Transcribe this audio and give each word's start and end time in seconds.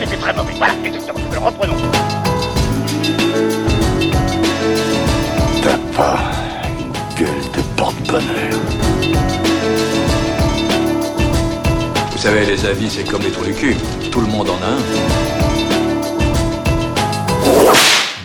c'était 0.00 0.16
très 0.16 0.32
mauvais. 0.34 0.54
Voilà, 0.54 0.74
exactement. 0.84 1.20
Reprenons. 1.44 1.76
T'as 5.62 5.78
pas 5.94 6.32
une 6.78 6.92
gueule 7.18 7.44
de 7.54 7.76
porte-bonheur. 7.76 8.60
Vous 12.12 12.18
savez, 12.18 12.46
les 12.46 12.64
avis, 12.64 12.88
c'est 12.88 13.04
comme 13.04 13.22
les 13.22 13.30
trous 13.30 13.44
du 13.44 13.54
cul. 13.54 13.76
Tout 14.10 14.20
le 14.20 14.26
monde 14.26 14.48
en 14.48 14.56
a 14.62 14.66
un. 14.66 14.78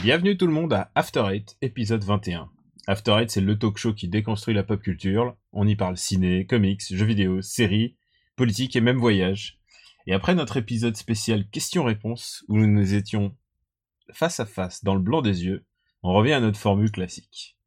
Bienvenue 0.01 0.37
tout 0.37 0.47
le 0.47 0.53
monde 0.53 0.73
à 0.73 0.91
After 0.95 1.23
Eight, 1.31 1.57
épisode 1.61 2.03
21. 2.03 2.49
After 2.87 3.15
Eight, 3.19 3.31
c'est 3.31 3.41
le 3.41 3.57
talk 3.57 3.77
show 3.77 3.93
qui 3.93 4.07
déconstruit 4.07 4.53
la 4.53 4.63
pop 4.63 4.81
culture. 4.81 5.35
On 5.51 5.67
y 5.67 5.75
parle 5.75 5.97
ciné, 5.97 6.45
comics, 6.45 6.81
jeux 6.89 7.05
vidéo, 7.05 7.41
séries, 7.41 7.95
politique 8.35 8.75
et 8.75 8.81
même 8.81 8.97
voyage. 8.97 9.59
Et 10.07 10.13
après 10.13 10.35
notre 10.35 10.57
épisode 10.57 10.95
spécial 10.95 11.47
questions-réponses, 11.49 12.45
où 12.47 12.57
nous 12.57 12.67
nous 12.67 12.93
étions 12.93 13.35
face 14.11 14.39
à 14.39 14.45
face 14.45 14.83
dans 14.83 14.93
le 14.93 15.01
blanc 15.01 15.21
des 15.23 15.45
yeux, 15.45 15.65
on 16.03 16.13
revient 16.13 16.33
à 16.33 16.39
notre 16.39 16.59
formule 16.59 16.91
classique. 16.91 17.57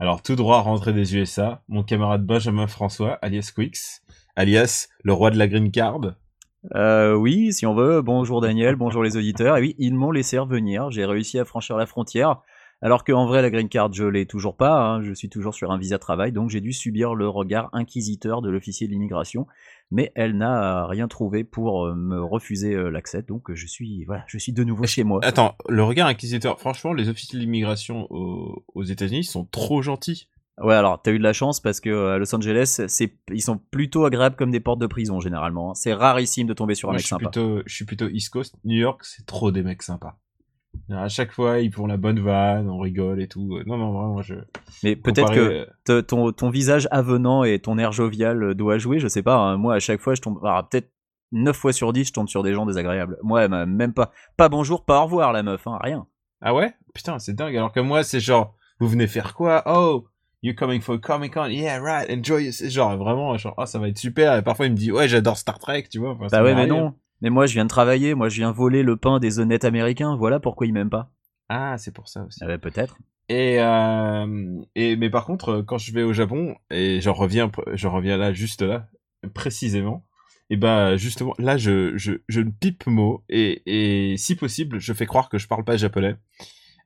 Alors 0.00 0.22
tout 0.22 0.34
droit 0.34 0.60
rentré 0.60 0.92
des 0.94 1.14
USA, 1.14 1.62
mon 1.68 1.82
camarade 1.82 2.24
Benjamin 2.24 2.66
François, 2.66 3.18
alias 3.20 3.52
Quix, 3.54 4.02
alias 4.34 4.88
le 5.02 5.12
roi 5.12 5.30
de 5.30 5.38
la 5.38 5.46
green 5.46 5.70
card. 5.70 6.00
Euh, 6.74 7.14
oui, 7.14 7.52
si 7.52 7.66
on 7.66 7.74
veut. 7.74 8.00
Bonjour 8.00 8.40
Daniel, 8.40 8.76
bonjour 8.76 9.02
les 9.02 9.18
auditeurs. 9.18 9.58
Et 9.58 9.60
oui, 9.60 9.74
ils 9.78 9.94
m'ont 9.94 10.10
laissé 10.10 10.38
revenir. 10.38 10.90
J'ai 10.90 11.04
réussi 11.04 11.38
à 11.38 11.44
franchir 11.44 11.76
la 11.76 11.84
frontière. 11.84 12.40
Alors 12.80 13.04
qu'en 13.04 13.26
vrai, 13.26 13.40
la 13.40 13.50
green 13.50 13.68
card, 13.68 13.92
je 13.92 14.04
l'ai 14.04 14.26
toujours 14.26 14.56
pas. 14.56 14.82
hein. 14.82 15.02
Je 15.02 15.12
suis 15.12 15.28
toujours 15.28 15.54
sur 15.54 15.70
un 15.70 15.78
visa 15.78 15.98
travail, 15.98 16.32
donc 16.32 16.50
j'ai 16.50 16.60
dû 16.60 16.72
subir 16.72 17.14
le 17.14 17.28
regard 17.28 17.70
inquisiteur 17.72 18.42
de 18.42 18.50
l'officier 18.50 18.86
de 18.86 18.92
l'immigration. 18.92 19.46
Mais 19.90 20.10
elle 20.14 20.36
n'a 20.36 20.86
rien 20.86 21.06
trouvé 21.08 21.44
pour 21.44 21.86
euh, 21.86 21.94
me 21.94 22.20
refuser 22.22 22.74
euh, 22.74 22.88
l'accès, 22.90 23.22
donc 23.22 23.52
je 23.52 23.66
suis, 23.66 24.04
voilà, 24.06 24.24
je 24.26 24.38
suis 24.38 24.52
de 24.52 24.64
nouveau 24.64 24.86
chez 24.86 25.04
moi. 25.04 25.20
Attends, 25.22 25.54
le 25.68 25.84
regard 25.84 26.08
inquisiteur, 26.08 26.58
franchement, 26.58 26.92
les 26.92 27.08
officiers 27.08 27.38
de 27.38 27.44
l'immigration 27.44 28.06
aux, 28.10 28.64
aux 28.74 28.82
États-Unis 28.82 29.24
sont 29.24 29.44
trop 29.44 29.82
gentils. 29.82 30.28
Ouais, 30.62 30.74
alors 30.74 31.02
t'as 31.02 31.10
eu 31.12 31.18
de 31.18 31.22
la 31.24 31.32
chance 31.32 31.60
parce 31.60 31.80
que 31.80 31.90
euh, 31.90 32.14
à 32.14 32.18
Los 32.18 32.32
Angeles, 32.34 32.84
c'est, 32.88 33.18
ils 33.32 33.42
sont 33.42 33.58
plutôt 33.70 34.04
agréables 34.04 34.36
comme 34.36 34.52
des 34.52 34.60
portes 34.60 34.78
de 34.80 34.86
prison 34.86 35.18
généralement. 35.20 35.70
hein. 35.72 35.74
C'est 35.74 35.92
rarissime 35.92 36.46
de 36.46 36.54
tomber 36.54 36.74
sur 36.76 36.88
un 36.88 36.92
Moi, 36.92 36.96
mec 36.98 37.02
je 37.02 37.06
suis 37.06 37.10
sympa. 37.10 37.28
plutôt, 37.30 37.62
je 37.66 37.74
suis 37.74 37.84
plutôt 37.84 38.08
East 38.08 38.30
Coast. 38.30 38.54
New 38.64 38.76
York, 38.78 39.00
c'est 39.04 39.26
trop 39.26 39.50
des 39.50 39.62
mecs 39.64 39.82
sympas. 39.82 40.16
À 40.90 41.08
chaque 41.08 41.32
fois, 41.32 41.60
ils 41.60 41.72
font 41.72 41.86
la 41.86 41.96
bonne 41.96 42.20
vanne, 42.20 42.68
on 42.68 42.78
rigole 42.78 43.20
et 43.22 43.28
tout. 43.28 43.58
Non, 43.66 43.76
non, 43.78 43.92
vraiment, 43.92 44.22
je. 44.22 44.34
Mais 44.82 44.96
peut-être 44.96 45.32
que 45.32 45.66
euh, 45.90 46.02
ton, 46.02 46.32
ton 46.32 46.50
visage 46.50 46.88
avenant 46.90 47.44
et 47.44 47.58
ton 47.58 47.78
air 47.78 47.92
jovial 47.92 48.54
doit 48.54 48.78
jouer, 48.78 48.98
je 48.98 49.08
sais 49.08 49.22
pas. 49.22 49.36
hein. 49.36 49.56
Moi, 49.56 49.74
à 49.74 49.78
chaque 49.80 50.00
fois, 50.00 50.14
je 50.14 50.20
tombe. 50.22 50.38
alors, 50.44 50.68
peut-être 50.68 50.90
9 51.32 51.56
fois 51.56 51.72
sur 51.72 51.92
10, 51.92 52.04
je 52.08 52.12
tombe 52.12 52.28
sur 52.28 52.42
des 52.42 52.52
gens 52.54 52.66
désagréables. 52.66 53.18
Moi, 53.22 53.48
même 53.48 53.92
pas. 53.94 54.12
Pas 54.36 54.48
bonjour, 54.48 54.84
pas 54.84 55.00
au 55.00 55.04
revoir, 55.04 55.32
la 55.32 55.42
meuf, 55.42 55.66
hein, 55.66 55.78
rien. 55.82 56.06
Ah 56.40 56.54
ouais? 56.54 56.72
Putain, 56.94 57.18
c'est 57.18 57.34
dingue. 57.34 57.56
Alors 57.56 57.72
que 57.72 57.80
moi, 57.80 58.02
c'est 58.04 58.20
genre, 58.20 58.54
vous 58.78 58.88
venez 58.88 59.06
faire 59.06 59.34
quoi? 59.34 59.62
Oh, 59.66 60.06
you 60.42 60.54
coming 60.54 60.80
for 60.82 61.00
Comic 61.00 61.32
Con? 61.34 61.46
Yeah, 61.46 61.80
right, 61.80 62.10
enjoy. 62.10 62.52
C'est 62.52 62.68
genre 62.70 62.96
vraiment, 62.98 63.36
genre, 63.38 63.54
oh, 63.56 63.64
ça 63.66 63.78
va 63.78 63.88
être 63.88 63.98
super. 63.98 64.36
Et 64.36 64.42
parfois, 64.42 64.66
il 64.66 64.72
me 64.72 64.76
dit, 64.76 64.92
ouais, 64.92 65.08
j'adore 65.08 65.38
Star 65.38 65.58
Trek, 65.58 65.84
tu 65.90 65.98
vois. 65.98 66.10
Enfin, 66.10 66.26
Bah 66.30 66.42
ouais, 66.44 66.54
m'a 66.54 66.60
mais 66.62 66.66
non. 66.66 66.94
Mais 67.24 67.30
moi, 67.30 67.46
je 67.46 67.54
viens 67.54 67.64
de 67.64 67.70
travailler, 67.70 68.14
moi, 68.14 68.28
je 68.28 68.36
viens 68.36 68.52
voler 68.52 68.82
le 68.82 68.98
pain 68.98 69.18
des 69.18 69.38
honnêtes 69.38 69.64
américains. 69.64 70.14
Voilà 70.14 70.40
pourquoi 70.40 70.66
ils 70.66 70.74
m'aiment 70.74 70.90
pas. 70.90 71.10
Ah, 71.48 71.78
c'est 71.78 71.90
pour 71.90 72.06
ça 72.06 72.22
aussi. 72.24 72.38
Ah 72.42 72.46
bah, 72.46 72.58
peut-être. 72.58 72.98
Et, 73.30 73.56
euh, 73.60 74.60
et 74.74 74.96
mais 74.96 75.08
par 75.08 75.24
contre, 75.24 75.62
quand 75.62 75.78
je 75.78 75.94
vais 75.94 76.02
au 76.02 76.12
Japon 76.12 76.54
et 76.70 77.00
j'en 77.00 77.14
reviens, 77.14 77.50
reviens 77.56 78.18
là 78.18 78.34
juste 78.34 78.60
là 78.60 78.88
précisément, 79.32 80.04
et 80.50 80.58
bah 80.58 80.98
justement 80.98 81.32
là 81.38 81.56
je 81.56 81.96
je 81.96 82.12
je 82.28 82.42
ne 82.42 82.50
pipe 82.50 82.86
mot 82.86 83.24
et 83.30 83.62
et 83.64 84.18
si 84.18 84.36
possible 84.36 84.78
je 84.78 84.92
fais 84.92 85.06
croire 85.06 85.30
que 85.30 85.38
je 85.38 85.48
parle 85.48 85.64
pas 85.64 85.78
japonais. 85.78 86.16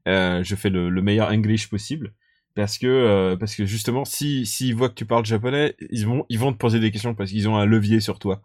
Euh, 0.07 0.45
je 0.45 0.55
fais 0.55 0.71
le, 0.71 0.89
le 0.89 1.03
meilleur 1.03 1.31
English 1.31 1.69
possible 1.69 2.15
parce 2.55 2.79
que 2.79 2.87
euh, 2.87 3.37
parce 3.37 3.57
que 3.57 3.65
justement 3.67 4.05
si 4.05 4.47
s'ils 4.47 4.77
voient 4.77 4.91
que 4.91 4.95
tu 4.95 5.07
parles 5.07 5.27
japonais, 5.27 5.75
ils 5.91 6.07
vont 6.07 6.25
ils 6.29 6.39
vont 6.39 6.53
te 6.53 6.59
poser 6.59 6.79
des 6.79 6.93
questions 6.93 7.17
parce 7.17 7.31
qu'ils 7.31 7.49
ont 7.49 7.57
un 7.57 7.67
levier 7.67 7.99
sur 7.99 8.21
toi. 8.21 8.41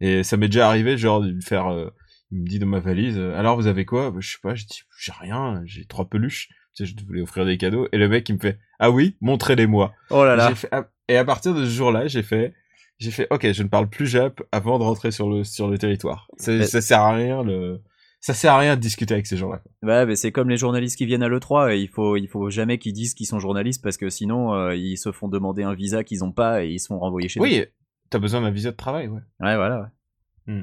Et 0.00 0.22
ça 0.22 0.36
m'est 0.36 0.48
déjà 0.48 0.68
arrivé 0.68 0.96
genre 0.98 1.20
de 1.20 1.32
me 1.32 1.40
faire 1.40 1.66
euh, 1.68 1.90
il 2.30 2.42
me 2.42 2.46
dit 2.46 2.58
dans 2.58 2.66
ma 2.66 2.80
valise 2.80 3.16
euh, 3.18 3.36
alors 3.38 3.56
vous 3.56 3.66
avez 3.66 3.84
quoi? 3.84 4.10
Bah, 4.10 4.18
Je 4.20 4.30
sais 4.32 4.38
pas, 4.42 4.54
je 4.54 4.64
dis 4.66 4.80
j'ai 5.00 5.12
rien, 5.18 5.62
j'ai 5.64 5.84
trois 5.84 6.04
peluches 6.08 6.48
tu 6.76 6.86
sais, 6.86 6.94
je 6.96 7.04
voulais 7.06 7.22
offrir 7.22 7.44
des 7.44 7.56
cadeaux. 7.58 7.88
Et 7.90 7.98
le 7.98 8.08
mec, 8.08 8.28
il 8.28 8.34
me 8.34 8.38
fait, 8.38 8.56
ah 8.78 8.88
oui, 8.92 9.16
montrez-les-moi. 9.20 9.92
Oh 10.10 10.24
là 10.24 10.36
là. 10.36 10.54
Fait- 10.54 10.68
ah, 10.70 10.86
Et 11.08 11.16
à 11.16 11.24
partir 11.24 11.52
de 11.52 11.64
ce 11.64 11.70
jour-là, 11.70 12.06
j'ai 12.06 12.22
fait, 12.22 12.54
j'ai 12.98 13.10
fait, 13.10 13.26
ok, 13.30 13.50
je 13.50 13.62
ne 13.64 13.68
parle 13.68 13.88
plus 13.88 14.06
Jap 14.06 14.40
avant 14.52 14.78
de 14.78 14.84
rentrer 14.84 15.10
sur 15.10 15.28
le, 15.28 15.42
sur 15.42 15.66
le 15.68 15.76
territoire. 15.76 16.28
Mais- 16.46 16.64
Ça 16.66 16.80
sert 16.80 17.00
à 17.00 17.14
rien, 17.16 17.42
le, 17.42 17.80
ça 18.20 18.32
sert 18.32 18.52
à 18.52 18.58
rien 18.60 18.76
de 18.76 18.80
discuter 18.80 19.14
avec 19.14 19.26
ces 19.26 19.36
gens-là. 19.36 19.60
Ouais, 19.82 20.06
mais 20.06 20.14
c'est 20.14 20.30
comme 20.30 20.48
les 20.50 20.56
journalistes 20.56 20.96
qui 20.96 21.06
viennent 21.06 21.24
à 21.24 21.28
l'E3. 21.28 21.74
Et 21.74 21.80
il 21.80 21.88
faut, 21.88 22.16
il 22.16 22.28
faut 22.28 22.48
jamais 22.50 22.78
qu'ils 22.78 22.92
disent 22.92 23.14
qu'ils 23.14 23.26
sont 23.26 23.40
journalistes 23.40 23.82
parce 23.82 23.96
que 23.96 24.08
sinon, 24.08 24.54
euh, 24.54 24.76
ils 24.76 24.98
se 24.98 25.10
font 25.10 25.26
demander 25.26 25.64
un 25.64 25.74
visa 25.74 26.04
qu'ils 26.04 26.22
ont 26.22 26.32
pas 26.32 26.62
et 26.64 26.68
ils 26.68 26.78
se 26.78 26.86
font 26.86 27.00
renvoyer 27.00 27.28
chez 27.28 27.40
eux. 27.40 27.42
Oui, 27.42 27.64
t'as 28.10 28.18
besoin 28.18 28.40
d'un 28.40 28.50
visa 28.50 28.70
de 28.70 28.76
travail, 28.76 29.08
ouais. 29.08 29.20
Ouais, 29.40 29.56
voilà. 29.56 29.90
ouais. 30.46 30.62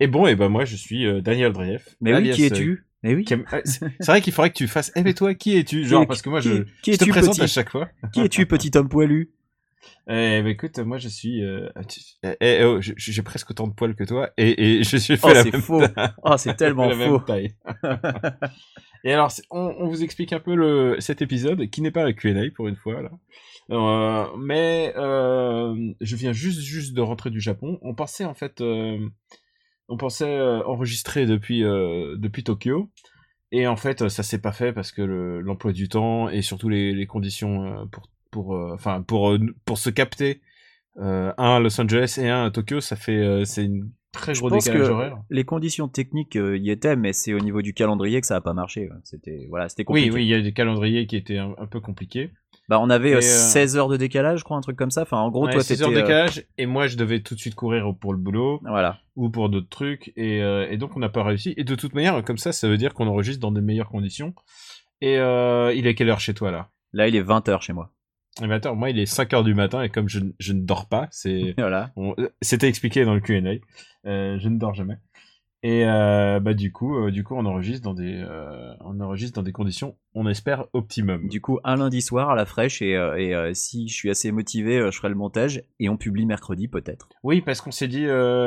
Et 0.00 0.06
bon, 0.06 0.26
et 0.26 0.34
ben 0.34 0.48
moi, 0.48 0.64
je 0.64 0.76
suis 0.76 1.06
euh, 1.06 1.20
Daniel 1.20 1.52
Dreyev. 1.52 1.82
Mais 2.00 2.14
oui, 2.14 2.30
qui 2.30 2.42
euh, 2.42 2.46
es-tu 2.46 2.86
Mais 3.02 3.14
oui. 3.14 3.24
ah, 3.52 3.60
C'est 3.64 4.06
vrai 4.06 4.20
qu'il 4.20 4.32
faudrait 4.32 4.50
que 4.50 4.56
tu 4.56 4.66
fasses, 4.66 4.92
eh 4.96 5.02
mais 5.02 5.14
toi, 5.14 5.34
qui 5.34 5.56
es-tu? 5.56 5.84
Genre, 5.86 6.06
parce 6.06 6.20
que 6.22 6.28
moi, 6.30 6.40
je, 6.40 6.64
qui 6.82 6.92
je 6.94 6.98
te 6.98 7.08
présente 7.08 7.34
petit? 7.34 7.42
à 7.42 7.46
chaque 7.46 7.70
fois. 7.70 7.88
Qui 8.12 8.20
es-tu, 8.22 8.46
petit 8.46 8.70
homme 8.76 8.88
poilu? 8.88 9.30
Eh 10.08 10.40
ben 10.42 10.46
écoute, 10.46 10.78
moi 10.78 10.96
je 10.96 11.08
suis, 11.08 11.42
euh, 11.44 11.68
eh, 12.22 12.36
eh, 12.40 12.64
oh, 12.64 12.78
j'ai 12.80 13.22
presque 13.22 13.50
autant 13.50 13.66
de 13.66 13.74
poils 13.74 13.94
que 13.94 14.04
toi 14.04 14.30
et, 14.38 14.78
et 14.80 14.82
je 14.84 14.96
suis 14.96 15.16
fait 15.18 15.26
Oh, 15.26 15.32
la 15.34 15.42
c'est 15.42 15.52
même 15.52 15.60
faux. 15.60 15.82
Oh, 16.22 16.36
c'est 16.38 16.56
tellement 16.56 16.90
faux. 16.90 17.18
taille. 17.20 17.54
et 19.04 19.12
alors, 19.12 19.30
on, 19.50 19.74
on 19.78 19.88
vous 19.88 20.02
explique 20.02 20.32
un 20.32 20.40
peu 20.40 20.54
le, 20.54 20.96
cet 21.00 21.20
épisode 21.20 21.68
qui 21.68 21.82
n'est 21.82 21.90
pas 21.90 22.04
un 22.04 22.12
Q&A 22.14 22.50
pour 22.54 22.68
une 22.68 22.76
fois 22.76 23.02
là. 23.02 23.10
Euh, 23.70 24.26
mais 24.38 24.92
euh, 24.96 25.74
je 26.00 26.16
viens 26.16 26.32
juste 26.32 26.60
juste 26.60 26.94
de 26.94 27.00
rentrer 27.00 27.30
du 27.30 27.40
Japon. 27.40 27.78
On 27.82 27.94
pensait 27.94 28.24
en 28.24 28.34
fait, 28.34 28.60
euh, 28.60 28.98
on 29.88 29.96
pensait 29.96 30.38
enregistrer 30.66 31.26
depuis 31.26 31.60
depuis 31.60 32.44
Tokyo. 32.44 32.90
Et 33.52 33.66
en 33.66 33.76
fait, 33.76 34.08
ça 34.08 34.22
s'est 34.22 34.40
pas 34.40 34.52
fait 34.52 34.72
parce 34.72 34.90
que 34.90 35.00
le- 35.02 35.40
l'emploi 35.40 35.72
du 35.72 35.88
temps 35.88 36.28
et 36.28 36.42
surtout 36.42 36.68
les, 36.68 36.92
les 36.92 37.06
conditions 37.06 37.86
pour 37.88 38.10
pour 38.30 38.50
enfin 38.72 39.02
pour 39.02 39.36
pour 39.64 39.78
se 39.78 39.90
capter 39.90 40.40
un 40.96 41.32
à 41.38 41.60
Los 41.60 41.80
Angeles 41.80 42.18
et 42.20 42.28
un 42.28 42.46
à 42.46 42.50
Tokyo, 42.50 42.80
ça 42.80 42.96
fait 42.96 43.44
c'est 43.44 43.64
une 43.64 43.90
très 44.12 44.34
Je 44.34 44.40
gros 44.40 44.50
pense 44.50 44.64
décalage 44.64 44.88
que 44.88 44.92
horaire. 44.92 45.18
les 45.30 45.44
conditions 45.44 45.88
techniques 45.88 46.36
euh, 46.36 46.56
y 46.56 46.70
étaient, 46.70 46.96
mais 46.96 47.12
c'est 47.12 47.32
au 47.34 47.40
niveau 47.40 47.62
du 47.62 47.74
calendrier 47.74 48.20
que 48.20 48.26
ça 48.26 48.36
a 48.36 48.40
pas 48.40 48.54
marché. 48.54 48.88
C'était 49.04 49.46
voilà, 49.50 49.68
c'était 49.68 49.84
Oui, 49.88 50.02
compliqué. 50.02 50.10
oui, 50.16 50.24
il 50.24 50.28
y 50.28 50.34
a 50.34 50.40
des 50.40 50.52
calendriers 50.52 51.06
qui 51.06 51.16
étaient 51.16 51.38
un, 51.38 51.54
un 51.58 51.66
peu 51.66 51.80
compliqués. 51.80 52.30
Bah, 52.68 52.78
on 52.80 52.88
avait 52.90 53.10
euh, 53.14 53.20
Et, 53.20 53.24
euh, 53.24 53.50
16 53.50 53.76
heures 53.76 53.88
de 53.88 53.96
décalage, 53.96 54.38
je 54.40 54.44
crois, 54.44 54.56
un 54.56 54.60
truc 54.62 54.76
comme 54.76 54.90
ça. 54.90 55.02
Enfin, 55.02 55.18
en 55.18 55.30
gros, 55.30 55.46
Ouais, 55.46 55.52
toi, 55.52 55.62
6 55.62 55.68
t'étais. 55.68 55.82
heures 55.82 55.90
de 55.90 55.96
euh, 55.96 56.00
décalage 56.00 56.44
et 56.56 56.64
moi 56.66 56.86
je 56.86 56.96
devais 56.96 57.20
tout 57.20 57.34
de 57.34 57.40
suite 57.40 57.54
courir 57.54 57.92
pour 58.00 58.12
le 58.12 58.18
boulot 58.18 58.60
Voilà. 58.64 58.98
ou 59.16 59.28
pour 59.28 59.48
d'autres 59.50 59.68
trucs 59.68 60.12
et, 60.16 60.42
euh, 60.42 60.66
et 60.70 60.76
donc 60.78 60.96
on 60.96 61.00
n'a 61.00 61.08
pas 61.10 61.22
réussi. 61.24 61.52
Et 61.56 61.64
de 61.64 61.74
toute 61.74 61.94
manière, 61.94 62.22
comme 62.24 62.38
ça, 62.38 62.52
ça 62.52 62.68
veut 62.68 62.78
dire 62.78 62.94
qu'on 62.94 63.06
enregistre 63.06 63.40
dans 63.40 63.52
des 63.52 63.60
meilleures 63.60 63.90
conditions. 63.90 64.34
Et 65.00 65.14
il 65.16 65.86
est 65.86 65.94
quelle 65.94 66.08
heure 66.08 66.20
chez 66.20 66.32
toi 66.34 66.50
là? 66.50 66.70
Là, 66.94 67.08
il 67.08 67.16
est 67.16 67.20
20 67.22 67.48
heures 67.50 67.60
chez 67.62 67.72
moi. 67.74 67.90
Eh 68.42 68.46
ben, 68.46 68.52
attends, 68.54 68.74
moi 68.74 68.90
il 68.90 68.98
est 68.98 69.06
5 69.06 69.32
heures 69.34 69.44
du 69.44 69.54
matin 69.54 69.82
et 69.82 69.90
comme 69.90 70.08
je, 70.08 70.18
je 70.40 70.52
ne 70.54 70.60
dors 70.62 70.88
pas, 70.88 71.06
c'est 71.10 71.54
Voilà. 71.58 71.90
c'était 72.42 72.68
expliqué 72.68 73.04
dans 73.04 73.14
le 73.14 73.20
Q&A. 73.20 73.58
Euh, 74.08 74.38
je 74.40 74.48
ne 74.48 74.58
dors 74.58 74.74
jamais. 74.74 74.96
Et 75.66 75.86
euh, 75.86 76.40
bah 76.40 76.52
du 76.52 76.72
coup, 76.72 76.94
euh, 76.98 77.10
du 77.10 77.24
coup, 77.24 77.34
on 77.34 77.46
enregistre 77.46 77.82
dans 77.84 77.94
des, 77.94 78.22
euh, 78.22 78.74
on 78.80 79.00
enregistre 79.00 79.34
dans 79.36 79.42
des 79.42 79.50
conditions, 79.52 79.96
on 80.14 80.28
espère 80.28 80.66
optimum. 80.74 81.26
Du 81.26 81.40
coup, 81.40 81.58
un 81.64 81.76
lundi 81.76 82.02
soir 82.02 82.28
à 82.28 82.34
la 82.34 82.44
fraîche, 82.44 82.82
et, 82.82 82.90
et 82.92 83.54
si 83.54 83.88
je 83.88 83.94
suis 83.94 84.10
assez 84.10 84.30
motivé, 84.30 84.76
je 84.92 84.94
ferai 84.94 85.08
le 85.08 85.14
montage 85.14 85.62
et 85.80 85.88
on 85.88 85.96
publie 85.96 86.26
mercredi 86.26 86.68
peut-être. 86.68 87.08
Oui, 87.22 87.40
parce 87.40 87.62
qu'on 87.62 87.70
s'est 87.70 87.88
dit, 87.88 88.06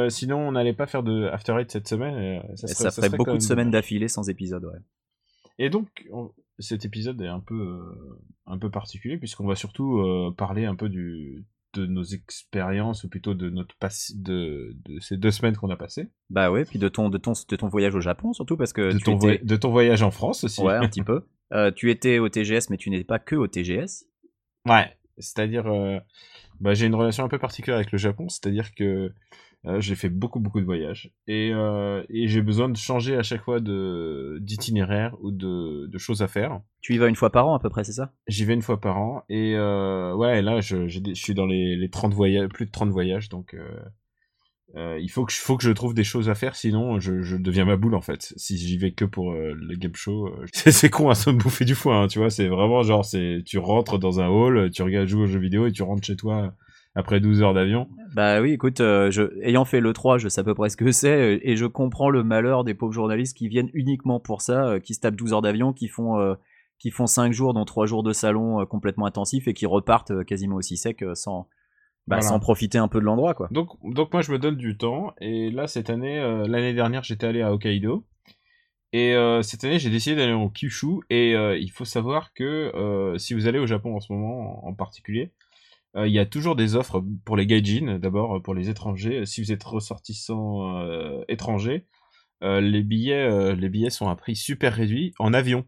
sinon 0.09 0.37
on 0.47 0.51
n'allait 0.51 0.73
pas 0.73 0.85
faire 0.85 1.01
de 1.01 1.25
After 1.29 1.55
Eight 1.59 1.71
cette 1.71 1.87
semaine. 1.87 2.15
et, 2.19 2.39
ça, 2.55 2.67
Et 2.67 2.67
serait- 2.67 2.67
ça 2.67 2.75
ça 2.75 2.91
ferait 2.91 3.07
serait 3.07 3.17
beaucoup 3.17 3.33
de 3.37 3.41
semaines 3.41 3.71
d'affilée 3.71 4.09
sans 4.09 4.29
épisode, 4.29 4.65
ouais. 4.65 4.79
Et 5.57 5.71
donc, 5.71 5.87
on- 6.13 6.29
cet 6.59 6.85
épisode 6.85 7.19
est 7.23 7.27
un 7.27 7.39
peu, 7.39 7.79
un 8.45 8.59
peu 8.59 8.69
particulier 8.69 9.17
puisqu'on 9.17 9.47
va 9.47 9.55
surtout 9.55 10.03
parler 10.37 10.65
un 10.65 10.75
peu 10.75 10.87
du, 10.87 11.45
de 11.77 11.85
nos 11.85 12.03
expériences 12.03 13.03
ou 13.03 13.09
plutôt 13.09 13.33
de 13.33 13.49
notre 13.49 13.75
de, 14.15 14.75
de 14.85 14.99
ces 14.99 15.17
deux 15.17 15.31
semaines 15.31 15.55
qu'on 15.55 15.69
a 15.69 15.77
passées, 15.77 16.09
Bah 16.29 16.51
ouais, 16.51 16.65
puis 16.65 16.79
de 16.79 16.87
ton, 16.89 17.09
de 17.09 17.17
ton, 17.17 17.33
de 17.47 17.55
ton 17.55 17.67
voyage 17.67 17.95
au 17.95 18.01
Japon 18.01 18.33
surtout, 18.33 18.57
parce 18.57 18.73
que 18.73 18.93
de 18.93 18.97
tu 18.97 19.03
ton, 19.03 19.15
étais... 19.17 19.37
voy- 19.37 19.39
de 19.45 19.55
ton 19.55 19.69
voyage 19.71 20.03
en 20.03 20.11
France 20.11 20.43
aussi. 20.43 20.61
Ouais, 20.61 20.73
un 20.75 20.87
petit 20.89 21.03
peu. 21.03 21.25
Euh, 21.53 21.71
tu 21.71 21.89
étais 21.91 22.19
au 22.19 22.27
TGS, 22.29 22.69
mais 22.69 22.77
tu 22.77 22.89
n'étais 22.89 23.03
pas 23.05 23.19
que 23.19 23.35
au 23.35 23.47
TGS. 23.47 24.05
Ouais, 24.65 24.91
c'est-à-dire, 25.17 25.67
euh, 25.67 25.99
bah, 26.59 26.73
j'ai 26.73 26.85
une 26.85 26.95
relation 26.95 27.23
un 27.23 27.27
peu 27.27 27.39
particulière 27.39 27.77
avec 27.77 27.91
le 27.91 27.97
Japon, 27.97 28.29
c'est-à-dire 28.29 28.73
que 28.75 29.13
euh, 29.65 29.81
j'ai 29.81 29.95
fait 29.95 30.09
beaucoup 30.09 30.39
beaucoup 30.39 30.59
de 30.59 30.65
voyages 30.65 31.11
et, 31.27 31.51
euh, 31.53 32.03
et 32.09 32.27
j'ai 32.27 32.41
besoin 32.41 32.69
de 32.69 32.77
changer 32.77 33.17
à 33.17 33.23
chaque 33.23 33.41
fois 33.41 33.59
de 33.59 34.37
d'itinéraire 34.39 35.15
ou 35.21 35.31
de, 35.31 35.87
de 35.87 35.97
choses 35.97 36.21
à 36.21 36.27
faire. 36.27 36.61
Tu 36.81 36.93
y 36.93 36.97
vas 36.97 37.07
une 37.07 37.15
fois 37.15 37.31
par 37.31 37.47
an 37.47 37.55
à 37.55 37.59
peu 37.59 37.69
près, 37.69 37.83
c'est 37.83 37.93
ça? 37.93 38.13
J'y 38.27 38.45
vais 38.45 38.53
une 38.53 38.61
fois 38.61 38.79
par 38.79 38.97
an 38.97 39.23
et 39.29 39.55
euh, 39.55 40.13
ouais, 40.15 40.41
là 40.41 40.61
je, 40.61 40.87
je 40.87 40.99
suis 41.13 41.33
dans 41.33 41.47
les, 41.47 41.75
les 41.75 41.89
30 41.89 42.13
voyages, 42.13 42.49
plus 42.49 42.65
de 42.65 42.71
30 42.71 42.89
voyages, 42.89 43.29
donc 43.29 43.55
euh, 44.75 44.99
il 44.99 45.09
faut 45.09 45.25
que 45.25 45.33
faut 45.33 45.55
que 45.55 45.63
je 45.63 45.71
trouve 45.71 45.93
des 45.93 46.03
choses 46.03 46.29
à 46.29 46.35
faire, 46.35 46.55
sinon 46.55 46.99
je, 46.99 47.37
deviens 47.37 47.65
ma 47.65 47.77
boule 47.77 47.95
en 47.95 48.01
fait. 48.01 48.33
Si 48.35 48.57
j'y 48.57 48.77
vais 48.77 48.91
que 48.91 49.05
pour 49.05 49.31
euh, 49.31 49.53
le 49.53 49.75
game 49.75 49.95
show, 49.95 50.27
euh, 50.27 50.45
c'est 50.53 50.89
con, 50.89 51.09
hein, 51.09 51.15
ça 51.15 51.31
me 51.31 51.37
bouffer 51.37 51.63
du 51.63 51.73
foin, 51.73 52.03
hein, 52.03 52.07
tu 52.07 52.19
vois. 52.19 52.29
C'est 52.29 52.47
vraiment 52.47 52.83
genre, 52.83 53.05
tu 53.45 53.57
rentres 53.57 53.97
dans 53.97 54.19
un 54.19 54.27
hall, 54.27 54.69
tu 54.71 54.83
regardes 54.83 55.07
jouer 55.07 55.23
aux 55.23 55.27
jeux 55.27 55.39
vidéo 55.39 55.67
et 55.67 55.71
tu 55.71 55.83
rentres 55.83 56.05
chez 56.05 56.17
toi 56.17 56.53
après 56.95 57.19
12 57.19 57.43
heures 57.43 57.53
d'avion. 57.53 57.87
Bah 58.13 58.41
oui, 58.41 58.51
écoute, 58.51 58.81
ayant 58.81 59.65
fait 59.65 59.79
le 59.79 59.93
3, 59.93 60.17
je 60.17 60.27
sais 60.27 60.41
à 60.41 60.43
peu 60.43 60.55
près 60.55 60.69
ce 60.69 60.77
que 60.77 60.91
c'est, 60.91 61.39
et 61.41 61.55
je 61.55 61.65
comprends 61.65 62.09
le 62.09 62.23
malheur 62.23 62.63
des 62.63 62.73
pauvres 62.73 62.93
journalistes 62.93 63.37
qui 63.37 63.47
viennent 63.47 63.69
uniquement 63.73 64.19
pour 64.19 64.41
ça, 64.41 64.79
qui 64.79 64.95
se 64.95 64.99
tapent 64.99 65.15
12 65.15 65.33
heures 65.33 65.41
d'avion, 65.43 65.73
qui 65.73 65.87
font, 65.87 66.35
qui 66.79 66.89
font 66.89 67.05
5 67.05 67.33
jours, 67.33 67.53
dont 67.53 67.65
3 67.65 67.85
jours 67.85 68.01
de 68.01 68.13
salon 68.13 68.65
complètement 68.65 69.05
intensifs, 69.05 69.47
et 69.47 69.53
qui 69.53 69.67
repartent 69.67 70.25
quasiment 70.25 70.55
aussi 70.55 70.75
secs 70.75 71.03
euh, 71.03 71.13
sans, 71.13 71.47
bah, 72.07 72.17
Voilà. 72.17 72.21
sans 72.29 72.39
profiter 72.39 72.77
un 72.77 72.87
peu 72.87 72.99
de 72.99 73.05
l'endroit, 73.05 73.33
quoi. 73.33 73.47
Donc, 73.51 73.69
donc 73.83 74.13
moi 74.13 74.21
je 74.21 74.31
me 74.31 74.39
donne 74.39 74.55
du 74.55 74.77
temps 74.77 75.13
et 75.19 75.51
là 75.51 75.67
cette 75.67 75.89
année, 75.89 76.17
euh, 76.19 76.47
l'année 76.47 76.73
dernière 76.73 77.03
j'étais 77.03 77.27
allé 77.27 77.41
à 77.41 77.51
Hokkaido 77.53 78.05
et 78.93 79.13
euh, 79.13 79.41
cette 79.41 79.63
année 79.65 79.77
j'ai 79.79 79.89
décidé 79.89 80.15
d'aller 80.15 80.31
au 80.33 80.49
Kyushu 80.49 81.01
et 81.09 81.35
euh, 81.35 81.57
il 81.57 81.69
faut 81.69 81.85
savoir 81.85 82.33
que 82.33 83.13
si 83.17 83.33
vous 83.33 83.47
allez 83.47 83.59
au 83.59 83.67
Japon 83.67 83.95
en 83.95 83.99
ce 83.99 84.13
moment 84.13 84.65
en, 84.65 84.69
en 84.69 84.73
particulier, 84.73 85.33
il 85.95 86.11
y 86.11 86.19
a 86.19 86.25
toujours 86.27 86.55
des 86.55 86.75
offres 86.75 87.03
pour 87.25 87.35
les 87.35 87.47
gaijin 87.47 87.97
d'abord 87.97 88.41
pour 88.43 88.53
les 88.53 88.69
étrangers. 88.69 89.25
Si 89.25 89.41
vous 89.41 89.51
êtes 89.51 89.63
ressortissant 89.63 90.79
étranger, 91.27 91.87
les 92.41 92.83
billets 92.83 93.55
les 93.55 93.69
billets 93.69 93.89
sont 93.89 94.07
à 94.07 94.15
prix 94.15 94.35
super 94.35 94.73
réduit 94.73 95.13
en 95.17 95.33
avion. 95.33 95.65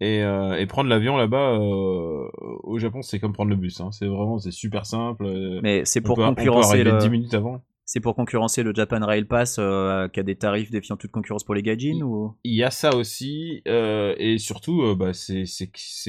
Et, 0.00 0.22
euh, 0.22 0.58
et 0.58 0.66
prendre 0.66 0.90
l'avion 0.90 1.16
là-bas 1.16 1.58
euh, 1.58 2.28
au 2.62 2.78
Japon, 2.78 3.00
c'est 3.02 3.18
comme 3.18 3.32
prendre 3.32 3.50
le 3.50 3.56
bus. 3.56 3.80
Hein. 3.80 3.92
C'est 3.92 4.06
vraiment, 4.06 4.38
c'est 4.38 4.50
super 4.50 4.84
simple. 4.84 5.24
euh, 5.24 5.60
Mais 5.62 5.84
c'est 5.86 6.00
pour 6.02 6.16
peut- 6.16 6.22
on 6.24 6.34
peut 6.34 6.42
concurrencer 6.42 6.84
le, 6.84 6.98
10 6.98 7.08
minutes 7.08 7.32
avant. 7.34 7.62
c'est 7.86 8.00
pour 8.00 8.14
concurrencer 8.14 8.62
le 8.62 8.74
Japan 8.74 8.98
Rail 9.00 9.24
Pass, 9.24 9.56
euh, 9.58 10.08
qui 10.08 10.20
a 10.20 10.22
des 10.22 10.36
tarifs 10.36 10.70
défiant 10.70 10.96
toute 10.98 11.12
concurrence 11.12 11.44
pour 11.44 11.54
les 11.54 11.62
gaijin, 11.62 12.02
ou? 12.02 12.34
Il 12.44 12.54
y 12.54 12.62
a 12.62 12.70
ça 12.70 12.94
aussi, 12.94 13.62
et 13.64 14.36
surtout, 14.38 14.94
bah, 14.96 15.12
c'est 15.14 15.44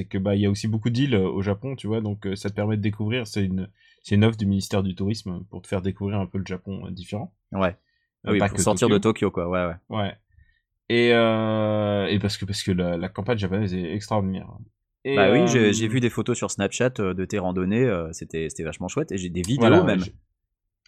que 0.10 0.18
bah 0.18 0.36
il 0.36 0.42
y 0.42 0.46
a 0.46 0.50
aussi 0.50 0.68
beaucoup 0.68 0.90
d'îles 0.90 1.16
au 1.16 1.42
Japon, 1.42 1.76
tu 1.78 1.88
vois, 1.88 2.02
donc 2.02 2.28
ça 2.36 2.50
te 2.50 2.56
permet 2.56 2.76
de 2.76 2.82
découvrir. 2.82 3.26
C'est 3.26 3.46
une 3.46 3.70
c'est 4.04 4.16
une 4.16 4.24
offre 4.26 4.38
du 4.38 4.46
ministère 4.46 4.84
du 4.84 4.96
tourisme 4.96 5.44
pour 5.50 5.62
te 5.62 5.68
faire 5.68 5.82
découvrir 5.82 6.20
un 6.20 6.26
peu 6.26 6.38
le 6.40 6.46
Japon 6.46 6.90
différent. 6.92 7.34
Ouais. 7.52 7.76
Oui, 8.26 8.40
pas 8.40 8.48
pour 8.50 8.58
que 8.58 8.64
sortir 8.64 8.88
Tokyo. 8.88 8.98
de 8.98 9.02
Tokyo, 9.02 9.32
quoi, 9.32 9.48
ouais, 9.50 9.66
ouais. 9.66 9.98
Ouais. 9.98 10.16
Et 10.90 11.12
euh, 11.14 12.08
et 12.08 12.20
parce 12.20 12.38
que 12.38 12.46
parce 12.46 12.64
que 12.64 12.72
la, 12.72 12.98
la 12.98 13.10
campagne 13.10 13.38
japonaise 13.38 13.74
est 13.74 13.94
extraordinaire. 13.94 14.50
Et, 15.04 15.16
Bah 15.16 15.32
oui, 15.32 15.40
euh, 15.42 15.48
j'ai 15.48 15.74
j'ai 15.74 15.88
vu 15.88 16.00
des 16.00 16.10
photos 16.10 16.38
sur 16.38 16.50
Snapchat 16.52 16.94
euh, 17.00 17.14
de 17.14 17.26
tes 17.26 17.40
randonnées, 17.40 17.84
euh, 17.86 18.12
c'était 18.14 18.48
vachement 18.64 18.88
chouette, 18.88 19.12
et 19.12 19.18
j'ai 19.18 19.30
des 19.30 19.42
vidéos 19.42 19.68
voilà, 19.68 19.84
même. 19.84 20.04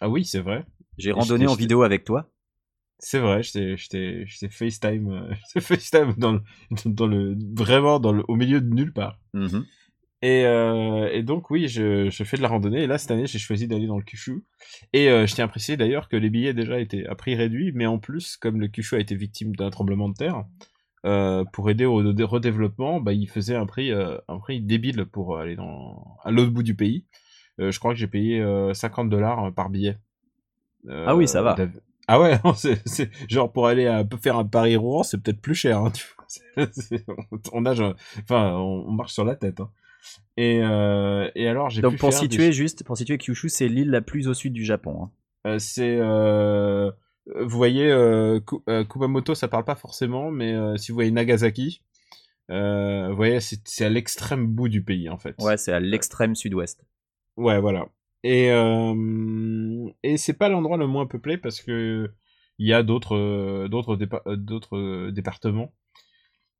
Ah 0.00 0.08
oui, 0.08 0.24
c'est 0.24 0.40
vrai. 0.40 0.64
J'ai 0.98 1.12
randonné 1.12 1.44
j'étais- 1.44 1.52
en 1.52 1.54
vidéo 1.56 1.82
avec 1.82 2.04
toi. 2.04 2.30
C'est 3.02 3.18
vrai, 3.18 3.42
t'ai 3.42 4.48
FaceTime, 4.50 5.10
euh, 5.10 5.34
FaceTime 5.60 6.14
dans 6.18 6.32
le, 6.32 6.40
dans 6.84 7.06
le, 7.06 7.34
vraiment 7.54 7.98
dans 7.98 8.12
le, 8.12 8.22
au 8.28 8.36
milieu 8.36 8.60
de 8.60 8.68
nulle 8.74 8.92
part. 8.92 9.18
Mhm. 9.32 9.64
Et, 10.22 10.44
euh, 10.44 11.08
et 11.12 11.22
donc 11.22 11.50
oui, 11.50 11.68
je, 11.68 12.10
je 12.10 12.24
fais 12.24 12.36
de 12.36 12.42
la 12.42 12.48
randonnée. 12.48 12.82
Et 12.82 12.86
là 12.86 12.98
cette 12.98 13.10
année, 13.10 13.26
j'ai 13.26 13.38
choisi 13.38 13.66
d'aller 13.66 13.86
dans 13.86 13.96
le 13.96 14.04
Kyushu. 14.04 14.44
Et 14.92 15.08
euh, 15.08 15.26
je 15.26 15.34
tiens 15.34 15.46
à 15.46 15.48
préciser 15.48 15.76
d'ailleurs 15.76 16.08
que 16.08 16.16
les 16.16 16.30
billets 16.30 16.54
déjà 16.54 16.78
étaient 16.78 17.06
à 17.06 17.14
prix 17.14 17.34
réduit, 17.34 17.72
mais 17.74 17.86
en 17.86 17.98
plus, 17.98 18.36
comme 18.36 18.60
le 18.60 18.68
Kyushu 18.68 18.96
a 18.96 19.00
été 19.00 19.14
victime 19.14 19.56
d'un 19.56 19.70
tremblement 19.70 20.08
de 20.08 20.14
terre, 20.14 20.44
euh, 21.06 21.44
pour 21.52 21.70
aider 21.70 21.86
au 21.86 22.12
dé- 22.12 22.24
redéveloppement, 22.24 23.00
bah, 23.00 23.14
il 23.14 23.28
faisait 23.28 23.56
un 23.56 23.64
prix, 23.64 23.90
euh, 23.92 24.18
un 24.28 24.38
prix 24.38 24.60
débile 24.60 25.06
pour 25.06 25.38
aller 25.38 25.56
dans 25.56 26.18
à 26.22 26.30
l'autre 26.30 26.50
bout 26.50 26.62
du 26.62 26.74
pays. 26.74 27.06
Je 27.58 27.78
crois 27.78 27.92
que 27.92 27.98
j'ai 27.98 28.06
payé 28.06 28.40
euh, 28.40 28.72
50 28.72 29.10
dollars 29.10 29.52
par 29.52 29.68
billet. 29.68 29.98
Ah 30.88 31.14
oui, 31.14 31.28
ça 31.28 31.42
va. 31.42 31.56
Ah 32.08 32.18
ouais, 32.18 32.38
non, 32.44 32.54
genre 33.28 33.52
pour 33.52 33.66
aller 33.66 33.86
à, 33.86 34.02
faire 34.22 34.36
un 34.36 34.44
Paris-Rouen, 34.44 35.02
c'est 35.02 35.22
peut-être 35.22 35.40
plus 35.40 35.54
cher. 35.54 35.78
Hein, 35.78 35.90
tu 35.90 36.06
vois. 36.56 36.66
On 37.52 37.60
nage, 37.60 37.82
enfin, 38.22 38.54
on, 38.54 38.86
on 38.88 38.92
marche 38.92 39.12
sur 39.12 39.24
la 39.24 39.36
tête. 39.36 39.60
Hein. 39.60 39.70
Et, 40.36 40.60
euh, 40.62 41.30
et 41.34 41.48
alors 41.48 41.68
j'ai 41.70 41.82
Donc 41.82 41.92
pu 41.92 41.98
pour 41.98 42.10
faire 42.12 42.20
des- 42.20 42.28
situer 42.28 42.52
juste, 42.52 42.84
pour 42.84 42.96
situer 42.96 43.18
Kyushu, 43.18 43.48
c'est 43.48 43.68
l'île 43.68 43.90
la 43.90 44.00
plus 44.00 44.28
au 44.28 44.34
sud 44.34 44.52
du 44.52 44.64
Japon. 44.64 45.04
hein. 45.04 45.10
Euh, 45.46 45.58
c'est 45.58 45.96
euh, 46.00 46.90
vous 47.36 47.56
voyez 47.56 47.90
euh, 47.90 48.40
Ku- 48.40 48.62
euh, 48.68 48.84
Kumamoto 48.84 49.34
ça 49.34 49.48
parle 49.48 49.64
pas 49.64 49.74
forcément 49.74 50.30
mais 50.30 50.52
euh, 50.54 50.76
si 50.76 50.92
vous 50.92 50.96
voyez 50.96 51.10
Nagasaki 51.10 51.80
euh, 52.50 53.08
vous 53.08 53.16
voyez 53.16 53.40
c'est 53.40 53.60
c'est 53.66 53.84
à 53.86 53.88
l'extrême 53.88 54.46
bout 54.46 54.68
du 54.68 54.82
pays 54.84 55.08
en 55.08 55.16
fait 55.18 55.36
Ouais, 55.40 55.56
c'est 55.56 55.72
à 55.72 55.80
l'extrême 55.80 56.34
sud-ouest. 56.34 56.84
ouais 57.38 57.58
voilà 57.60 57.86
et 58.22 58.50
euh, 58.50 59.88
et 60.02 60.16
c'est 60.18 60.34
pas 60.34 60.48
l'endroit 60.50 60.76
le 60.76 60.86
moins 60.86 61.06
peuplé 61.06 61.38
parce 61.38 61.60
que 61.62 62.10
il 62.58 62.66
y 62.66 62.74
a 62.74 62.82
d'autres 62.82 63.16
euh, 63.16 63.68
d'autres 63.68 63.96
dépa- 63.96 64.22
euh, 64.26 64.36
d'autres 64.36 64.76
euh, 64.76 65.10
départements 65.10 65.72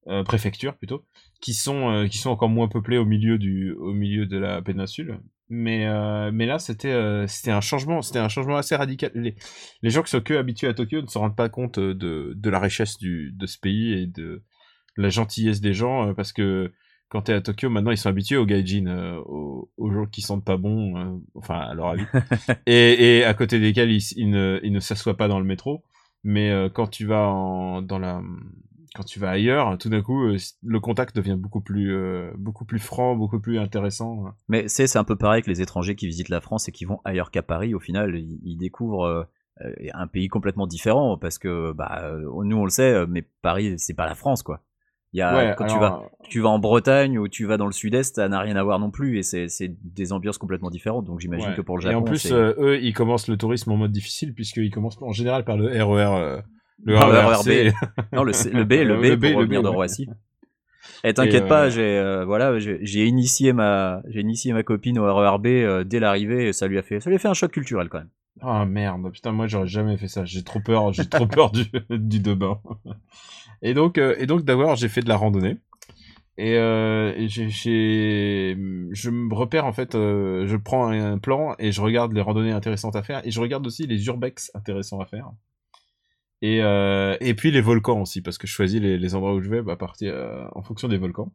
euh, 0.07 0.25
préfectures 0.25 0.77
plutôt 0.77 1.05
qui 1.41 1.55
sont 1.55 1.91
euh, 1.91 2.07
qui 2.07 2.19
sont 2.19 2.31
encore 2.31 2.49
moins 2.49 2.69
peuplés 2.69 2.99
au 2.99 3.05
milieu 3.05 3.39
du 3.39 3.73
au 3.73 3.93
milieu 3.93 4.27
de 4.27 4.39
la 4.39 4.63
péninsule. 4.63 5.21
Mais 5.49 5.87
euh, 5.87 6.31
mais 6.33 6.47
là 6.47 6.59
c'était 6.59 6.93
euh, 6.93 7.27
c'était 7.27 7.51
un 7.51 7.61
changement 7.61 8.03
c'était 8.03 8.19
un 8.19 8.29
changement 8.29 8.57
assez 8.57 8.77
radical. 8.77 9.11
Les, 9.15 9.35
les 9.83 9.91
gens 9.91 10.03
qui 10.03 10.11
sont 10.11 10.21
que 10.21 10.35
habitués 10.35 10.69
à 10.69 10.75
Tokyo 10.75 11.03
ne 11.03 11.07
se 11.07 11.19
rendent 11.19 11.37
pas 11.37 11.49
compte 11.49 11.79
de 11.79 12.33
de 12.37 12.51
la 12.51 12.61
richesse 12.61 12.99
du 12.99 13.33
de 13.33 13.47
ce 13.47 13.59
pays 13.59 13.93
et 13.93 14.07
de 14.07 14.43
la 14.97 15.09
gentillesse 15.09 15.61
des 15.61 15.75
gens 15.75 16.15
parce 16.15 16.33
que 16.33 16.73
quand 17.09 17.23
t'es 17.23 17.33
à 17.33 17.41
Tokyo 17.41 17.69
maintenant 17.69 17.91
ils 17.91 17.99
sont 17.99 18.09
habitués 18.09 18.37
aux 18.37 18.47
gaijin 18.47 18.87
euh, 18.87 19.19
aux, 19.27 19.71
aux 19.77 19.91
gens 19.91 20.07
qui 20.07 20.23
sentent 20.23 20.45
pas 20.45 20.57
bon 20.57 20.97
euh, 20.97 21.19
enfin 21.35 21.59
à 21.59 21.75
leur 21.75 21.89
avis. 21.89 22.05
Et, 22.67 23.19
et 23.19 23.25
à 23.25 23.35
côté 23.35 23.59
desquels 23.59 23.91
ils, 23.91 24.05
ils 24.17 24.31
ne 24.31 24.61
ils 24.63 24.73
ne 24.73 24.81
s'assoient 24.81 25.17
pas 25.17 25.29
dans 25.29 25.41
le 25.41 25.47
métro. 25.47 25.85
Mais 26.23 26.51
euh, 26.51 26.69
quand 26.69 26.87
tu 26.87 27.07
vas 27.07 27.27
en, 27.29 27.83
dans 27.83 27.99
la 27.99 28.23
quand 28.95 29.05
tu 29.05 29.19
vas 29.21 29.31
ailleurs, 29.31 29.79
tout 29.79 29.89
d'un 29.89 30.03
coup, 30.03 30.25
euh, 30.25 30.37
le 30.63 30.81
contact 30.81 31.15
devient 31.15 31.37
beaucoup 31.39 31.61
plus, 31.61 31.95
euh, 31.95 32.31
beaucoup 32.37 32.65
plus 32.65 32.79
franc, 32.79 33.15
beaucoup 33.15 33.41
plus 33.41 33.59
intéressant. 33.59 34.25
Mais 34.49 34.69
c'est 34.69 34.97
un 34.97 35.05
peu 35.05 35.17
pareil 35.17 35.43
que 35.43 35.51
les 35.51 35.63
étrangers 35.63 35.95
qui 35.95 36.07
visitent 36.07 36.29
la 36.29 36.41
France 36.41 36.69
et 36.69 36.73
qui 36.73 36.85
vont 36.85 37.01
ailleurs 37.05 37.31
qu'à 37.31 37.43
Paris. 37.43 37.75
Au 37.75 37.81
final, 37.81 38.17
ils, 38.17 38.41
ils 38.43 38.57
découvrent 38.57 39.29
euh, 39.63 39.73
un 39.95 40.07
pays 40.07 40.29
complètement 40.29 40.67
différent 40.67 41.19
parce 41.19 41.39
que 41.39 41.73
bah 41.73 42.03
nous 42.45 42.57
on 42.57 42.65
le 42.65 42.71
sait, 42.71 43.07
mais 43.07 43.23
Paris 43.43 43.75
c'est 43.79 43.93
pas 43.93 44.07
la 44.07 44.15
France 44.15 44.43
quoi. 44.43 44.63
Il 45.13 45.19
y 45.19 45.23
a 45.23 45.35
Ouais, 45.35 45.55
quand 45.57 45.67
tu 45.67 45.79
vas 45.79 46.03
tu 46.29 46.41
vas 46.41 46.51
en 46.51 46.59
Bretagne 46.59 47.19
ou 47.19 47.27
tu 47.29 47.45
vas 47.45 47.57
dans 47.57 47.67
le 47.67 47.73
Sud-Est, 47.73 48.15
ça 48.15 48.29
n'a 48.29 48.41
rien 48.41 48.55
à 48.57 48.63
voir 48.63 48.79
non 48.79 48.91
plus 48.91 49.19
et 49.19 49.23
c'est 49.23 49.49
des 49.83 50.13
ambiances 50.13 50.39
complètement 50.39 50.71
différentes. 50.71 51.05
Donc 51.07 51.21
j'imagine 51.21 51.51
ouais. 51.51 51.57
que 51.57 51.63
pour 51.63 51.77
le 51.77 51.83
Et 51.83 51.87
Japon, 51.87 51.99
en 51.99 52.03
plus, 52.03 52.31
euh, 52.31 52.55
eux, 52.59 52.81
ils 52.81 52.95
commencent 52.95 53.27
le 53.27 53.37
tourisme 53.37 53.73
en 53.73 53.77
mode 53.77 53.91
difficile 53.91 54.33
puisqu'ils 54.35 54.71
commencent 54.71 55.01
en 55.03 55.13
général 55.13 55.45
par 55.45 55.57
le 55.57 55.67
RER, 55.67 56.17
euh, 56.17 56.41
le 56.85 56.95
Non, 56.95 57.09
le. 57.09 57.73
Non, 58.13 58.25
le, 58.25 58.33
C- 58.33 58.51
le 58.51 58.65
B, 58.65 58.73
le 58.73 58.85
Le- 58.85 58.97
B 58.97 59.05
le 59.05 59.17
B, 59.17 59.21
pour 59.21 59.35
revenir 59.41 59.61
B, 59.61 59.65
de. 59.65 59.69
Roissy. 59.69 60.09
Et 61.05 61.15
t'inquiète 61.15 61.47
pas, 61.49 61.67
euh, 61.67 61.71
j'ai 61.71 61.99
euh, 61.99 62.25
voilà, 62.25 62.59
j'ai 62.59 63.07
initié 63.07 63.53
ma 63.53 64.03
j'ai 64.09 64.21
initié 64.21 64.53
ma 64.53 64.63
copine 64.63 64.99
au 64.99 65.05
RERB 65.15 65.47
euh, 65.47 65.85
dès 65.85 65.99
l'arrivée 66.01 66.49
et 66.49 66.53
ça 66.53 66.67
lui 66.67 66.79
a 66.79 66.83
fait 66.83 67.01
ça 67.01 67.11
lui 67.11 67.17
a 67.17 67.19
fait 67.19 67.29
un 67.29 67.35
choc 67.35 67.53
culturel 67.53 67.89
quand 67.89 67.99
même. 67.99 68.09
Ah 68.43 68.65
merde, 68.65 69.11
putain, 69.13 69.33
moi 69.33 69.47
j'aurais 69.47 69.67
jamais 69.67 69.97
fait 69.97 70.09
ça. 70.09 70.25
J'ai 70.25 70.43
trop 70.43 70.61
peur, 70.61 70.93
j'ai 70.93 71.07
trop 71.07 71.27
peur 71.27 71.51
du, 71.53 71.65
du 71.91 72.21
Debain. 72.21 72.61
Et 73.63 73.75
donc, 73.75 73.99
euh, 73.99 74.15
et 74.19 74.27
donc 74.27 74.43
d'abord 74.45 74.77
j'ai 74.77 74.89
fait 74.89 75.03
de 75.03 75.09
la 75.09 75.17
randonnée. 75.17 75.59
Et, 76.39 76.57
euh, 76.57 77.13
et 77.17 77.29
je 77.29 79.11
me 79.11 79.35
repère 79.35 79.67
en 79.67 79.73
fait, 79.75 79.95
euh, 79.95 80.47
je 80.47 80.57
prends 80.57 80.89
un 80.89 81.19
plan 81.19 81.55
et 81.59 81.71
je 81.71 81.83
regarde 81.83 82.15
les 82.15 82.23
randonnées 82.23 82.53
intéressantes 82.53 82.97
à 82.97 83.03
faire 83.03 83.21
et 83.27 83.31
je 83.31 83.39
regarde 83.41 83.67
aussi 83.67 83.87
les 83.87 84.07
urbex 84.07 84.51
intéressants 84.55 85.01
à 85.01 85.05
faire. 85.05 85.31
Et, 86.43 86.63
euh, 86.63 87.17
et 87.21 87.35
puis 87.35 87.51
les 87.51 87.61
volcans 87.61 88.01
aussi 88.01 88.23
parce 88.23 88.39
que 88.39 88.47
je 88.47 88.53
choisis 88.53 88.81
les, 88.81 88.99
les 88.99 89.15
endroits 89.15 89.35
où 89.35 89.43
je 89.43 89.51
vais 89.51 89.63
à 89.71 89.77
partir 89.77 90.13
euh, 90.15 90.45
en 90.53 90.63
fonction 90.63 90.89
des 90.89 90.97
volcans. 90.97 91.33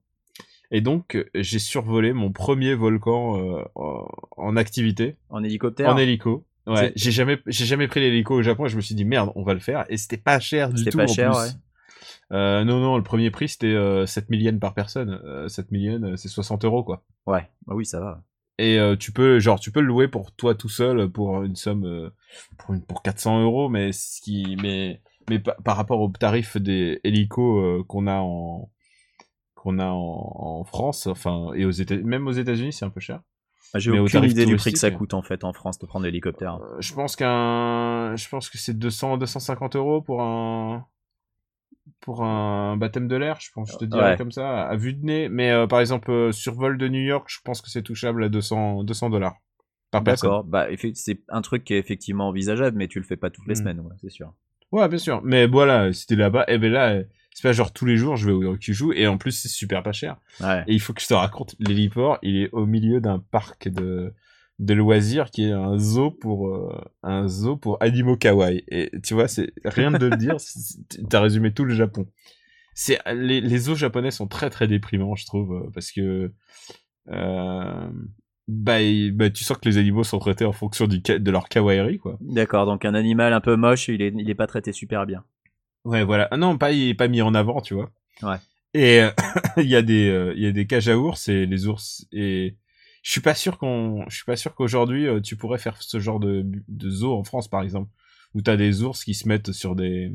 Et 0.72 0.82
donc 0.82 1.24
j'ai 1.36 1.60
survolé 1.60 2.12
mon 2.12 2.32
premier 2.32 2.74
volcan 2.74 3.40
euh, 3.40 3.64
en, 3.76 4.08
en 4.38 4.56
activité 4.58 5.16
En 5.30 5.44
hélicoptère. 5.44 5.90
en 5.94 5.98
hélico. 5.98 6.46
Ouais, 6.68 6.92
j'ai 6.96 7.12
jamais, 7.12 7.38
j'ai 7.46 7.66
jamais 7.66 7.88
pris 7.88 8.00
l'hélico 8.00 8.34
au 8.34 8.42
Japon 8.42 8.66
et 8.66 8.70
je 8.70 8.76
me 8.76 8.82
suis 8.82 8.96
dit 8.96 9.06
merde, 9.06 9.32
on 9.36 9.44
va 9.44 9.54
le 9.54 9.60
faire. 9.60 9.86
Et 9.90 9.98
c'était 9.98 10.18
pas 10.18 10.40
cher 10.40 10.70
du 10.72 10.80
C'était 10.80 10.90
tout 10.90 10.98
pas 10.98 11.04
en 11.04 11.08
cher, 11.08 11.32
plus. 11.32 11.40
ouais. 11.40 12.66
Non, 12.66 12.80
non, 12.80 12.98
le 12.98 13.04
premier 13.04 13.30
prix 13.30 13.48
c'était 13.50 13.68
euh, 13.68 14.08
7000 14.08 14.42
yens 14.42 14.60
par 14.60 14.74
personne. 14.74 15.22
Euh, 15.24 15.48
7000 15.48 15.82
yens, 15.84 16.04
euh, 16.04 16.16
c'est 16.16 16.28
60 16.30 16.66
euros 16.66 16.84
quoi. 16.84 17.04
Ouais, 17.28 17.48
bah 17.68 17.76
oui, 17.76 17.86
ça 17.86 18.00
va. 18.00 18.24
Et 18.58 18.80
euh, 18.80 18.96
tu 18.96 19.12
peux, 19.12 19.40
genre, 19.40 19.60
tu 19.60 19.72
peux 19.72 19.82
le 19.82 19.88
louer 19.88 20.08
pour 20.08 20.32
toi 20.34 20.56
tout 20.56 20.70
seul 20.70 21.10
pour 21.10 21.44
une 21.44 21.56
somme, 21.56 21.86
euh, 21.86 22.10
pour, 22.58 22.74
une, 22.74 22.82
pour 22.82 23.02
400 23.02 23.42
euros, 23.42 23.68
mais 23.70 23.92
ce 23.92 24.22
qui, 24.22 24.58
mais, 24.62 25.02
mais 25.30 25.40
pa- 25.40 25.58
par 25.64 25.76
rapport 25.78 26.00
au 26.02 26.10
tarif 26.10 26.56
des 26.58 27.02
hélicos 27.04 27.64
euh, 27.64 27.84
qu'on 27.84 28.08
a 28.08 28.20
en, 28.20 28.70
qu'on 29.56 29.80
a 29.80 29.88
en, 29.88 30.60
en 30.62 30.64
France, 30.64 31.08
enfin, 31.08 31.52
et 31.56 31.66
aux 31.66 31.72
États, 31.72 31.98
même 31.98 32.28
aux 32.28 32.32
États-Unis, 32.32 32.74
c'est 32.74 32.86
un 32.86 32.90
peu 32.90 33.00
cher. 33.02 33.22
Bah, 33.74 33.80
J'ai 33.80 33.92
au 33.92 34.04
aucune 34.04 34.20
tarif 34.22 34.32
idée 34.32 34.46
du 34.46 34.56
prix 34.56 34.72
que 34.72 34.80
ça 34.80 34.92
coûte 34.92 35.14
en 35.14 35.22
fait 35.22 35.44
en 35.44 35.52
France 35.54 35.80
de 35.80 35.86
prendre 35.86 36.06
l'hélicoptère. 36.06 36.56
Euh, 36.56 36.78
je 36.80 36.94
pense 36.94 37.16
qu'un, 37.16 38.16
je 38.16 38.30
pense 38.30 38.50
que 38.50 38.58
c'est 38.58 38.78
200, 38.78 39.18
250 39.18 39.76
euros 39.76 40.02
pour 40.02 40.22
un, 40.22 40.86
pour 42.00 42.24
un 42.24 42.78
baptême 42.78 43.08
de 43.08 43.16
l'air, 43.16 43.38
je 43.40 43.50
pense, 43.54 43.72
je 43.72 43.78
te 43.78 43.86
dirais 43.86 44.12
Ouais. 44.12 44.18
comme 44.18 44.32
ça, 44.32 44.68
à 44.68 44.76
vue 44.76 44.94
de 44.94 45.06
nez. 45.06 45.30
Mais 45.30 45.52
euh, 45.52 45.68
par 45.68 45.80
exemple, 45.80 46.12
euh, 46.12 46.32
survol 46.32 46.78
de 46.78 46.88
New 46.88 47.02
York, 47.02 47.26
je 47.30 47.40
pense 47.44 47.62
que 47.62 47.70
c'est 47.70 47.84
touchable 47.84 48.24
à 48.24 48.30
200, 48.30 48.84
200 48.84 49.10
dollars 49.10 49.36
par 49.92 50.04
personne. 50.04 50.30
D'accord. 50.30 50.44
Bah, 50.44 50.68
c'est 50.96 51.22
un 51.30 51.42
truc 51.42 51.64
qui 51.64 51.74
est 51.74 51.80
effectivement 51.80 52.28
envisageable, 52.28 52.78
mais 52.78 52.88
tu 52.88 53.00
le 53.00 53.06
fais 53.06 53.18
pas 53.18 53.30
toutes 53.30 53.48
les 53.48 53.54
Mm. 53.54 53.58
semaines, 53.58 53.80
ouais, 53.82 53.94
c'est 54.02 54.10
sûr. 54.10 54.34
Ouais, 54.72 54.88
bien 54.90 54.98
sûr. 54.98 55.22
Mais 55.24 55.46
voilà, 55.48 55.94
si 55.94 56.08
t'es 56.08 56.16
là-bas, 56.16 56.46
et 56.48 56.58
ben 56.58 56.72
là, 56.72 56.90
euh, 56.94 57.04
c'est 57.34 57.44
pas 57.44 57.54
genre 57.54 57.72
tous 57.72 57.86
les 57.86 57.98
jours 57.98 58.16
je 58.18 58.26
vais 58.28 58.34
au 58.34 58.56
joue 58.60 58.94
et 58.94 59.08
en 59.08 59.18
plus 59.18 59.32
c'est 59.32 59.48
super 59.50 59.84
pas 59.84 59.92
cher. 59.92 60.18
Ouais. 60.42 60.64
Et 60.68 60.74
il 60.74 60.80
faut 60.80 60.94
que 60.94 61.02
je 61.02 61.08
te 61.08 61.14
raconte, 61.14 61.56
l'héliport, 61.60 62.18
il 62.24 62.38
est 62.38 62.50
au 62.52 62.66
milieu 62.66 63.00
d'un 63.00 63.20
parc 63.20 63.68
de 63.68 64.14
de 64.60 64.74
loisirs 64.74 65.32
qui 65.32 65.46
est 65.46 65.52
un 65.52 65.78
zoo 65.78 66.12
pour 66.12 66.48
euh, 66.48 66.82
un 67.04 67.28
zoo 67.28 67.58
pour 67.58 67.82
animaux 67.82 68.18
kawaii. 68.18 68.64
Et 68.70 68.92
tu 69.04 69.14
vois, 69.14 69.28
c'est 69.28 69.52
rien 69.64 69.92
de 69.92 70.06
le 70.06 70.16
dire, 70.18 70.38
t'as 71.10 71.20
résumé 71.20 71.52
tout 71.54 71.66
le 71.66 71.74
Japon. 71.74 72.08
C'est 72.74 73.00
les, 73.14 73.42
les 73.42 73.58
zoos 73.58 73.76
japonais 73.76 74.12
sont 74.12 74.28
très 74.28 74.50
très 74.50 74.68
déprimants, 74.68 75.16
je 75.16 75.26
trouve, 75.26 75.54
euh, 75.54 75.70
parce 75.74 75.92
que 75.92 76.34
euh, 77.10 77.90
bah, 78.48 78.78
bah, 79.14 79.30
tu 79.30 79.44
sens 79.44 79.58
que 79.58 79.68
les 79.70 79.78
animaux 79.78 80.04
sont 80.04 80.20
traités 80.20 80.46
en 80.46 80.52
fonction 80.52 80.88
du 80.88 81.00
de 81.00 81.32
leur 81.32 81.48
kawaiirie, 81.48 82.00
quoi. 82.00 82.18
D'accord, 82.22 82.66
donc 82.66 82.84
un 82.86 82.94
animal 82.94 83.34
un 83.34 83.42
peu 83.42 83.56
moche, 83.56 83.88
il 83.88 84.02
est, 84.02 84.14
il 84.18 84.30
est 84.30 84.36
pas 84.36 84.48
traité 84.48 84.74
super 84.74 85.06
bien. 85.06 85.24
Ouais, 85.86 86.04
voilà. 86.04 86.28
Ah 86.32 86.38
non, 86.38 86.58
pas, 86.58 86.72
il 86.72 86.90
est 86.90 86.96
pas 86.96 87.08
mis 87.08 87.22
en 87.22 87.34
avant, 87.34 87.62
tu 87.62 87.76
vois. 87.76 87.92
Ouais. 88.24 88.38
Et 88.74 89.02
euh, 89.02 89.12
il 89.58 89.68
y 89.68 89.76
a 89.76 89.82
des, 89.82 90.34
il 90.36 90.44
y 90.44 90.48
a 90.48 90.52
des 90.52 90.68
cages 90.68 90.90
à 90.90 90.98
ours 90.98 91.30
et 91.30 91.46
les 91.46 91.68
ours 91.68 92.06
et 92.12 92.58
je 93.06 93.12
suis 93.12 93.22
pas 93.22 93.36
sûr 93.36 93.60
qu'on, 93.60 94.04
je 94.10 94.16
suis 94.16 94.26
pas 94.26 94.36
sûr 94.36 94.56
qu'aujourd'hui 94.56 95.06
euh, 95.06 95.22
tu 95.22 95.38
pourrais 95.38 95.60
faire 95.60 95.80
ce 95.80 96.00
genre 96.00 96.20
de, 96.20 96.44
de 96.68 96.90
zoo 96.90 97.14
en 97.14 97.24
France 97.24 97.48
par 97.48 97.62
exemple, 97.62 97.92
où 98.34 98.42
t'as 98.42 98.58
des 98.58 98.82
ours 98.82 99.04
qui 99.04 99.14
se 99.14 99.28
mettent 99.28 99.52
sur 99.52 99.76
des, 99.76 100.12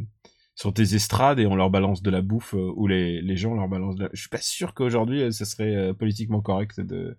sur 0.57 0.73
des 0.73 0.97
estrades 0.97 1.39
et 1.39 1.47
on 1.47 1.55
leur 1.55 1.71
balance 1.71 2.03
de 2.03 2.11
la 2.11 2.21
bouffe 2.21 2.55
euh, 2.55 2.73
ou 2.75 2.89
les, 2.89 3.23
les 3.23 3.37
gens 3.37 3.55
leur 3.55 3.69
balancent 3.69 3.95
de 3.95 4.05
la... 4.05 4.11
Je 4.13 4.19
suis 4.21 4.29
pas 4.29 4.41
sûr 4.41 4.75
qu'aujourd'hui 4.75 5.23
euh, 5.23 5.31
ce 5.31 5.45
serait 5.45 5.77
euh, 5.77 5.95
politiquement 5.95 6.41
correct 6.41 6.81
de, 6.81 7.17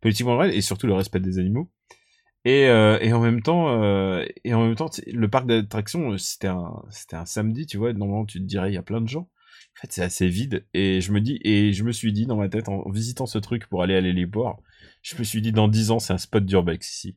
politiquement 0.00 0.32
correct 0.34 0.52
et 0.52 0.60
surtout 0.62 0.88
le 0.88 0.94
respect 0.94 1.20
des 1.20 1.38
animaux. 1.38 1.70
Et, 2.44 2.66
euh, 2.66 2.98
et 3.00 3.12
en 3.12 3.20
même 3.20 3.40
temps, 3.40 3.80
et 4.44 4.52
en 4.52 4.66
même 4.66 4.74
temps, 4.74 4.90
le 5.06 5.30
parc 5.30 5.46
d'attractions, 5.46 6.18
c'était 6.18 6.48
un, 6.48 6.82
c'était 6.90 7.16
un 7.16 7.24
samedi, 7.24 7.64
tu 7.64 7.78
vois. 7.78 7.94
Normalement, 7.94 8.26
tu 8.26 8.38
te 8.38 8.44
dirais, 8.44 8.70
il 8.70 8.74
y 8.74 8.76
a 8.76 8.82
plein 8.82 9.00
de 9.00 9.08
gens. 9.08 9.30
En 9.76 9.80
fait, 9.80 9.92
c'est 9.92 10.02
assez 10.02 10.28
vide. 10.28 10.66
Et 10.74 11.00
je 11.00 11.10
me 11.12 11.22
dis, 11.22 11.40
et 11.42 11.72
je 11.72 11.84
me 11.84 11.92
suis 11.92 12.12
dit 12.12 12.26
dans 12.26 12.36
ma 12.36 12.50
tête, 12.50 12.68
en 12.68 12.90
visitant 12.90 13.24
ce 13.24 13.38
truc 13.38 13.66
pour 13.66 13.82
aller 13.82 13.94
à 13.96 14.02
l'héliport, 14.02 14.60
je 15.04 15.16
me 15.16 15.24
suis 15.24 15.40
dit, 15.40 15.52
dans 15.52 15.68
10 15.68 15.92
ans, 15.92 15.98
c'est 16.00 16.12
un 16.12 16.18
spot 16.18 16.44
d'urbex 16.44 16.92
ici. 16.92 17.16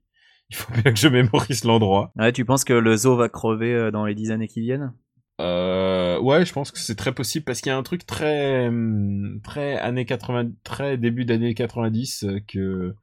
Il 0.49 0.55
faut 0.55 0.71
bien 0.73 0.93
que 0.93 0.99
je 0.99 1.07
mémorise 1.07 1.63
l'endroit. 1.63 2.11
Ouais, 2.15 2.31
tu 2.31 2.45
penses 2.45 2.63
que 2.63 2.73
le 2.73 2.95
zoo 2.95 3.15
va 3.15 3.29
crever 3.29 3.73
euh, 3.73 3.91
dans 3.91 4.05
les 4.05 4.15
dix 4.15 4.31
années 4.31 4.47
qui 4.47 4.61
viennent? 4.61 4.93
Euh, 5.39 6.19
ouais, 6.19 6.45
je 6.45 6.53
pense 6.53 6.71
que 6.71 6.79
c'est 6.79 6.95
très 6.95 7.13
possible 7.13 7.45
parce 7.45 7.61
qu'il 7.61 7.69
y 7.69 7.73
a 7.73 7.77
un 7.77 7.83
truc 7.83 8.05
très, 8.05 8.67
hum, 8.67 9.39
très 9.43 9.77
années 9.77 10.05
80, 10.05 10.51
très 10.63 10.97
début 10.97 11.25
d'années 11.25 11.53
90 11.53 12.23
euh, 12.23 12.39
que, 12.47 12.95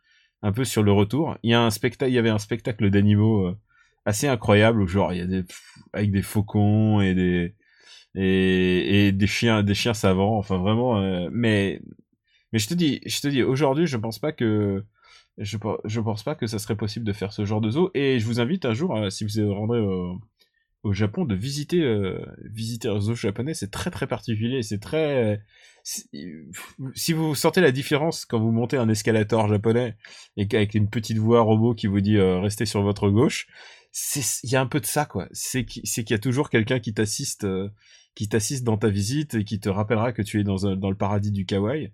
un 0.43 0.53
peu 0.53 0.65
sur 0.65 0.83
le 0.83 0.93
retour. 0.93 1.37
Il 1.43 1.51
y 1.51 1.55
a 1.55 1.63
un 1.63 1.71
spectacle, 1.71 2.11
il 2.11 2.15
y 2.15 2.19
avait 2.19 2.31
un 2.31 2.39
spectacle 2.39 2.91
d'animaux 2.91 3.47
euh, 3.47 3.59
assez 4.05 4.29
incroyable 4.29 4.83
où 4.83 4.87
genre 4.87 5.13
il 5.13 5.19
y 5.19 5.23
a 5.23 5.27
des, 5.27 5.45
avec 5.93 6.11
des 6.11 6.23
faucons 6.23 7.01
et 7.01 7.15
des, 7.15 7.55
et, 8.15 9.07
et 9.07 9.13
des 9.13 9.27
chiens, 9.27 9.63
des 9.63 9.75
chiens 9.75 9.95
savants. 9.95 10.37
Enfin 10.39 10.59
vraiment, 10.59 10.99
euh, 10.99 11.29
mais, 11.33 11.81
mais 12.55 12.61
je 12.61 12.69
te 12.69 12.75
dis, 12.75 13.03
je 13.05 13.21
te 13.21 13.29
dis, 13.29 13.43
aujourd'hui, 13.43 13.87
je 13.87 13.99
pense 13.99 14.19
pas 14.21 14.33
que, 14.33 14.85
je, 15.39 15.59
pe- 15.59 15.81
je 15.85 16.01
pense 16.01 16.23
pas 16.23 16.37
que 16.37 16.47
ça 16.47 16.59
serait 16.61 16.77
possible 16.77 17.05
de 17.05 17.13
faire 17.13 17.35
ce 17.35 17.45
genre 17.45 17.61
de 17.61 17.71
zoo. 17.71 17.91
Et 17.95 18.19
je 18.21 18.25
vous 18.27 18.41
invite 18.41 18.65
un 18.65 18.75
jour, 18.75 18.97
euh, 18.97 19.11
si 19.11 19.27
vous 19.27 19.55
rendrez 19.55 19.81
au, 19.81 20.21
au 20.85 20.93
Japon, 20.95 21.27
de 21.27 21.35
visiter, 21.35 21.83
euh, 21.83 22.25
visiter 22.45 22.89
un 22.89 23.01
zoo 23.01 23.15
japonais. 23.15 23.55
C'est 23.55 23.71
très 23.73 23.91
très 23.91 24.07
particulier. 24.07 24.63
C'est 24.63 24.81
très, 24.81 25.43
si 26.95 27.13
vous 27.13 27.35
sentez 27.35 27.61
la 27.61 27.73
différence 27.73 28.25
quand 28.25 28.39
vous 28.41 28.53
montez 28.53 28.77
un 28.77 28.89
escalator 28.89 29.49
japonais 29.49 29.97
et 30.37 30.47
qu'avec 30.49 30.75
une 30.75 30.89
petite 30.89 31.19
voix 31.19 31.41
robot 31.43 31.75
qui 31.75 31.87
vous 31.87 32.01
dit 32.01 32.17
euh, 32.17 32.41
restez 32.41 32.67
sur 32.67 32.83
votre 32.83 33.11
gauche, 33.11 33.47
il 34.43 34.51
y 34.51 34.57
a 34.57 34.61
un 34.61 34.67
peu 34.67 34.81
de 34.81 34.87
ça 34.87 35.05
quoi. 35.07 35.29
C'est 35.33 35.65
qui- 35.65 35.83
c'est 35.85 36.05
qu'il 36.05 36.15
y 36.15 36.19
a 36.19 36.21
toujours 36.21 36.51
quelqu'un 36.51 36.81
qui 36.81 36.95
t'assiste. 36.95 37.47
Qui 38.15 38.29
t'assiste 38.29 38.65
dans 38.65 38.77
ta 38.77 38.89
visite 38.91 39.35
et 39.35 39.45
qui 39.45 39.59
te 39.61 39.69
rappellera 39.69 40.13
que 40.13 40.23
tu 40.23 40.41
es 40.41 40.45
dans, 40.45 40.67
un- 40.67 40.77
dans 40.77 40.91
le 40.91 40.97
paradis 40.97 41.33
du 41.33 41.47
kawaii. 41.47 41.91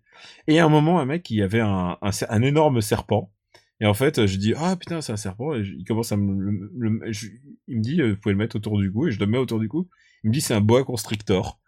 Et 0.46 0.58
à 0.60 0.66
un 0.66 0.68
moment, 0.68 1.00
un 1.00 1.06
mec, 1.06 1.30
il 1.30 1.36
y 1.38 1.42
avait 1.42 1.60
un, 1.60 1.96
un, 2.02 2.10
un 2.28 2.42
énorme 2.42 2.80
serpent. 2.80 3.32
Et 3.80 3.86
en 3.86 3.94
fait, 3.94 4.26
je 4.26 4.36
dis, 4.36 4.52
ah 4.56 4.76
putain, 4.76 5.00
c'est 5.00 5.12
un 5.12 5.16
serpent. 5.16 5.54
Et 5.54 5.64
je- 5.64 5.72
il 5.74 5.84
commence 5.84 6.12
à 6.12 6.16
me, 6.18 6.34
le- 6.38 6.70
le- 6.78 7.12
je- 7.12 7.28
il 7.68 7.78
me 7.78 7.82
dit, 7.82 8.00
euh, 8.02 8.10
vous 8.10 8.16
pouvez 8.18 8.34
le 8.34 8.38
mettre 8.38 8.56
autour 8.56 8.78
du 8.78 8.92
cou. 8.92 9.06
Et 9.08 9.12
je 9.12 9.18
le 9.18 9.26
mets 9.26 9.38
autour 9.38 9.58
du 9.58 9.68
cou. 9.68 9.88
Il 10.22 10.28
me 10.28 10.34
dit, 10.34 10.42
c'est 10.42 10.52
un 10.54 10.60
boa 10.60 10.84
constrictor. 10.84 11.58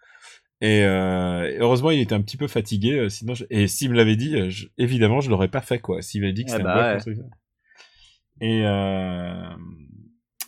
Et 0.61 0.85
euh, 0.85 1.56
heureusement, 1.59 1.90
il 1.90 2.00
était 2.00 2.14
un 2.14 2.21
petit 2.21 2.37
peu 2.37 2.47
fatigué. 2.49 2.92
euh, 2.99 3.09
Sinon, 3.09 3.35
je- 3.35 3.44
et 3.49 3.66
s'il 3.66 3.90
me 3.90 3.97
l'avait 3.97 4.16
dit, 4.16 4.50
je- 4.50 4.66
évidemment, 4.76 5.21
je 5.23 5.30
l'aurais 5.30 5.49
pas 5.49 5.62
fait 5.62 5.78
quoi. 5.78 6.02
S'il 6.02 6.21
m'avait 6.21 6.35
dit 6.35 6.44
que 6.44 6.50
Ah 6.50 6.52
c'était 6.52 6.64
bah 6.64 6.73
un 6.73 6.76
boa 6.76 6.87
ouais. 6.88 6.94
constrictor. 6.97 7.26
Et 8.42 8.61
euh... 8.66 9.49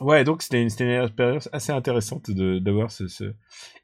ouais, 0.01 0.25
donc 0.25 0.43
c'était 0.43 0.63
une, 0.63 0.69
une 0.81 1.03
expérience 1.05 1.49
assez 1.53 1.73
intéressante 1.73 2.31
d'avoir 2.31 2.91
ce, 2.91 3.09
ce. 3.09 3.35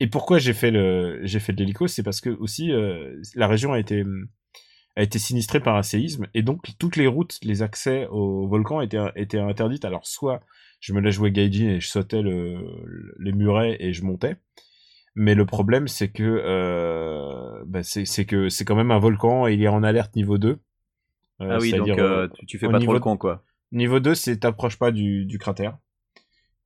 Et 0.01 0.07
pourquoi 0.07 0.39
j'ai 0.39 0.53
fait 0.55 0.71
le 0.71 1.21
j'ai 1.25 1.41
fait 1.41 1.53
de 1.53 1.59
l'hélico, 1.59 1.87
c'est 1.89 2.03
parce 2.03 2.21
que 2.21 2.31
aussi 2.31 2.73
euh, 2.73 3.21
la 3.35 3.47
région 3.47 3.73
a 3.73 3.79
été 3.79 4.05
a 4.97 5.03
été 5.03 5.19
sinistrée 5.19 5.61
par 5.61 5.77
un 5.77 5.83
séisme 5.85 6.29
et 6.35 6.43
donc 6.43 6.63
toutes 6.79 6.97
les 6.97 7.07
routes, 7.09 7.39
les 7.43 7.63
accès 7.63 8.09
au 8.09 8.49
volcan 8.49 8.81
étaient 8.83 8.99
étaient 9.17 9.41
interdites. 9.41 9.85
Alors 9.85 10.07
soit 10.07 10.41
je 10.81 10.93
me 10.95 11.01
la 11.01 11.11
jouais 11.11 11.33
gaijin 11.33 11.69
et 11.71 11.81
je 11.81 11.89
sautais 11.89 12.23
le, 12.23 12.57
le- 12.87 13.15
les 13.21 13.33
murets 13.33 13.77
et 13.81 13.93
je 13.93 14.05
montais. 14.05 14.37
Mais 15.17 15.35
le 15.35 15.47
problème, 15.47 15.89
c'est 15.89 16.11
que 16.11 16.23
euh, 16.25 17.63
bah, 17.67 17.83
c'est 17.83 18.27
que 18.27 18.49
c'est 18.49 18.65
quand 18.65 18.77
même 18.77 18.91
un 18.93 18.99
volcan 19.01 19.47
et 19.49 19.55
il 19.55 19.63
est 19.63 19.69
en 19.69 19.83
alerte 19.83 20.17
niveau 20.17 20.39
2. 20.39 20.61
Euh, 21.43 21.57
Ah 21.57 21.61
oui, 21.61 21.75
donc 21.75 21.99
euh, 21.99 22.29
tu, 22.35 22.47
tu 22.47 22.59
fais 22.59 22.69
pas 22.69 22.81
trop 22.81 22.93
le 22.95 23.01
con, 23.01 23.17
quoi. 23.17 23.45
Niveau 23.73 24.01
2, 24.01 24.15
c'est 24.15 24.39
t'approches 24.39 24.79
pas 24.79 24.93
du, 24.93 25.25
du 25.27 25.39
cratère. 25.39 25.79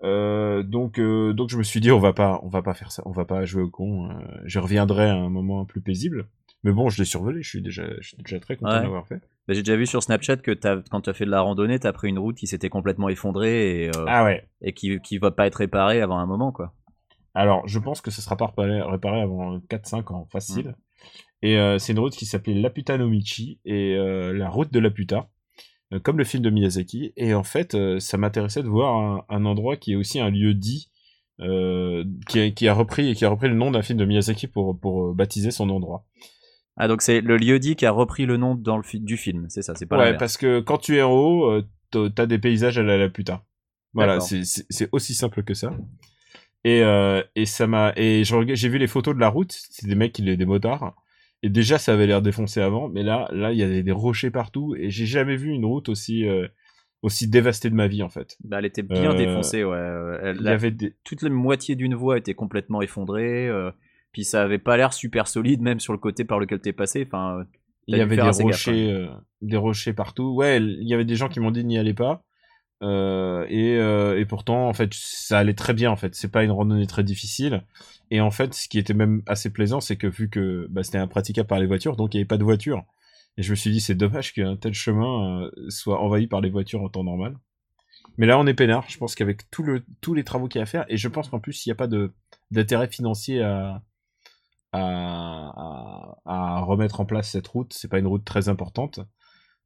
Euh, 0.03 0.63
donc, 0.63 0.99
euh, 0.99 1.33
donc 1.33 1.51
je 1.51 1.57
me 1.57 1.63
suis 1.63 1.81
dit, 1.81 1.91
on 1.91 1.99
va 2.01 2.13
pas, 2.13 2.41
on 2.43 2.49
va 2.49 2.63
pas 2.63 2.75
faire 2.75 2.93
ça, 2.93 3.03
on 3.07 3.13
va 3.13 3.25
pas 3.25 3.45
jouer 3.45 3.63
au 3.63 3.71
con. 3.71 4.11
euh, 4.11 4.15
je 4.45 4.59
reviendrai 4.59 5.09
à 5.09 5.15
un 5.15 5.31
moment 5.31 5.65
plus 5.65 5.81
paisible. 5.81 6.27
Mais 6.63 6.73
bon, 6.73 6.89
je 6.89 6.99
l'ai 6.99 7.05
survolé, 7.05 7.43
je 7.43 7.49
suis 7.49 7.63
déjà, 7.63 7.85
je 8.01 8.09
suis 8.09 8.17
déjà 8.19 8.41
très 8.41 8.57
content 8.57 8.73
Ouais. 8.73 8.81
d'avoir 8.83 9.07
fait. 9.07 9.21
Bah, 9.47 9.53
J'ai 9.55 9.63
déjà 9.63 9.77
vu 9.77 9.87
sur 9.87 10.03
Snapchat 10.03 10.39
que 10.39 10.53
quand 10.91 11.01
tu 11.03 11.11
as 11.11 11.13
fait 11.13 11.27
de 11.27 11.31
la 11.31 11.43
randonnée, 11.43 11.79
tu 11.79 11.87
as 11.87 11.93
pris 11.93 12.09
une 12.09 12.19
route 12.19 12.37
qui 12.37 12.47
s'était 12.47 12.71
complètement 12.71 13.09
effondrée 13.11 13.85
et, 13.85 13.91
Ah 14.07 14.25
ouais. 14.25 14.49
et 14.63 14.73
qui, 14.73 14.99
qui 15.01 15.19
va 15.19 15.31
pas 15.31 15.47
être 15.47 15.57
réparée 15.57 16.01
avant 16.01 16.19
un 16.19 16.27
moment, 16.27 16.53
quoi. 16.53 16.73
Alors, 17.35 17.67
je 17.69 17.79
pense 17.79 18.01
que 18.01 18.11
ce 18.11 18.23
sera 18.23 18.37
pas 18.37 18.47
réparé, 18.57 19.21
avant 19.21 19.59
4-5 19.59 20.13
ans, 20.15 20.27
facile. 20.33 20.75
Et 21.43 21.59
euh, 21.59 21.79
c'est 21.79 21.93
une 21.93 21.99
route 21.99 22.15
qui 22.15 22.25
s'appelait 22.25 22.55
Laputa 22.55 22.97
no 22.97 23.09
Michi, 23.09 23.61
et 23.67 23.97
la 23.99 24.49
route 24.49 24.73
de 24.73 24.79
Laputa, 24.79 25.17
euh, 25.17 25.23
comme 25.99 26.19
le 26.19 26.25
film 26.25 26.43
de 26.43 26.51
Miyazaki. 26.51 27.13
Et 27.17 27.35
en 27.35 27.43
fait, 27.45 27.75
euh, 27.75 28.01
ça 28.01 28.17
m'intéressait 28.19 28.63
de 28.63 28.69
voir 28.69 28.95
un, 28.97 29.25
un 29.29 29.45
endroit 29.45 29.77
qui 29.77 29.93
est 29.93 29.97
aussi 29.97 30.21
un 30.21 30.31
lieu 30.31 30.55
dit, 30.55 30.91
euh, 31.41 32.05
qui, 32.29 32.41
a, 32.41 32.51
qui 32.51 32.69
a 32.69 32.75
repris 32.75 33.15
qui 33.15 33.25
a 33.25 33.29
repris 33.29 33.49
le 33.49 33.55
nom 33.55 33.71
d'un 33.71 33.83
film 33.83 33.99
de 33.99 34.05
Miyazaki 34.05 34.47
pour, 34.47 34.79
pour 34.79 35.09
euh, 35.09 35.15
baptiser 35.15 35.51
son 35.51 35.69
endroit. 35.71 36.05
Ah, 36.77 36.89
donc 36.89 37.03
c'est 37.03 37.21
le 37.21 37.37
lieu 37.37 37.59
dit 37.59 37.77
qui 37.77 37.87
a 37.87 37.91
repris 37.93 38.27
le 38.27 38.37
nom 38.37 38.55
dans 38.55 38.77
le 38.77 38.83
fi- 38.83 39.01
du 39.01 39.17
film, 39.17 39.47
c'est 39.49 39.63
ça, 39.63 39.75
c'est 39.77 39.87
pas 39.87 39.97
ouais, 39.99 40.17
parce 40.17 40.37
que 40.37 40.61
quand 40.61 40.79
tu 40.79 40.97
es 40.97 41.03
en 41.03 41.13
haut, 41.13 41.51
euh, 41.51 41.65
t'as- 41.91 42.27
des 42.27 42.39
paysages 42.39 42.79
à 42.79 42.83
la 42.83 42.97
Laputa. 42.99 43.45
Voilà, 43.93 44.15
D'accord. 44.19 44.29
c'est 44.71 44.89
aussi 44.91 45.15
simple 45.15 45.45
que 45.45 45.55
ça. 45.55 45.73
Et, 46.65 46.83
euh, 46.83 47.23
et 47.37 47.47
ça 47.47 47.67
m'a 47.69 47.93
et 47.97 48.25
j'ai 48.25 48.69
vu 48.69 48.79
les 48.79 48.89
photos 48.89 49.15
de 49.15 49.21
la 49.21 49.29
route, 49.29 49.53
c'est 49.71 49.87
des 49.87 49.95
mecs 49.95 50.13
qui 50.13 50.23
des 50.23 50.47
motards. 50.47 50.97
Et 51.45 51.51
déjà 51.51 51.77
ça 51.79 51.93
avait 51.93 52.07
l'air 52.07 52.23
défoncé 52.23 52.61
avant, 52.61 52.89
mais 52.89 53.03
là 53.03 53.29
là 53.31 53.53
il 53.53 53.59
y 53.59 53.63
avait 53.63 53.83
des 53.83 53.93
rochers 53.93 54.31
partout 54.31 54.75
et 54.77 54.89
j'ai 54.89 55.05
jamais 55.07 55.37
vu 55.37 55.51
une 55.51 55.67
route 55.67 55.89
aussi 55.91 56.27
euh, 56.27 56.49
aussi 57.03 57.29
dévastée 57.29 57.69
de 57.69 57.75
ma 57.75 57.87
vie 57.87 58.03
en 58.03 58.09
fait. 58.09 58.39
Bah, 58.43 58.61
elle 58.61 58.65
était 58.65 58.83
bien 58.83 59.13
Euh, 59.13 59.17
défoncée, 59.19 59.63
ouais. 59.63 59.79
elle- 60.23 60.39
Il 60.41 60.47
y 60.47 60.49
avait 60.49 60.71
des 60.71 60.95
toute 61.05 61.21
la 61.23 61.29
moitié 61.29 61.77
d'une 61.77 61.95
voie 61.95 62.17
était 62.17 62.35
complètement 62.35 62.81
effondrée. 62.81 63.47
euh, 63.49 63.71
puis 64.13 64.25
ça 64.25 64.43
avait 64.43 64.59
pas 64.59 64.77
l'air 64.79 64.93
super 64.95 65.27
solide, 65.29 65.61
même 65.61 65.81
sur 65.81 65.93
le 65.93 65.99
côté 65.99 66.25
par 66.25 66.39
lequel 66.39 66.61
t'es 66.61 66.73
passé. 66.73 67.05
Enfin, 67.07 67.45
il 67.89 67.99
y 67.99 68.01
avait 68.01 68.17
des 68.17 68.23
gaffe, 68.23 68.37
rochers 68.41 68.91
euh, 68.93 69.09
des 69.43 69.57
rochers 69.59 69.93
partout. 69.93 70.35
Ouais, 70.35 70.59
il 70.63 70.89
y 70.89 70.95
avait 70.95 71.05
des 71.05 71.17
gens 71.17 71.29
qui 71.29 71.41
m'ont 71.41 71.51
dit 71.51 71.65
n'y 71.65 71.77
allez 71.79 71.95
pas. 71.95 72.25
Euh, 72.83 73.47
et, 73.49 73.77
euh, 73.77 74.19
et 74.19 74.25
pourtant, 74.27 74.69
en 74.69 74.75
fait, 74.75 74.93
ça 74.93 75.39
allait 75.39 75.55
très 75.55 75.75
bien. 75.75 75.91
En 75.91 75.97
fait, 75.97 76.15
c'est 76.15 76.31
pas 76.31 76.45
une 76.45 76.51
randonnée 76.51 76.87
très 76.87 77.05
difficile. 77.05 77.63
Et 78.11 78.21
en 78.21 78.31
fait, 78.31 78.55
ce 78.55 78.69
qui 78.69 78.79
était 78.79 78.95
même 78.95 79.23
assez 79.27 79.51
plaisant, 79.51 79.81
c'est 79.81 79.97
que 79.97 80.07
vu 80.07 80.29
que 80.29 80.67
bah, 80.71 80.83
c'était 80.83 80.99
impraticable 80.99 81.49
par 81.49 81.59
les 81.59 81.67
voitures, 81.67 81.97
donc 81.97 82.15
il 82.15 82.19
n'y 82.19 82.21
avait 82.23 82.29
pas 82.29 82.39
de 82.39 82.45
voitures. 82.45 82.85
Et 83.37 83.43
je 83.43 83.51
me 83.51 83.57
suis 83.57 83.71
dit, 83.71 83.81
c'est 83.81 83.95
dommage 83.95 84.33
qu'un 84.33 84.57
tel 84.57 84.75
chemin 84.75 85.43
euh, 85.45 85.51
soit 85.69 86.01
envahi 86.01 86.27
par 86.27 86.41
les 86.41 86.51
voitures 86.51 86.83
en 86.83 86.89
temps 86.89 87.05
normal. 87.05 87.37
Mais 88.19 88.27
là, 88.27 88.39
on 88.39 88.47
est 88.47 88.55
peinard. 88.55 88.85
Je 88.89 88.99
pense 88.99 89.15
qu'avec 89.15 89.51
tous 89.51 90.15
les 90.15 90.25
travaux 90.25 90.49
qu'il 90.49 90.59
y 90.59 90.61
a 90.61 90.65
à 90.65 90.67
faire, 90.67 90.85
et 90.89 90.97
je 90.97 91.09
pense 91.09 91.29
qu'en 91.29 91.41
plus, 91.41 91.67
il 91.67 91.71
n'y 91.71 91.73
a 91.73 91.77
pas 91.77 91.89
d'intérêt 92.51 92.89
financier 92.89 93.43
à, 93.43 93.83
à 94.73 96.61
remettre 96.61 97.01
en 97.01 97.07
place 97.07 97.31
cette 97.31 97.49
route. 97.49 97.73
C'est 97.73 97.89
pas 97.89 97.99
une 97.99 98.07
route 98.07 98.25
très 98.25 98.49
importante. 98.49 99.01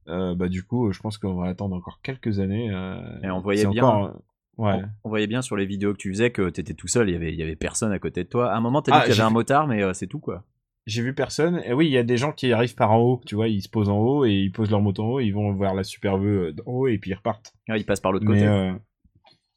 Euh, 0.08 0.34
bah 0.34 0.48
du 0.48 0.62
coup, 0.64 0.90
je 0.92 1.00
pense 1.00 1.18
qu'on 1.18 1.34
va 1.34 1.48
attendre 1.48 1.76
encore 1.76 2.00
quelques 2.02 2.40
années. 2.40 2.70
euh, 2.72 3.00
Et 3.22 3.30
on 3.30 3.40
voyait 3.40 3.66
bien- 3.66 3.84
encore, 3.84 4.22
ouais. 4.58 4.72
on, 4.74 4.82
on 5.04 5.08
voyait 5.08 5.26
bien 5.26 5.42
sur 5.42 5.56
les 5.56 5.66
vidéos 5.66 5.92
que 5.92 5.98
tu 5.98 6.10
faisais 6.10 6.30
que 6.30 6.48
t'étais 6.50 6.74
tout 6.74 6.88
seul, 6.88 7.08
il 7.08 7.12
y 7.12 7.16
avait, 7.16 7.32
il 7.32 7.38
y 7.38 7.42
avait 7.42 7.56
personne 7.56 7.92
à 7.92 7.98
côté 7.98 8.24
de 8.24 8.28
toi. 8.28 8.50
À 8.52 8.56
un 8.56 8.60
moment, 8.60 8.80
t'as 8.82 8.92
dit 8.92 8.98
Ah, 9.00 9.04
qu'il 9.04 9.10
y 9.14 9.18
avait 9.18 9.26
un 9.26 9.30
motard, 9.30 9.66
mais 9.66 9.82
euh, 9.82 9.92
c'est 9.92 10.06
tout, 10.06 10.18
quoi. 10.20 10.44
j'ai 10.86 11.02
vu 11.02 11.14
personne. 11.14 11.60
Et 11.66 11.74
oui, 11.74 11.86
il 11.86 11.92
y 11.92 11.98
a 11.98 12.02
des 12.02 12.16
gens 12.16 12.32
qui 12.32 12.50
arrivent 12.52 12.74
par 12.74 12.92
en 12.92 12.98
haut, 12.98 13.20
tu 13.26 13.34
vois, 13.34 13.48
ils 13.48 13.60
se 13.60 13.68
posent 13.68 13.90
en 13.90 13.98
haut 13.98 14.24
et 14.24 14.32
ils 14.32 14.50
posent 14.50 14.70
leur 14.70 14.80
moto 14.80 15.02
en 15.04 15.08
haut, 15.08 15.20
ils 15.20 15.32
vont 15.32 15.52
voir 15.52 15.74
la 15.74 15.84
super 15.84 16.16
vœu 16.16 16.54
en 16.66 16.72
haut 16.72 16.86
et 16.88 16.96
puis 16.96 17.10
ils 17.10 17.14
repartent. 17.14 17.52
Ils 17.68 17.84
passent 17.84 18.00
par 18.00 18.12
l'autre 18.12 18.24
côté. 18.26 18.46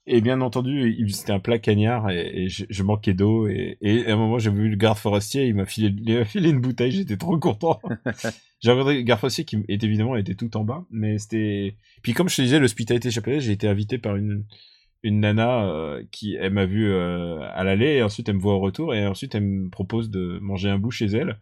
Et 0.08 0.22
bien 0.22 0.42
entendu, 0.42 1.08
c'était 1.12 1.32
un 1.32 1.40
plat 1.40 1.60
cagnard 1.60 2.10
et, 2.10 2.44
et 2.44 2.50
je, 2.50 2.66
je 2.70 2.84
manquais 2.84 3.14
d'eau. 3.14 3.48
Et, 3.48 3.78
et 3.82 4.08
à 4.08 4.14
un 4.14 4.18
moment, 4.18 4.40
j'ai 4.40 4.50
vu 4.50 4.70
le 4.70 4.76
garde 4.76 4.98
forestier, 4.98 5.46
il 5.46 5.56
m'a 5.56 5.66
filé, 5.66 5.94
il 5.96 6.18
m'a 6.18 6.26
filé 6.26 6.50
une 6.50 6.62
bouteille, 6.62 6.92
j'étais 6.92 7.18
trop 7.18 7.38
content. 7.38 7.80
j'ai 8.60 8.72
regardé 8.72 8.96
le 8.96 9.02
garde 9.02 9.20
forestier 9.20 9.46
qui 9.46 9.58
est 9.68 9.84
évidemment 9.84 10.16
était 10.16 10.36
tout 10.36 10.58
en 10.58 10.64
bas, 10.64 10.86
mais 10.90 11.18
c'était. 11.20 11.76
Puis 12.02 12.14
comme 12.14 12.30
je 12.30 12.38
te 12.38 12.42
disais, 12.42 12.60
l'hospitalité 12.60 13.12
japonaise, 13.12 13.44
j'ai 13.44 13.52
été 13.52 13.68
invité 13.68 13.98
par 13.98 14.16
une 14.16 14.46
une 15.04 15.22
nana 15.22 15.66
euh, 15.66 16.04
qui 16.12 16.36
elle 16.36 16.54
m'a 16.54 16.66
vu 16.66 16.92
euh, 16.92 17.40
à 17.54 17.64
l'aller 17.64 17.96
et 17.96 18.04
ensuite 18.04 18.30
elle 18.30 18.36
me 18.36 18.42
voit 18.42 18.54
au 18.54 18.60
retour 18.60 18.94
et 18.94 19.06
ensuite 19.08 19.34
elle 19.36 19.44
me 19.44 19.70
propose 19.70 20.10
de 20.10 20.38
manger 20.42 20.70
un 20.70 20.78
bout 20.78 20.92
chez 20.92 21.08
elle 21.08 21.40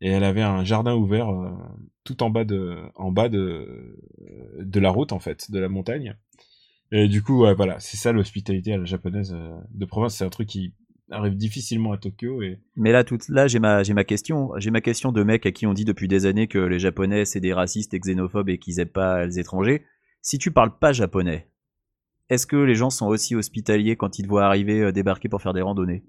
et 0.00 0.10
elle 0.10 0.24
avait 0.24 0.42
un 0.42 0.64
jardin 0.64 0.94
ouvert 0.94 1.28
euh, 1.28 1.50
tout 2.04 2.22
en 2.22 2.30
bas 2.30 2.44
de 2.44 2.78
en 2.94 3.10
bas 3.10 3.28
de 3.28 3.98
de 4.60 4.80
la 4.80 4.90
route 4.90 5.12
en 5.12 5.18
fait 5.18 5.50
de 5.50 5.58
la 5.58 5.68
montagne 5.68 6.16
et 6.92 7.08
du 7.08 7.22
coup 7.22 7.42
ouais, 7.42 7.54
voilà 7.54 7.80
c'est 7.80 7.96
ça 7.96 8.12
l'hospitalité 8.12 8.72
à 8.72 8.78
la 8.78 8.84
japonaise 8.84 9.32
euh, 9.34 9.58
de 9.70 9.84
province 9.84 10.16
c'est 10.16 10.24
un 10.24 10.30
truc 10.30 10.48
qui 10.48 10.74
arrive 11.12 11.36
difficilement 11.36 11.92
à 11.92 11.98
Tokyo 11.98 12.42
et 12.42 12.58
Mais 12.76 12.92
là, 12.92 13.04
tout, 13.04 13.18
là, 13.28 13.46
j'ai 13.46 13.58
ma, 13.58 13.82
question. 14.04 14.50
J'ai 14.56 14.70
ma 14.70 14.80
question 14.80 15.12
de 15.12 15.22
mecs 15.22 15.46
à 15.46 15.52
qui 15.52 15.66
on 15.66 15.72
dit 15.72 15.84
depuis 15.84 16.08
des 16.08 16.26
années 16.26 16.48
que 16.48 16.58
les 16.58 16.78
Japonais 16.78 17.24
c'est 17.24 17.40
des 17.40 17.52
racistes 17.52 17.94
et 17.94 18.00
xénophobes 18.00 18.48
et 18.48 18.58
qu'ils 18.58 18.80
aiment 18.80 18.88
pas 18.88 19.24
les 19.26 19.38
étrangers. 19.38 19.84
Si 20.20 20.38
tu 20.38 20.50
parles 20.52 20.78
pas 20.78 20.92
japonais, 20.92 21.48
est-ce 22.28 22.46
que 22.46 22.56
les 22.56 22.74
gens 22.74 22.90
sont 22.90 23.06
aussi 23.06 23.34
hospitaliers 23.34 23.96
quand 23.96 24.18
ils 24.18 24.22
te 24.22 24.28
voient 24.28 24.46
arriver 24.46 24.80
euh, 24.80 24.92
débarquer 24.92 25.28
pour 25.28 25.42
faire 25.42 25.52
des 25.52 25.62
randonnées? 25.62 26.04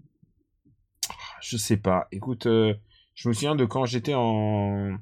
Je 1.41 1.57
sais 1.57 1.77
pas 1.77 2.07
écoute 2.11 2.45
euh, 2.45 2.73
je 3.15 3.27
me 3.27 3.33
souviens 3.33 3.55
de 3.55 3.65
quand 3.65 3.85
j'étais 3.85 4.13
en 4.15 4.97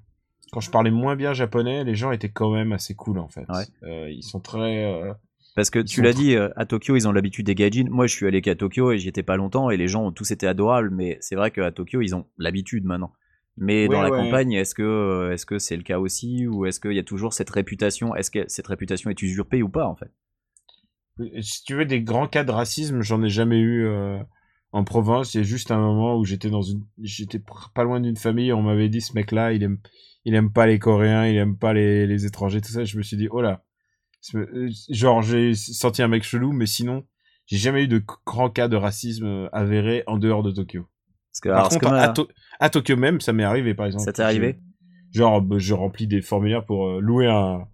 quand 0.51 0.59
je 0.59 0.71
parlais 0.71 0.89
moins 0.89 1.15
bien 1.15 1.33
japonais 1.33 1.83
les 1.83 1.93
gens 1.93 2.11
étaient 2.11 2.31
quand 2.31 2.51
même 2.51 2.71
assez 2.71 2.95
cool 2.95 3.19
en 3.19 3.27
fait 3.27 3.45
Ouais. 3.49 3.65
Euh, 3.83 4.09
ils 4.09 4.23
sont 4.23 4.39
très 4.39 5.13
Parce 5.55 5.69
que 5.69 5.79
Ils 5.79 5.85
tu 5.85 6.01
l'as 6.01 6.13
dit, 6.13 6.35
euh, 6.35 6.49
à 6.55 6.65
Tokyo, 6.65 6.95
ils 6.95 7.07
ont 7.07 7.11
l'habitude 7.11 7.45
des 7.45 7.55
gaijins. 7.55 7.89
Moi, 7.89 8.07
je 8.07 8.15
suis 8.15 8.25
allé 8.25 8.41
qu'à 8.41 8.55
Tokyo 8.55 8.91
et 8.91 8.97
j'y 8.97 9.09
étais 9.09 9.23
pas 9.23 9.35
longtemps 9.35 9.69
et 9.69 9.77
les 9.77 9.87
gens 9.87 10.05
ont 10.05 10.11
tous 10.11 10.31
été 10.31 10.47
adorables, 10.47 10.91
mais 10.91 11.17
c'est 11.19 11.35
vrai 11.35 11.51
qu'à 11.51 11.71
Tokyo, 11.71 12.01
ils 12.01 12.15
ont 12.15 12.25
l'habitude 12.37 12.85
maintenant. 12.85 13.11
Mais 13.57 13.87
dans 13.89 14.01
la 14.01 14.09
ouais. 14.09 14.17
campagne, 14.17 14.53
est-ce 14.53 14.73
que 14.73 14.81
euh, 14.81 15.33
est-ce 15.33 15.45
que 15.45 15.59
c'est 15.59 15.75
le 15.75 15.83
cas 15.83 15.99
aussi 15.99 16.47
ou 16.47 16.65
est-ce 16.65 16.79
qu'il 16.79 16.93
y 16.93 16.99
a 16.99 17.03
toujours 17.03 17.33
cette 17.33 17.49
réputation? 17.49 18.15
Est-ce 18.15 18.31
que 18.31 18.45
cette 18.47 18.67
réputation 18.67 19.09
est 19.09 19.21
usurpée 19.21 19.61
ou 19.61 19.69
pas 19.69 19.85
en 19.85 19.95
fait? 19.95 20.11
Si 21.41 21.63
tu 21.65 21.75
veux 21.75 21.85
des 21.85 22.01
grands 22.01 22.27
cas 22.27 22.43
de 22.43 22.51
racisme, 22.51 23.01
j'en 23.01 23.21
ai 23.21 23.29
jamais 23.29 23.59
eu 23.59 23.85
euh, 23.85 24.17
en 24.71 24.85
province. 24.85 25.33
Il 25.33 25.39
y 25.39 25.41
a 25.41 25.43
juste 25.43 25.69
un 25.69 25.79
moment 25.79 26.17
où 26.17 26.23
j'étais 26.23 26.49
dans 26.49 26.61
une, 26.61 26.85
j'étais 27.01 27.41
pas 27.75 27.83
loin 27.83 27.99
d'une 27.99 28.15
famille. 28.15 28.53
On 28.53 28.61
m'avait 28.61 28.89
dit 28.89 29.01
ce 29.01 29.13
mec-là, 29.13 29.51
il 29.51 29.61
aime, 29.63 29.79
il 30.23 30.33
aime 30.33 30.51
pas 30.51 30.65
les 30.65 30.79
Coréens, 30.79 31.27
il 31.27 31.35
aime 31.35 31.57
pas 31.57 31.73
les, 31.73 32.07
les 32.07 32.25
étrangers, 32.25 32.61
tout 32.61 32.71
ça. 32.71 32.85
Je 32.85 32.97
me 32.97 33.03
suis 33.03 33.17
dit 33.17 33.27
oh 33.29 33.41
là, 33.41 33.65
genre 34.89 35.21
j'ai 35.21 35.53
senti 35.55 36.01
un 36.01 36.07
mec 36.07 36.23
chelou, 36.23 36.51
mais 36.51 36.65
sinon 36.65 37.05
j'ai 37.47 37.57
jamais 37.57 37.83
eu 37.83 37.87
de 37.87 38.03
grands 38.25 38.49
cas 38.49 38.67
de 38.67 38.75
racisme 38.77 39.25
euh, 39.25 39.49
avérés 39.51 40.03
en 40.07 40.17
dehors 40.17 40.43
de 40.43 40.51
Tokyo. 40.51 40.87
Parce 41.31 41.39
que, 41.41 41.49
Par 41.49 41.69
contre, 41.69 41.87
à, 41.87 41.89
moi- 41.89 42.07
To- 42.13 42.27
à 42.59 42.69
Tokyo 42.69 42.95
même, 42.97 43.19
ça 43.21 43.33
m'est 43.33 43.43
arrivé 43.43 43.73
par 43.73 43.85
exemple. 43.87 44.05
ça 44.05 44.13
t'est 44.13 44.23
arrivé? 44.23 44.59
Genre, 45.13 45.41
bah, 45.41 45.57
je 45.59 45.73
remplis 45.73 46.07
des 46.07 46.21
formulaires 46.21 46.65
pour 46.65 46.87
euh, 46.87 46.99
louer 47.01 47.27
un, 47.27 47.67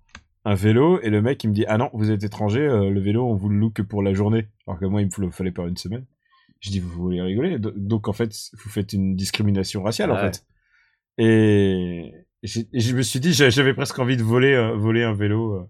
un 0.45 0.55
vélo 0.55 0.99
et 1.01 1.09
le 1.09 1.21
mec 1.21 1.43
il 1.43 1.49
me 1.49 1.53
dit 1.53 1.65
ah 1.67 1.77
non 1.77 1.89
vous 1.93 2.09
êtes 2.09 2.23
étranger 2.23 2.61
euh, 2.61 2.89
le 2.89 2.99
vélo 3.01 3.27
on 3.27 3.35
vous 3.35 3.49
le 3.49 3.57
loue 3.57 3.69
que 3.69 3.81
pour 3.81 4.01
la 4.01 4.13
journée 4.13 4.47
alors 4.65 4.79
que 4.79 4.85
moi 4.85 5.01
il 5.01 5.09
me 5.17 5.29
fallait 5.31 5.51
pas 5.51 5.63
une 5.67 5.75
semaine 5.77 6.05
je 6.61 6.69
dis 6.71 6.79
vous 6.79 6.89
voulez 6.89 7.21
rigoler? 7.21 7.59
Do- 7.59 7.73
donc 7.75 8.07
en 8.07 8.13
fait 8.13 8.31
vous 8.53 8.69
faites 8.69 8.93
une 8.93 9.15
discrimination 9.15 9.83
raciale 9.83 10.09
en 10.11 10.15
ouais. 10.15 10.31
fait 10.31 10.45
et 11.17 12.11
je 12.43 12.95
me 12.95 13.01
suis 13.01 13.19
dit 13.19 13.33
j'a- 13.33 13.49
j'avais 13.49 13.73
presque 13.73 13.99
envie 13.99 14.17
de 14.17 14.23
voler 14.23 14.53
euh, 14.53 14.75
voler 14.75 15.03
un 15.03 15.13
vélo 15.13 15.69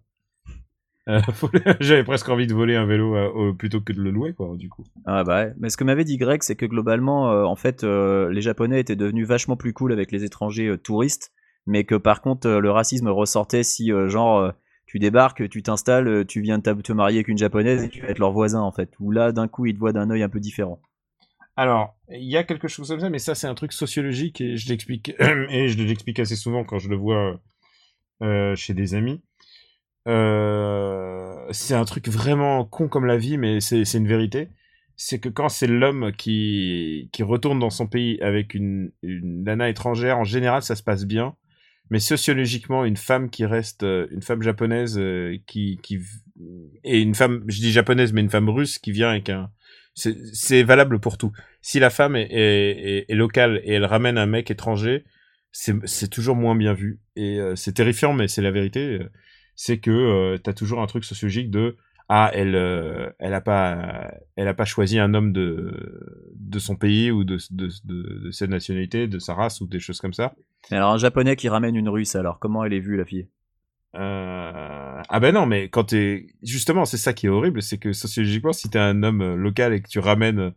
euh, 1.08 1.22
j'avais 1.80 2.04
presque 2.04 2.28
envie 2.30 2.48
de 2.48 2.54
voler 2.54 2.76
un 2.76 2.86
vélo 2.86 3.16
euh, 3.16 3.54
plutôt 3.54 3.80
que 3.80 3.94
de 3.94 4.02
le 4.02 4.12
louer 4.12 4.34
quoi 4.34 4.56
du 4.58 4.70
coup 4.70 4.84
Ah 5.06 5.24
bah 5.24 5.46
ouais. 5.46 5.54
Mais 5.58 5.70
ce 5.70 5.78
que 5.78 5.84
m'avait 5.84 6.04
dit 6.04 6.18
Greg, 6.18 6.44
c'est 6.44 6.56
que 6.56 6.66
globalement, 6.66 7.32
euh, 7.32 7.44
en 7.44 7.56
fait, 7.56 7.84
les 7.84 8.42
Japonais 8.42 8.80
étaient 8.80 8.96
devenus 8.96 9.28
vachement 9.28 9.56
plus 9.56 9.74
cool 9.74 9.92
avec 9.92 10.12
les 10.12 10.24
étrangers 10.24 10.76
touristes, 10.84 11.32
mais 11.66 11.84
que 11.84 11.96
par 11.96 12.22
contre, 12.22 12.50
le 12.50 12.72
racisme 12.72 13.08
ressortait 13.08 13.64
si, 13.64 13.92
genre, 14.08 14.52
tu 14.86 15.00
débarques, 15.00 15.50
tu 15.50 15.64
t'installes, 15.64 16.26
tu 16.26 16.42
viens 16.42 16.60
de 16.60 16.82
te 16.82 16.94
marier 16.94 17.18
avec 17.18 17.28
une 17.28 17.38
japonaise 17.38 17.84
et 17.84 17.90
tu 17.90 18.02
vas 18.02 18.10
être 18.10 18.20
leur 18.20 18.32
voisin, 18.32 18.62
en 18.62 18.72
fait. 18.72 18.92
Où 19.00 19.12
là, 19.12 19.32
d'un 19.32 19.48
coup, 19.48 19.66
ils 19.66 19.74
te 19.74 19.80
voient 19.80 19.94
d'un 19.94 20.10
œil 20.10 20.24
un 20.24 20.30
peu 20.30 20.40
différent. 20.40 20.82
Alors, 21.56 21.96
il 22.10 22.30
y 22.30 22.38
a 22.38 22.44
quelque 22.44 22.68
chose 22.68 22.88
comme 22.88 23.00
ça, 23.00 23.10
mais 23.10 23.20
ça 23.20 23.34
c'est 23.34 23.48
un 23.48 23.56
truc 23.56 23.74
sociologique 23.74 24.42
et 24.42 24.58
je 24.58 24.70
l'explique 24.70 25.10
et 25.20 25.70
je 25.70 25.78
l'explique 25.82 26.20
assez 26.20 26.36
souvent 26.36 26.64
quand 26.64 26.80
je 26.80 26.90
le 26.90 26.96
vois 26.96 27.42
chez 28.56 28.74
des 28.74 28.94
amis. 28.94 29.22
Euh, 30.08 31.36
c'est 31.52 31.74
un 31.74 31.86
truc 31.86 32.08
vraiment 32.08 32.64
con 32.66 32.88
comme 32.88 33.06
la 33.06 33.18
vie, 33.18 33.38
mais 33.38 33.60
c'est 33.60 33.84
une 33.94 34.08
vérité. 34.08 34.50
C'est 34.96 35.20
que 35.20 35.30
quand 35.30 35.50
c'est 35.50 35.68
l'homme 35.68 36.12
qui 36.18 37.10
qui 37.12 37.24
retourne 37.24 37.60
dans 37.60 37.70
son 37.70 37.88
pays 37.88 38.20
avec 38.22 38.54
une 38.54 38.92
une 39.04 39.44
nana 39.44 39.70
étrangère, 39.70 40.18
en 40.18 40.24
général 40.24 40.64
ça 40.64 40.76
se 40.76 40.84
passe 40.84 41.06
bien. 41.06 41.36
Mais 41.90 42.00
sociologiquement, 42.00 42.84
une 42.84 42.98
femme 42.98 43.30
qui 43.30 43.46
reste, 43.46 43.84
euh, 43.84 44.08
une 44.12 44.22
femme 44.22 44.42
japonaise 44.42 44.98
euh, 44.98 45.38
qui 45.48 45.80
qui 45.84 46.00
et 46.84 47.00
une 47.02 47.16
femme, 47.16 47.44
je 47.48 47.60
dis 47.60 47.72
japonaise, 47.72 48.14
mais 48.14 48.22
une 48.22 48.30
femme 48.30 48.50
russe 48.50 48.80
qui 48.80 48.92
vient 48.92 49.10
avec 49.10 49.30
un 49.30 49.52
c'est 49.96 50.64
valable 50.64 51.00
pour 51.00 51.18
tout. 51.18 51.32
Si 51.62 51.80
la 51.80 51.90
femme 51.90 52.16
est, 52.16 53.06
locale 53.10 53.62
et 53.64 53.74
elle 53.74 53.86
ramène 53.86 54.20
un 54.20 54.28
mec 54.28 54.52
étranger, 54.52 55.06
c'est 55.52 56.10
toujours 56.10 56.36
moins 56.36 56.56
bien 56.56 56.74
vu. 56.74 57.00
Et 57.16 57.40
c'est 57.56 57.74
terrifiant, 57.74 58.14
mais 58.14 58.28
c'est 58.28 58.44
la 58.44 58.52
vérité. 58.52 59.00
C'est 59.58 59.80
que 59.80 59.92
euh, 59.92 60.38
t'as 60.38 60.54
toujours 60.54 60.82
un 60.82 60.88
truc 60.88 61.04
sociologique 61.04 61.52
de 61.52 61.76
ah 62.10 62.32
elle 62.34 62.56
euh, 62.56 63.10
elle 63.20 63.34
a 63.34 63.42
pas 63.42 64.12
elle 64.38 64.48
a 64.48 64.54
pas 64.54 64.64
choisi 64.64 64.98
un 64.98 65.14
homme 65.14 65.34
de 65.34 66.32
de 66.36 66.60
son 66.60 66.78
pays 66.78 67.12
ou 67.12 67.26
de 67.26 67.38
de, 67.52 68.32
sa 68.32 68.48
nationalité, 68.48 69.08
de 69.08 69.20
sa 69.20 69.34
race 69.34 69.60
ou 69.60 69.68
des 69.68 69.82
choses 69.82 70.00
comme 70.00 70.14
ça. 70.14 70.34
Alors, 70.72 70.94
un 70.94 70.98
japonais 70.98 71.36
qui 71.36 71.50
ramène 71.50 71.76
une 71.76 71.90
russe, 71.90 72.16
alors, 72.16 72.40
comment 72.40 72.64
elle 72.64 72.74
est 72.74 72.80
vue, 72.80 72.96
la 72.96 73.06
fille? 73.06 73.28
Euh, 73.96 75.02
Ah 75.10 75.20
ben 75.20 75.34
non, 75.34 75.46
mais 75.46 75.70
quand 75.70 75.86
t'es 75.86 76.28
justement, 76.44 76.86
c'est 76.86 76.98
ça 76.98 77.14
qui 77.14 77.26
est 77.28 77.30
horrible, 77.30 77.62
c'est 77.62 77.78
que 77.78 77.94
sociologiquement, 77.94 78.54
si 78.54 78.70
t'es 78.70 78.80
un 78.80 79.04
homme 79.04 79.22
euh, 79.22 79.36
local 79.36 79.74
et 79.74 79.82
que 79.82 79.88
tu 79.90 80.00
ramènes 80.00 80.52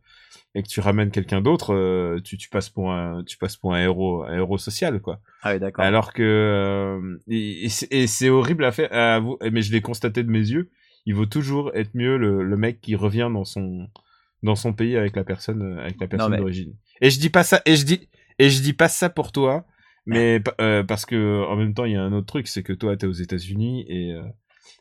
et 0.55 0.63
que 0.65 0.69
tu 0.69 0.81
ramènes 0.81 1.11
quelqu'un 1.13 1.41
d'autre, 1.41 1.75
euh, 1.75 2.19
tu, 2.25 2.37
tu 2.37 2.49
passes 2.49 2.69
pour 2.71 2.93
un 2.93 3.23
tu 3.25 3.37
passes 3.39 3.57
pour 3.57 3.75
un 3.75 3.81
héros 3.83 4.25
un 4.25 4.37
héros 4.37 4.59
social 4.59 5.01
quoi. 5.01 5.21
Ah 5.43 5.53
oui, 5.55 5.61
d'accord. 5.61 5.85
Alors 5.85 6.13
que 6.13 6.23
euh, 6.23 7.19
et, 7.29 7.67
et 7.91 8.07
c'est- 8.07 8.29
horrible 8.29 8.65
à 8.65 8.73
faire, 8.73 8.93
à 8.93 9.21
vous, 9.21 9.39
mais 9.53 9.63
je 9.63 9.73
l'ai 9.73 9.81
constaté 9.81 10.23
de 10.25 10.31
mes 10.31 10.41
yeux. 10.41 10.71
Il 11.07 11.15
vaut 11.15 11.27
toujours 11.27 11.71
être 11.75 11.91
mieux 11.95 12.19
le, 12.19 12.43
le 12.43 12.57
mec 12.57 12.81
qui 12.81 12.95
revient 12.97 13.31
dans 13.33 13.45
son 13.45 13.89
dans 14.43 14.57
son 14.57 14.73
pays 14.73 14.97
avec 14.97 15.15
la 15.17 15.25
personne 15.25 15.63
euh, 15.63 15.81
avec 15.83 16.01
la 16.01 16.09
personne 16.09 16.33
mais- 16.33 16.39
d'origine. 16.39 16.75
Et 17.01 17.11
je 17.11 17.21
dis 17.21 17.31
pas 17.31 17.45
ça 17.45 17.63
et 17.65 17.77
je 17.77 17.85
dis 17.87 18.09
et 18.39 18.51
je 18.51 18.61
dis 18.63 18.73
pas 18.73 18.89
ça 18.89 19.09
pour 19.09 19.33
toi, 19.33 19.65
mais 20.07 20.43
euh, 20.61 20.83
parce 20.83 21.07
que 21.07 21.45
en 21.47 21.57
même 21.57 21.75
temps 21.75 21.85
il 21.85 21.93
y 21.93 21.97
a 21.97 22.03
un 22.03 22.13
autre 22.13 22.27
truc, 22.27 22.49
c'est 22.49 22.63
que 22.63 22.73
toi 22.73 22.97
t'es 22.97 23.07
aux 23.07 23.13
États-Unis 23.13 23.85
et 23.89 24.13
euh, 24.13 24.23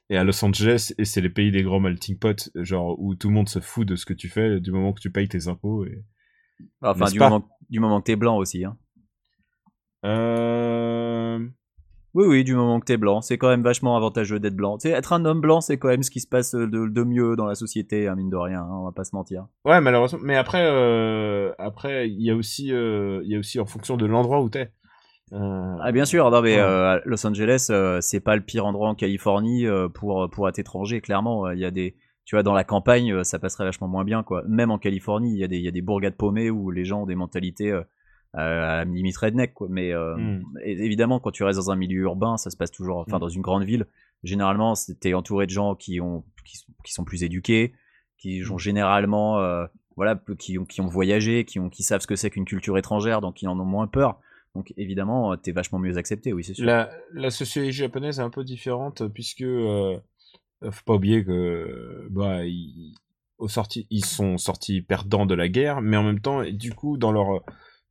et 0.10 0.18
à 0.18 0.24
Los 0.24 0.44
Angeles 0.44 0.94
et 0.98 1.06
c'est 1.06 1.22
les 1.22 1.30
pays 1.30 1.52
des 1.52 1.64
grands 1.64 1.80
melting 1.80 2.18
pot, 2.18 2.50
genre 2.56 3.00
où 3.00 3.16
tout 3.16 3.28
le 3.28 3.34
monde 3.34 3.50
se 3.50 3.60
fout 3.60 3.88
de 3.88 3.96
ce 3.96 4.06
que 4.06 4.14
tu 4.14 4.28
fais 4.28 4.60
du 4.60 4.72
moment 4.72 4.94
que 4.94 5.02
tu 5.02 5.12
payes 5.12 5.28
tes 5.28 5.48
impôts 5.48 5.86
et 5.86 6.04
Enfin, 6.82 7.06
du 7.06 7.20
moment, 7.20 7.48
du 7.70 7.80
moment 7.80 8.00
que 8.02 8.06
t'es 8.06 8.16
blanc 8.16 8.38
aussi, 8.38 8.66
hein. 8.66 8.78
euh... 10.06 11.40
Oui, 12.16 12.26
oui, 12.26 12.44
du 12.44 12.56
moment 12.56 12.80
que 12.80 12.86
t'es 12.86 12.98
blanc, 12.98 13.22
c'est 13.22 13.38
quand 13.38 13.50
même 13.50 13.62
vachement 13.62 13.96
avantageux 13.96 14.40
d'être 14.40 14.56
blanc. 14.56 14.80
Tu 14.80 14.90
sais, 14.90 14.96
être 14.96 15.14
un 15.14 15.26
homme 15.26 15.42
blanc, 15.42 15.62
c'est 15.62 15.78
quand 15.78 15.90
même 15.90 16.02
ce 16.02 16.10
qui 16.10 16.20
se 16.20 16.28
passe 16.28 16.56
de, 16.56 16.66
de 16.66 17.04
mieux 17.04 17.36
dans 17.36 17.46
la 17.46 17.54
société, 17.54 18.08
hein, 18.08 18.16
mine 18.16 18.32
de 18.32 18.36
rien, 18.36 18.62
hein, 18.62 18.78
on 18.82 18.86
va 18.86 18.92
pas 18.92 19.04
se 19.04 19.16
mentir. 19.16 19.48
Ouais, 19.64 19.80
malheureusement. 19.80 20.20
Mais 20.24 20.36
après, 20.36 20.66
euh, 20.66 21.54
après, 21.60 22.10
il 22.10 22.22
y 22.22 22.32
a 22.32 22.36
aussi, 22.36 22.74
euh, 22.74 23.22
il 23.24 23.32
y 23.32 23.36
a 23.36 23.40
aussi 23.40 23.60
en 23.60 23.68
fonction 23.68 23.96
de 23.96 24.08
l'endroit 24.08 24.42
où 24.42 24.50
t'es. 24.50 24.72
Euh, 25.34 25.78
Ah 25.82 25.92
bien 25.92 26.06
sûr, 26.06 26.30
non 26.32 26.42
mais 26.42 26.56
Ouais. 26.56 26.62
euh, 26.62 27.00
Los 27.06 27.26
Angeles, 27.26 27.68
euh, 27.70 28.00
c'est 28.02 28.20
pas 28.20 28.36
le 28.36 28.42
pire 28.42 28.66
endroit 28.66 28.90
en 28.90 28.96
Californie 28.96 29.66
euh, 29.68 29.88
pour 29.88 30.28
pour 30.32 30.50
être 30.50 30.60
étranger. 30.60 31.02
Clairement, 31.02 31.50
il 31.52 31.60
y 31.60 31.66
a 31.66 31.72
des, 31.72 31.96
tu 32.26 32.36
vois, 32.36 32.44
dans 32.44 32.54
la 32.54 32.64
campagne, 32.64 33.24
ça 33.24 33.38
passerait 33.40 33.66
vachement 33.66 33.88
moins 33.88 34.04
bien 34.04 34.24
quoi. 34.24 34.44
Même 34.48 34.72
en 34.72 34.78
Californie, 34.80 35.32
il 35.34 35.38
y 35.38 35.44
a 35.44 35.48
des 35.48 35.58
il 35.58 35.64
y 35.64 35.68
a 35.68 35.72
des 35.72 35.82
bourgades 35.82 36.16
paumées 36.16 36.50
où 36.50 36.72
les 36.72 36.84
gens 36.86 37.04
ont 37.04 37.06
des 37.06 37.16
mentalités 37.16 37.72
à 38.34 38.50
la 38.50 38.86
limite 38.86 39.18
redneck 39.18 39.54
quoi. 39.54 39.68
Mais 39.70 39.94
euh, 39.94 40.16
Mm. 40.18 40.44
é- 40.64 40.84
évidemment, 40.86 41.20
quand 41.20 41.32
tu 41.32 41.44
restes 41.44 41.60
dans 41.60 41.72
un 41.72 41.76
milieu 41.76 42.02
urbain, 42.02 42.38
ça 42.38 42.50
se 42.50 42.58
passe 42.58 42.72
toujours. 42.72 42.98
Enfin, 42.98 43.18
Mm. 43.18 43.22
dans 43.22 43.30
une 43.30 43.42
grande 43.42 43.64
ville, 43.64 43.86
généralement, 44.24 44.74
t'es 45.00 45.14
entouré 45.14 45.46
de 45.46 45.52
gens 45.52 45.76
qui 45.76 46.02
ont 46.02 46.24
qui 46.46 46.58
sont, 46.58 46.72
qui 46.84 46.94
sont 46.94 47.04
plus 47.04 47.24
éduqués, 47.24 47.74
qui 48.18 48.42
Mm. 48.42 48.52
ont 48.54 48.58
généralement 48.58 49.38
voilà, 49.96 50.20
qui 50.40 50.58
ont 50.58 50.66
qui 50.66 50.82
ont 50.82 50.88
voyagé, 50.88 51.44
qui 51.46 51.60
ont 51.60 51.70
qui 51.70 51.84
savent 51.84 52.02
ce 52.02 52.08
que 52.08 52.16
c'est 52.16 52.30
qu'une 52.32 52.46
culture 52.46 52.78
étrangère, 52.78 53.22
donc 53.22 53.42
ils 53.44 53.48
en 53.48 53.60
ont 53.60 53.66
moins 53.66 53.86
peur. 53.88 54.20
Donc 54.56 54.74
évidemment, 54.78 55.34
euh, 55.34 55.36
t'es 55.36 55.52
vachement 55.52 55.80
mieux 55.80 55.98
accepté, 55.98 56.34
oui, 56.34 56.44
c'est 56.44 56.54
sûr. 56.54 56.66
La, 56.66 56.90
la 57.14 57.30
sociologie 57.30 57.78
japonaise 57.78 58.20
est 58.20 58.24
un 58.24 58.30
peu 58.30 58.44
différente 58.44 59.08
puisque 59.08 59.42
euh, 59.42 59.98
euh, 60.64 60.72
faut 60.72 60.84
pas 60.86 60.96
oublier 60.96 61.24
que 61.24 62.08
bah 62.10 62.46
ils, 62.46 62.94
au 63.38 63.48
sorti, 63.48 63.88
ils 63.90 64.06
sont 64.06 64.38
sortis 64.38 64.82
perdants 64.82 65.26
de 65.26 65.36
la 65.36 65.48
guerre, 65.48 65.82
mais 65.82 65.98
en 65.98 66.04
même 66.04 66.20
temps, 66.20 66.44
du 66.44 66.74
coup, 66.74 66.98
dans 66.98 67.12
leur 67.12 67.42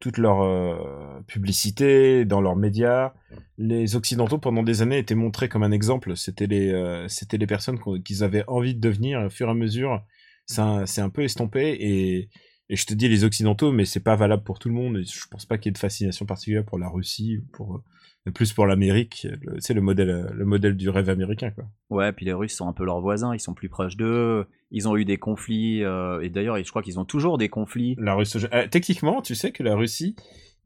toute 0.01 0.18
leur 0.18 0.42
euh, 0.42 1.21
publicité, 1.27 2.25
dans 2.25 2.40
leurs 2.40 2.57
médias. 2.57 3.14
Les 3.57 3.97
Occidentaux, 3.97 4.38
pendant 4.38 4.62
des 4.62 4.83
années, 4.83 4.99
étaient 4.99 5.14
montrés 5.14 5.49
comme 5.49 5.64
un 5.64 5.73
exemple. 5.73 6.16
C'était 6.16 6.47
les, 6.47 6.71
euh, 6.73 7.09
les 7.33 7.47
personnes 7.47 7.79
qu'ils 8.05 8.23
avaient 8.23 8.44
envie 8.47 8.75
de 8.75 8.81
devenir. 8.81 9.21
Au 9.23 9.31
fur 9.31 9.49
et 9.49 9.51
à 9.51 9.55
mesure, 9.55 10.03
c'est 10.47 10.61
un, 10.61 10.85
un 10.99 11.11
peu 11.11 11.25
estompé. 11.25 11.77
Et, 11.81 12.29
et 12.70 12.76
je 12.76 12.87
te 12.87 12.94
dis 12.94 13.09
les 13.09 13.24
Occidentaux, 13.24 13.72
mais 13.72 13.85
c'est 13.85 14.02
pas 14.02 14.16
valable 14.16 14.42
pour 14.42 14.59
tout 14.59 14.68
le 14.68 14.74
monde. 14.74 15.00
Je 15.02 15.26
pense 15.31 15.46
pas 15.46 15.57
qu'il 15.57 15.70
y 15.70 15.70
ait 15.70 15.72
de 15.72 15.78
fascination 15.78 16.26
particulière 16.26 16.64
pour 16.64 16.78
la 16.78 16.88
Russie, 16.88 17.38
ou 17.38 17.46
pour, 17.52 17.76
euh, 17.76 18.31
plus 18.31 18.52
pour 18.52 18.66
l'Amérique. 18.66 19.26
C'est 19.59 19.72
le 19.72 19.81
modèle, 19.81 20.11
euh, 20.11 20.31
le 20.35 20.44
modèle 20.44 20.76
du 20.76 20.90
rêve 20.90 21.09
américain, 21.09 21.50
quoi. 21.50 21.64
Ouais, 21.88 22.12
puis 22.12 22.26
les 22.26 22.35
Russes 22.35 22.54
sont 22.54 22.68
un 22.68 22.74
peu 22.74 22.85
leurs 22.85 23.00
voisins, 23.00 23.35
ils 23.35 23.40
sont 23.40 23.54
plus 23.54 23.70
proches 23.70 23.96
d'eux, 23.96 24.46
ils 24.70 24.87
ont 24.87 24.96
eu 24.96 25.07
des 25.07 25.16
conflits, 25.16 25.83
euh, 25.83 26.20
et 26.20 26.28
d'ailleurs, 26.28 26.62
je 26.62 26.68
crois 26.68 26.83
qu'ils 26.83 27.00
ont 27.00 27.07
toujours 27.07 27.38
des 27.38 27.48
conflits. 27.48 27.96
La 27.98 28.14
Russie, 28.14 28.38
euh, 28.52 28.66
techniquement, 28.68 29.22
tu 29.22 29.35
sais 29.35 29.50
que 29.50 29.62
la 29.62 29.74
Russie 29.74 30.14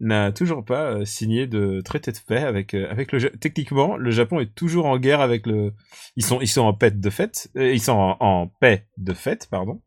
n'a 0.00 0.32
toujours 0.32 0.64
pas 0.64 1.04
signé 1.04 1.46
de 1.46 1.80
traité 1.80 2.10
de 2.10 2.18
paix 2.26 2.42
avec 2.42 2.74
avec 2.74 3.12
le 3.12 3.20
techniquement 3.38 3.96
le 3.96 4.10
Japon 4.10 4.40
est 4.40 4.52
toujours 4.52 4.86
en 4.86 4.98
guerre 4.98 5.20
avec 5.20 5.46
le 5.46 5.74
ils 6.16 6.24
sont 6.24 6.40
ils 6.40 6.48
sont 6.48 6.62
en 6.62 6.74
paix 6.74 6.90
de 6.90 7.10
fait 7.10 7.48
ils 7.54 7.80
sont 7.80 7.92
en, 7.92 8.16
en 8.18 8.48
paix 8.48 8.88
de 8.96 9.12
fait 9.12 9.46
pardon 9.48 9.80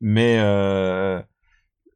mais 0.00 0.38
euh, 0.38 1.20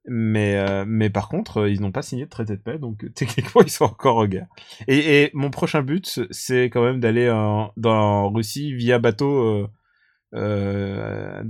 mais 0.07 0.57
euh, 0.57 0.85
mais 0.87 1.11
par 1.11 1.29
contre 1.29 1.59
euh, 1.59 1.71
ils 1.71 1.81
n'ont 1.81 1.93
pas 1.93 2.03
signé 2.03 2.25
de 2.25 2.31
traité 2.31 2.57
de 2.57 2.63
paix 2.63 2.79
donc 2.79 3.05
euh, 3.05 3.11
techniquement 3.15 3.63
ils 3.63 3.71
sont 3.71 3.85
encore 3.85 4.17
en 4.17 4.27
guerre. 4.27 4.47
Et, 4.89 5.23
et 5.23 5.31
mon 5.35 5.51
prochain 5.51 5.83
but 5.83 6.21
c'est 6.31 6.65
quand 6.65 6.83
même 6.83 7.01
d'aller 7.01 7.31
en, 7.31 7.73
dans 7.77 8.31
Russie 8.31 8.73
via 8.75 8.99
bateau 8.99 9.69
euh, 10.35 11.43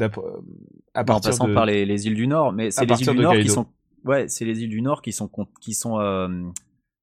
à 0.94 1.00
en 1.02 1.04
partir 1.04 1.30
passant 1.30 1.48
de 1.48 1.54
par 1.54 1.66
les, 1.66 1.84
les 1.84 2.06
îles 2.06 2.14
du 2.14 2.26
Nord, 2.26 2.52
mais 2.52 2.70
c'est 2.70 2.86
les 2.86 3.00
îles 3.00 3.10
du 3.10 3.22
Nord 3.22 3.36
qui 3.36 3.48
sont, 3.48 3.66
ouais, 4.04 4.26
c'est 4.28 4.44
les 4.44 4.62
îles 4.62 4.70
du 4.70 4.82
Nord 4.82 5.02
qui 5.02 5.12
sont 5.12 5.30
qui 5.60 5.74
sont 5.74 5.98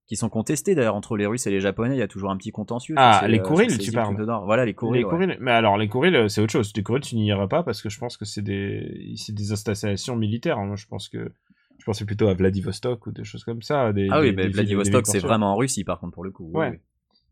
qui 0.08 0.16
sont 0.16 0.30
contestées 0.30 0.74
d'ailleurs 0.74 0.96
entre 0.96 1.18
les 1.18 1.26
Russes 1.26 1.48
et 1.48 1.52
les 1.52 1.60
Japonais. 1.60 1.96
Il 1.96 2.00
y 2.00 2.02
a 2.02 2.08
toujours 2.08 2.32
un 2.32 2.38
petit 2.38 2.52
contentieux. 2.52 2.96
Ah, 2.98 3.26
les 3.28 3.40
Kourils, 3.40 3.78
tu 3.78 3.92
parles. 3.92 4.16
Voilà 4.46 4.66
les 4.66 4.74
Kourils. 4.74 5.04
Ouais. 5.06 5.38
Mais 5.40 5.52
alors 5.52 5.78
les 5.78 5.90
Kourils, 5.90 6.16
euh, 6.16 6.28
c'est 6.30 6.42
autre 6.42 6.52
chose. 6.54 6.72
Les 6.76 6.84
Kourils, 6.84 7.02
tu 7.02 7.16
n'y 7.16 7.28
iras 7.28 7.48
pas 7.48 7.62
parce 7.64 7.82
que 7.82 7.90
je 7.90 8.00
pense 8.00 8.16
que 8.18 8.24
c'est 8.26 8.42
des, 8.42 9.14
c'est 9.18 9.36
des 9.36 9.52
installations 9.52 10.16
militaires. 10.16 10.58
hein. 10.60 10.66
Moi, 10.66 10.78
je 10.78 10.86
pense 10.86 11.10
que, 11.10 11.32
je 11.78 11.86
pensais 11.86 12.06
plutôt 12.06 12.28
à 12.30 12.34
Vladivostok 12.34 13.06
ou 13.08 13.12
des 13.12 13.24
choses 13.26 13.44
comme 13.44 13.62
ça. 13.62 13.92
Des, 13.94 14.08
Ah 14.10 14.22
oui, 14.22 14.34
mais 14.34 14.48
Vladivostok 14.48 15.06
c'est 15.08 15.20
vraiment 15.20 15.52
en 15.54 15.56
Russie 15.58 15.84
par 15.84 16.00
contre 16.00 16.14
pour 16.14 16.24
le 16.24 16.32
coup. 16.32 16.50
Ouais. 16.54 16.70
oui. 16.72 16.78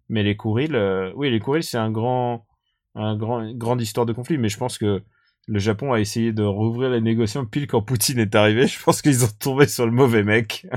Mais 0.09 0.21
les 0.23 0.35
Kourils, 0.35 0.75
euh, 0.75 1.11
oui, 1.15 1.31
les 1.31 1.39
Kourils, 1.39 1.63
c'est 1.63 1.77
un 1.77 1.89
grand, 1.91 2.45
un 2.93 3.15
grand, 3.17 3.41
une 3.41 3.57
grande 3.57 3.81
histoire 3.81 4.05
de 4.05 4.13
conflit. 4.13 4.37
Mais 4.37 4.49
je 4.49 4.57
pense 4.57 4.77
que 4.77 5.01
le 5.47 5.59
Japon 5.59 5.93
a 5.93 5.99
essayé 5.99 6.31
de 6.33 6.43
rouvrir 6.43 6.89
les 6.89 7.01
négociations 7.01 7.45
pile 7.45 7.67
quand 7.67 7.81
Poutine 7.81 8.19
est 8.19 8.35
arrivé. 8.35 8.67
Je 8.67 8.81
pense 8.83 9.01
qu'ils 9.01 9.23
ont 9.23 9.29
tombé 9.39 9.67
sur 9.67 9.85
le 9.85 9.91
mauvais 9.91 10.23
mec. 10.23 10.67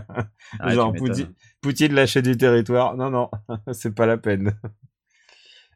Ah, 0.60 0.74
Genre. 0.74 0.92
Poutine, 0.94 1.32
Poutine 1.60 1.92
lâchait 1.94 2.22
du 2.22 2.36
territoire. 2.36 2.96
Non, 2.96 3.10
non, 3.10 3.30
c'est 3.72 3.94
pas 3.94 4.06
la 4.06 4.16
peine. 4.16 4.54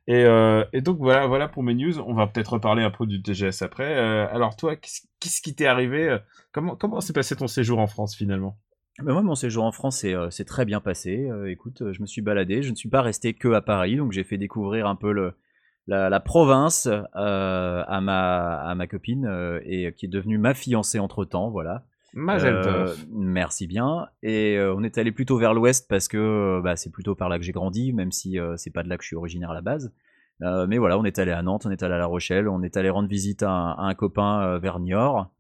Et, 0.09 0.25
euh, 0.25 0.65
et 0.73 0.81
donc 0.81 0.99
voilà, 0.99 1.27
voilà 1.27 1.49
pour 1.49 1.63
mes 1.63 1.75
news. 1.75 1.99
On 2.01 2.15
va 2.15 2.27
peut-être 2.27 2.55
reparler 2.55 2.83
un 2.83 2.91
peu 2.91 3.07
du 3.07 3.23
TGS 3.23 3.63
après. 3.63 3.97
Euh, 3.97 4.27
alors 4.33 4.57
toi, 4.57 4.77
qu'est-ce 4.77 5.41
qui 5.41 5.55
t'est 5.55 5.67
arrivé 5.67 6.09
euh, 6.09 6.19
Comment 6.53 6.77
comment 6.77 7.01
s'est 7.01 7.13
passé 7.13 7.37
ton 7.37 7.47
séjour 7.47 7.79
en 7.79 7.87
France 7.87 8.17
finalement? 8.17 8.59
Mais 9.03 9.13
moi, 9.13 9.23
mon 9.23 9.35
séjour 9.35 9.65
en 9.65 9.73
France 9.73 10.05
s'est 10.31 10.45
très 10.45 10.65
bien 10.67 10.81
passé. 10.81 11.31
Écoute, 11.47 11.93
je 11.93 12.03
me 12.03 12.07
suis 12.07 12.21
baladé. 12.21 12.63
Je 12.63 12.71
ne 12.71 12.77
suis 12.77 12.91
pas 12.91 13.01
resté 13.01 13.33
que 13.33 13.49
à 13.53 13.63
Paris, 13.63 13.97
donc 13.97 14.13
j'ai 14.13 14.23
fait 14.23 14.37
découvrir 14.37 14.87
un 14.87 14.97
peu 14.97 15.33
la, 15.87 16.11
la 16.11 16.21
province 16.21 16.87
à, 17.15 18.01
ma, 18.03 18.61
à 18.61 18.75
ma 18.75 18.87
copine, 18.87 19.61
et 19.65 19.95
qui 19.95 20.05
est 20.05 20.11
devenue 20.11 20.37
ma 20.37 20.53
fiancée 20.53 20.99
entre 20.99 21.25
temps. 21.25 21.51
Voilà. 21.51 21.87
Euh, 22.15 22.95
merci 23.11 23.67
bien. 23.67 24.09
Et 24.23 24.57
euh, 24.57 24.75
on 24.77 24.83
est 24.83 24.99
allé 24.99 25.13
plutôt 25.13 25.39
vers 25.39 25.55
l'ouest 25.55 25.89
parce 25.89 26.09
que 26.09 26.19
euh, 26.19 26.61
bah, 26.63 26.77
c'est 26.77 26.91
plutôt 26.91 27.15
par 27.15 27.29
là 27.29 27.39
que 27.39 27.45
j'ai 27.45 27.53
grandi, 27.53 27.93
même 27.93 28.13
si 28.13 28.39
euh, 28.39 28.57
c'est 28.57 28.71
pas 28.71 28.83
de 28.83 28.89
là 28.89 28.97
que 28.97 29.03
je 29.03 29.09
suis 29.09 29.17
originaire 29.17 29.51
à 29.51 29.55
la 29.55 29.63
base. 29.63 29.93
Mais 30.41 30.79
voilà, 30.79 30.99
on 30.99 31.05
est 31.05 31.21
allé 31.21 31.31
à 31.31 31.41
Nantes, 31.41 31.67
on 31.67 31.71
est 31.71 31.85
allé 31.85 31.95
à 31.95 31.99
La 31.99 32.07
Rochelle, 32.07 32.49
on 32.49 32.63
est 32.63 32.77
allé 32.77 32.91
rendre 32.91 33.09
visite 33.09 33.45
à 33.45 33.51
un, 33.51 33.71
à 33.75 33.83
un 33.83 33.95
copain 33.95 34.59
vers 34.59 34.81
Niort. 34.81 35.31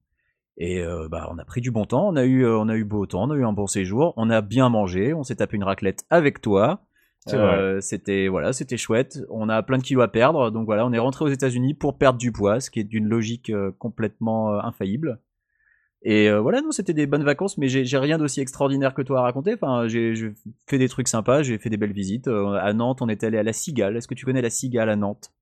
Et 0.58 0.80
bah, 1.10 1.28
on 1.32 1.38
a 1.38 1.44
pris 1.44 1.60
du 1.60 1.72
bon 1.72 1.86
temps, 1.86 2.06
on 2.06 2.14
a, 2.14 2.22
eu, 2.22 2.46
on 2.46 2.68
a 2.68 2.76
eu 2.76 2.84
beau 2.84 3.04
temps, 3.04 3.24
on 3.24 3.30
a 3.32 3.34
eu 3.34 3.44
un 3.44 3.52
bon 3.52 3.66
séjour, 3.66 4.14
on 4.16 4.30
a 4.30 4.42
bien 4.42 4.68
mangé, 4.68 5.12
on 5.12 5.24
s'est 5.24 5.34
tapé 5.34 5.56
une 5.56 5.64
raclette 5.64 6.04
avec 6.08 6.40
toi. 6.40 6.84
C'était 7.80 8.28
voilà, 8.28 8.52
c'était 8.52 8.76
chouette. 8.76 9.18
On 9.28 9.48
a 9.48 9.64
plein 9.64 9.78
de 9.78 9.82
kilos 9.82 10.04
à 10.04 10.08
perdre, 10.08 10.52
donc 10.52 10.66
voilà, 10.66 10.86
on 10.86 10.92
est 10.92 11.00
rentré 11.00 11.24
aux 11.24 11.28
États-Unis 11.28 11.74
pour 11.74 11.98
perdre 11.98 12.20
du 12.20 12.30
poids, 12.30 12.60
ce 12.60 12.70
qui 12.70 12.78
est 12.78 12.84
d'une 12.84 13.08
logique 13.08 13.50
complètement 13.80 14.64
infaillible. 14.64 15.18
Et 16.04 16.28
euh, 16.28 16.40
voilà, 16.40 16.60
non, 16.62 16.72
c'était 16.72 16.94
des 16.94 17.06
bonnes 17.06 17.22
vacances, 17.24 17.58
mais 17.58 17.68
j'ai 17.68 17.98
rien 17.98 18.18
d'aussi 18.18 18.40
extraordinaire 18.40 18.92
que 18.92 19.02
toi 19.02 19.20
à 19.20 19.22
raconter. 19.22 19.54
Enfin, 19.54 19.86
j'ai 19.86 20.14
fait 20.66 20.78
des 20.78 20.88
trucs 20.88 21.06
sympas, 21.08 21.42
j'ai 21.42 21.58
fait 21.58 21.70
des 21.70 21.76
belles 21.76 21.92
visites. 21.92 22.26
Euh, 22.28 22.54
à 22.54 22.72
Nantes, 22.72 23.02
on 23.02 23.08
est 23.08 23.22
allé 23.22 23.38
à 23.38 23.42
la 23.44 23.52
Cigale. 23.52 23.96
Est-ce 23.96 24.08
que 24.08 24.14
tu 24.14 24.24
connais 24.24 24.42
la 24.42 24.50
Cigale 24.50 24.88
à 24.90 24.96
Nantes? 24.96 25.32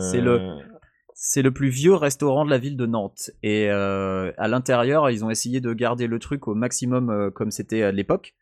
C'est 0.00 0.20
le- 0.20 0.40
Euh, 0.40 0.56
C'est 1.14 1.42
le 1.42 1.52
plus 1.52 1.68
vieux 1.68 1.94
restaurant 1.94 2.44
de 2.44 2.50
la 2.50 2.58
ville 2.58 2.76
de 2.76 2.86
Nantes. 2.86 3.30
Et 3.42 3.68
à 3.68 4.48
l'intérieur, 4.48 5.08
ils 5.10 5.24
ont 5.24 5.30
essayé 5.30 5.60
de 5.60 5.72
garder 5.74 6.06
le 6.06 6.18
truc 6.18 6.48
au 6.48 6.54
maximum 6.54 7.30
comme 7.32 7.50
c'était 7.50 7.82
à 7.82 7.92
l'époque. 7.92 8.34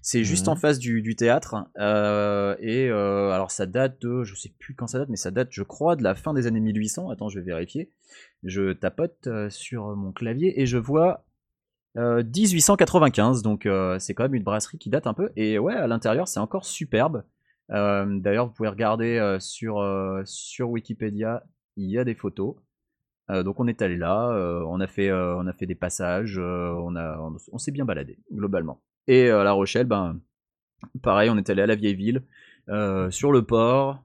C'est 0.00 0.24
juste 0.24 0.46
Mhm. 0.46 0.52
en 0.52 0.56
face 0.56 0.78
du, 0.78 1.02
du 1.02 1.16
théâtre. 1.16 1.56
Euh, 1.78 2.56
et 2.60 2.88
euh, 2.88 3.30
alors 3.30 3.50
ça 3.50 3.66
date 3.66 4.00
de, 4.00 4.22
je 4.24 4.34
sais 4.34 4.52
plus 4.58 4.74
quand 4.74 4.86
ça 4.86 4.98
date, 5.00 5.08
mais 5.08 5.16
ça 5.16 5.30
date, 5.30 5.48
je 5.50 5.62
crois, 5.62 5.96
de 5.96 6.02
la 6.02 6.14
fin 6.14 6.34
des 6.34 6.46
années 6.46 6.60
1800. 6.60 7.10
Attends, 7.10 7.28
je 7.28 7.38
vais 7.40 7.44
vérifier. 7.44 7.90
Je 8.44 8.72
tapote 8.72 9.26
euh, 9.26 9.50
sur 9.50 9.96
mon 9.96 10.12
clavier 10.12 10.60
et 10.60 10.66
je 10.66 10.78
vois 10.78 11.24
euh, 11.96 12.22
1895. 12.22 13.42
Donc 13.42 13.68
c'est 13.98 14.14
quand 14.14 14.24
même 14.24 14.34
une 14.34 14.44
brasserie 14.44 14.78
qui 14.78 14.90
date 14.90 15.06
un 15.06 15.14
peu. 15.14 15.30
Et 15.36 15.58
ouais, 15.58 15.74
à 15.74 15.86
l'intérieur, 15.86 16.28
c'est 16.28 16.40
encore 16.40 16.64
superbe. 16.64 17.24
D'ailleurs, 17.70 18.46
vous 18.46 18.52
pouvez 18.52 18.68
regarder 18.70 19.36
sur, 19.40 19.84
sur 20.24 20.70
Wikipédia, 20.70 21.44
il 21.76 21.90
y 21.90 21.98
a 21.98 22.04
des 22.04 22.14
photos. 22.14 22.56
Euh, 23.30 23.42
donc 23.42 23.60
on 23.60 23.66
est 23.68 23.82
allé 23.82 23.96
là, 23.96 24.30
euh, 24.30 24.62
on, 24.68 24.80
a 24.80 24.86
fait, 24.86 25.10
euh, 25.10 25.36
on 25.36 25.46
a 25.46 25.52
fait 25.52 25.66
des 25.66 25.74
passages, 25.74 26.38
on, 26.38 26.96
a, 26.96 27.18
on, 27.20 27.36
on 27.52 27.58
s'est 27.58 27.72
bien 27.72 27.84
baladé, 27.84 28.18
globalement. 28.32 28.80
Et 29.08 29.26
euh, 29.26 29.40
à 29.40 29.44
La 29.44 29.52
Rochelle, 29.52 29.86
ben, 29.86 30.20
pareil, 31.02 31.30
on 31.30 31.36
est 31.36 31.50
allé 31.50 31.62
à 31.62 31.66
la 31.66 31.74
vieille 31.74 31.94
ville, 31.96 32.22
euh, 32.68 33.10
sur 33.10 33.32
le 33.32 33.42
port, 33.42 34.04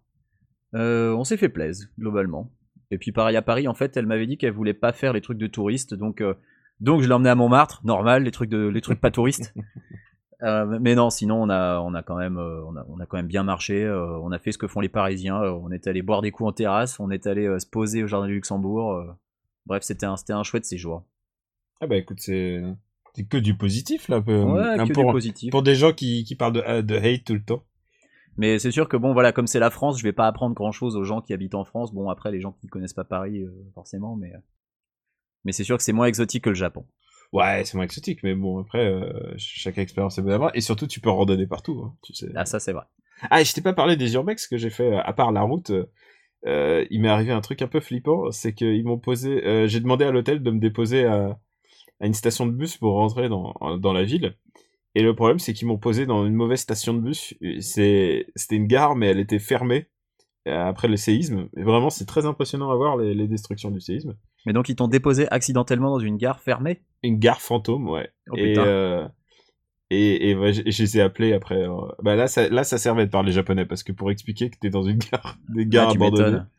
euh, 0.76 1.14
on 1.14 1.24
s'est 1.24 1.38
fait 1.38 1.50
plaisir, 1.50 1.88
globalement. 2.00 2.52
Et 2.90 2.98
puis 2.98 3.12
pareil 3.12 3.36
à 3.36 3.42
Paris, 3.42 3.68
en 3.68 3.74
fait, 3.74 3.96
elle 3.98 4.06
m'avait 4.06 4.28
dit 4.28 4.38
qu'elle 4.38 4.54
voulait 4.54 4.74
pas 4.74 4.94
faire 4.94 5.14
les 5.14 5.22
trucs 5.22 5.38
de 5.38 5.48
touristes, 5.48 5.94
donc, 5.94 6.22
euh, 6.22 6.34
donc 6.80 7.02
je 7.02 7.08
l'ai 7.08 7.14
emmené 7.14 7.30
à 7.30 7.36
Montmartre, 7.36 7.82
normal, 7.84 8.24
les 8.24 8.32
trucs, 8.32 8.50
de, 8.50 8.68
les 8.68 8.82
trucs 8.82 9.00
pas 9.00 9.12
touristes. 9.12 9.54
Euh, 10.42 10.78
mais 10.82 10.94
non, 10.94 11.10
sinon 11.10 11.42
on 11.42 11.50
a, 11.50 11.80
on 11.80 11.94
a 11.94 12.04
quand 12.04 12.18
même, 12.18 12.38
on 12.38 12.76
a, 12.76 12.86
on 12.90 13.00
a 13.00 13.06
quand 13.06 13.16
même 13.16 13.28
bien 13.28 13.44
marché. 13.44 13.82
euh, 13.82 14.18
on 14.20 14.30
a 14.34 14.40
fait 14.40 14.52
ce 14.52 14.58
que 14.58 14.68
font 14.68 14.82
les 14.82 14.90
Parisiens. 14.90 15.40
on 15.42 15.72
est 15.72 15.88
allé 15.88 16.02
boire 16.02 16.22
des 16.22 16.32
coups 16.32 16.50
en 16.50 16.52
terrasse. 16.52 17.00
On 17.00 17.10
est 17.12 17.28
allé 17.28 17.48
se 17.62 17.66
poser 17.66 18.04
au 18.04 18.08
jardin 18.08 18.28
du 18.28 18.34
Luxembourg. 18.34 19.02
bref, 19.66 19.84
c'était 19.84 20.06
un, 20.06 20.18
c'était 20.18 20.34
un 20.34 20.44
chouette 20.44 20.66
séjour. 20.66 21.06
Ah 21.80 21.88
bah 21.88 21.96
écoute, 21.96 22.20
c'est 22.20 22.62
que 23.30 23.38
du 23.38 23.56
positif 23.56 24.08
là. 24.10 24.22
peu- 24.22 24.44
Ouais, 24.44 24.62
hein, 24.80 24.88
que 24.88 24.94
pour, 24.94 25.06
du 25.06 25.12
positif. 25.12 25.52
pour 25.52 25.64
des 25.64 25.76
gens 25.76 25.94
qui, 25.94 26.24
qui 26.24 26.36
parlent 26.36 26.54
de, 26.54 26.64
euh, 26.68 26.82
de 26.82 26.96
hate 26.96 27.24
tout 27.26 27.34
le 27.34 27.44
temps. 27.44 27.64
Mais 28.38 28.58
c'est 28.58 28.72
sûr 28.72 28.90
que 28.90 28.98
bon, 28.98 29.14
voilà, 29.14 29.32
comme 29.32 29.46
c'est 29.46 29.60
la 29.60 29.70
France, 29.70 30.00
je 30.00 30.04
vais 30.04 30.14
pas 30.14 30.26
apprendre 30.28 30.56
grand 30.56 30.72
chose 30.72 30.96
aux 30.96 31.04
gens 31.04 31.22
qui 31.22 31.34
habitent 31.34 31.54
en 31.54 31.66
France. 31.66 31.94
Bon, 31.94 32.10
après, 32.10 32.32
les 32.32 32.42
gens 32.42 32.54
qui 32.60 32.68
connaissent 32.68 32.94
pas 32.94 33.04
Paris, 33.04 33.44
euh, 33.44 33.52
forcément, 33.76 34.16
mais, 34.16 34.34
euh, 34.34 34.40
mais 35.46 35.52
c'est 35.52 35.64
sûr 35.64 35.78
que 35.78 35.84
c'est 35.84 35.94
moins 35.94 36.08
exotique 36.08 36.44
que 36.46 36.50
le 36.50 36.56
Japon. 36.56 36.86
Ouais, 37.32 37.64
c'est 37.66 37.76
moins 37.76 37.86
exotique, 37.86 38.22
mais 38.24 38.34
bon, 38.36 38.60
après, 38.60 38.86
euh, 38.86 39.34
chaque 39.38 39.78
expérience 39.78 40.18
est 40.18 40.22
bonne 40.22 40.34
à 40.34 40.38
voir. 40.38 40.52
Et 40.56 40.62
surtout, 40.62 40.88
tu 40.88 41.00
peux 41.00 41.10
randonner 41.12 41.46
partout, 41.48 41.84
hein, 41.86 41.96
tu 42.04 42.14
sais. 42.14 42.32
Ah, 42.36 42.46
ça, 42.46 42.60
c'est 42.60 42.74
vrai. 42.74 42.86
Ah, 43.30 43.42
et 43.42 43.46
je 43.46 43.54
t'ai 43.54 43.62
pas 43.62 43.74
parlé 43.74 43.96
des 43.98 44.14
urbex 44.16 44.48
que 44.48 44.58
j'ai 44.58 44.70
fait, 44.72 44.94
euh, 44.94 45.02
à 45.04 45.14
part 45.14 45.32
la 45.32 45.42
route. 45.42 45.70
euh, 45.70 45.86
euh, 46.46 46.86
il 46.90 47.02
m'est 47.02 47.10
arrivé 47.10 47.32
un 47.32 47.42
truc 47.42 47.62
un 47.62 47.68
peu 47.68 47.80
flippant, 47.80 48.30
c'est 48.32 48.54
qu'ils 48.54 48.84
m'ont 48.84 48.98
posé... 49.00 49.46
euh, 49.48 49.68
j'ai 49.68 49.80
demandé 49.80 50.06
à 50.06 50.12
l'hôtel 50.12 50.44
de 50.44 50.52
me 50.52 50.60
déposer 50.60 51.06
à, 51.06 51.40
à 52.04 52.08
une 52.08 52.14
station 52.14 52.46
de 52.46 52.52
bus 52.52 52.76
pour 52.78 52.94
rentrer 52.96 53.30
dans, 53.30 53.56
dans 53.80 53.94
la 53.94 54.04
ville. 54.04 54.36
Et 54.94 55.02
le 55.02 55.16
problème, 55.16 55.40
c'est 55.40 55.54
qu'ils 55.54 55.68
m'ont 55.68 55.78
posé 55.80 56.06
dans 56.06 56.26
une 56.26 56.34
mauvaise 56.36 56.60
station 56.60 56.94
de 56.94 57.00
bus. 57.00 57.34
C'était 57.62 58.26
une 58.52 58.68
gare, 58.68 58.96
mais 58.96 59.08
elle 59.08 59.20
était 59.20 59.40
fermée 59.40 59.88
euh, 60.48 60.66
après 60.68 60.90
le 60.90 60.98
séisme. 60.98 61.48
Et 61.58 61.64
vraiment, 61.64 61.90
c'est 61.90 62.06
très 62.06 62.26
impressionnant 62.26 62.70
à 62.70 62.76
voir 62.76 62.98
les, 62.98 63.14
les 63.16 63.28
destructions 63.28 63.72
du 63.72 63.80
séisme. 63.80 64.16
Mais 64.46 64.52
donc, 64.54 64.68
ils 64.68 64.76
t'ont 64.76 64.90
déposé 64.90 65.28
accidentellement 65.32 65.92
dans 65.92 66.00
une 66.00 66.18
gare 66.18 66.42
fermée? 66.42 66.82
Une 67.04 67.18
gare 67.18 67.42
fantôme, 67.42 67.88
ouais. 67.90 68.10
Oh, 68.30 68.36
et, 68.36 68.54
euh, 68.58 69.08
et, 69.90 70.30
et 70.30 70.36
ouais, 70.36 70.52
je, 70.54 70.62
je 70.66 70.84
les 70.84 70.98
ai 70.98 71.02
appelés 71.02 71.32
après. 71.34 71.56
euh, 71.68 71.88
bah 72.04 72.16
là, 72.18 72.28
ça, 72.28 72.50
là, 72.50 72.64
ça 72.66 72.78
servait 72.78 73.06
de 73.06 73.12
parler 73.12 73.32
japonais 73.32 73.66
parce 73.66 73.84
que 73.84 73.94
pour 73.94 74.12
expliquer 74.12 74.50
que 74.50 74.58
t'es 74.60 74.70
dans 74.70 74.84
une 74.84 74.98
gare, 74.98 75.38
des 75.56 75.66
gares 75.66 75.88
Ah, 75.90 75.92
tu 75.94 75.98
abandonnées 75.98 76.26
m'étonnes. 76.32 76.50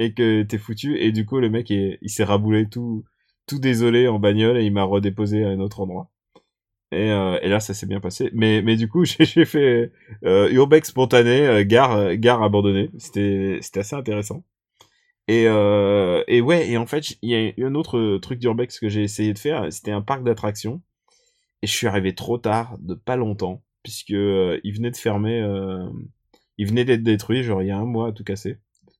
et 0.00 0.12
que 0.12 0.42
t'es 0.42 0.58
foutu. 0.58 0.98
Et 0.98 1.12
du 1.12 1.24
coup, 1.24 1.38
le 1.38 1.48
mec, 1.48 1.70
il, 1.70 1.96
il 2.02 2.10
s'est 2.10 2.24
raboulé 2.24 2.68
tout, 2.68 3.04
tout 3.48 3.58
désolé 3.58 4.08
en 4.08 4.20
bagnole 4.20 4.58
et 4.58 4.64
il 4.64 4.72
m'a 4.72 4.84
redéposé 4.84 5.44
à 5.44 5.48
un 5.48 5.60
autre 5.60 5.80
endroit. 5.80 6.10
Et, 6.92 7.10
euh, 7.10 7.38
et 7.42 7.48
là, 7.48 7.60
ça 7.60 7.74
s'est 7.74 7.86
bien 7.86 8.00
passé. 8.00 8.30
Mais, 8.34 8.62
mais 8.62 8.76
du 8.76 8.88
coup, 8.88 9.04
j'ai 9.20 9.44
fait 9.44 9.92
euh, 10.24 10.50
urbex 10.50 10.88
spontané, 10.90 11.46
euh, 11.46 11.64
gare, 11.64 12.16
gare 12.16 12.42
abandonnée. 12.42 12.90
C'était, 12.98 13.60
assez 13.76 13.96
intéressant. 13.96 14.44
Et, 15.28 15.44
euh, 15.46 16.24
et 16.28 16.40
ouais, 16.40 16.68
et 16.70 16.78
en 16.78 16.86
fait, 16.86 17.18
il 17.22 17.30
y 17.30 17.62
a 17.62 17.66
un 17.66 17.74
autre 17.74 18.18
truc 18.18 18.38
d'urbex 18.38 18.78
que 18.80 18.88
j'ai 18.88 19.02
essayé 19.02 19.34
de 19.34 19.38
faire. 19.38 19.70
C'était 19.72 19.92
un 19.92 20.02
parc 20.02 20.24
d'attractions. 20.24 20.80
et 21.62 21.66
je 21.66 21.72
suis 21.72 21.86
arrivé 21.86 22.14
trop 22.14 22.38
tard, 22.38 22.76
de 22.80 22.94
pas 22.94 23.16
longtemps, 23.16 23.62
puisque 23.82 24.12
euh, 24.12 24.60
il 24.64 24.74
venait 24.74 24.90
de 24.90 24.96
fermer, 24.96 25.40
euh, 25.40 25.88
il 26.58 26.66
venait 26.68 26.84
d'être 26.84 27.02
détruit, 27.02 27.42
genre 27.42 27.62
il 27.62 27.68
y 27.68 27.70
a 27.70 27.78
un 27.78 27.84
mois 27.86 28.08
à 28.08 28.12
tout 28.12 28.24
casser. 28.24 28.58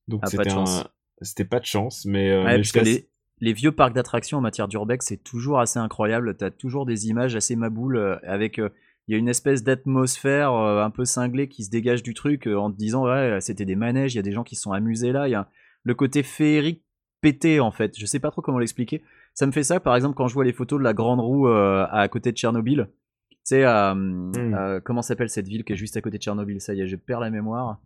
Donc 0.09 0.23
Ah, 0.25 0.29
c'était 0.29 0.51
chance. 0.51 0.81
un, 0.81 0.89
c'était 1.23 1.45
pas 1.45 1.61
de 1.61 1.67
chance, 1.67 2.05
mais, 2.07 2.31
Ouais, 2.45 2.57
mais 2.57 2.57
parce 2.59 2.73
que 2.73 2.81
les, 2.81 3.09
les 3.41 3.53
vieux 3.53 3.73
parcs 3.73 3.93
d'attractions 3.95 4.39
en 4.39 4.41
matière 4.41 4.69
d'urbex, 4.69 5.07
c'est 5.07 5.23
toujours 5.23 5.61
assez 5.61 5.79
incroyable. 5.79 6.37
T'as 6.37 6.51
toujours 6.51 6.87
des 6.87 7.09
images 7.09 7.37
assez 7.37 7.57
maboules 7.57 7.97
euh, 7.97 8.17
avec. 8.27 8.59
euh, 8.59 8.69
Il 9.09 9.13
y 9.13 9.15
a 9.15 9.19
une 9.19 9.29
espèce 9.29 9.63
d'atmosphère 9.65 10.53
euh, 10.53 10.83
un 10.85 10.91
peu 10.91 11.05
cinglée 11.05 11.49
qui 11.49 11.65
se 11.65 11.71
dégage 11.71 12.03
du 12.03 12.15
truc 12.15 12.47
euh, 12.47 12.57
en 12.57 12.71
te 12.71 12.77
disant 12.77 13.05
ouais 13.07 13.41
c'était 13.41 13.65
des 13.65 13.77
manèges, 13.77 14.15
il 14.15 14.17
y 14.17 14.21
a 14.21 14.23
des 14.23 14.33
gens 14.33 14.45
qui 14.45 14.55
se 14.57 14.63
sont 14.63 14.73
amusés 14.73 15.13
là, 15.13 15.29
il 15.29 15.31
y 15.31 15.35
a 15.35 15.49
le 15.85 15.95
côté 15.95 16.23
féerique 16.23 16.83
pété 17.23 17.59
en 17.61 17.71
fait. 17.71 17.99
Je 17.99 18.05
sais 18.07 18.21
pas 18.21 18.31
trop 18.31 18.43
comment 18.43 18.59
l'expliquer. 18.59 19.03
Ça 19.35 19.47
me 19.47 19.53
fait 19.53 19.63
ça 19.63 19.81
par 19.81 19.95
exemple 19.97 20.15
quand 20.15 20.29
je 20.29 20.35
vois 20.35 20.45
les 20.45 20.53
photos 20.53 20.79
de 20.79 20.85
la 20.85 20.93
grande 20.95 21.21
roue 21.21 21.49
euh, 21.49 21.87
à 21.91 22.07
côté 22.09 22.33
de 22.33 22.37
Tchernobyl. 22.37 22.89
Tu 23.31 23.37
sais 23.45 23.65
à, 23.65 23.95
euh, 23.95 24.81
comment 24.85 25.01
s'appelle 25.01 25.31
cette 25.31 25.49
ville 25.49 25.65
qui 25.65 25.73
est 25.73 25.77
juste 25.77 25.97
à 25.97 26.01
côté 26.03 26.19
de 26.19 26.23
Tchernobyl? 26.23 26.61
Ça 26.61 26.75
y 26.75 26.81
est, 26.83 26.87
je 26.87 26.97
perds 26.97 27.21
la 27.21 27.31
mémoire. 27.31 27.79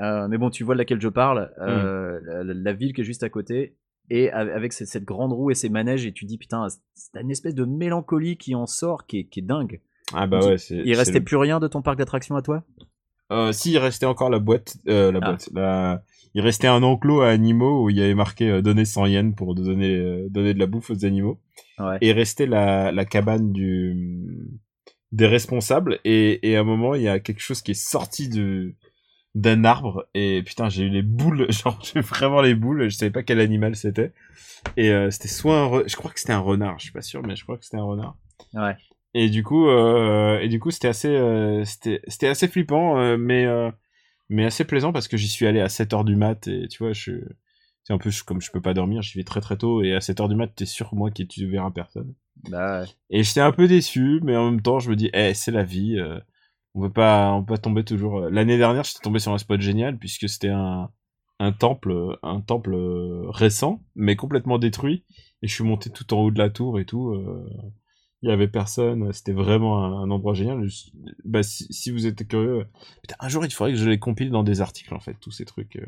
Euh, 0.00 0.26
mais 0.28 0.38
bon, 0.38 0.48
tu 0.50 0.64
vois 0.64 0.74
de 0.74 0.78
laquelle 0.78 1.00
je 1.00 1.08
parle, 1.10 1.52
euh, 1.60 2.20
la- 2.42 2.54
la 2.54 2.72
ville 2.72 2.92
qui 2.94 3.02
est 3.02 3.04
juste 3.04 3.22
à 3.22 3.28
côté, 3.28 3.76
et 4.10 4.30
avec 4.30 4.72
cette, 4.72 4.88
cette 4.88 5.04
grande 5.04 5.32
roue 5.32 5.50
et 5.50 5.54
ces 5.54 5.68
manèges, 5.68 6.04
et 6.06 6.12
tu 6.12 6.24
dis 6.24 6.38
putain, 6.38 6.66
c'est 6.94 7.20
une 7.20 7.30
espèce 7.30 7.54
de 7.54 7.64
mélancolie 7.64 8.36
qui 8.36 8.54
en 8.54 8.66
sort, 8.66 9.06
qui 9.06 9.20
est, 9.20 9.24
qui 9.24 9.40
est 9.40 9.42
dingue. 9.42 9.80
Ah 10.12 10.26
bah 10.26 10.40
ouais, 10.44 10.58
c'est. 10.58 10.82
Il 10.84 10.94
restait 10.96 11.18
le- 11.20 11.24
plus 11.24 11.36
rien 11.36 11.60
de 11.60 11.66
ton 11.68 11.80
parc 11.82 11.96
d'attractions 11.98 12.36
à 12.36 12.42
toi? 12.42 12.62
Euh, 13.32 13.52
si, 13.52 13.72
il 13.72 13.78
restait 13.78 14.04
encore 14.06 14.28
la 14.28 14.38
boîte, 14.38 14.76
euh, 14.88 15.10
la 15.10 15.18
Ah. 15.22 15.26
boîte. 15.30 15.48
la- 15.54 16.02
Il 16.36 16.40
restait 16.42 16.66
un 16.66 16.82
enclos 16.82 17.20
à 17.22 17.28
animaux 17.28 17.84
où 17.84 17.90
il 17.90 17.96
y 17.96 18.02
avait 18.02 18.14
marqué 18.14 18.50
euh, 18.50 18.60
donner 18.60 18.84
100 18.84 19.06
yens 19.06 19.34
pour 19.36 19.54
donner 19.54 20.26
donner 20.28 20.52
de 20.52 20.58
la 20.58 20.66
bouffe 20.66 20.90
aux 20.90 21.04
animaux. 21.06 21.38
Ouais. 21.78 21.96
Et 22.00 22.12
restait 22.12 22.46
la, 22.46 22.90
la 22.92 23.04
cabane 23.04 23.52
du 23.52 24.28
des 25.12 25.26
responsables 25.28 26.00
et, 26.04 26.50
et 26.50 26.56
à 26.56 26.60
un 26.60 26.64
moment 26.64 26.96
il 26.96 27.02
y 27.02 27.08
a 27.08 27.20
quelque 27.20 27.40
chose 27.40 27.62
qui 27.62 27.70
est 27.70 27.80
sorti 27.80 28.28
de 28.28 28.74
d'un 29.34 29.64
arbre 29.64 30.06
et 30.14 30.42
putain 30.44 30.68
j'ai 30.68 30.84
eu 30.84 30.90
les 30.90 31.02
boules 31.02 31.50
genre 31.52 31.78
j'ai 31.82 32.00
vraiment 32.00 32.40
les 32.42 32.54
boules 32.54 32.88
je 32.90 32.96
savais 32.96 33.10
pas 33.10 33.22
quel 33.22 33.40
animal 33.40 33.76
c'était 33.76 34.12
et 34.76 34.90
euh, 34.92 35.10
c'était 35.10 35.28
soit 35.28 35.58
un 35.60 35.66
re- 35.68 35.88
je 35.88 35.96
crois 35.96 36.10
que 36.12 36.20
c'était 36.20 36.32
un 36.34 36.40
renard 36.40 36.78
je 36.78 36.84
suis 36.84 36.92
pas 36.92 37.02
sûr 37.02 37.22
mais 37.24 37.36
je 37.36 37.44
crois 37.44 37.58
que 37.58 37.64
c'était 37.64 37.78
un 37.78 37.84
renard 37.84 38.16
Ouais. 38.54 38.76
et 39.14 39.30
du 39.30 39.42
coup, 39.44 39.68
euh, 39.68 40.40
et 40.40 40.48
du 40.48 40.58
coup, 40.60 40.70
c'était 40.70 40.88
assez, 40.88 41.08
euh, 41.08 41.64
c'était, 41.64 42.26
assez 42.28 42.48
flippant, 42.48 43.16
mais, 43.16 43.46
mais 44.28 44.44
assez 44.44 44.64
plaisant 44.64 44.92
parce 44.92 45.08
que 45.08 45.16
j'y 45.16 45.28
suis 45.28 45.46
allé 45.46 45.60
à 45.60 45.68
7 45.68 45.92
heures 45.92 46.04
du 46.04 46.16
mat 46.16 46.46
et 46.48 46.68
tu 46.68 46.82
vois, 46.82 46.92
je, 46.92 47.12
c'est 47.84 47.92
un 47.92 47.98
peu 47.98 48.10
je- 48.10 48.24
comme 48.24 48.40
je 48.40 48.50
peux 48.50 48.60
pas 48.60 48.74
dormir, 48.74 49.02
j'y 49.02 49.18
vais 49.18 49.24
très 49.24 49.40
très 49.40 49.56
tôt 49.56 49.82
et 49.82 49.94
à 49.94 50.00
7 50.00 50.20
heures 50.20 50.28
du 50.28 50.36
mat, 50.36 50.48
t'es 50.48 50.66
sûr 50.66 50.94
moi 50.94 51.10
que 51.10 51.22
tu 51.22 51.46
verras 51.46 51.70
personne. 51.70 52.14
Bah, 52.48 52.80
ouais. 52.82 52.86
Et 53.10 53.22
j'étais 53.22 53.40
un 53.40 53.52
peu 53.52 53.68
déçu, 53.68 54.20
mais 54.22 54.36
en 54.36 54.50
même 54.50 54.62
temps, 54.62 54.78
je 54.80 54.90
me 54.90 54.96
dis, 54.96 55.10
eh, 55.14 55.34
c'est 55.34 55.50
la 55.52 55.62
vie, 55.64 55.98
on 56.74 56.82
peut 56.82 56.92
pas, 56.92 57.32
on 57.32 57.44
peut 57.44 57.54
pas 57.54 57.58
tomber 57.58 57.84
toujours. 57.84 58.18
euh. 58.20 58.30
L'année 58.30 58.58
dernière, 58.58 58.84
j'étais 58.84 59.00
tombé 59.02 59.18
sur 59.18 59.32
un 59.32 59.38
spot 59.38 59.60
génial 59.60 59.98
puisque 59.98 60.28
c'était 60.28 60.48
un, 60.50 60.90
temple, 61.58 62.18
un 62.22 62.40
temple 62.40 62.74
euh, 62.74 63.30
récent, 63.30 63.82
mais 63.94 64.16
complètement 64.16 64.58
détruit. 64.58 65.04
Et 65.42 65.48
je 65.48 65.54
suis 65.54 65.64
monté 65.64 65.90
tout 65.90 66.12
en 66.14 66.20
haut 66.22 66.30
de 66.30 66.38
la 66.38 66.50
tour 66.50 66.78
et 66.80 66.84
tout. 66.86 67.10
euh, 67.10 67.46
Il 68.22 68.28
y 68.30 68.32
avait 68.32 68.48
personne. 68.48 69.12
C'était 69.12 69.32
vraiment 69.32 69.84
un, 69.84 70.10
endroit 70.10 70.34
génial. 70.34 70.66
Bah, 71.24 71.42
si, 71.42 71.90
vous 71.90 72.06
êtes 72.06 72.26
curieux, 72.28 72.66
putain, 73.02 73.16
un 73.20 73.28
jour 73.28 73.44
il 73.44 73.52
faudrait 73.52 73.72
que 73.72 73.78
je 73.78 73.88
les 73.88 73.98
compile 73.98 74.30
dans 74.30 74.42
des 74.44 74.60
articles 74.60 74.94
en 74.94 75.00
fait, 75.00 75.14
tous 75.20 75.30
ces 75.32 75.44
trucs. 75.44 75.76
euh. 75.76 75.86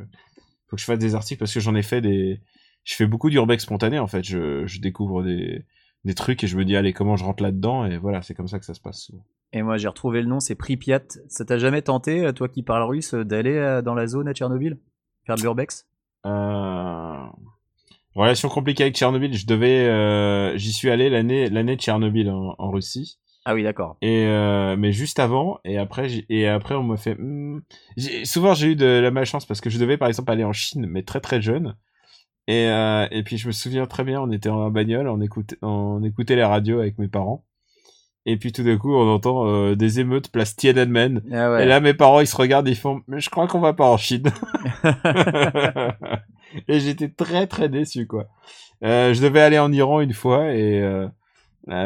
Faut 0.68 0.76
que 0.76 0.80
je 0.82 0.86
fasse 0.86 0.98
des 0.98 1.14
articles 1.14 1.38
parce 1.40 1.54
que 1.54 1.60
j'en 1.60 1.74
ai 1.76 1.82
fait 1.82 2.00
des. 2.00 2.40
Je 2.84 2.94
fais 2.94 3.06
beaucoup 3.06 3.30
d'urbex 3.30 3.64
spontané 3.64 3.98
en 3.98 4.06
fait. 4.08 4.24
Je, 4.24 4.66
je 4.66 4.80
découvre 4.80 5.22
des 5.24 5.64
des 6.04 6.14
trucs 6.14 6.44
et 6.44 6.48
je 6.48 6.56
me 6.58 6.64
dis 6.64 6.76
allez 6.76 6.92
comment 6.92 7.16
je 7.16 7.24
rentre 7.24 7.42
là-dedans? 7.42 7.86
Et 7.86 7.98
voilà 7.98 8.22
c'est 8.22 8.34
comme 8.34 8.48
ça 8.48 8.58
que 8.60 8.64
ça 8.66 8.74
se 8.74 8.80
passe 8.80 9.02
souvent. 9.02 9.24
Et 9.52 9.62
moi 9.62 9.76
j'ai 9.78 9.88
retrouvé 9.88 10.20
le 10.20 10.26
nom, 10.28 10.40
c'est 10.40 10.54
Pripyat. 10.54 11.02
Ça 11.28 11.44
t'a 11.44 11.58
jamais 11.58 11.82
tenté, 11.82 12.26
euh, 12.26 12.32
toi 12.32 12.48
qui 12.48 12.62
parles 12.62 12.82
russe, 12.82 13.14
euh, 13.14 13.24
d'aller 13.24 13.54
euh, 13.56 13.80
dans 13.82 13.94
la 13.94 14.06
zone 14.06 14.28
à 14.28 14.34
Tchernobyl? 14.34 14.78
Faire 15.24 15.36
de 15.36 15.42
l'urbex? 15.42 15.86
Euh... 16.26 17.24
Relation 18.14 18.48
compliquée 18.48 18.84
avec 18.84 18.96
Tchernobyl. 18.96 19.34
Je 19.34 19.46
devais, 19.46 19.86
euh, 19.88 20.56
j'y 20.56 20.72
suis 20.72 20.90
allé 20.90 21.08
l'année 21.10 21.48
l'année 21.50 21.76
de 21.76 21.80
Tchernobyl 21.80 22.30
en, 22.30 22.54
en 22.58 22.70
Russie. 22.70 23.18
Ah 23.44 23.54
oui, 23.54 23.62
d'accord. 23.62 23.96
Et 24.02 24.26
euh, 24.26 24.76
mais 24.76 24.92
juste 24.92 25.20
avant 25.20 25.60
et 25.64 25.78
après 25.78 26.08
j'ai- 26.08 26.26
et 26.28 26.48
après 26.48 26.74
on 26.74 26.82
me 26.82 26.96
fait. 26.96 27.14
hmm, 27.14 27.60
souvent 28.24 28.54
j'ai 28.54 28.72
eu 28.72 28.76
de 28.76 28.86
la 28.86 29.10
malchance 29.10 29.46
parce 29.46 29.60
que 29.60 29.70
je 29.70 29.78
devais 29.78 29.96
par 29.96 30.08
exemple 30.08 30.32
aller 30.32 30.44
en 30.44 30.52
Chine 30.52 30.86
mais 30.88 31.02
très 31.02 31.20
très 31.20 31.40
jeune. 31.40 31.76
Et 32.48 32.66
et 33.10 33.22
puis 33.24 33.38
je 33.38 33.46
me 33.48 33.52
souviens 33.52 33.86
très 33.86 34.04
bien, 34.04 34.20
on 34.20 34.30
était 34.30 34.48
en 34.48 34.70
bagnole, 34.70 35.08
on 35.08 35.20
écoutait 35.20 35.56
on 35.62 36.02
écoutait 36.02 36.36
les 36.36 36.44
radios 36.44 36.78
avec 36.80 36.96
mes 36.98 37.08
parents. 37.08 37.44
Et 38.28 38.36
puis 38.36 38.52
tout 38.52 38.64
d'un 38.64 38.76
coup 38.76 38.94
on 38.94 39.08
entend 39.08 39.46
euh, 39.46 39.74
des 39.76 40.00
émeutes 40.00 40.30
place 40.30 40.56
Tiananmen. 40.56 41.22
Ah 41.32 41.52
ouais. 41.52 41.62
Et 41.62 41.66
là, 41.66 41.80
mes 41.80 41.94
parents, 41.94 42.20
ils 42.20 42.26
se 42.26 42.36
regardent, 42.36 42.68
ils 42.68 42.76
font, 42.76 43.00
mais 43.08 43.20
je 43.20 43.30
crois 43.30 43.46
qu'on 43.46 43.60
va 43.60 43.72
pas 43.72 43.88
en 43.88 43.96
Chine. 43.96 44.24
et 46.68 46.80
j'étais 46.80 47.08
très, 47.08 47.46
très 47.46 47.68
déçu, 47.68 48.06
quoi. 48.06 48.26
Euh, 48.84 49.14
je 49.14 49.22
devais 49.22 49.40
aller 49.40 49.58
en 49.58 49.72
Iran 49.72 50.00
une 50.00 50.12
fois 50.12 50.52
et 50.52 50.82
euh, 50.82 51.08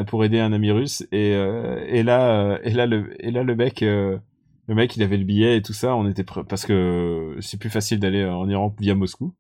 pour 0.07 0.25
aider 0.25 0.41
un 0.41 0.53
ami 0.53 0.71
russe. 0.73 1.07
Et, 1.13 1.31
et 1.31 2.03
là, 2.03 2.59
et 2.65 2.71
là, 2.71 2.87
le, 2.87 3.15
et 3.25 3.31
là, 3.31 3.43
le 3.43 3.55
mec, 3.55 3.81
le 3.81 4.21
mec, 4.69 4.97
il 4.97 5.03
avait 5.03 5.19
le 5.19 5.25
billet 5.25 5.59
et 5.59 5.63
tout 5.63 5.73
ça. 5.73 5.95
On 5.95 6.09
était 6.09 6.25
parce 6.25 6.65
que 6.65 7.37
c'est 7.41 7.61
plus 7.61 7.71
facile 7.71 8.01
d'aller 8.01 8.25
en 8.25 8.49
Iran 8.49 8.75
via 8.81 8.95
Moscou. 8.95 9.35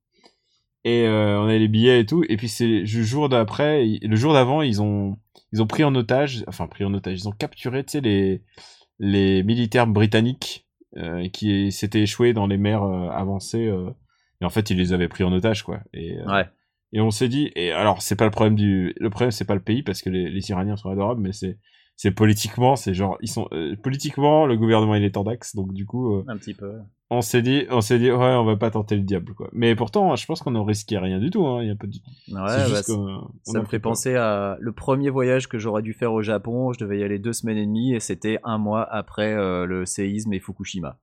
Et 0.84 1.06
euh, 1.06 1.38
on 1.38 1.44
avait 1.44 1.58
les 1.58 1.68
billets 1.68 2.00
et 2.00 2.06
tout. 2.06 2.24
Et 2.28 2.36
puis 2.36 2.48
c'est 2.48 2.66
le 2.66 2.84
jour 2.84 3.28
d'après, 3.28 3.84
le 4.02 4.16
jour 4.16 4.32
d'avant, 4.32 4.62
ils 4.62 4.80
ont, 4.80 5.18
ils 5.52 5.62
ont 5.62 5.66
pris 5.66 5.84
en 5.84 5.94
otage, 5.94 6.44
enfin 6.48 6.66
pris 6.66 6.84
en 6.84 6.94
otage, 6.94 7.20
ils 7.20 7.28
ont 7.28 7.32
capturé, 7.32 7.84
tu 7.84 7.92
sais, 7.92 8.00
les, 8.00 8.42
les 8.98 9.42
militaires 9.42 9.86
britanniques 9.86 10.66
euh, 10.96 11.28
qui 11.28 11.72
s'étaient 11.72 12.02
échoués 12.02 12.32
dans 12.32 12.46
les 12.46 12.56
mers 12.58 12.82
euh, 12.82 13.08
avancées. 13.10 13.66
euh, 13.66 13.90
et 14.40 14.44
en 14.44 14.50
fait, 14.50 14.70
ils 14.70 14.76
les 14.78 14.92
avaient 14.92 15.08
pris 15.08 15.22
en 15.24 15.32
otage, 15.32 15.62
quoi. 15.62 15.80
Et, 15.92 16.16
Ouais. 16.26 16.46
et 16.92 17.00
on 17.00 17.10
s'est 17.10 17.28
dit, 17.28 17.50
et 17.56 17.72
alors 17.72 18.02
c'est 18.02 18.16
pas 18.16 18.24
le 18.24 18.30
problème 18.30 18.56
du, 18.56 18.94
le 18.98 19.10
problème 19.10 19.30
c'est 19.30 19.44
pas 19.44 19.54
le 19.54 19.62
pays 19.62 19.82
parce 19.82 20.02
que 20.02 20.10
les, 20.10 20.30
les 20.30 20.50
Iraniens 20.50 20.76
sont 20.76 20.90
adorables, 20.90 21.20
mais 21.20 21.32
c'est 21.32 21.58
c'est 22.02 22.12
politiquement, 22.12 22.76
c'est 22.76 22.94
genre 22.94 23.18
ils 23.20 23.28
sont 23.28 23.46
euh, 23.52 23.76
politiquement 23.76 24.46
le 24.46 24.56
gouvernement 24.56 24.94
il 24.94 25.04
est 25.04 25.18
en 25.18 25.22
dax, 25.22 25.54
donc 25.54 25.74
du 25.74 25.84
coup 25.84 26.14
euh, 26.16 26.24
Un 26.28 26.38
petit 26.38 26.54
peu. 26.54 26.78
on 27.10 27.20
s'est 27.20 27.42
dit, 27.42 27.66
on 27.70 27.82
s'est 27.82 27.98
dit 27.98 28.10
ouais 28.10 28.16
on 28.36 28.44
va 28.44 28.56
pas 28.56 28.70
tenter 28.70 28.96
le 28.96 29.02
diable 29.02 29.34
quoi. 29.34 29.50
Mais 29.52 29.74
pourtant 29.76 30.16
je 30.16 30.24
pense 30.24 30.40
qu'on 30.40 30.50
ne 30.52 30.60
risquait 30.60 30.96
rien 30.96 31.18
du 31.18 31.28
tout, 31.28 31.46
hein. 31.46 31.62
Il 31.62 31.68
y 31.68 31.70
a 31.70 31.74
pas 31.74 31.86
de, 31.86 31.92
Ouais, 32.28 32.70
bah, 32.72 32.82
ça- 32.82 32.94
on 32.94 33.52
me 33.52 33.64
fait 33.66 33.80
penser 33.80 34.14
à 34.16 34.56
le 34.60 34.72
premier 34.72 35.10
voyage 35.10 35.46
que 35.46 35.58
j'aurais 35.58 35.82
dû 35.82 35.92
faire 35.92 36.14
au 36.14 36.22
Japon. 36.22 36.72
Je 36.72 36.78
devais 36.78 37.00
y 37.00 37.02
aller 37.04 37.18
deux 37.18 37.34
semaines 37.34 37.58
et 37.58 37.66
demie 37.66 37.92
et 37.94 38.00
c'était 38.00 38.38
un 38.44 38.56
mois 38.56 38.90
après 38.90 39.34
euh, 39.34 39.66
le 39.66 39.84
séisme 39.84 40.32
et 40.32 40.40
Fukushima. 40.40 40.98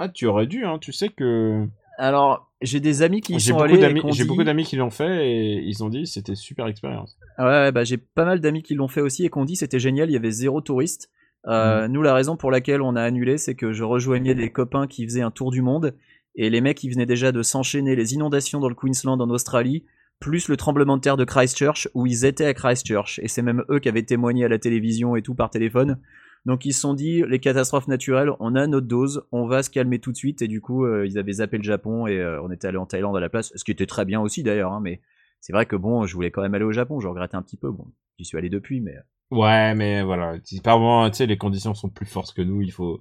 Ah 0.00 0.08
tu 0.08 0.26
aurais 0.26 0.48
dû, 0.48 0.64
hein. 0.64 0.78
Tu 0.80 0.92
sais 0.92 1.10
que 1.10 1.64
Alors, 1.98 2.49
j'ai 2.62 2.80
des 2.80 3.02
amis 3.02 3.20
qui 3.20 3.34
y 3.34 3.40
sont 3.40 3.58
allés. 3.58 3.80
j'ai 4.12 4.22
dit- 4.22 4.28
beaucoup 4.28 4.44
d'amis 4.44 4.64
qui 4.64 4.76
l'ont 4.76 4.90
fait 4.90 5.28
et 5.30 5.62
ils 5.64 5.82
ont 5.82 5.88
dit 5.88 6.06
c'était 6.06 6.34
super 6.34 6.66
expérience. 6.66 7.16
Ouais, 7.38 7.44
ouais, 7.44 7.72
bah, 7.72 7.84
j'ai 7.84 7.96
pas 7.96 8.24
mal 8.24 8.40
d'amis 8.40 8.62
qui 8.62 8.74
l'ont 8.74 8.88
fait 8.88 9.00
aussi 9.00 9.24
et 9.24 9.30
qui 9.30 9.38
ont 9.38 9.44
dit 9.44 9.56
c'était 9.56 9.78
génial, 9.78 10.10
il 10.10 10.12
y 10.12 10.16
avait 10.16 10.30
zéro 10.30 10.60
touriste. 10.60 11.10
Euh, 11.46 11.88
Mm. 11.88 11.92
Nous, 11.92 12.02
la 12.02 12.12
raison 12.14 12.36
pour 12.36 12.50
laquelle 12.50 12.82
on 12.82 12.96
a 12.96 13.02
annulé, 13.02 13.38
c'est 13.38 13.54
que 13.54 13.72
je 13.72 13.82
rejoignais 13.82 14.34
des 14.34 14.50
copains 14.50 14.86
qui 14.86 15.04
faisaient 15.04 15.22
un 15.22 15.30
tour 15.30 15.50
du 15.50 15.62
monde 15.62 15.94
et 16.36 16.50
les 16.50 16.60
mecs, 16.60 16.84
ils 16.84 16.90
venaient 16.90 17.06
déjà 17.06 17.32
de 17.32 17.42
s'enchaîner 17.42 17.96
les 17.96 18.12
inondations 18.14 18.60
dans 18.60 18.68
le 18.68 18.74
Queensland 18.74 19.18
en 19.20 19.30
Australie, 19.30 19.84
plus 20.20 20.48
le 20.48 20.56
tremblement 20.58 20.98
de 20.98 21.02
terre 21.02 21.16
de 21.16 21.24
Christchurch 21.24 21.88
où 21.94 22.06
ils 22.06 22.26
étaient 22.26 22.44
à 22.44 22.52
Christchurch 22.52 23.18
et 23.22 23.28
c'est 23.28 23.40
même 23.42 23.64
eux 23.70 23.78
qui 23.78 23.88
avaient 23.88 24.02
témoigné 24.02 24.44
à 24.44 24.48
la 24.48 24.58
télévision 24.58 25.16
et 25.16 25.22
tout 25.22 25.34
par 25.34 25.48
téléphone. 25.48 25.98
Donc 26.46 26.64
ils 26.64 26.72
se 26.72 26.80
sont 26.80 26.94
dit 26.94 27.22
les 27.28 27.38
catastrophes 27.38 27.86
naturelles, 27.88 28.30
on 28.40 28.54
a 28.54 28.66
notre 28.66 28.86
dose, 28.86 29.22
on 29.32 29.46
va 29.46 29.62
se 29.62 29.70
calmer 29.70 29.98
tout 29.98 30.10
de 30.12 30.16
suite 30.16 30.40
et 30.42 30.48
du 30.48 30.60
coup 30.60 30.84
euh, 30.86 31.06
ils 31.06 31.18
avaient 31.18 31.34
zappé 31.34 31.58
le 31.58 31.62
Japon 31.62 32.06
et 32.06 32.18
euh, 32.18 32.40
on 32.42 32.50
était 32.50 32.66
allé 32.68 32.78
en 32.78 32.86
Thaïlande 32.86 33.16
à 33.16 33.20
la 33.20 33.28
place, 33.28 33.52
ce 33.54 33.62
qui 33.64 33.70
était 33.70 33.86
très 33.86 34.04
bien 34.06 34.20
aussi 34.20 34.42
d'ailleurs, 34.42 34.72
hein, 34.72 34.80
mais 34.82 35.00
c'est 35.40 35.52
vrai 35.52 35.66
que 35.66 35.76
bon, 35.76 36.06
je 36.06 36.14
voulais 36.14 36.30
quand 36.30 36.42
même 36.42 36.54
aller 36.54 36.64
au 36.64 36.72
Japon, 36.72 36.98
je 37.00 37.08
regrettais 37.08 37.36
un 37.36 37.42
petit 37.42 37.56
peu. 37.56 37.70
Bon, 37.70 37.86
j'y 38.18 38.24
suis 38.24 38.36
allé 38.38 38.48
depuis, 38.48 38.80
mais 38.80 38.94
Ouais, 39.30 39.74
mais 39.74 40.02
voilà, 40.02 40.34
c'est 40.44 40.62
par 40.62 40.78
moment, 40.80 41.08
tu 41.08 41.16
sais, 41.18 41.26
les 41.26 41.38
conditions 41.38 41.72
sont 41.74 41.88
plus 41.88 42.04
fortes 42.06 42.34
que 42.34 42.42
nous. 42.42 42.62
Il 42.62 42.72
faut 42.72 43.00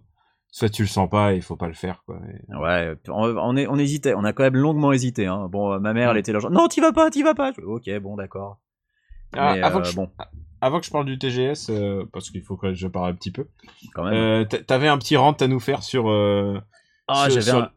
soit 0.51 0.69
tu 0.69 0.83
le 0.83 0.87
sens 0.87 1.09
pas, 1.09 1.33
et 1.33 1.37
il 1.37 1.41
faut 1.41 1.55
pas 1.55 1.67
le 1.67 1.73
faire, 1.73 2.03
quoi. 2.05 2.19
Et- 2.29 2.55
ouais, 2.55 2.95
on, 3.07 3.35
on, 3.37 3.55
est- 3.57 3.67
on 3.67 3.77
hésitait, 3.77 4.13
on 4.15 4.23
a 4.23 4.31
quand 4.31 4.43
même 4.43 4.55
longuement 4.55 4.91
hésité. 4.91 5.25
Hein. 5.25 5.47
Bon, 5.49 5.73
euh, 5.73 5.79
ma 5.79 5.93
mère, 5.93 6.09
elle 6.11 6.17
Mm. 6.17 6.19
était 6.19 6.31
là 6.33 6.39
genre 6.39 6.51
non, 6.51 6.67
t'y 6.67 6.81
vas 6.81 6.91
pas, 6.93 7.09
t'y 7.09 7.23
vas 7.23 7.33
pas. 7.33 7.51
Je 7.57 7.61
ok, 7.61 7.89
bon, 7.99 8.15
d'accord. 8.15 8.59
Ah, 9.35 9.53
Mais, 9.55 9.61
avant, 9.63 9.79
euh, 9.79 9.81
que 9.81 9.87
je, 9.89 9.95
bon, 9.95 10.09
avant 10.61 10.79
que 10.79 10.85
je 10.85 10.91
parle 10.91 11.05
du 11.05 11.17
TGS, 11.17 11.69
euh, 11.69 12.05
parce 12.11 12.29
qu'il 12.29 12.41
faut 12.41 12.57
que 12.57 12.73
je 12.73 12.87
parle 12.87 13.11
un 13.11 13.15
petit 13.15 13.31
peu. 13.31 13.47
quand 13.93 14.03
même. 14.03 14.13
Euh, 14.13 14.45
t'a- 14.45 14.59
T'avais 14.63 14.87
un 14.87 14.97
petit 14.97 15.15
rant 15.17 15.31
à 15.33 15.47
nous 15.47 15.59
faire 15.59 15.83
sur. 15.83 16.09
Euh, 16.09 16.59
ah, 17.07 17.27
j'avais 17.29 17.41
sur- 17.41 17.57
un. 17.57 17.71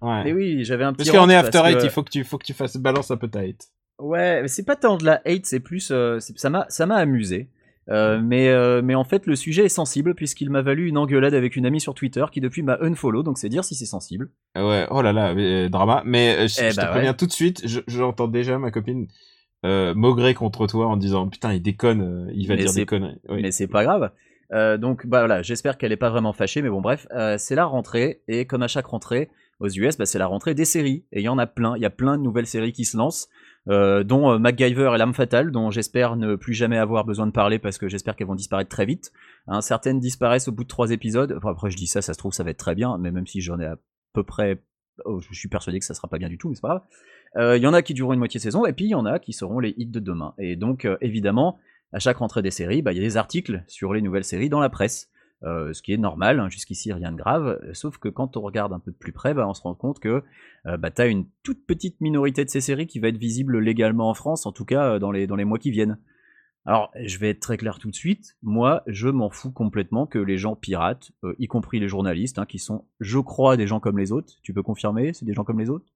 Ouais. 0.00 0.24
Mais 0.24 0.32
oui, 0.32 0.64
j'avais 0.64 0.84
un 0.84 0.92
petit. 0.92 1.10
Parce 1.10 1.24
qu'on 1.24 1.30
est 1.30 1.34
after 1.34 1.62
eight, 1.64 1.78
que- 1.78 1.84
il 1.84 1.90
faut 1.90 2.02
que 2.02 2.10
tu, 2.10 2.24
faut 2.24 2.38
que 2.38 2.46
tu 2.46 2.52
fasses 2.54 2.76
balance 2.76 3.10
un 3.10 3.16
peu 3.16 3.28
ta 3.28 3.40
hate. 3.40 3.66
Ouais, 3.98 4.42
mais 4.42 4.48
c'est 4.48 4.64
pas 4.64 4.76
tant 4.76 4.96
de 4.96 5.04
la 5.04 5.20
hate, 5.24 5.44
c'est 5.44 5.58
plus, 5.60 5.90
euh, 5.90 6.20
c'est- 6.20 6.38
ça 6.38 6.50
m'a, 6.50 6.66
ça 6.68 6.86
m'a 6.86 6.96
amusé. 6.96 7.50
Euh, 7.90 8.20
mais, 8.22 8.48
euh, 8.48 8.82
mais 8.84 8.94
en 8.94 9.02
fait, 9.02 9.24
le 9.26 9.34
sujet 9.34 9.64
est 9.64 9.70
sensible 9.70 10.14
puisqu'il 10.14 10.50
m'a 10.50 10.60
valu 10.60 10.88
une 10.88 10.98
engueulade 10.98 11.32
avec 11.32 11.56
une 11.56 11.64
amie 11.64 11.80
sur 11.80 11.94
Twitter 11.94 12.22
qui 12.30 12.42
depuis 12.42 12.62
m'a 12.62 12.76
unfollow, 12.82 13.22
donc 13.22 13.38
c'est 13.38 13.48
dire 13.48 13.64
si 13.64 13.74
c'est 13.74 13.86
sensible. 13.86 14.30
Ah 14.54 14.66
Ouais, 14.68 14.86
oh 14.90 15.00
là 15.00 15.14
là, 15.14 15.34
mais, 15.34 15.64
euh, 15.64 15.68
drama. 15.70 16.02
Mais 16.04 16.36
euh, 16.36 16.48
je, 16.48 16.60
Eh 16.62 16.70
je 16.70 16.76
bah 16.76 16.82
te 16.84 16.90
préviens 16.90 17.10
ouais. 17.12 17.16
tout 17.16 17.26
de 17.26 17.32
suite, 17.32 17.62
je- 17.66 17.80
j'entends 17.86 18.28
déjà 18.28 18.58
ma 18.58 18.70
copine 18.70 19.08
euh, 19.64 19.94
maugrer 19.94 20.34
contre 20.34 20.66
toi 20.66 20.86
en 20.86 20.96
disant 20.96 21.28
putain 21.28 21.52
il 21.52 21.62
déconne, 21.62 22.02
euh, 22.02 22.32
il 22.34 22.46
va 22.48 22.54
Mais 22.54 22.62
dire 22.62 22.72
des 22.72 22.86
conneries. 22.86 23.20
Oui. 23.28 23.42
mais 23.42 23.50
c'est 23.50 23.66
pas 23.66 23.84
grave. 23.84 24.10
Euh, 24.52 24.78
donc 24.78 25.06
bah 25.06 25.20
voilà, 25.20 25.42
j'espère 25.42 25.76
qu'elle 25.76 25.92
est 25.92 25.96
pas 25.96 26.10
vraiment 26.10 26.32
fâchée, 26.32 26.62
mais 26.62 26.70
bon 26.70 26.80
bref, 26.80 27.06
euh, 27.12 27.36
c'est 27.38 27.54
la 27.54 27.64
rentrée 27.66 28.22
et 28.28 28.46
comme 28.46 28.62
à 28.62 28.68
chaque 28.68 28.86
rentrée 28.86 29.30
aux 29.60 29.68
US, 29.68 29.98
bah, 29.98 30.06
c'est 30.06 30.18
la 30.18 30.26
rentrée 30.26 30.54
des 30.54 30.64
séries 30.64 31.04
et 31.12 31.20
il 31.20 31.24
y 31.24 31.28
en 31.28 31.38
a 31.38 31.46
plein, 31.46 31.76
il 31.76 31.82
y 31.82 31.86
a 31.86 31.90
plein 31.90 32.16
de 32.16 32.22
nouvelles 32.22 32.46
séries 32.46 32.72
qui 32.72 32.84
se 32.84 32.96
lancent, 32.96 33.28
dont 33.66 34.38
MacGyver 34.38 34.92
et 34.94 34.98
l'âme 34.98 35.12
fatale, 35.12 35.50
dont 35.50 35.70
j'espère 35.70 36.16
ne 36.16 36.36
plus 36.36 36.54
jamais 36.54 36.78
avoir 36.78 37.04
besoin 37.04 37.26
de 37.26 37.32
parler 37.32 37.58
parce 37.58 37.76
que 37.76 37.88
j'espère 37.88 38.16
qu'elles 38.16 38.28
vont 38.28 38.34
disparaître 38.34 38.70
très 38.70 38.86
vite. 38.86 39.12
Hein, 39.46 39.60
certaines 39.60 40.00
disparaissent 40.00 40.48
au 40.48 40.52
bout 40.52 40.62
de 40.62 40.68
trois 40.68 40.90
épisodes. 40.90 41.34
Enfin, 41.36 41.50
après 41.50 41.70
je 41.70 41.76
dis 41.76 41.86
ça, 41.86 42.00
ça 42.00 42.14
se 42.14 42.18
trouve 42.18 42.32
ça 42.32 42.44
va 42.44 42.50
être 42.50 42.58
très 42.58 42.74
bien, 42.74 42.96
mais 42.96 43.10
même 43.10 43.26
si 43.26 43.42
j'en 43.42 43.60
ai 43.60 43.66
à 43.66 43.76
peu 44.14 44.22
près, 44.22 44.62
oh, 45.04 45.20
je 45.20 45.38
suis 45.38 45.48
persuadé 45.48 45.78
que 45.78 45.84
ça 45.84 45.94
sera 45.94 46.08
pas 46.08 46.18
bien 46.18 46.28
du 46.28 46.38
tout, 46.38 46.48
mais 46.48 46.54
c'est 46.54 46.60
pas 46.60 46.68
grave. 46.68 46.82
Euh, 47.36 47.56
Il 47.56 47.62
y 47.62 47.66
en 47.66 47.74
a 47.74 47.82
qui 47.82 47.94
dureront 47.94 48.14
une 48.14 48.18
moitié 48.18 48.38
de 48.38 48.42
saison 48.42 48.66
et 48.66 48.72
puis 48.72 48.86
il 48.86 48.90
y 48.90 48.94
en 48.94 49.06
a 49.06 49.18
qui 49.18 49.32
seront 49.32 49.60
les 49.60 49.74
hits 49.76 49.86
de 49.86 50.00
demain. 50.00 50.34
Et 50.38 50.56
donc 50.56 50.84
euh, 50.84 50.96
évidemment 51.00 51.58
à 51.92 51.98
chaque 51.98 52.18
rentrée 52.18 52.42
des 52.42 52.50
séries, 52.50 52.82
bah, 52.82 52.92
il 52.92 52.96
y 52.96 53.00
a 53.00 53.04
des 53.04 53.16
articles 53.16 53.64
sur 53.66 53.94
les 53.94 54.02
nouvelles 54.02 54.24
séries 54.24 54.48
dans 54.48 54.60
la 54.60 54.68
presse. 54.68 55.10
Euh, 55.44 55.72
ce 55.72 55.82
qui 55.82 55.92
est 55.92 55.98
normal, 55.98 56.40
hein, 56.40 56.48
jusqu'ici 56.48 56.92
rien 56.92 57.12
de 57.12 57.16
grave, 57.16 57.60
euh, 57.62 57.72
sauf 57.72 57.98
que 57.98 58.08
quand 58.08 58.36
on 58.36 58.40
regarde 58.40 58.72
un 58.72 58.80
peu 58.80 58.90
de 58.90 58.96
plus 58.96 59.12
près, 59.12 59.34
bah, 59.34 59.46
on 59.48 59.54
se 59.54 59.62
rend 59.62 59.74
compte 59.74 60.00
que 60.00 60.24
euh, 60.66 60.76
bah, 60.76 60.90
tu 60.90 61.06
une 61.08 61.26
toute 61.44 61.64
petite 61.64 62.00
minorité 62.00 62.44
de 62.44 62.50
ces 62.50 62.60
séries 62.60 62.88
qui 62.88 62.98
va 62.98 63.06
être 63.06 63.18
visible 63.18 63.60
légalement 63.60 64.10
en 64.10 64.14
France, 64.14 64.46
en 64.46 64.52
tout 64.52 64.64
cas 64.64 64.94
euh, 64.94 64.98
dans 64.98 65.12
les 65.12 65.44
mois 65.44 65.58
qui 65.58 65.70
viennent. 65.70 65.98
Alors, 66.66 66.90
je 67.02 67.16
vais 67.18 67.30
être 67.30 67.40
très 67.40 67.56
clair 67.56 67.78
tout 67.78 67.88
de 67.90 67.94
suite, 67.94 68.36
moi, 68.42 68.82
je 68.86 69.08
m'en 69.08 69.30
fous 69.30 69.50
complètement 69.50 70.06
que 70.06 70.18
les 70.18 70.36
gens 70.36 70.54
piratent, 70.54 71.12
euh, 71.24 71.34
y 71.38 71.46
compris 71.46 71.80
les 71.80 71.88
journalistes, 71.88 72.38
hein, 72.38 72.44
qui 72.46 72.58
sont, 72.58 72.84
je 73.00 73.18
crois, 73.18 73.56
des 73.56 73.66
gens 73.66 73.80
comme 73.80 73.98
les 73.98 74.12
autres. 74.12 74.34
Tu 74.42 74.52
peux 74.52 74.62
confirmer, 74.62 75.14
c'est 75.14 75.24
des 75.24 75.32
gens 75.32 75.44
comme 75.44 75.58
les 75.60 75.70
autres? 75.70 75.86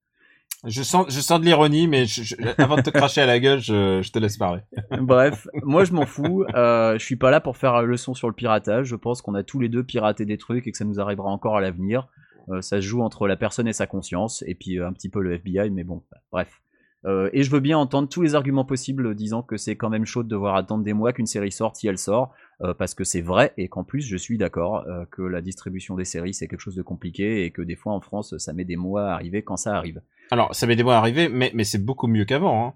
Je 0.64 0.82
sens, 0.82 1.06
je 1.12 1.20
sens 1.20 1.40
de 1.40 1.44
l'ironie, 1.44 1.88
mais 1.88 2.06
je- 2.06 2.22
je- 2.22 2.36
avant 2.56 2.76
de 2.76 2.82
te 2.82 2.90
cracher 2.90 3.20
à 3.20 3.26
la 3.26 3.40
gueule, 3.40 3.58
je, 3.58 4.00
je 4.00 4.12
te 4.12 4.18
laisse 4.18 4.36
parler. 4.38 4.60
Bref, 5.00 5.48
moi 5.62 5.84
je 5.84 5.92
m'en 5.92 6.06
fous. 6.06 6.44
Euh, 6.54 6.96
je 6.98 7.04
suis 7.04 7.16
pas 7.16 7.30
là 7.32 7.40
pour 7.40 7.56
faire 7.56 7.72
la 7.74 7.82
leçon 7.82 8.14
sur 8.14 8.28
le 8.28 8.34
piratage. 8.34 8.86
Je 8.86 8.96
pense 8.96 9.22
qu'on 9.22 9.34
a 9.34 9.42
tous 9.42 9.58
les 9.58 9.68
deux 9.68 9.82
piraté 9.82 10.24
des 10.24 10.38
trucs 10.38 10.66
et 10.66 10.70
que 10.70 10.76
ça 10.78 10.84
nous 10.84 11.00
arrivera 11.00 11.28
encore 11.30 11.56
à 11.56 11.60
l'avenir. 11.60 12.06
Euh, 12.48 12.60
ça 12.62 12.76
se 12.76 12.86
joue 12.86 13.02
entre 13.02 13.26
la 13.26 13.36
personne 13.36 13.66
et 13.66 13.72
sa 13.72 13.86
conscience, 13.88 14.42
et 14.46 14.54
puis 14.54 14.78
euh, 14.78 14.86
un 14.86 14.92
petit 14.92 15.08
peu 15.08 15.20
le 15.20 15.32
FBI, 15.34 15.70
mais 15.70 15.84
bon, 15.84 16.02
bref. 16.30 16.60
Euh, 17.04 17.30
et 17.32 17.42
je 17.42 17.50
veux 17.50 17.60
bien 17.60 17.78
entendre 17.78 18.08
tous 18.08 18.22
les 18.22 18.34
arguments 18.34 18.64
possibles 18.64 19.14
disant 19.14 19.42
que 19.42 19.56
c'est 19.56 19.76
quand 19.76 19.90
même 19.90 20.04
chaud 20.04 20.22
de 20.22 20.28
devoir 20.28 20.54
attendre 20.54 20.84
des 20.84 20.92
mois 20.92 21.12
qu'une 21.12 21.26
série 21.26 21.50
sorte 21.50 21.76
si 21.76 21.88
elle 21.88 21.98
sort, 21.98 22.32
euh, 22.60 22.74
parce 22.74 22.94
que 22.94 23.02
c'est 23.02 23.20
vrai 23.20 23.52
et 23.56 23.68
qu'en 23.68 23.82
plus 23.82 24.02
je 24.02 24.16
suis 24.16 24.38
d'accord 24.38 24.84
euh, 24.86 25.04
que 25.10 25.22
la 25.22 25.40
distribution 25.40 25.96
des 25.96 26.04
séries 26.04 26.32
c'est 26.32 26.46
quelque 26.46 26.60
chose 26.60 26.76
de 26.76 26.82
compliqué 26.82 27.44
et 27.44 27.50
que 27.50 27.62
des 27.62 27.74
fois 27.74 27.92
en 27.92 28.00
France 28.00 28.36
ça 28.38 28.52
met 28.52 28.64
des 28.64 28.76
mois 28.76 29.10
à 29.10 29.14
arriver 29.14 29.42
quand 29.42 29.56
ça 29.56 29.74
arrive. 29.76 30.00
Alors, 30.30 30.54
ça 30.54 30.66
met 30.66 30.76
des 30.76 30.82
mois 30.82 30.94
à 30.94 30.98
arriver, 30.98 31.28
mais, 31.28 31.50
mais 31.52 31.62
c'est 31.62 31.84
beaucoup 31.84 32.06
mieux 32.06 32.24
qu'avant. 32.24 32.66
Hein. 32.66 32.74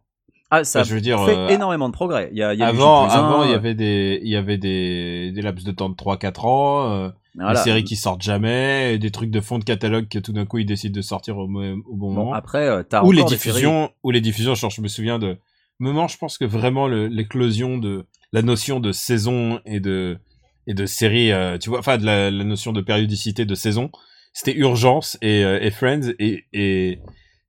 Ah, 0.50 0.62
ça 0.64 0.84
je 0.84 0.94
veux 0.94 1.00
dire, 1.00 1.24
fait 1.24 1.36
euh, 1.36 1.48
énormément 1.48 1.88
de 1.88 1.92
progrès. 1.94 2.28
Il 2.32 2.38
y 2.38 2.42
a, 2.42 2.54
il 2.54 2.60
y 2.60 2.62
a 2.62 2.70
du 2.70 2.78
avant, 2.78 3.08
avant, 3.08 3.44
il 3.44 3.50
y 3.50 3.54
avait 3.54 3.74
des, 3.74 4.20
il 4.22 4.28
y 4.30 4.36
avait 4.36 4.58
des, 4.58 5.32
des 5.32 5.42
laps 5.42 5.64
de 5.64 5.72
temps 5.72 5.88
de 5.88 5.94
3-4 5.96 6.46
ans, 6.46 6.90
euh, 6.92 7.08
voilà. 7.34 7.54
des 7.54 7.64
séries 7.64 7.82
qui 7.84 7.96
sortent 7.96 8.22
jamais, 8.22 8.96
des 8.98 9.10
trucs 9.10 9.30
de 9.30 9.40
fond 9.40 9.58
de 9.58 9.64
catalogue 9.64 10.08
que 10.08 10.18
tout 10.20 10.32
d'un 10.32 10.46
coup 10.46 10.58
ils 10.58 10.64
décident 10.66 10.94
de 10.94 11.02
sortir 11.02 11.36
au, 11.38 11.48
bon, 11.48 11.76
Bon, 11.88 12.12
moment. 12.12 12.32
après, 12.32 12.68
euh, 12.68 12.82
t'as 12.84 13.02
ou 13.02 13.10
les 13.12 13.22
séries- 13.22 13.34
diffusions, 13.34 13.90
ou 14.04 14.10
les 14.12 14.20
diffusions, 14.20 14.54
genre, 14.54 14.70
je 14.70 14.80
me 14.80 14.88
souviens 14.88 15.18
de 15.18 15.36
moment, 15.80 16.06
je 16.06 16.16
pense 16.16 16.38
que 16.38 16.44
vraiment 16.44 16.86
l'éclosion 16.86 17.76
de 17.78 18.06
la 18.32 18.42
notion 18.42 18.78
de 18.80 18.92
saison 18.92 19.60
et 19.66 19.80
de 19.80 20.18
et 20.68 20.74
de 20.74 20.86
série, 20.86 21.30
tu 21.60 21.70
vois, 21.70 21.78
enfin 21.80 21.96
de 21.98 22.04
la, 22.04 22.30
la 22.30 22.44
notion 22.44 22.72
de 22.72 22.80
périodicité 22.80 23.44
de 23.44 23.54
saison, 23.54 23.90
c'était 24.32 24.54
Urgence 24.56 25.16
et, 25.22 25.40
et 25.42 25.70
Friends 25.70 26.12
et 26.18 26.44
et, 26.52 26.98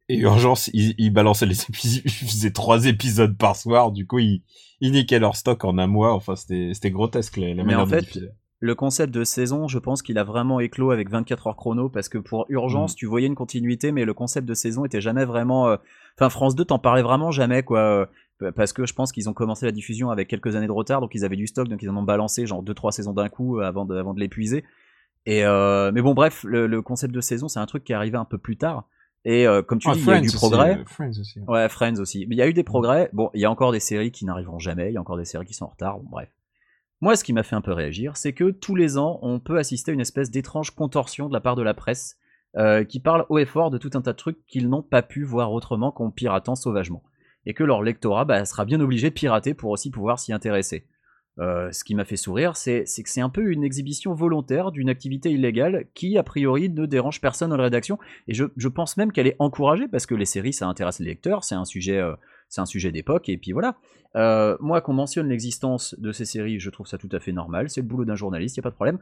et 0.09 0.17
Urgence, 0.17 0.69
ils, 0.73 0.93
ils 0.97 1.11
balançaient 1.11 1.45
les 1.45 1.61
épisodes, 1.63 2.01
ils 2.05 2.11
faisaient 2.11 2.51
trois 2.51 2.85
épisodes 2.85 3.37
par 3.37 3.55
soir, 3.55 3.91
du 3.91 4.05
coup 4.07 4.19
ils 4.19 4.41
ils 4.79 4.91
niquaient 4.91 5.19
leur 5.19 5.35
stock 5.35 5.65
en 5.65 5.77
un 5.77 5.87
mois, 5.87 6.13
enfin 6.13 6.35
c'était 6.35 6.91
grotesque 6.91 7.37
les, 7.37 7.53
les 7.53 7.63
Mais 7.63 7.75
en 7.75 7.85
de 7.85 7.89
fait. 7.89 8.19
Le 8.59 8.73
concept 8.73 9.13
de 9.13 9.23
saison, 9.23 9.67
je 9.67 9.77
pense 9.77 10.01
qu'il 10.01 10.17
a 10.17 10.23
vraiment 10.23 10.59
éclos 10.59 10.89
avec 10.89 11.11
24 11.11 11.45
heures 11.47 11.55
chrono 11.55 11.89
parce 11.89 12.09
que 12.09 12.17
pour 12.17 12.45
Urgence, 12.49 12.93
Mm. 12.93 12.95
tu 12.95 13.05
voyais 13.05 13.27
une 13.27 13.35
continuité, 13.35 13.91
mais 13.91 14.03
le 14.03 14.15
concept 14.15 14.47
de 14.47 14.53
saison 14.55 14.83
était 14.83 14.99
jamais 15.01 15.25
vraiment. 15.25 15.67
euh, 15.67 15.77
Enfin, 16.17 16.29
France 16.29 16.55
2 16.55 16.65
t'en 16.65 16.79
parlait 16.79 17.03
vraiment 17.03 17.29
jamais, 17.29 17.61
quoi. 17.61 18.07
euh, 18.41 18.51
Parce 18.55 18.73
que 18.73 18.87
je 18.87 18.95
pense 18.95 19.11
qu'ils 19.11 19.29
ont 19.29 19.33
commencé 19.33 19.67
la 19.67 19.71
diffusion 19.71 20.09
avec 20.09 20.27
quelques 20.27 20.55
années 20.55 20.65
de 20.65 20.71
retard, 20.71 21.01
donc 21.01 21.11
ils 21.13 21.23
avaient 21.23 21.35
du 21.35 21.45
stock, 21.45 21.67
donc 21.67 21.83
ils 21.83 21.89
en 21.91 21.97
ont 21.97 22.01
balancé 22.03 22.47
genre 22.47 22.63
2-3 22.63 22.89
saisons 22.91 23.13
d'un 23.13 23.29
coup 23.29 23.59
euh, 23.59 23.63
avant 23.63 23.85
de, 23.85 23.95
avant 23.95 24.15
de 24.15 24.19
l'épuiser. 24.19 24.63
Et 25.27 25.43
euh, 25.45 25.91
mais 25.91 26.01
bon, 26.01 26.15
bref, 26.15 26.43
le, 26.43 26.65
le 26.65 26.81
concept 26.81 27.13
de 27.13 27.21
saison, 27.21 27.47
c'est 27.47 27.59
un 27.59 27.65
truc 27.67 27.83
qui 27.83 27.91
est 27.91 27.95
arrivé 27.95 28.17
un 28.17 28.25
peu 28.25 28.39
plus 28.39 28.57
tard. 28.57 28.87
Et 29.29 29.45
euh, 29.45 29.61
comme 29.61 29.77
tu 29.79 29.89
Ah, 29.89 29.93
dis, 29.93 29.99
il 29.99 30.05
y 30.07 30.09
a 30.09 30.17
eu 30.19 30.21
du 30.21 30.31
progrès. 30.31 30.77
euh, 30.77 30.83
Friends 30.85 31.19
aussi. 31.19 31.39
Ouais, 31.47 31.67
Friends 31.67 31.99
aussi. 31.99 32.25
Mais 32.29 32.35
il 32.35 32.37
y 32.39 32.41
a 32.41 32.47
eu 32.47 32.53
des 32.53 32.63
progrès. 32.63 33.09
Bon, 33.11 33.29
il 33.33 33.41
y 33.41 33.45
a 33.45 33.51
encore 33.51 33.73
des 33.73 33.81
séries 33.81 34.11
qui 34.11 34.23
n'arriveront 34.23 34.57
jamais. 34.57 34.89
Il 34.89 34.93
y 34.93 34.97
a 34.97 35.01
encore 35.01 35.17
des 35.17 35.25
séries 35.25 35.45
qui 35.45 35.53
sont 35.53 35.65
en 35.65 35.69
retard. 35.69 35.99
Bon, 35.99 36.07
bref. 36.09 36.29
Moi, 37.01 37.17
ce 37.17 37.25
qui 37.25 37.33
m'a 37.33 37.43
fait 37.43 37.57
un 37.57 37.61
peu 37.61 37.73
réagir, 37.73 38.15
c'est 38.15 38.31
que 38.31 38.51
tous 38.51 38.73
les 38.75 38.97
ans, 38.97 39.19
on 39.21 39.39
peut 39.41 39.57
assister 39.57 39.91
à 39.91 39.93
une 39.93 39.99
espèce 39.99 40.31
d'étrange 40.31 40.71
contorsion 40.71 41.27
de 41.27 41.33
la 41.33 41.41
part 41.41 41.57
de 41.57 41.61
la 41.61 41.73
presse 41.73 42.15
euh, 42.55 42.85
qui 42.85 43.01
parle 43.01 43.25
haut 43.27 43.37
et 43.37 43.45
fort 43.45 43.69
de 43.69 43.77
tout 43.77 43.91
un 43.95 44.01
tas 44.01 44.13
de 44.13 44.17
trucs 44.17 44.45
qu'ils 44.47 44.69
n'ont 44.69 44.81
pas 44.81 45.01
pu 45.01 45.23
voir 45.25 45.51
autrement 45.51 45.91
qu'en 45.91 46.09
piratant 46.09 46.55
sauvagement. 46.55 47.03
Et 47.45 47.53
que 47.53 47.65
leur 47.65 47.83
lectorat 47.83 48.23
bah, 48.23 48.45
sera 48.45 48.63
bien 48.63 48.79
obligé 48.79 49.09
de 49.09 49.13
pirater 49.13 49.53
pour 49.53 49.71
aussi 49.71 49.91
pouvoir 49.91 50.19
s'y 50.19 50.31
intéresser. 50.31 50.85
Euh, 51.39 51.71
ce 51.71 51.83
qui 51.83 51.93
m'a 51.93 52.05
fait 52.05 52.17
sourire, 52.17 52.55
c'est 52.55 52.83
que 52.83 53.09
c'est 53.09 53.21
un 53.21 53.29
peu 53.29 53.51
une 53.51 53.63
exhibition 53.63 54.13
volontaire 54.13 54.71
d'une 54.71 54.89
activité 54.89 55.31
illégale 55.31 55.85
qui, 55.93 56.17
a 56.17 56.23
priori, 56.23 56.69
ne 56.69 56.85
dérange 56.85 57.21
personne 57.21 57.51
dans 57.51 57.57
la 57.57 57.65
rédaction. 57.65 57.99
Et 58.27 58.33
je, 58.33 58.67
pense 58.67 58.97
même 58.97 59.11
qu'elle 59.11 59.27
est 59.27 59.35
encouragée 59.39 59.87
parce 59.87 60.05
que 60.05 60.15
les 60.15 60.25
séries, 60.25 60.53
ça 60.53 60.67
intéresse 60.67 60.99
les 60.99 61.05
lecteurs, 61.05 61.43
c'est 61.43 61.55
un 61.55 61.65
sujet, 61.65 61.97
euh, 61.97 62.15
sujet 62.65 62.91
d'époque, 62.91 63.29
et 63.29 63.37
puis 63.37 63.51
voilà. 63.51 63.75
Euh, 64.15 64.57
moi, 64.59 64.81
qu'on 64.81 64.93
mentionne 64.93 65.29
l'existence 65.29 65.95
de 65.99 66.11
ces 66.11 66.25
séries, 66.25 66.59
je 66.59 66.69
trouve 66.71 66.87
ça 66.87 66.97
tout 66.97 67.09
à 67.11 67.19
fait 67.19 67.33
normal. 67.33 67.69
C'est 67.69 67.81
le 67.81 67.87
boulot 67.87 68.05
d'un 68.05 68.15
journaliste, 68.15 68.55
il 68.57 68.59
y 68.59 68.61
a 68.61 68.63
pas 68.63 68.71
de 68.71 68.75
problème. 68.75 68.99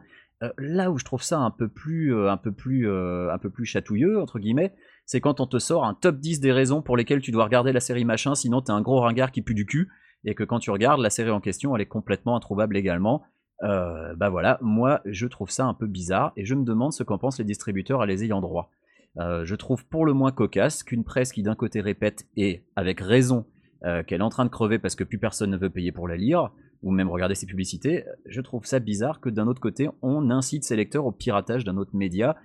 Là 0.58 0.92
où 0.92 0.98
je 0.98 1.06
trouve 1.06 1.24
ça 1.24 1.40
un 1.40 1.52
peu 1.52 1.70
plus, 1.70 2.14
un 2.28 2.36
peu 2.36 2.52
plus, 2.52 2.90
un 2.92 3.38
peu 3.38 3.50
plus 3.50 3.66
chatouilleux 3.66 4.20
entre 4.20 4.38
guillemets, 4.38 4.74
c'est 5.06 5.22
quand 5.22 5.40
on 5.40 5.48
te 5.48 5.60
sort 5.60 5.86
un 5.86 5.94
top 5.94 6.18
10 6.18 6.42
des 6.42 6.52
raisons 6.52 6.82
pour 6.82 6.98
lesquelles 6.98 7.22
tu 7.22 7.32
dois 7.32 7.46
regarder 7.46 7.72
la 7.72 7.80
série 7.80 8.04
machin, 8.04 8.36
sinon 8.36 8.62
t'es 8.62 8.72
un 8.72 8.82
gros 8.82 9.00
ringard 9.00 9.32
qui 9.32 9.42
pue 9.42 9.54
du 9.54 9.66
cul, 9.66 9.88
et 10.24 10.36
que 10.36 10.44
quand 10.44 10.60
tu 10.60 10.72
regardes 10.72 11.02
la 11.02 11.10
série 11.10 11.32
en 11.32 11.42
question, 11.42 11.76
elle 11.76 11.82
est 11.82 11.88
complètement 11.88 12.36
introuvable 12.36 12.78
également. 12.78 13.24
Euh, 13.64 14.16
bah 14.16 14.30
voilà, 14.30 14.58
moi 14.62 15.02
je 15.06 15.28
trouve 15.28 15.50
ça 15.50 15.66
un 15.66 15.74
peu 15.74 15.88
bizarre, 15.88 16.34
et 16.36 16.46
je 16.46 16.56
me 16.56 16.64
demande 16.64 16.94
ce 16.94 17.04
qu'en 17.04 17.18
pensent 17.18 17.40
les 17.40 17.46
distributeurs 17.46 18.02
à 18.02 18.06
les 18.06 18.24
ayant 18.24 18.42
droit. 18.42 18.70
Euh, 19.18 19.46
je 19.46 19.56
trouve 19.56 19.86
pour 19.86 20.06
le 20.06 20.14
moins 20.14 20.32
cocasse 20.32 20.84
qu'une 20.84 21.06
presse 21.06 21.32
qui 21.32 21.42
d'un 21.42 21.56
côté 21.56 21.82
répète, 21.82 22.28
et 22.36 22.66
avec 22.76 23.00
raison, 23.00 23.46
euh, 23.86 24.04
qu'elle 24.04 24.22
est 24.22 24.26
en 24.26 24.30
train 24.30 24.46
de 24.46 24.50
crever 24.50 24.80
parce 24.80 24.96
que 24.96 25.04
plus 25.04 25.20
personne 25.20 25.52
ne 25.52 25.58
veut 25.58 25.70
payer 25.70 25.92
pour 25.92 26.08
la 26.08 26.18
lire, 26.18 26.52
ou 26.82 26.92
même 26.92 27.10
regarder 27.10 27.36
ses 27.36 27.46
publicités, 27.46 28.04
je 28.26 28.42
trouve 28.42 28.66
ça 28.66 28.80
bizarre 28.80 29.22
que 29.22 29.30
d'un 29.30 29.48
autre 29.48 29.62
côté, 29.62 29.90
on 30.02 30.30
incite 30.30 30.64
ses 30.64 30.76
lecteurs 30.76 31.06
au 31.06 31.12
piratage 31.12 31.64
d'un 31.64 31.78
autre 31.78 31.96
média, 31.96 32.36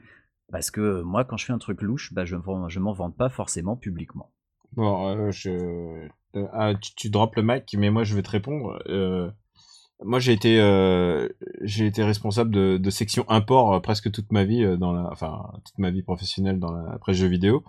parce 0.53 0.71
que 0.71 1.03
moi, 1.03 1.25
quand 1.25 1.37
je 1.37 1.47
fais 1.47 1.53
un 1.53 1.59
truc 1.59 1.83
louche, 1.83 2.13
bah, 2.13 2.25
je 2.25 2.37
je 2.69 2.79
m'en 2.79 2.93
vante 2.93 3.17
pas 3.17 3.29
forcément 3.29 3.77
publiquement. 3.77 4.33
Bon, 4.73 5.31
je... 5.31 6.09
euh, 6.37 6.47
ah, 6.53 6.75
tu, 6.81 6.95
tu 6.95 7.11
drops 7.11 7.37
le 7.37 7.43
mic, 7.43 7.75
mais 7.79 7.91
moi 7.91 8.05
je 8.05 8.15
vais 8.15 8.23
te 8.23 8.31
répondre. 8.31 8.79
Euh, 8.89 9.31
moi 10.03 10.19
j'ai 10.21 10.33
été, 10.33 10.61
euh, 10.61 11.29
j'ai 11.63 11.87
été 11.87 12.03
responsable 12.03 12.51
de, 12.51 12.79
de 12.79 12.91
section 12.91 13.29
import 13.29 13.81
presque 13.83 14.11
toute 14.11 14.33
ma 14.33 14.45
vie 14.45 14.77
dans 14.79 14.93
la, 14.93 15.11
enfin 15.11 15.53
toute 15.65 15.79
ma 15.79 15.91
vie 15.91 16.03
professionnelle 16.03 16.59
dans 16.59 16.73
la 16.73 16.99
presse 16.99 17.17
jeux 17.17 17.29
vidéo. 17.29 17.65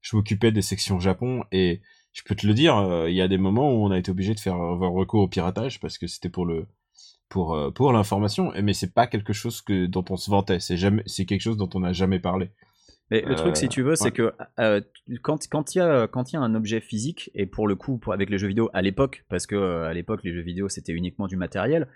Je 0.00 0.16
m'occupais 0.16 0.52
des 0.52 0.62
sections 0.62 1.00
Japon 1.00 1.44
et 1.52 1.82
je 2.12 2.22
peux 2.24 2.34
te 2.34 2.46
le 2.46 2.54
dire, 2.54 3.06
il 3.08 3.14
y 3.14 3.20
a 3.22 3.28
des 3.28 3.38
moments 3.38 3.72
où 3.72 3.84
on 3.84 3.90
a 3.90 3.98
été 3.98 4.10
obligé 4.10 4.34
de 4.34 4.40
faire 4.40 4.54
avoir 4.54 4.92
recours 4.92 5.22
au 5.22 5.28
piratage 5.28 5.80
parce 5.80 5.98
que 5.98 6.06
c'était 6.06 6.28
pour 6.28 6.46
le, 6.46 6.66
pour 7.28 7.58
pour 7.74 7.92
l'information. 7.92 8.52
Mais 8.62 8.74
c'est 8.74 8.94
pas 8.94 9.06
quelque 9.06 9.32
chose 9.32 9.62
que 9.62 9.86
dont 9.86 10.04
on 10.10 10.16
se 10.16 10.30
vantait. 10.30 10.60
C'est 10.60 10.76
jamais, 10.76 11.02
c'est 11.06 11.26
quelque 11.26 11.40
chose 11.40 11.56
dont 11.56 11.70
on 11.74 11.80
n'a 11.80 11.92
jamais 11.92 12.20
parlé. 12.20 12.50
Mais 13.14 13.22
le 13.26 13.32
Euh, 13.32 13.36
truc, 13.36 13.56
si 13.56 13.68
tu 13.68 13.82
veux, 13.82 13.94
c'est 13.96 14.10
que 14.10 14.32
euh, 14.58 14.80
quand 15.22 15.46
quand 15.48 15.74
il 15.74 15.78
y 15.78 15.80
a 15.80 16.06
quand 16.08 16.32
il 16.32 16.34
y 16.34 16.38
a 16.38 16.42
un 16.42 16.54
objet 16.54 16.80
physique 16.80 17.30
et 17.34 17.46
pour 17.46 17.68
le 17.68 17.76
coup 17.76 17.98
pour- 17.98 18.12
avec 18.12 18.28
les 18.30 18.38
jeux 18.38 18.48
vidéo 18.48 18.70
à 18.72 18.82
l'époque, 18.82 19.24
parce 19.28 19.46
que 19.46 19.54
euh, 19.56 19.88
à 19.88 19.94
l'époque 19.94 20.20
les 20.24 20.32
jeux 20.32 20.42
vidéo 20.42 20.68
c'était 20.68 20.92
uniquement 20.92 21.26
du 21.26 21.36
matériel, 21.36 21.86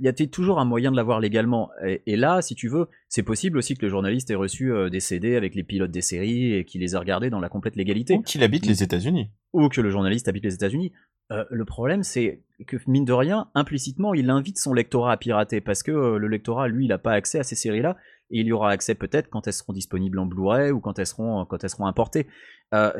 il 0.00 0.04
y 0.04 0.08
avait 0.08 0.26
toujours 0.26 0.58
un 0.58 0.64
moyen 0.64 0.90
de 0.90 0.96
l'avoir 0.96 1.20
légalement. 1.20 1.70
Et, 1.86 2.02
et 2.06 2.16
là, 2.16 2.42
si 2.42 2.56
tu 2.56 2.68
veux, 2.68 2.88
c'est 3.08 3.22
possible 3.22 3.58
aussi 3.58 3.76
que 3.76 3.82
le 3.86 3.88
journaliste 3.90 4.28
ait 4.30 4.34
reçu 4.34 4.72
euh, 4.72 4.90
des 4.90 4.98
CD 5.00 5.36
avec 5.36 5.54
les 5.54 5.62
pilotes 5.62 5.92
des 5.92 6.00
séries 6.02 6.52
et 6.54 6.64
qu'il 6.64 6.80
les 6.80 6.96
a 6.96 6.98
regardés 6.98 7.30
dans 7.30 7.38
la 7.40 7.48
complète 7.48 7.76
légalité 7.76 8.14
Ou 8.14 8.22
qu'il 8.22 8.42
habite 8.42 8.66
les 8.66 8.82
États-Unis. 8.82 9.30
ou 9.52 9.68
que 9.68 9.80
le 9.80 9.90
journaliste 9.90 10.26
habite 10.26 10.42
les 10.44 10.54
États-Unis. 10.54 10.90
Euh, 11.30 11.44
le 11.50 11.64
problème, 11.64 12.02
c'est 12.02 12.42
que 12.66 12.76
mine 12.88 13.04
de 13.06 13.12
rien, 13.12 13.48
implicitement, 13.54 14.12
il 14.14 14.28
invite 14.30 14.58
son 14.58 14.74
lectorat 14.74 15.12
à 15.12 15.16
pirater 15.16 15.60
parce 15.62 15.82
que 15.82 15.92
euh, 15.92 16.18
le 16.18 16.26
lectorat, 16.28 16.66
lui, 16.68 16.84
il 16.84 16.88
n'a 16.88 16.98
pas 16.98 17.12
accès 17.12 17.38
à 17.38 17.44
ces 17.44 17.54
séries-là 17.54 17.96
et 18.30 18.40
il 18.40 18.46
y 18.46 18.52
aura 18.52 18.70
accès 18.70 18.94
peut-être 18.94 19.28
quand 19.28 19.46
elles 19.46 19.52
seront 19.52 19.72
disponibles 19.72 20.18
en 20.18 20.26
Blu-ray 20.26 20.70
ou 20.70 20.80
quand 20.80 20.98
elles 20.98 21.06
seront 21.06 21.44
quand 21.44 21.62
elles 21.62 21.70
seront 21.70 21.86
importées. 21.86 22.26
Euh, 22.72 22.92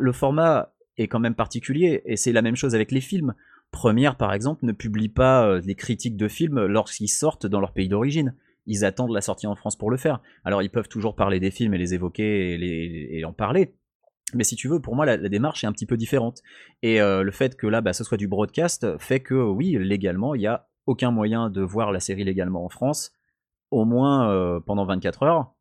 le 0.00 0.12
format 0.12 0.74
est 0.98 1.08
quand 1.08 1.20
même 1.20 1.34
particulier 1.34 2.02
et 2.04 2.16
c'est 2.16 2.32
la 2.32 2.42
même 2.42 2.56
chose 2.56 2.74
avec 2.74 2.92
les 2.92 3.00
films. 3.00 3.34
Première, 3.70 4.16
par 4.16 4.34
exemple, 4.34 4.66
ne 4.66 4.72
publie 4.72 5.08
pas 5.08 5.46
euh, 5.46 5.60
les 5.64 5.74
critiques 5.74 6.16
de 6.16 6.28
films 6.28 6.66
lorsqu'ils 6.66 7.08
sortent 7.08 7.46
dans 7.46 7.60
leur 7.60 7.72
pays 7.72 7.88
d'origine. 7.88 8.34
Ils 8.66 8.84
attendent 8.84 9.12
la 9.12 9.22
sortie 9.22 9.46
en 9.46 9.56
France 9.56 9.76
pour 9.76 9.90
le 9.90 9.96
faire. 9.96 10.20
Alors 10.44 10.62
ils 10.62 10.70
peuvent 10.70 10.88
toujours 10.88 11.16
parler 11.16 11.40
des 11.40 11.50
films 11.50 11.74
et 11.74 11.78
les 11.78 11.94
évoquer 11.94 13.16
et, 13.16 13.24
en 13.24 13.32
parler, 13.32 13.74
Mais 14.34 14.44
si 14.44 14.56
tu 14.56 14.68
veux, 14.68 14.80
pour 14.80 14.94
moi, 14.94 15.06
la, 15.06 15.16
la 15.16 15.28
démarche 15.28 15.64
est 15.64 15.66
un 15.66 15.72
petit 15.72 15.86
peu 15.86 15.96
différente. 15.96 16.42
Et 16.82 17.00
euh, 17.00 17.22
le 17.22 17.30
fait 17.32 17.56
que 17.56 17.66
là, 17.66 17.80
bah, 17.80 17.92
ce 17.92 18.04
soit 18.04 18.18
du 18.18 18.28
broadcast 18.28 18.98
fait 18.98 19.20
que, 19.20 19.34
oui, 19.34 19.76
légalement, 19.80 20.34
il 20.34 20.40
n'y 20.40 20.46
a 20.46 20.68
aucun 20.86 21.10
moyen 21.10 21.50
de 21.50 21.62
voir 21.62 21.92
la 21.92 22.00
série 22.00 22.24
légalement 22.24 22.64
en 22.64 22.68
France, 22.68 23.12
au 23.72 23.84
moins 23.84 24.30
euh, 24.30 24.60
pendant 24.60 24.84
24 24.84 25.22
heures. 25.24 25.52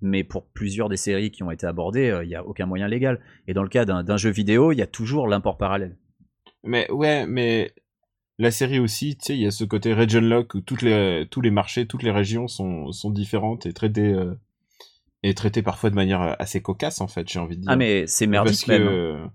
Mais 0.00 0.22
pour 0.24 0.46
plusieurs 0.46 0.88
des 0.88 0.96
séries 0.96 1.30
qui 1.30 1.42
ont 1.42 1.50
été 1.50 1.66
abordées, 1.66 2.08
euh, 2.10 2.24
il 2.24 2.28
n'y 2.28 2.34
a 2.36 2.44
aucun 2.44 2.66
moyen 2.66 2.86
légal. 2.88 3.20
Et 3.46 3.54
dans 3.54 3.62
le 3.62 3.68
cas 3.68 3.84
d'un 3.84 4.16
jeu 4.16 4.30
vidéo, 4.30 4.72
il 4.72 4.76
y 4.78 4.82
a 4.82 4.86
toujours 4.86 5.26
l'import 5.28 5.56
parallèle. 5.58 5.96
Mais 6.64 6.90
ouais, 6.90 7.26
mais 7.26 7.72
la 8.38 8.50
série 8.52 8.78
aussi, 8.78 9.16
tu 9.16 9.24
sais, 9.26 9.34
il 9.36 9.42
y 9.42 9.46
a 9.46 9.50
ce 9.50 9.64
côté 9.64 9.92
region 9.94 10.20
lock 10.20 10.54
où 10.54 10.60
toutes 10.60 10.82
les, 10.82 11.26
tous 11.30 11.40
les 11.40 11.50
marchés, 11.50 11.86
toutes 11.86 12.02
les 12.04 12.12
régions 12.12 12.46
sont, 12.46 12.92
sont 12.92 13.10
différentes 13.10 13.66
et 13.66 13.72
traitées, 13.72 14.12
euh, 14.12 14.34
et 15.24 15.34
traitées 15.34 15.62
parfois 15.62 15.90
de 15.90 15.96
manière 15.96 16.36
assez 16.38 16.62
cocasse, 16.62 17.00
en 17.00 17.08
fait, 17.08 17.28
j'ai 17.28 17.40
envie 17.40 17.56
de 17.56 17.62
dire. 17.62 17.70
Ah, 17.72 17.76
mais 17.76 18.06
c'est 18.06 18.28
merdique 18.28 18.64
que, 18.66 18.70
même. 18.70 18.86
euh, 18.86 19.26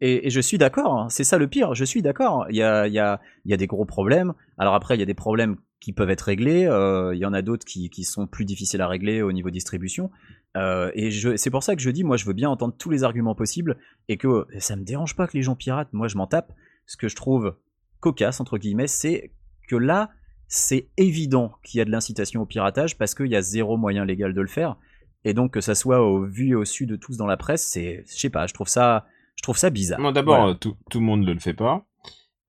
Et, 0.00 0.28
et 0.28 0.30
je 0.30 0.40
suis 0.40 0.58
d'accord, 0.58 0.96
hein, 0.98 1.08
c'est 1.08 1.24
ça 1.24 1.36
le 1.38 1.48
pire, 1.48 1.74
je 1.74 1.84
suis 1.84 2.02
d'accord. 2.02 2.46
Il 2.50 2.56
y 2.56 2.62
a, 2.62 2.86
y, 2.86 3.00
a, 3.00 3.20
il 3.44 3.50
y 3.50 3.54
a 3.54 3.56
des 3.56 3.66
gros 3.66 3.84
problèmes. 3.84 4.34
Alors 4.56 4.74
après, 4.74 4.94
il 4.96 5.00
y 5.00 5.02
a 5.02 5.06
des 5.06 5.14
problèmes 5.14 5.56
qui 5.82 5.92
peuvent 5.92 6.10
être 6.10 6.22
réglés, 6.22 6.64
euh, 6.66 7.12
il 7.12 7.18
y 7.18 7.26
en 7.26 7.32
a 7.32 7.42
d'autres 7.42 7.66
qui, 7.66 7.90
qui 7.90 8.04
sont 8.04 8.28
plus 8.28 8.44
difficiles 8.44 8.80
à 8.80 8.86
régler 8.86 9.20
au 9.20 9.32
niveau 9.32 9.50
distribution. 9.50 10.12
Euh, 10.56 10.92
et 10.94 11.10
je, 11.10 11.34
c'est 11.36 11.50
pour 11.50 11.64
ça 11.64 11.74
que 11.74 11.82
je 11.82 11.90
dis, 11.90 12.04
moi 12.04 12.16
je 12.16 12.24
veux 12.24 12.34
bien 12.34 12.48
entendre 12.48 12.72
tous 12.78 12.88
les 12.88 13.02
arguments 13.02 13.34
possibles, 13.34 13.76
et 14.08 14.16
que 14.16 14.46
ça 14.58 14.76
me 14.76 14.84
dérange 14.84 15.16
pas 15.16 15.26
que 15.26 15.36
les 15.36 15.42
gens 15.42 15.56
piratent, 15.56 15.92
moi 15.92 16.06
je 16.06 16.16
m'en 16.16 16.28
tape. 16.28 16.52
Ce 16.86 16.96
que 16.96 17.08
je 17.08 17.16
trouve 17.16 17.56
cocasse, 17.98 18.40
entre 18.40 18.58
guillemets, 18.58 18.86
c'est 18.86 19.32
que 19.68 19.74
là, 19.74 20.10
c'est 20.46 20.88
évident 20.98 21.54
qu'il 21.64 21.78
y 21.78 21.80
a 21.80 21.84
de 21.84 21.90
l'incitation 21.90 22.42
au 22.42 22.46
piratage, 22.46 22.96
parce 22.96 23.16
qu'il 23.16 23.26
y 23.26 23.34
a 23.36 23.42
zéro 23.42 23.76
moyen 23.76 24.04
légal 24.04 24.34
de 24.34 24.40
le 24.40 24.46
faire. 24.48 24.76
Et 25.24 25.34
donc 25.34 25.52
que 25.52 25.60
ça 25.60 25.74
soit 25.74 26.00
au 26.00 26.24
vu 26.26 26.50
et 26.50 26.54
au 26.54 26.64
su 26.64 26.86
de 26.86 26.94
tous 26.94 27.16
dans 27.16 27.26
la 27.26 27.36
presse, 27.36 27.66
c'est, 27.66 28.04
je 28.08 28.16
sais 28.16 28.30
pas, 28.30 28.46
je 28.46 28.54
trouve 28.54 28.68
ça, 28.68 29.06
je 29.34 29.42
trouve 29.42 29.56
ça 29.56 29.70
bizarre. 29.70 29.98
Non, 29.98 30.12
d'abord, 30.12 30.36
Voilà. 30.36 30.52
euh, 30.52 30.54
tout, 30.54 30.76
tout 30.90 31.00
le 31.00 31.06
monde 31.06 31.24
ne 31.24 31.32
le 31.32 31.40
fait 31.40 31.54
pas. 31.54 31.86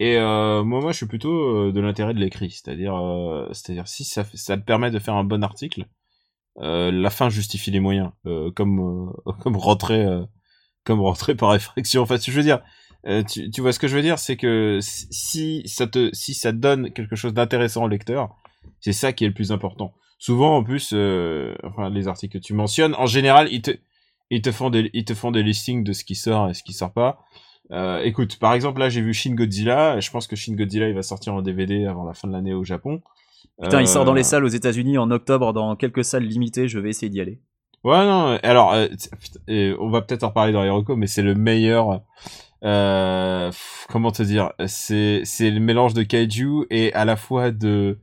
Et 0.03 0.17
euh, 0.17 0.65
moi, 0.65 0.91
je 0.91 0.97
suis 0.97 1.05
plutôt 1.05 1.31
euh, 1.31 1.71
de 1.71 1.79
l'intérêt 1.79 2.13
de 2.13 2.19
l'écrit, 2.19 2.51
c'est-à-dire, 2.51 2.93
euh, 2.93 3.47
c'est-à-dire 3.53 3.87
si 3.87 4.03
ça, 4.03 4.25
te 4.25 4.55
permet 4.61 4.91
de 4.91 4.99
faire 4.99 5.13
un 5.13 5.23
bon 5.23 5.41
article, 5.45 5.85
la 6.57 7.09
fin 7.09 7.29
justifie 7.29 7.71
les 7.71 7.79
moyens, 7.79 8.11
comme 8.53 9.13
comme 9.39 9.55
rentrer, 9.55 10.05
comme 10.83 10.99
rentrer 10.99 11.35
par 11.35 11.55
effraction. 11.55 12.01
Enfin, 12.01 12.17
je 12.17 12.31
veux 12.31 12.43
dire, 12.43 12.61
tu, 13.29 13.61
vois 13.61 13.71
ce 13.71 13.79
que 13.79 13.87
je 13.87 13.95
veux 13.95 14.01
dire, 14.01 14.19
c'est 14.19 14.35
que 14.35 14.79
si 14.81 15.63
ça 15.67 15.87
te, 15.87 16.09
si 16.11 16.33
ça 16.33 16.51
donne 16.51 16.91
quelque 16.91 17.15
chose 17.15 17.33
d'intéressant 17.33 17.85
au 17.85 17.87
lecteur, 17.87 18.35
c'est 18.81 18.91
ça 18.91 19.13
qui 19.13 19.23
est 19.23 19.27
le 19.29 19.33
plus 19.33 19.53
important. 19.53 19.93
Souvent, 20.19 20.57
en 20.57 20.65
plus, 20.65 20.93
enfin, 21.63 21.89
les 21.89 22.09
articles 22.09 22.39
que 22.39 22.43
tu 22.43 22.53
mentionnes, 22.53 22.93
en 22.95 23.05
général, 23.05 23.47
ils 23.53 23.61
te, 23.61 23.71
ils 24.29 24.41
te 24.41 24.51
font 24.51 24.69
des, 24.69 24.89
ils 24.93 25.05
te 25.05 25.13
font 25.13 25.31
des 25.31 25.43
listings 25.43 25.85
de 25.85 25.93
ce 25.93 26.03
qui 26.03 26.15
sort 26.15 26.49
et 26.49 26.53
ce 26.53 26.61
qui 26.61 26.73
sort 26.73 26.91
pas. 26.91 27.23
Euh, 27.71 28.01
écoute, 28.03 28.37
par 28.39 28.53
exemple, 28.53 28.79
là, 28.79 28.89
j'ai 28.89 29.01
vu 29.01 29.13
Shin 29.13 29.33
Godzilla. 29.33 29.99
Je 29.99 30.11
pense 30.11 30.27
que 30.27 30.35
Shin 30.35 30.53
Godzilla, 30.55 30.89
il 30.89 30.95
va 30.95 31.01
sortir 31.01 31.33
en 31.33 31.41
DVD 31.41 31.85
avant 31.85 32.03
la 32.03 32.13
fin 32.13 32.27
de 32.27 32.33
l'année 32.33 32.53
au 32.53 32.63
Japon. 32.63 33.01
Putain, 33.61 33.81
il 33.81 33.87
sort 33.87 34.05
dans 34.05 34.13
les 34.13 34.21
Euh, 34.21 34.23
salles 34.23 34.43
aux 34.45 34.49
États-Unis 34.49 34.97
en 34.97 35.09
octobre, 35.11 35.53
dans 35.53 35.75
quelques 35.75 36.03
salles 36.03 36.23
limitées. 36.25 36.67
Je 36.67 36.79
vais 36.79 36.89
essayer 36.89 37.09
d'y 37.09 37.21
aller. 37.21 37.39
Ouais, 37.83 38.05
non. 38.05 38.37
Alors, 38.43 38.73
euh, 38.73 38.87
putain, 39.19 39.75
on 39.79 39.89
va 39.89 40.01
peut-être 40.01 40.23
en 40.23 40.29
reparler 40.29 40.53
dans 40.53 40.61
recos, 40.75 40.97
mais 40.97 41.07
c'est 41.07 41.21
le 41.21 41.35
meilleur. 41.35 42.01
Comment 42.61 44.11
te 44.11 44.23
dire? 44.23 44.51
C'est 44.67 45.21
c'est 45.23 45.51
le 45.51 45.59
mélange 45.59 45.93
de 45.93 46.03
kaiju 46.03 46.65
et 46.69 46.93
à 46.93 47.05
la 47.05 47.15
fois 47.15 47.51
de 47.51 47.97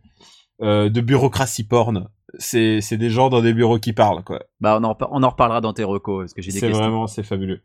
de 0.61 1.01
bureaucratie 1.01 1.65
porn. 1.65 2.09
C'est 2.39 2.81
c'est 2.81 2.97
des 2.97 3.11
gens 3.11 3.29
dans 3.29 3.43
des 3.43 3.53
bureaux 3.53 3.79
qui 3.79 3.93
parlent, 3.93 4.23
quoi. 4.23 4.43
Bah, 4.61 4.79
on 4.81 4.85
en, 4.85 4.97
on 5.11 5.23
en 5.23 5.29
reparlera 5.31 5.61
dans 5.61 5.73
tes 5.73 5.83
recos, 5.85 6.23
parce 6.23 6.35
que 6.35 6.43
j'ai 6.43 6.53
des 6.53 6.61
C'est 6.61 6.69
vraiment, 6.69 7.07
c'est 7.09 7.23
fabuleux. 7.25 7.61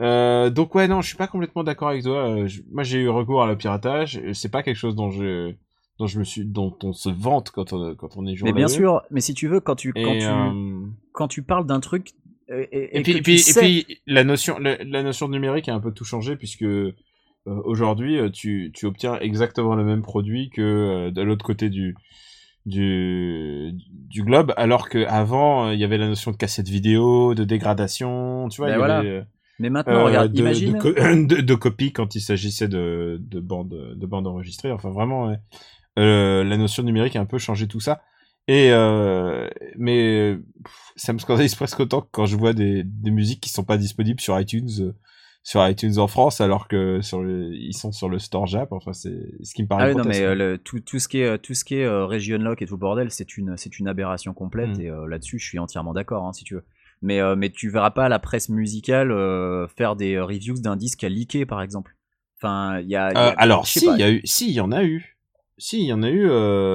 Euh, 0.00 0.50
donc 0.50 0.74
ouais, 0.74 0.88
non, 0.88 1.00
je 1.02 1.08
suis 1.08 1.16
pas 1.16 1.26
complètement 1.26 1.64
d'accord 1.64 1.88
avec 1.88 2.02
toi. 2.04 2.28
Euh, 2.28 2.46
je- 2.46 2.62
moi, 2.72 2.82
j'ai 2.82 2.98
eu 3.00 3.08
recours 3.08 3.42
à 3.42 3.46
le 3.46 3.56
piratage. 3.56 4.20
C'est 4.32 4.50
pas 4.50 4.62
quelque 4.62 4.76
chose 4.76 4.94
dont 4.94 5.10
je, 5.10 5.52
dont 5.98 6.06
je 6.06 6.18
me 6.18 6.24
suis, 6.24 6.44
dont 6.44 6.76
on 6.82 6.92
se 6.92 7.08
vante 7.08 7.50
quand 7.50 7.72
on, 7.72 7.94
quand 7.94 8.16
on 8.16 8.22
est 8.26 8.30
Mais 8.30 8.36
journaliste. 8.36 8.56
bien 8.56 8.68
sûr, 8.68 9.02
mais 9.10 9.20
si 9.20 9.34
tu 9.34 9.48
veux, 9.48 9.60
quand 9.60 9.76
tu, 9.76 9.92
quand 9.92 10.12
tu, 10.18 10.24
euh, 10.26 10.80
quand 11.12 11.28
tu 11.28 11.42
parles 11.42 11.66
d'un 11.66 11.80
truc, 11.80 12.10
euh, 12.50 12.66
et, 12.72 12.78
et, 12.78 12.98
et 12.98 13.02
puis, 13.02 13.12
que 13.12 13.18
et 13.18 13.20
tu 13.20 13.22
puis, 13.22 13.34
et 13.34 13.38
sais- 13.38 13.60
puis, 13.60 13.86
la 14.06 14.22
notion, 14.24 14.58
la, 14.58 14.76
la 14.84 15.02
notion 15.02 15.28
de 15.28 15.32
numérique 15.32 15.68
a 15.68 15.74
un 15.74 15.80
peu 15.80 15.92
tout 15.92 16.04
changé 16.04 16.36
puisque 16.36 16.62
euh, 16.62 16.92
aujourd'hui, 17.46 18.18
euh, 18.18 18.30
tu, 18.30 18.70
tu 18.74 18.86
obtiens 18.86 19.18
exactement 19.20 19.74
le 19.76 19.84
même 19.84 20.02
produit 20.02 20.50
que 20.50 20.62
euh, 20.62 21.10
de 21.10 21.22
l'autre 21.22 21.44
côté 21.44 21.68
du, 21.70 21.94
du, 22.66 23.72
du 23.90 24.22
globe, 24.22 24.52
alors 24.56 24.88
que 24.88 25.04
avant, 25.06 25.66
euh, 25.68 25.74
il 25.74 25.80
y 25.80 25.84
avait 25.84 25.98
la 25.98 26.08
notion 26.08 26.30
de 26.30 26.36
cassette 26.36 26.68
vidéo, 26.68 27.34
de 27.34 27.44
dégradation, 27.44 28.48
tu 28.48 28.58
vois. 28.58 28.68
Ben 28.68 28.72
il 28.72 28.76
y 28.76 28.78
voilà. 28.78 28.98
avait, 28.98 29.08
euh, 29.08 29.22
mais 29.58 29.70
maintenant, 29.70 29.92
euh, 29.94 30.04
regarde, 30.04 30.32
de, 30.32 30.38
imagine. 30.40 30.72
de, 30.72 30.78
co- 30.78 30.92
de, 31.36 31.40
de 31.42 31.54
copies 31.54 31.92
quand 31.92 32.14
il 32.14 32.20
s'agissait 32.20 32.68
de, 32.68 33.18
de 33.20 33.40
bandes 33.40 33.94
de 33.96 34.06
bandes 34.06 34.26
enregistrées. 34.26 34.72
Enfin, 34.72 34.90
vraiment, 34.90 35.28
ouais. 35.28 35.36
Euh, 35.98 36.42
la 36.42 36.56
notion 36.56 36.82
numérique 36.82 37.16
a 37.16 37.20
un 37.20 37.26
peu 37.26 37.38
changé 37.38 37.68
tout 37.68 37.80
ça. 37.80 38.02
Et 38.48 38.70
euh, 38.72 39.48
mais 39.78 40.36
pff, 40.64 40.92
ça 40.96 41.12
me 41.12 41.18
scandalise 41.18 41.54
presque 41.56 41.80
autant 41.80 42.00
que 42.02 42.08
quand 42.10 42.26
je 42.26 42.36
vois 42.36 42.52
des, 42.52 42.82
des 42.84 43.10
musiques 43.10 43.40
qui 43.40 43.48
sont 43.50 43.64
pas 43.64 43.78
disponibles 43.78 44.20
sur 44.20 44.38
iTunes 44.38 44.68
euh, 44.80 44.92
sur 45.44 45.66
iTunes 45.68 45.98
en 45.98 46.08
France 46.08 46.40
alors 46.40 46.66
que 46.68 47.00
sur 47.02 47.22
le, 47.22 47.54
ils 47.54 47.74
sont 47.74 47.92
sur 47.92 48.08
le 48.08 48.18
store 48.18 48.46
Jap. 48.46 48.72
Enfin, 48.72 48.92
c'est 48.94 49.14
ce 49.44 49.54
qui 49.54 49.62
me 49.62 49.68
paraît 49.68 49.84
Ah 49.84 49.88
oui, 49.90 49.94
non, 49.96 50.04
mais 50.04 50.22
euh, 50.22 50.34
le- 50.34 50.58
tout, 50.58 50.80
tout 50.80 50.98
ce 50.98 51.06
qui 51.06 51.20
est, 51.20 51.26
euh, 51.26 51.36
tout 51.38 51.52
ce 51.54 51.64
qui 51.64 51.76
est 51.76 51.84
euh, 51.84 52.06
region 52.06 52.38
lock 52.38 52.62
et 52.62 52.66
tout 52.66 52.74
le 52.74 52.78
bordel, 52.80 53.10
c'est 53.10 53.36
une, 53.36 53.56
c'est 53.58 53.78
une 53.78 53.86
aberration 53.86 54.32
complète. 54.32 54.78
Mm. 54.78 54.80
Et 54.80 54.90
euh, 54.90 55.06
là-dessus, 55.06 55.38
je 55.38 55.46
suis 55.46 55.58
entièrement 55.58 55.92
d'accord, 55.92 56.24
hein, 56.24 56.32
si 56.32 56.44
tu 56.44 56.54
veux. 56.54 56.64
Mais, 57.02 57.20
mais 57.36 57.50
tu 57.50 57.68
verras 57.68 57.90
pas 57.90 58.08
la 58.08 58.18
presse 58.18 58.48
musicale 58.48 59.10
faire 59.76 59.94
des 59.94 60.18
reviews 60.18 60.58
d'un 60.58 60.76
disque 60.76 61.04
à 61.04 61.10
leaker, 61.10 61.46
par 61.46 61.60
exemple. 61.60 61.94
Enfin, 62.38 62.80
il 62.80 62.88
y 62.88 62.96
a. 62.96 63.10
il 63.12 63.14
y 63.14 63.18
a- 63.18 63.34
alors, 63.36 63.66
si, 63.66 63.84
il 63.86 63.98
y 63.98 64.02
a 64.02 64.10
eu, 64.10 64.22
si, 64.24 64.48
il 64.48 64.54
y 64.54 64.60
en 64.60 64.72
a 64.72 64.82
eu. 64.84 65.18
Si, 65.58 65.80
il 65.82 65.86
y 65.86 65.92
en 65.92 66.02
a 66.02 66.08
eu, 66.08 66.22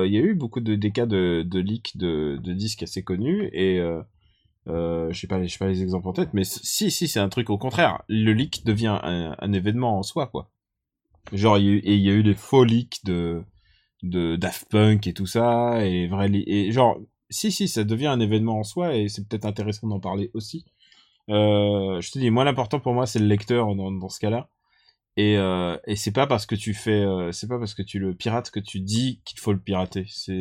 il 0.06 0.14
y 0.14 0.18
a 0.18 0.22
eu 0.22 0.36
beaucoup 0.36 0.60
de 0.60 0.76
des 0.76 0.92
cas 0.92 1.08
de, 1.08 1.44
de 1.44 1.60
leaks 1.60 1.98
de, 1.98 2.38
de 2.44 2.54
disques 2.54 2.84
assez 2.84 3.02
connus 3.04 3.50
et 3.52 3.82
euh, 4.68 5.12
je 5.12 5.20
sais 5.20 5.28
pas, 5.28 5.42
je 5.44 5.52
sais 5.52 5.58
pas 5.58 5.68
les 5.68 5.82
exemples 5.82 6.08
en 6.08 6.14
tête, 6.14 6.30
mais 6.34 6.44
si, 6.44 6.92
si, 6.92 7.08
c'est 7.08 7.20
un 7.20 7.30
truc 7.30 7.50
au 7.50 7.58
contraire. 7.58 8.04
Le 8.08 8.34
leak 8.34 8.66
devient 8.66 9.00
un, 9.02 9.54
événement 9.54 9.98
en 9.98 10.04
soi, 10.04 10.28
quoi. 10.28 10.52
Genre, 11.34 11.58
il 11.58 12.00
y 12.00 12.10
a 12.10 12.14
eu, 12.14 12.24
des 12.24 12.36
faux 12.36 12.64
leaks 12.64 13.06
de 13.06 13.44
de 14.04 14.38
Daft 14.38 14.70
Punk 14.70 15.08
et 15.08 15.14
tout 15.14 15.26
ça 15.26 15.86
et 15.86 16.08
vrai 16.08 16.32
et 16.32 16.72
genre, 16.72 17.00
si, 17.30 17.52
si, 17.52 17.68
ça 17.68 17.84
devient 17.84 18.08
un 18.08 18.20
événement 18.22 18.60
en 18.60 18.64
soi 18.64 18.96
et 18.96 19.10
c'est 19.10 19.28
peut-être 19.28 19.46
intéressant 19.46 19.88
d'en 19.88 20.00
parler 20.00 20.32
aussi. 20.34 20.66
Euh, 21.30 22.02
je 22.02 22.12
te 22.12 22.20
dis, 22.20 22.30
moi, 22.32 22.46
l'important 22.46 22.80
pour 22.80 22.94
moi, 22.94 23.06
c'est 23.08 23.20
le 23.20 23.28
lecteur 23.28 23.76
dans, 23.76 23.92
dans 23.92 24.10
ce 24.10 24.20
cas-là. 24.20 24.50
Et, 25.18 25.38
euh, 25.38 25.78
et 25.86 25.96
c'est 25.96 26.12
pas 26.14 26.28
parce 26.28 26.46
que 26.46 26.56
tu 26.56 26.74
fais, 26.74 27.06
c'est 27.34 27.48
pas 27.48 27.60
parce 27.60 27.74
que 27.74 27.84
tu 27.84 28.00
le 28.00 28.16
pirates 28.16 28.52
que 28.52 28.60
tu 28.60 28.80
dis 28.80 29.22
qu'il 29.26 29.40
faut 29.40 29.54
le 29.54 29.60
pirater. 29.60 30.06
C'est, 30.10 30.34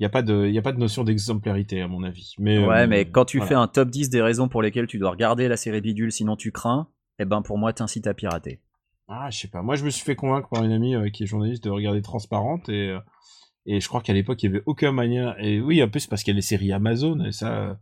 il 0.00 0.02
y 0.02 0.06
a 0.06 0.08
pas 0.08 0.22
de, 0.22 0.48
y 0.48 0.58
a 0.58 0.62
pas 0.62 0.72
de 0.72 0.78
notion 0.78 1.04
d'exemplarité 1.04 1.82
à 1.82 1.86
mon 1.86 2.02
avis. 2.02 2.34
Mais 2.38 2.58
Ouais, 2.58 2.80
euh, 2.84 2.86
mais 2.88 3.04
quand 3.04 3.26
tu 3.26 3.36
voilà. 3.36 3.48
fais 3.48 3.54
un 3.54 3.68
top 3.68 3.90
10 3.90 4.08
des 4.08 4.22
raisons 4.22 4.48
pour 4.48 4.62
lesquelles 4.62 4.86
tu 4.86 4.98
dois 4.98 5.10
regarder 5.10 5.46
la 5.46 5.58
série 5.58 5.82
Bidule, 5.82 6.10
sinon 6.10 6.36
tu 6.36 6.52
crains, 6.52 6.88
eh 7.18 7.26
ben 7.26 7.42
pour 7.42 7.58
moi, 7.58 7.72
t'incites 7.74 8.06
à 8.06 8.14
pirater. 8.14 8.60
ah, 9.08 9.28
je 9.30 9.38
sais 9.38 9.48
pas. 9.48 9.60
Moi, 9.60 9.74
je 9.76 9.84
me 9.84 9.90
suis 9.90 10.02
fait 10.04 10.16
convaincre 10.16 10.48
par 10.48 10.64
une 10.64 10.72
amie 10.72 10.94
euh, 10.94 11.10
qui 11.10 11.24
est 11.24 11.26
journaliste 11.26 11.62
de 11.64 11.70
regarder 11.70 12.00
Transparente 12.00 12.68
et 12.70 12.88
euh, 12.88 12.98
et 13.66 13.78
je 13.78 13.88
crois 13.88 14.00
qu'à 14.00 14.14
l'époque 14.14 14.42
il 14.42 14.46
y 14.46 14.48
avait 14.48 14.62
aucun 14.64 14.90
moyen. 14.90 15.34
Et 15.38 15.60
oui, 15.60 15.82
en 15.82 15.88
plus 15.88 16.06
parce 16.06 16.22
qu'il 16.22 16.32
y 16.32 16.34
a 16.34 16.38
les 16.38 16.42
séries 16.42 16.72
Amazon 16.72 17.22
et 17.24 17.32
ça. 17.32 17.78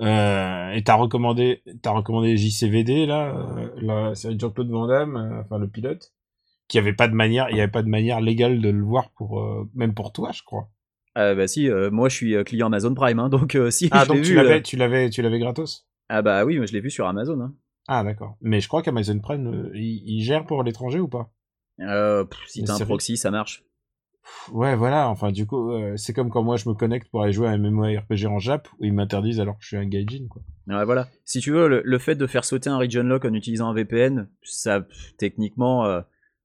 Et 0.00 0.82
t'as 0.84 0.94
recommandé, 0.96 1.62
t'as 1.80 1.92
recommandé 1.92 2.36
JCVD 2.36 3.06
là, 3.06 3.34
la 3.80 4.14
série 4.14 4.34
de 4.34 4.40
Jean-Claude 4.40 4.68
Van 4.68 4.86
Damme, 4.86 5.40
enfin 5.40 5.58
le 5.58 5.66
pilote, 5.68 6.12
qui 6.68 6.78
avait 6.78 6.92
pas 6.92 7.08
de 7.08 7.14
manière, 7.14 7.48
il 7.50 7.56
y 7.56 7.60
avait 7.60 7.70
pas 7.70 7.82
de 7.82 7.88
manière 7.88 8.20
légale 8.20 8.60
de 8.60 8.68
le 8.68 8.82
voir 8.82 9.10
pour, 9.12 9.66
même 9.74 9.94
pour 9.94 10.12
toi, 10.12 10.30
je 10.32 10.42
crois. 10.42 10.68
Ah 11.14 11.34
bah 11.34 11.46
si, 11.46 11.70
euh, 11.70 11.90
moi 11.90 12.08
je 12.08 12.14
suis 12.16 12.34
euh, 12.34 12.42
client 12.44 12.66
Amazon 12.66 12.94
Prime, 12.94 13.18
hein, 13.20 13.28
donc 13.28 13.54
euh, 13.54 13.70
si 13.70 13.88
Ah 13.90 14.02
je 14.04 14.08
donc 14.08 14.22
tu 14.22 14.30
vu. 14.30 14.34
l'avais, 14.34 14.62
tu 14.62 14.76
l'avais, 14.76 15.10
tu 15.10 15.22
l'avais 15.22 15.38
gratos? 15.38 15.86
Ah 16.08 16.22
bah 16.22 16.44
oui, 16.44 16.56
moi 16.56 16.66
je 16.66 16.72
l'ai 16.72 16.80
vu 16.80 16.90
sur 16.90 17.06
Amazon. 17.06 17.40
Hein. 17.40 17.54
Ah 17.86 18.02
d'accord. 18.02 18.36
Mais 18.40 18.60
je 18.60 18.68
crois 18.68 18.82
qu'Amazon 18.82 19.18
Prime, 19.20 19.46
euh, 19.46 19.70
il, 19.74 20.02
il 20.06 20.22
gère 20.22 20.44
pour 20.44 20.62
l'étranger 20.62 21.00
ou 21.00 21.08
pas? 21.08 21.30
Pff, 21.78 22.38
si 22.46 22.62
t'as 22.64 22.74
un 22.74 22.80
proxy, 22.80 23.16
ça 23.16 23.30
marche. 23.30 23.64
Ouais, 24.52 24.74
voilà. 24.74 25.08
Enfin, 25.10 25.32
du 25.32 25.46
coup, 25.46 25.70
c'est 25.96 26.12
comme 26.14 26.30
quand 26.30 26.42
moi 26.42 26.56
je 26.56 26.68
me 26.68 26.74
connecte 26.74 27.08
pour 27.10 27.22
aller 27.22 27.32
jouer 27.32 27.48
à 27.48 27.50
un 27.50 27.58
MMORPG 27.58 28.26
en 28.26 28.38
Jap 28.38 28.68
où 28.78 28.84
ils 28.84 28.92
m'interdisent 28.92 29.40
alors 29.40 29.56
que 29.58 29.62
je 29.62 29.68
suis 29.68 29.76
un 29.76 29.84
gaijin, 29.86 30.26
quoi. 30.28 30.42
Ouais, 30.66 30.84
voilà. 30.84 31.08
Si 31.24 31.40
tu 31.40 31.50
veux, 31.52 31.68
le, 31.68 31.82
le 31.84 31.98
fait 31.98 32.14
de 32.14 32.26
faire 32.26 32.44
sauter 32.44 32.70
un 32.70 32.78
region 32.78 33.02
lock 33.02 33.24
en 33.26 33.34
utilisant 33.34 33.68
un 33.68 33.74
VPN, 33.74 34.28
ça, 34.42 34.80
pff, 34.80 35.14
techniquement, 35.18 35.84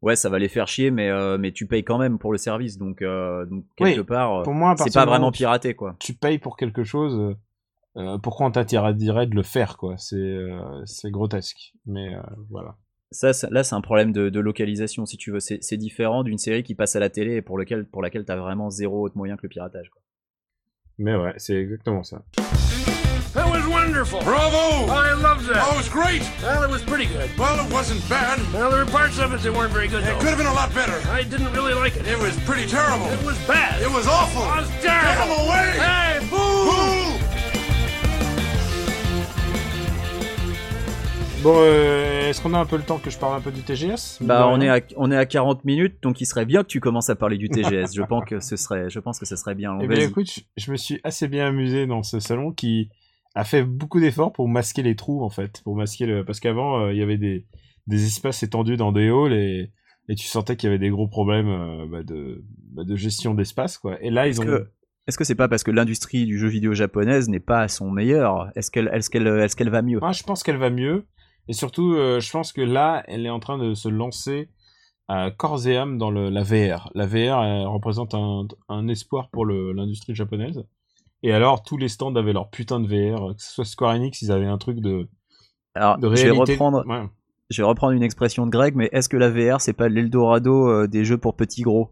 ouais, 0.02 0.16
ça 0.16 0.30
va 0.30 0.40
les 0.40 0.48
faire 0.50 0.68
chier, 0.68 0.92
mais, 0.92 1.10
euh, 1.10 1.38
mais 1.38 1.52
tu 1.52 1.66
payes 1.68 1.84
quand 1.84 1.98
même 1.98 2.20
pour 2.20 2.32
le 2.32 2.38
service, 2.38 2.78
donc, 2.78 3.02
euh, 3.02 3.46
donc 3.46 3.66
Oui, 3.80 3.92
quelque 3.96 4.02
part, 4.08 4.44
c'est 4.78 4.94
pas 4.94 5.06
vraiment 5.06 5.32
piraté, 5.32 5.74
quoi. 5.76 5.96
Tu 6.00 6.14
payes 6.14 6.40
pour 6.40 6.58
quelque 6.58 6.84
chose. 6.84 7.36
euh, 7.98 8.18
pourquoi 8.20 8.46
on 8.48 8.52
t'interdirait 8.52 9.28
de 9.28 9.36
le 9.36 9.44
faire, 9.44 9.78
quoi? 9.78 9.96
C'est, 9.98 10.48
c'est 10.86 11.12
grotesque. 11.12 11.74
Mais 11.86 12.16
voilà. 12.50 12.76
Ça, 13.12 13.34
ça- 13.34 13.50
là, 13.50 13.64
c'est 13.64 13.74
un 13.76 13.82
problème 13.82 14.12
de, 14.12 14.30
de 14.30 14.40
localisation, 14.40 15.06
si 15.08 15.18
tu 15.18 15.32
veux. 15.32 15.40
C'est 15.40 15.58
c'est 15.64 15.78
différent 15.78 16.24
d'une 16.24 16.38
série 16.38 16.62
qui 16.62 16.76
passe 16.76 16.96
à 16.96 17.00
la 17.00 17.10
télé 17.10 17.38
et 17.38 17.42
pour, 17.42 17.58
lequel, 17.58 17.86
pour 17.86 18.02
laquelle 18.04 18.24
t'as 18.24 18.36
vraiment 18.38 18.70
zéro 18.70 19.02
autre 19.04 19.18
moyen 19.18 19.36
que 19.36 19.42
le 19.44 19.50
piratage. 19.50 19.90
Quoi. 19.90 20.02
Mais 21.00 21.16
ouais, 21.16 21.34
c'est 21.38 21.56
exactement 21.56 22.04
ça. 22.04 22.22
That 23.34 23.46
was 23.48 23.66
wonderful. 23.68 24.22
Bravo! 24.22 24.92
I 24.92 25.14
loved 25.14 25.46
that. 25.46 25.62
Oh, 25.64 25.74
it 25.74 25.78
was 25.78 25.90
great. 25.90 26.24
Well, 26.42 26.64
it 26.64 26.70
was 26.70 26.82
pretty 26.82 27.06
good. 27.06 27.30
Well, 27.38 27.64
it 27.64 27.72
wasn't 27.72 28.02
bad. 28.10 28.40
Well, 28.52 28.72
there 28.72 28.84
were 28.84 28.90
parts 28.90 29.20
of 29.20 29.32
it 29.34 29.42
that 29.42 29.54
weren't 29.54 29.72
very 29.72 29.88
good. 29.88 30.02
It 30.02 30.08
though. 30.08 30.18
could 30.18 30.30
have 30.30 30.38
been 30.40 30.48
a 30.48 30.54
lot 30.54 30.74
better. 30.74 30.98
I 31.12 31.22
didn't 31.24 31.54
really 31.54 31.76
like 31.76 31.96
it. 31.96 32.08
It 32.08 32.18
was 32.18 32.36
pretty 32.40 32.66
terrible. 32.68 33.06
It 33.06 33.24
was 33.24 33.38
bad. 33.46 33.82
It 33.84 33.92
was 33.92 34.08
awful. 34.08 34.42
It 34.42 34.62
was 34.62 34.70
Get 34.82 35.02
terrible. 35.02 35.36
him 35.36 35.46
away! 35.46 35.70
Hey, 35.78 36.20
boo! 36.30 36.66
Boo! 36.66 37.20
Bon, 41.44 41.56
euh, 41.56 42.30
est-ce 42.30 42.42
qu'on 42.42 42.54
a 42.56 42.60
un 42.60 42.66
peu 42.66 42.76
le 42.78 42.84
temps 42.84 42.98
que 42.98 43.10
je 43.12 43.18
parle 43.18 43.38
un 43.38 43.42
peu 43.42 43.52
du 43.52 43.62
TGS 43.62 44.18
Bah, 44.22 44.48
on 44.50 44.60
est, 44.60 44.70
à, 44.70 44.82
on 44.98 45.10
est 45.10 45.16
à 45.16 45.26
40 45.26 45.64
minutes, 45.64 45.96
donc 46.02 46.20
il 46.20 46.26
serait 46.26 46.46
bien 46.46 46.64
que 46.64 46.68
tu 46.68 46.82
commences 46.82 47.10
à 47.10 47.16
parler 47.16 47.38
du 47.38 47.48
TGS. 47.48 47.94
je, 47.96 48.02
pense 48.02 48.26
que 48.26 48.40
ce 48.42 48.58
serait, 48.58 48.90
je 48.90 49.00
pense 49.00 49.20
que 49.20 49.26
ce 49.26 49.36
serait 49.36 49.56
bien. 49.56 49.78
Eh 49.82 49.88
bien, 49.88 50.00
écoute, 50.00 50.30
je, 50.30 50.42
je 50.58 50.72
me 50.72 50.78
suis 50.78 51.00
assez 51.04 51.28
bien 51.30 51.48
amusé 51.48 51.86
dans 51.86 52.04
ce 52.04 52.20
salon 52.20 52.52
qui 52.52 52.90
a 53.40 53.44
fait 53.44 53.64
beaucoup 53.64 54.00
d'efforts 54.00 54.34
pour 54.34 54.48
masquer 54.48 54.84
les 54.84 54.96
trous, 54.96 55.24
en 55.24 55.30
fait. 55.30 55.62
Pour 55.64 55.76
masquer 55.76 56.06
le... 56.06 56.26
Parce 56.26 56.40
qu'avant, 56.40 56.80
euh, 56.80 56.94
il 56.94 57.00
y 57.00 57.02
avait 57.02 57.18
des, 57.18 57.46
des 57.88 58.06
espaces 58.06 58.44
étendus 58.44 58.78
dans 58.78 58.92
des 58.92 59.10
halls 59.10 59.34
et, 59.34 59.72
et 60.10 60.16
tu 60.16 60.28
sentais 60.28 60.56
qu'il 60.56 60.68
y 60.68 60.70
avait 60.72 60.80
des 60.80 60.90
gros 60.90 61.08
problèmes 61.08 61.50
euh, 61.50 61.86
bah, 61.90 62.04
de, 62.04 62.44
bah, 62.74 62.84
de 62.84 62.96
gestion 62.96 63.34
d'espace, 63.34 63.78
quoi. 63.78 64.02
Et 64.02 64.10
là, 64.10 64.28
ils 64.28 64.32
Est-ce 64.32 64.42
ont... 64.42 64.46
que, 64.46 64.70
est-ce 65.08 65.18
que 65.18 65.24
c'est 65.24 65.36
pas 65.36 65.48
parce 65.48 65.64
que 65.64 65.72
l'industrie 65.72 66.26
du 66.26 66.38
jeu 66.38 66.48
vidéo 66.48 66.74
japonaise 66.74 67.30
n'est 67.30 67.40
pas 67.40 67.62
à 67.62 67.68
son 67.68 67.90
meilleur? 67.90 68.50
Est-ce 68.56 68.70
qu'elle, 68.70 68.90
est-ce 68.94 69.10
qu'elle 69.10 69.70
va 69.70 69.82
mieux? 69.82 70.00
Moi, 70.00 70.12
je 70.12 70.24
pense 70.24 70.44
qu'elle 70.44 70.58
va 70.58 70.70
mieux. 70.70 71.08
Et 71.48 71.54
surtout, 71.54 71.94
euh, 71.94 72.20
je 72.20 72.32
pense 72.32 72.54
que 72.54 72.62
là, 72.62 73.04
elle 73.08 73.26
est 73.26 73.32
en 73.32 73.40
train 73.40 73.58
de 73.58 73.74
se 73.74 73.90
lancer 73.90 74.50
à 75.08 75.32
corps 75.32 75.66
et 75.68 75.76
âme 75.76 75.98
dans 75.98 76.12
le, 76.12 76.30
la 76.30 76.44
VR. 76.44 76.92
La 76.94 77.08
VR 77.08 77.44
elle 77.44 77.66
représente 77.66 78.14
un, 78.14 78.48
un 78.68 78.88
espoir 78.88 79.30
pour 79.32 79.46
l'industrie 79.48 80.14
japonaise. 80.14 80.64
Et 81.24 81.34
alors, 81.34 81.64
tous 81.64 81.78
les 81.78 81.90
stands 81.90 82.16
avaient 82.16 82.34
leur 82.34 82.50
putain 82.50 82.80
de 82.80 82.88
VR. 82.88 83.36
Que 83.36 83.42
ce 83.42 83.52
soit 83.54 83.66
Square 83.66 83.96
Enix, 83.96 84.22
ils 84.22 84.32
avaient 84.32 84.46
un 84.46 84.58
truc 84.58 84.80
de, 84.80 85.10
Alors, 85.76 85.98
de 85.98 86.08
je 86.08 86.14
vais 86.24 86.32
réalité. 86.32 86.54
reprendre, 86.54 86.86
Ouais. 86.88 87.04
je 87.50 87.62
vais 87.62 87.68
reprendre 87.68 87.94
une 87.94 88.04
expression 88.04 88.46
de 88.46 88.52
Greg, 88.52 88.76
mais 88.76 88.90
est-ce 88.94 89.10
que 89.10 89.18
la 89.18 89.30
VR 89.30 89.60
c'est 89.62 89.74
pas 89.74 89.90
l'Eldorado 89.90 90.68
euh, 90.70 90.88
des 90.88 91.04
jeux 91.06 91.18
pour 91.18 91.36
petits 91.36 91.62
gros? 91.64 91.92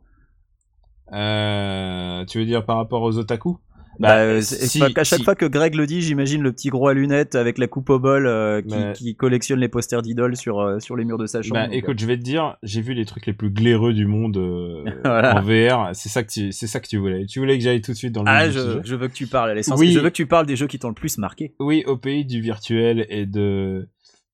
Euh, 1.13 2.25
tu 2.25 2.39
veux 2.39 2.45
dire 2.45 2.65
par 2.65 2.77
rapport 2.77 3.01
aux 3.01 3.17
otaku? 3.17 3.57
Bah, 3.99 4.17
euh, 4.19 4.41
si, 4.41 4.55
c'est 4.67 4.93
pas- 4.93 5.01
à 5.01 5.03
chaque 5.03 5.19
si. 5.19 5.23
fois 5.25 5.35
que 5.35 5.45
Greg 5.45 5.75
le 5.75 5.85
dit, 5.87 6.01
j'imagine 6.01 6.41
le 6.41 6.51
petit 6.51 6.69
gros 6.69 6.87
à 6.87 6.93
lunettes 6.93 7.35
avec 7.35 7.57
la 7.57 7.67
coupe 7.67 7.89
au 7.89 7.99
bol 7.99 8.27
euh, 8.27 8.61
qui, 8.61 8.67
Bah- 8.69 8.93
qui 8.93 9.15
collectionne 9.15 9.59
les 9.59 9.67
posters 9.69 10.01
d'idoles 10.01 10.35
sur, 10.35 10.59
euh, 10.59 10.79
sur 10.79 10.95
les 10.95 11.03
murs 11.05 11.17
de 11.17 11.25
sa 11.25 11.41
chambre. 11.41 11.55
Bah, 11.55 11.65
Donc, 11.65 11.73
euh, 11.73 11.77
écoute, 11.77 11.99
je 11.99 12.05
vais 12.05 12.17
te 12.17 12.21
dire, 12.23 12.57
j'ai 12.63 12.81
vu 12.81 12.93
les 12.93 13.05
trucs 13.05 13.25
les 13.25 13.33
plus 13.33 13.49
glaireux 13.49 13.93
du 13.93 14.05
monde 14.05 14.37
euh, 14.37 14.83
Voilà. 15.03 15.37
en 15.37 15.41
VR. 15.41 15.89
C'est 15.95 16.09
ça 16.09 16.23
que 16.23 16.31
tu, 16.31 16.51
c'est 16.51 16.67
ça 16.67 16.79
que 16.79 16.87
tu 16.87 16.97
voulais. 16.97 17.25
Tu 17.25 17.39
voulais 17.39 17.57
que 17.57 17.63
j'aille 17.63 17.81
tout 17.81 17.91
de 17.91 17.97
suite 17.97 18.13
dans 18.13 18.23
le 18.23 18.29
Ah, 18.29 18.49
je, 18.49 18.59
veux 18.95 19.07
que 19.07 19.13
tu 19.13 19.27
parles 19.27 19.49
à 19.49 19.53
l'essence. 19.55 19.79
Oui. 19.79 19.91
Je 19.91 19.99
veux 19.99 20.09
que 20.09 20.15
tu 20.15 20.25
parles 20.27 20.45
des 20.45 20.55
jeux 20.55 20.67
qui 20.67 20.79
t'ont 20.79 20.89
le 20.89 20.93
plus 20.93 21.17
marqué. 21.17 21.53
Oui, 21.59 21.83
au 21.87 21.97
pays 21.97 22.25
du 22.25 22.39
virtuel 22.41 23.05
et 23.09 23.25
de 23.25 23.87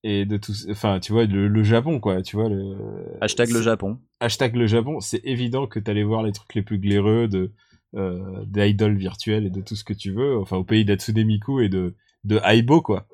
et 0.06 0.26
de 0.26 0.36
tout, 0.36 0.52
enfin, 0.70 1.00
tu 1.00 1.12
vois, 1.12 1.24
le, 1.24 1.48
le 1.48 1.62
Japon, 1.62 1.98
quoi. 1.98 2.20
Tu 2.20 2.36
vois 2.36 2.50
le 2.50 2.76
Hashtag 3.22 3.48
le 3.50 3.62
Japon. 3.62 3.98
hashtag 4.20 4.54
le 4.54 4.66
Japon. 4.66 5.00
C'est 5.00 5.22
évident 5.24 5.66
que 5.66 5.78
t'allais 5.78 6.02
voir 6.02 6.22
les 6.22 6.32
trucs 6.32 6.54
les 6.54 6.60
plus 6.60 6.78
glaireux 6.78 7.26
de 7.26 7.52
euh, 7.96 8.44
des 8.46 8.70
idoles 8.70 8.96
virtuelles 8.96 9.46
et 9.46 9.50
de 9.50 9.60
tout 9.60 9.76
ce 9.76 9.84
que 9.84 9.92
tu 9.94 10.12
veux. 10.12 10.38
Enfin, 10.38 10.56
au 10.56 10.64
pays 10.64 10.84
d'Atsune 10.84 11.24
Miku 11.24 11.60
et 11.60 11.68
de 11.68 11.94
de 12.24 12.40
Aibo, 12.44 12.80
quoi. 12.82 13.06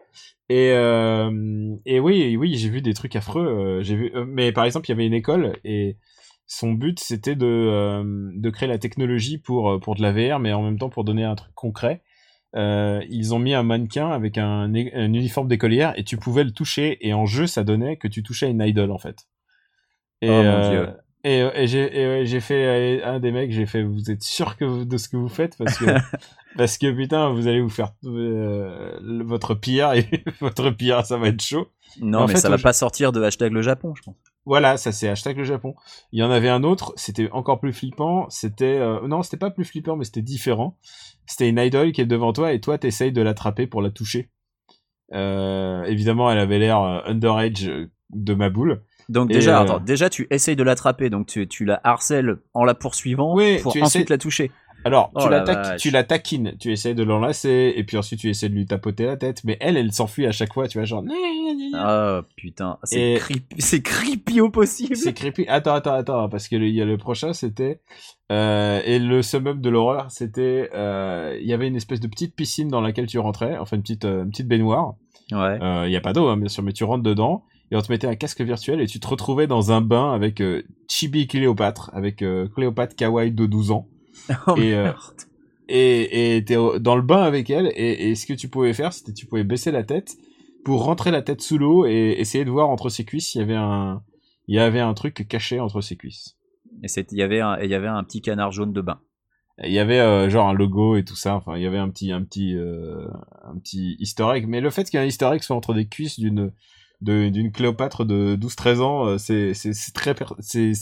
Et 0.48 0.70
euh, 0.72 1.76
et 1.86 2.00
oui, 2.00 2.36
oui, 2.36 2.56
j'ai 2.56 2.68
vu 2.70 2.82
des 2.82 2.94
trucs 2.94 3.16
affreux. 3.16 3.46
euh, 3.46 3.82
j'ai 3.82 3.96
vu, 3.96 4.12
euh, 4.14 4.24
mais 4.26 4.52
par 4.52 4.64
exemple, 4.64 4.86
il 4.86 4.90
y 4.90 4.92
avait 4.94 5.06
une 5.06 5.14
école 5.14 5.54
et 5.64 5.96
son 6.46 6.72
but 6.72 6.98
c'était 6.98 7.36
de 7.36 7.46
euh, 7.46 8.30
de 8.34 8.50
créer 8.50 8.68
la 8.68 8.78
technologie 8.78 9.38
pour 9.38 9.78
pour 9.80 9.94
de 9.94 10.02
la 10.02 10.12
VR, 10.12 10.40
mais 10.40 10.52
en 10.52 10.62
même 10.62 10.78
temps 10.78 10.90
pour 10.90 11.04
donner 11.04 11.24
un 11.24 11.34
truc 11.36 11.52
concret. 11.54 12.02
Euh, 12.56 13.00
ils 13.08 13.32
ont 13.32 13.38
mis 13.38 13.54
un 13.54 13.62
mannequin 13.62 14.10
avec 14.10 14.36
un, 14.36 14.74
un 14.74 15.12
uniforme 15.14 15.46
d'écolière 15.46 15.92
et 15.96 16.02
tu 16.02 16.16
pouvais 16.16 16.42
le 16.42 16.50
toucher 16.50 16.98
et 17.06 17.14
en 17.14 17.24
jeu 17.24 17.46
ça 17.46 17.62
donnait 17.62 17.96
que 17.96 18.08
tu 18.08 18.24
touchais 18.24 18.50
une 18.50 18.60
idole 18.60 18.90
en 18.90 18.98
fait. 18.98 19.28
Et, 20.20 20.28
Oh, 20.28 20.42
mon 20.42 20.68
Dieu. 20.70 20.88
Et, 21.24 21.38
et 21.40 21.66
j'ai 22.26 22.40
fait 22.40 23.00
euh, 23.02 23.06
un 23.14 23.20
des 23.20 23.32
mecs, 23.32 23.52
j'ai 23.52 23.66
fait 23.66 23.82
vous 23.82 24.10
êtes 24.10 24.22
sûr 24.22 24.56
que 24.56 24.64
vous- 24.64 24.84
de 24.84 24.96
ce 24.96 25.08
que 25.08 25.16
vous 25.16 25.28
faites? 25.28 25.56
Parce 25.58 25.76
que 25.78 25.84
parce 26.56 26.78
que 26.78 26.90
putain 26.90 27.30
vous 27.30 27.46
allez 27.46 27.60
vous 27.60 27.68
faire 27.68 27.92
euh, 28.04 28.98
votre 29.24 29.54
pire 29.54 29.92
et 29.92 30.08
votre 30.40 30.70
pire 30.70 31.04
ça 31.04 31.16
va 31.18 31.28
être 31.28 31.42
chaud. 31.42 31.68
Non, 32.00 32.20
En 32.20 32.26
mais 32.26 32.34
fait, 32.34 32.38
ça 32.40 32.48
va 32.48 32.58
pas 32.58 32.72
sortir 32.72 33.10
de 33.12 33.20
hashtag 33.22 33.52
le 33.52 33.62
Japon, 33.62 33.94
je 33.96 34.02
pense. 34.02 34.14
Voilà, 34.46 34.76
ça 34.76 34.92
c'est 34.92 35.08
hashtag 35.08 35.36
le 35.36 35.44
Japon. 35.44 35.74
Il 36.12 36.20
y 36.20 36.22
en 36.22 36.30
avait 36.30 36.48
un 36.48 36.62
autre, 36.62 36.92
c'était 36.96 37.28
encore 37.32 37.58
plus 37.60 37.72
flippant. 37.72 38.26
C'était 38.30 38.78
euh, 38.78 39.06
non, 39.08 39.22
c'était 39.22 39.36
pas 39.36 39.50
plus 39.50 39.64
flippant, 39.64 39.96
mais 39.96 40.04
c'était 40.04 40.22
différent. 40.22 40.78
C'était 41.26 41.48
une 41.48 41.58
idole 41.58 41.92
qui 41.92 42.00
est 42.00 42.06
devant 42.06 42.32
toi 42.32 42.52
et 42.52 42.60
toi 42.60 42.78
t'essayes 42.78 43.12
de 43.12 43.22
l'attraper 43.22 43.66
pour 43.66 43.82
la 43.82 43.90
toucher. 43.90 44.30
Euh, 45.12 45.82
évidemment, 45.84 46.30
elle 46.30 46.38
avait 46.38 46.58
l'air 46.58 46.80
euh, 46.80 47.00
underage 47.04 47.66
euh, 47.68 47.90
de 48.10 48.34
ma 48.34 48.48
boule. 48.50 48.82
Donc 49.10 49.30
Et, 49.30 49.34
déjà, 49.34 49.58
euh, 49.58 49.62
attends, 49.64 49.80
déjà 49.80 50.08
tu 50.08 50.26
essayes 50.30 50.56
de 50.56 50.62
l'attraper, 50.62 51.10
donc 51.10 51.26
tu, 51.26 51.46
tu 51.48 51.64
la 51.66 51.80
harcèles 51.84 52.36
en 52.54 52.64
la 52.64 52.74
poursuivant 52.74 53.34
Oui, 53.34 53.58
pour 53.58 53.72
tu 53.72 53.82
ensuite 53.82 54.02
essaies- 54.04 54.10
la 54.14 54.18
toucher. 54.18 54.50
Alors, 54.82 55.10
Oh 55.14 55.20
tu, 55.24 55.28
la 55.28 55.76
tu 55.76 55.90
la 55.90 56.04
taquines, 56.04 56.54
tu 56.58 56.72
essayes 56.72 56.94
de 56.94 57.02
l'enlacer, 57.02 57.74
et 57.76 57.84
puis 57.84 57.98
ensuite 57.98 58.18
tu 58.20 58.30
essaies 58.30 58.48
de 58.48 58.54
lui 58.54 58.64
tapoter 58.64 59.04
la 59.04 59.18
tête, 59.18 59.42
mais 59.44 59.58
elle, 59.60 59.76
elle 59.76 59.92
s'enfuit 59.92 60.26
à 60.26 60.32
chaque 60.32 60.54
fois, 60.54 60.68
tu 60.68 60.78
vois, 60.78 60.86
genre... 60.86 61.04
Ah 61.74 62.22
putain, 62.36 62.78
c'est 62.84 63.14
Et- 63.14 63.18
creepy, 63.82 64.40
au 64.40 64.48
possible. 64.50 64.96
C'est 64.96 65.12
creepy. 65.12 65.44
Attends, 65.48 65.74
attends, 65.74 65.94
attends, 65.94 66.28
parce 66.28 66.48
que 66.48 66.56
le- 66.56 66.68
y 66.68 66.80
a 66.80 66.84
le 66.84 66.96
prochain, 66.96 67.32
c'était 67.32 67.80
euh, 68.32 68.80
et 68.84 68.98
le 68.98 69.22
summum 69.22 69.60
de 69.60 69.68
l'horreur, 69.70 70.06
c'était 70.10 70.70
euh, 70.74 71.36
il 71.40 71.46
y 71.46 71.52
avait 71.52 71.68
une 71.68 71.76
espèce 71.76 72.00
de 72.00 72.08
petite 72.08 72.34
piscine 72.34 72.68
dans 72.68 72.80
laquelle 72.80 73.06
tu 73.06 73.18
rentrais, 73.18 73.58
enfin 73.58 73.76
une 73.76 73.82
petite 73.82 74.04
euh, 74.04 74.22
une 74.24 74.30
petite 74.30 74.48
baignoire. 74.48 74.94
Ouais. 75.32 75.58
Il 75.86 75.92
y 75.92 75.96
a 75.96 76.00
pas 76.00 76.12
d'eau, 76.12 76.28
hein, 76.28 76.36
bien 76.36 76.48
sûr, 76.48 76.62
mais 76.62 76.72
tu 76.72 76.84
rentres 76.84 77.02
dedans 77.04 77.44
et 77.70 77.76
on 77.76 77.82
te 77.82 77.90
mettait 77.90 78.06
un 78.06 78.16
casque 78.16 78.40
virtuel 78.40 78.80
et 78.80 78.86
tu 78.86 79.00
te 79.00 79.06
retrouvais 79.06 79.46
dans 79.46 79.72
un 79.72 79.80
bain 79.80 80.12
avec 80.12 80.40
euh, 80.40 80.62
Chibi 80.88 81.26
Cléopâtre, 81.26 81.90
avec 81.92 82.22
euh, 82.22 82.48
Cléopâtre 82.48 82.96
Kawaii 82.96 83.32
de 83.32 83.46
12 83.46 83.70
ans. 83.70 83.88
Oh, 84.46 84.54
et, 84.56 84.74
euh, 84.74 84.92
et 85.68 86.36
et 86.36 86.44
t'es 86.44 86.56
dans 86.56 86.94
le 86.94 87.02
bain 87.02 87.22
avec 87.22 87.48
elle 87.48 87.72
et, 87.74 88.10
et 88.10 88.14
ce 88.14 88.26
que 88.26 88.34
tu 88.34 88.48
pouvais 88.48 88.74
faire, 88.74 88.92
c'était 88.92 89.12
tu 89.12 89.26
pouvais 89.26 89.44
baisser 89.44 89.70
la 89.70 89.82
tête 89.82 90.18
pour 90.64 90.84
rentrer 90.84 91.10
la 91.10 91.22
tête 91.22 91.40
sous 91.40 91.58
l'eau 91.58 91.86
et 91.86 92.16
essayer 92.18 92.44
de 92.44 92.50
voir 92.50 92.68
entre 92.68 92.90
ses 92.90 93.04
cuisses, 93.04 93.34
il 93.34 93.38
y 93.38 93.40
avait 93.40 93.56
un 93.56 94.02
il 94.46 94.56
y 94.56 94.58
avait 94.58 94.80
un 94.80 94.94
truc 94.94 95.26
caché 95.28 95.60
entre 95.60 95.80
ses 95.80 95.96
cuisses. 95.96 96.36
Et 96.82 96.86
il 97.12 97.18
y 97.18 97.22
avait 97.22 97.40
un, 97.40 97.58
il 97.60 97.70
y 97.70 97.74
avait 97.74 97.86
un 97.86 98.02
petit 98.02 98.20
canard 98.20 98.50
jaune 98.50 98.72
de 98.72 98.80
bain. 98.80 99.00
Il 99.62 99.72
y 99.72 99.78
avait 99.78 100.00
euh, 100.00 100.28
genre 100.28 100.48
un 100.48 100.54
logo 100.54 100.96
et 100.96 101.04
tout 101.04 101.14
ça. 101.14 101.36
Enfin, 101.36 101.56
il 101.56 101.62
y 101.62 101.66
avait 101.66 101.78
un 101.78 101.90
petit, 101.90 102.10
un 102.10 102.24
petit, 102.24 102.56
euh, 102.56 103.06
un 103.44 103.58
petit 103.58 103.96
egg. 104.00 104.46
Mais 104.48 104.60
le 104.60 104.70
fait 104.70 104.84
qu'il 104.84 104.98
y 104.98 105.02
ait 105.02 105.04
un 105.04 105.08
Easter 105.08 105.30
egg 105.32 105.42
soit 105.42 105.54
entre 105.54 105.74
des 105.74 105.86
cuisses 105.86 106.18
d'une, 106.18 106.52
d'une 107.00 107.52
Cléopâtre 107.52 108.04
de 108.04 108.36
12-13 108.36 108.80
ans, 108.80 109.06
euh, 109.06 109.18
c'est, 109.18 109.52
très, 109.94 110.14
c'est, 110.40 110.72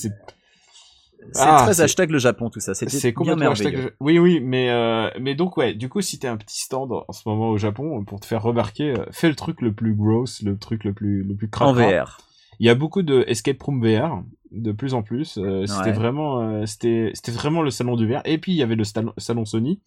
Ah, 1.36 1.62
très 1.64 1.80
hashtag 1.80 2.10
le 2.10 2.18
Japon 2.18 2.48
tout 2.50 2.60
ça. 2.60 2.74
C'est 2.74 3.12
complètement 3.12 3.50
hashtag. 3.50 3.92
Oui, 4.00 4.18
oui, 4.18 4.40
mais, 4.40 4.70
euh, 4.70 5.10
mais 5.20 5.34
donc 5.34 5.56
ouais. 5.56 5.74
Du 5.74 5.88
coup, 5.88 6.00
si 6.00 6.18
t'es 6.18 6.28
un 6.28 6.36
petit 6.36 6.60
stand 6.62 6.92
en 6.92 7.12
ce 7.12 7.28
moment 7.28 7.50
au 7.50 7.58
Japon 7.58 8.04
pour 8.04 8.20
te 8.20 8.26
faire 8.26 8.42
remarquer, 8.42 8.90
euh, 8.98 9.04
fais 9.10 9.28
le 9.28 9.34
truc 9.34 9.60
le 9.60 9.72
plus 9.72 9.94
gross, 9.94 10.42
le 10.42 10.56
truc 10.56 10.84
le 10.84 10.92
plus, 10.92 11.22
le 11.24 11.34
plus 11.34 11.48
En 11.60 11.72
cracra. 11.74 12.04
VR. 12.04 12.18
Il 12.60 12.66
y 12.66 12.70
a 12.70 12.74
beaucoup 12.74 13.02
de 13.02 13.24
escape 13.28 13.62
room 13.62 13.80
VR 13.84 14.22
de 14.50 14.72
plus 14.72 14.94
en 14.94 15.02
plus. 15.02 15.38
Euh, 15.38 15.66
c'était 15.66 15.90
Ouais. 15.90 15.92
vraiment, 15.92 16.40
euh, 16.40 16.66
c'était, 16.66 17.10
c'était 17.14 17.30
vraiment 17.32 17.62
le 17.62 17.70
salon 17.70 17.94
du 17.96 18.06
VR. 18.08 18.22
Et 18.24 18.38
puis 18.38 18.52
il 18.52 18.56
y 18.56 18.62
avait 18.62 18.74
le 18.76 18.84
salon, 18.84 19.44
Sony 19.44 19.80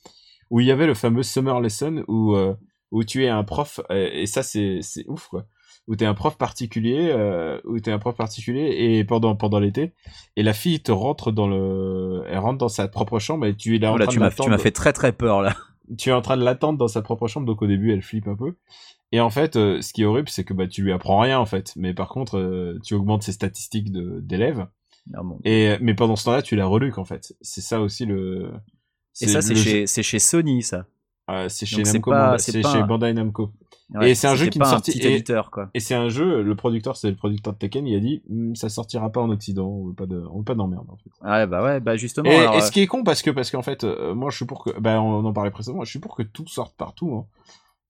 où 0.50 0.60
il 0.60 0.66
y 0.68 0.72
avait 0.72 0.86
le 0.86 0.94
fameux 0.94 1.24
Summer 1.24 1.60
Lesson 1.62 2.04
où 2.10 2.36
euh, 2.36 2.54
où 2.92 3.06
tu 3.06 3.24
es 3.24 3.30
un 3.30 3.44
prof 3.46 3.80
euh, 3.90 4.10
et 4.12 4.26
ça 4.26 4.44
c'est 4.44 4.80
c'est 4.82 5.06
ouf 5.08 5.28
quoi. 5.28 5.46
Où 5.88 5.96
t'es 5.96 6.06
un 6.06 6.14
prof 6.14 6.38
particulier, 6.38 7.10
euh, 7.12 7.60
où 7.66 7.80
t'es 7.80 7.92
un 7.92 8.00
prof 8.00 8.16
particulier 8.16 8.76
et 8.78 9.04
pendant 9.04 9.36
pendant 9.36 9.60
l'été 9.60 9.94
et 10.36 10.44
la 10.44 10.54
fille 10.54 10.80
te 10.80 10.92
rentre 10.92 11.32
dans 11.32 11.48
le, 11.48 12.24
elle 12.28 12.38
rentre 12.38 12.60
dans 12.60 12.70
sa 12.70 12.88
propre 12.88 13.20
chambre 13.20 13.46
et 13.48 13.56
tu 13.56 13.76
es 13.76 13.80
là 13.80 13.92
en 13.92 13.96
Oh 13.96 13.98
là, 13.98 14.06
train 14.06 14.14
tu 14.14 14.20
de 14.20 14.24
m'as 14.24 14.30
tu 14.32 14.50
m'as 14.50 14.58
fait 14.60 14.72
très 14.72 14.94
très 14.94 15.12
peur 15.12 15.42
là. 15.42 15.56
tu 15.98 16.10
es 16.10 16.14
en 16.14 16.22
train 16.22 16.38
de 16.38 16.44
l'attendre 16.44 16.78
dans 16.78 16.88
sa 16.88 17.02
propre 17.02 17.28
chambre, 17.28 17.46
donc 17.48 17.62
au 17.62 17.68
début 17.68 17.92
elle 17.92 18.02
flippe 18.02 18.28
un 18.28 18.36
peu. 18.36 18.56
Et 19.12 19.20
en 19.20 19.30
fait, 19.30 19.58
euh, 19.58 19.82
ce 19.82 19.92
qui 19.92 20.04
est 20.04 20.06
horrible, 20.06 20.30
c'est 20.30 20.44
que 20.46 20.54
bah 20.54 20.68
tu 20.68 20.84
lui 20.84 20.94
apprends 20.94 21.20
rien 21.20 21.40
en 21.40 21.46
fait, 21.46 21.74
mais 21.76 21.94
par 21.94 22.10
contre 22.10 22.38
euh, 22.38 22.80
tu 22.86 22.94
augmentes 22.94 23.24
ses 23.24 23.34
statistiques 23.34 23.92
d'élèves. 23.92 24.68
Ah. 25.16 25.22
Et 25.44 25.78
mais 25.82 25.96
pendant 25.96 26.16
ce 26.16 26.26
temps-là, 26.26 26.42
tu 26.44 26.56
la 26.56 26.68
reluques 26.68 27.00
en 27.00 27.06
fait. 27.06 27.34
C'est 27.42 27.62
ça 27.62 27.82
aussi 27.82 28.06
le. 28.06 28.52
Et 29.20 29.28
ça 29.28 29.42
c'est 29.42 29.56
chez 29.56 29.88
c'est 29.88 30.04
chez 30.04 30.20
Sony 30.20 30.62
ça. 30.64 30.86
Euh, 31.32 31.50
c'est 31.50 31.66
chez 31.66 31.84
Namco, 31.84 32.12
c'est 32.38 32.62
chez 32.62 32.78
un- 32.78 32.86
Bandai 32.86 33.14
Namco. 33.14 33.52
Ouais, 33.94 34.12
Et 34.12 34.16
c'est 34.16 34.28
un 34.28 34.36
jeu 34.36 34.46
qui 34.48 34.58
ne 34.58 34.64
sortit- 34.64 34.98
et- 35.00 35.16
éditeur 35.16 35.52
quoi. 35.52 35.70
Et 35.74 35.82
c'est 35.82 35.96
un 35.96 36.08
jeu, 36.08 36.42
le 36.44 36.56
producteur 36.56 36.96
c'est 36.96 37.10
le 37.10 37.16
producteur 37.18 37.52
de 37.54 37.58
Tekken, 37.58 37.86
il 37.86 37.96
a 37.98 38.00
dit 38.00 38.22
Hmm, 38.30 38.56
ça 38.56 38.70
sortira 38.70 39.10
pas 39.12 39.20
en 39.20 39.30
Occident, 39.30 39.68
on 39.68 39.88
veut 39.88 39.94
pas 39.94 40.06
de, 40.06 40.24
on 40.32 40.38
veut 40.38 40.44
pas 40.46 40.56
d'emmerde 40.56 40.86
en 40.90 40.96
fait. 40.96 41.10
Ouais 41.30 41.46
bah 41.46 41.62
ouais 41.62 41.80
bah 41.82 41.98
justement. 41.98 42.30
Et, 42.30 42.36
alors, 42.38 42.56
et 42.56 42.62
ce 42.62 42.72
qui 42.72 42.80
est 42.82 42.88
con 42.88 43.04
parce 43.04 43.22
que 43.22 43.32
parce 43.32 43.52
qu'en 43.52 43.62
fait 43.64 43.84
euh, 43.84 44.16
moi 44.16 44.30
je 44.32 44.38
suis 44.38 44.46
pour 44.46 44.64
que 44.64 44.80
bah 44.80 45.02
on 45.02 45.26
en 45.26 45.34
parlait 45.34 45.52
précédemment 45.52 45.84
je 45.84 45.90
suis 45.90 46.00
pour 46.00 46.16
que 46.16 46.24
tout 46.24 46.48
sorte 46.48 46.76
partout 46.78 47.14
hein. 47.16 47.26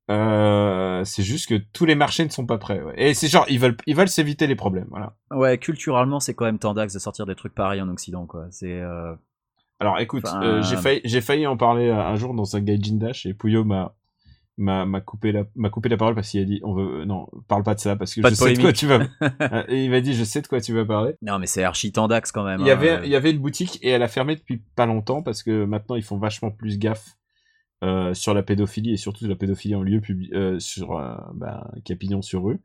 Euh, 0.09 1.03
c'est 1.05 1.23
juste 1.23 1.47
que 1.47 1.55
tous 1.71 1.85
les 1.85 1.95
marchés 1.95 2.25
ne 2.25 2.29
sont 2.31 2.45
pas 2.47 2.57
prêts 2.57 2.81
ouais. 2.81 2.93
et 2.97 3.13
c'est 3.13 3.27
genre 3.27 3.45
ils 3.47 3.59
veulent 3.59 3.77
ils 3.85 3.95
veulent 3.95 4.09
s'éviter 4.09 4.45
les 4.47 4.55
problèmes 4.55 4.87
voilà 4.89 5.13
euh, 5.31 5.37
ouais 5.37 5.57
culturellement 5.57 6.19
c'est 6.19 6.33
quand 6.33 6.43
même 6.45 6.57
tendax 6.59 6.93
de 6.93 6.99
sortir 6.99 7.25
des 7.27 7.35
trucs 7.35 7.53
pareils 7.55 7.79
en 7.81 7.87
Occident 7.87 8.25
quoi. 8.25 8.47
C'est 8.49 8.81
euh, 8.81 9.13
alors 9.81 9.99
écoute 9.99 10.23
Enfin, 10.25 10.41
euh, 10.43 10.61
j'ai 10.61 10.77
failli 10.77 11.01
j'ai 11.03 11.21
failli 11.21 11.45
en 11.47 11.57
parler 11.57 11.89
euh, 11.89 11.95
un 11.99 12.15
jour 12.15 12.33
dans 12.33 12.55
un 12.55 12.61
Gaijin 12.61 12.95
Dash 12.95 13.25
et 13.25 13.33
Puyo 13.33 13.63
m'a 13.65 13.93
m'a 14.57 15.01
coupé 15.01 15.31
la 15.31 15.43
m'a 15.55 15.69
coupé 15.69 15.89
la 15.89 15.97
parole 15.97 16.13
parce 16.13 16.29
qu'il 16.29 16.39
a 16.41 16.45
dit 16.45 16.59
on 16.63 16.73
veut 16.73 17.03
non 17.05 17.27
parle 17.47 17.63
pas 17.63 17.73
de 17.73 17.79
ça 17.79 17.95
parce 17.95 18.13
que 18.13 18.21
Pas 18.21 18.29
je 18.29 18.33
de 18.33 18.39
sais 18.39 18.53
de 18.53 18.61
quoi 18.61 18.73
tu 18.73 18.85
vas 18.85 18.99
Euh, 19.21 19.63
et 19.67 19.83
il 19.85 19.89
m'a 19.91 20.01
dit 20.01 20.13
je 20.13 20.23
sais 20.23 20.41
de 20.41 20.47
quoi 20.47 20.61
tu 20.61 20.73
vas 20.73 20.85
parler 20.85 21.15
Non, 21.21 21.39
mais 21.39 21.47
c'est 21.47 21.63
archi 21.63 21.91
tendax 21.91 22.31
quand 22.31 22.43
même. 22.43 22.59
il 22.61 22.67
y 22.67 22.69
hein. 22.69 22.73
avait 22.73 23.01
il 23.03 23.09
y 23.09 23.15
avait 23.15 23.31
une 23.31 23.39
boutique 23.39 23.79
et 23.81 23.89
elle 23.89 24.03
a 24.03 24.07
fermé 24.07 24.35
depuis 24.35 24.61
pas 24.75 24.85
longtemps 24.85 25.23
parce 25.23 25.41
que 25.41 25.65
maintenant 25.65 25.95
ils 25.95 26.03
font 26.03 26.17
vachement 26.17 26.51
plus 26.51 26.77
gaffe 26.77 27.17
euh, 27.83 28.13
sur 28.13 28.35
la 28.35 28.43
pédophilie 28.43 28.93
et 28.93 28.97
surtout 28.97 29.25
la 29.27 29.35
pédophilie 29.35 29.73
en 29.73 29.81
lieu 29.81 29.99
public 29.99 30.31
euh, 30.33 30.59
sur 30.59 30.97
euh, 30.97 31.15
bah, 31.33 31.71
Capignon 31.83 32.21
sur 32.21 32.43
rue 32.43 32.59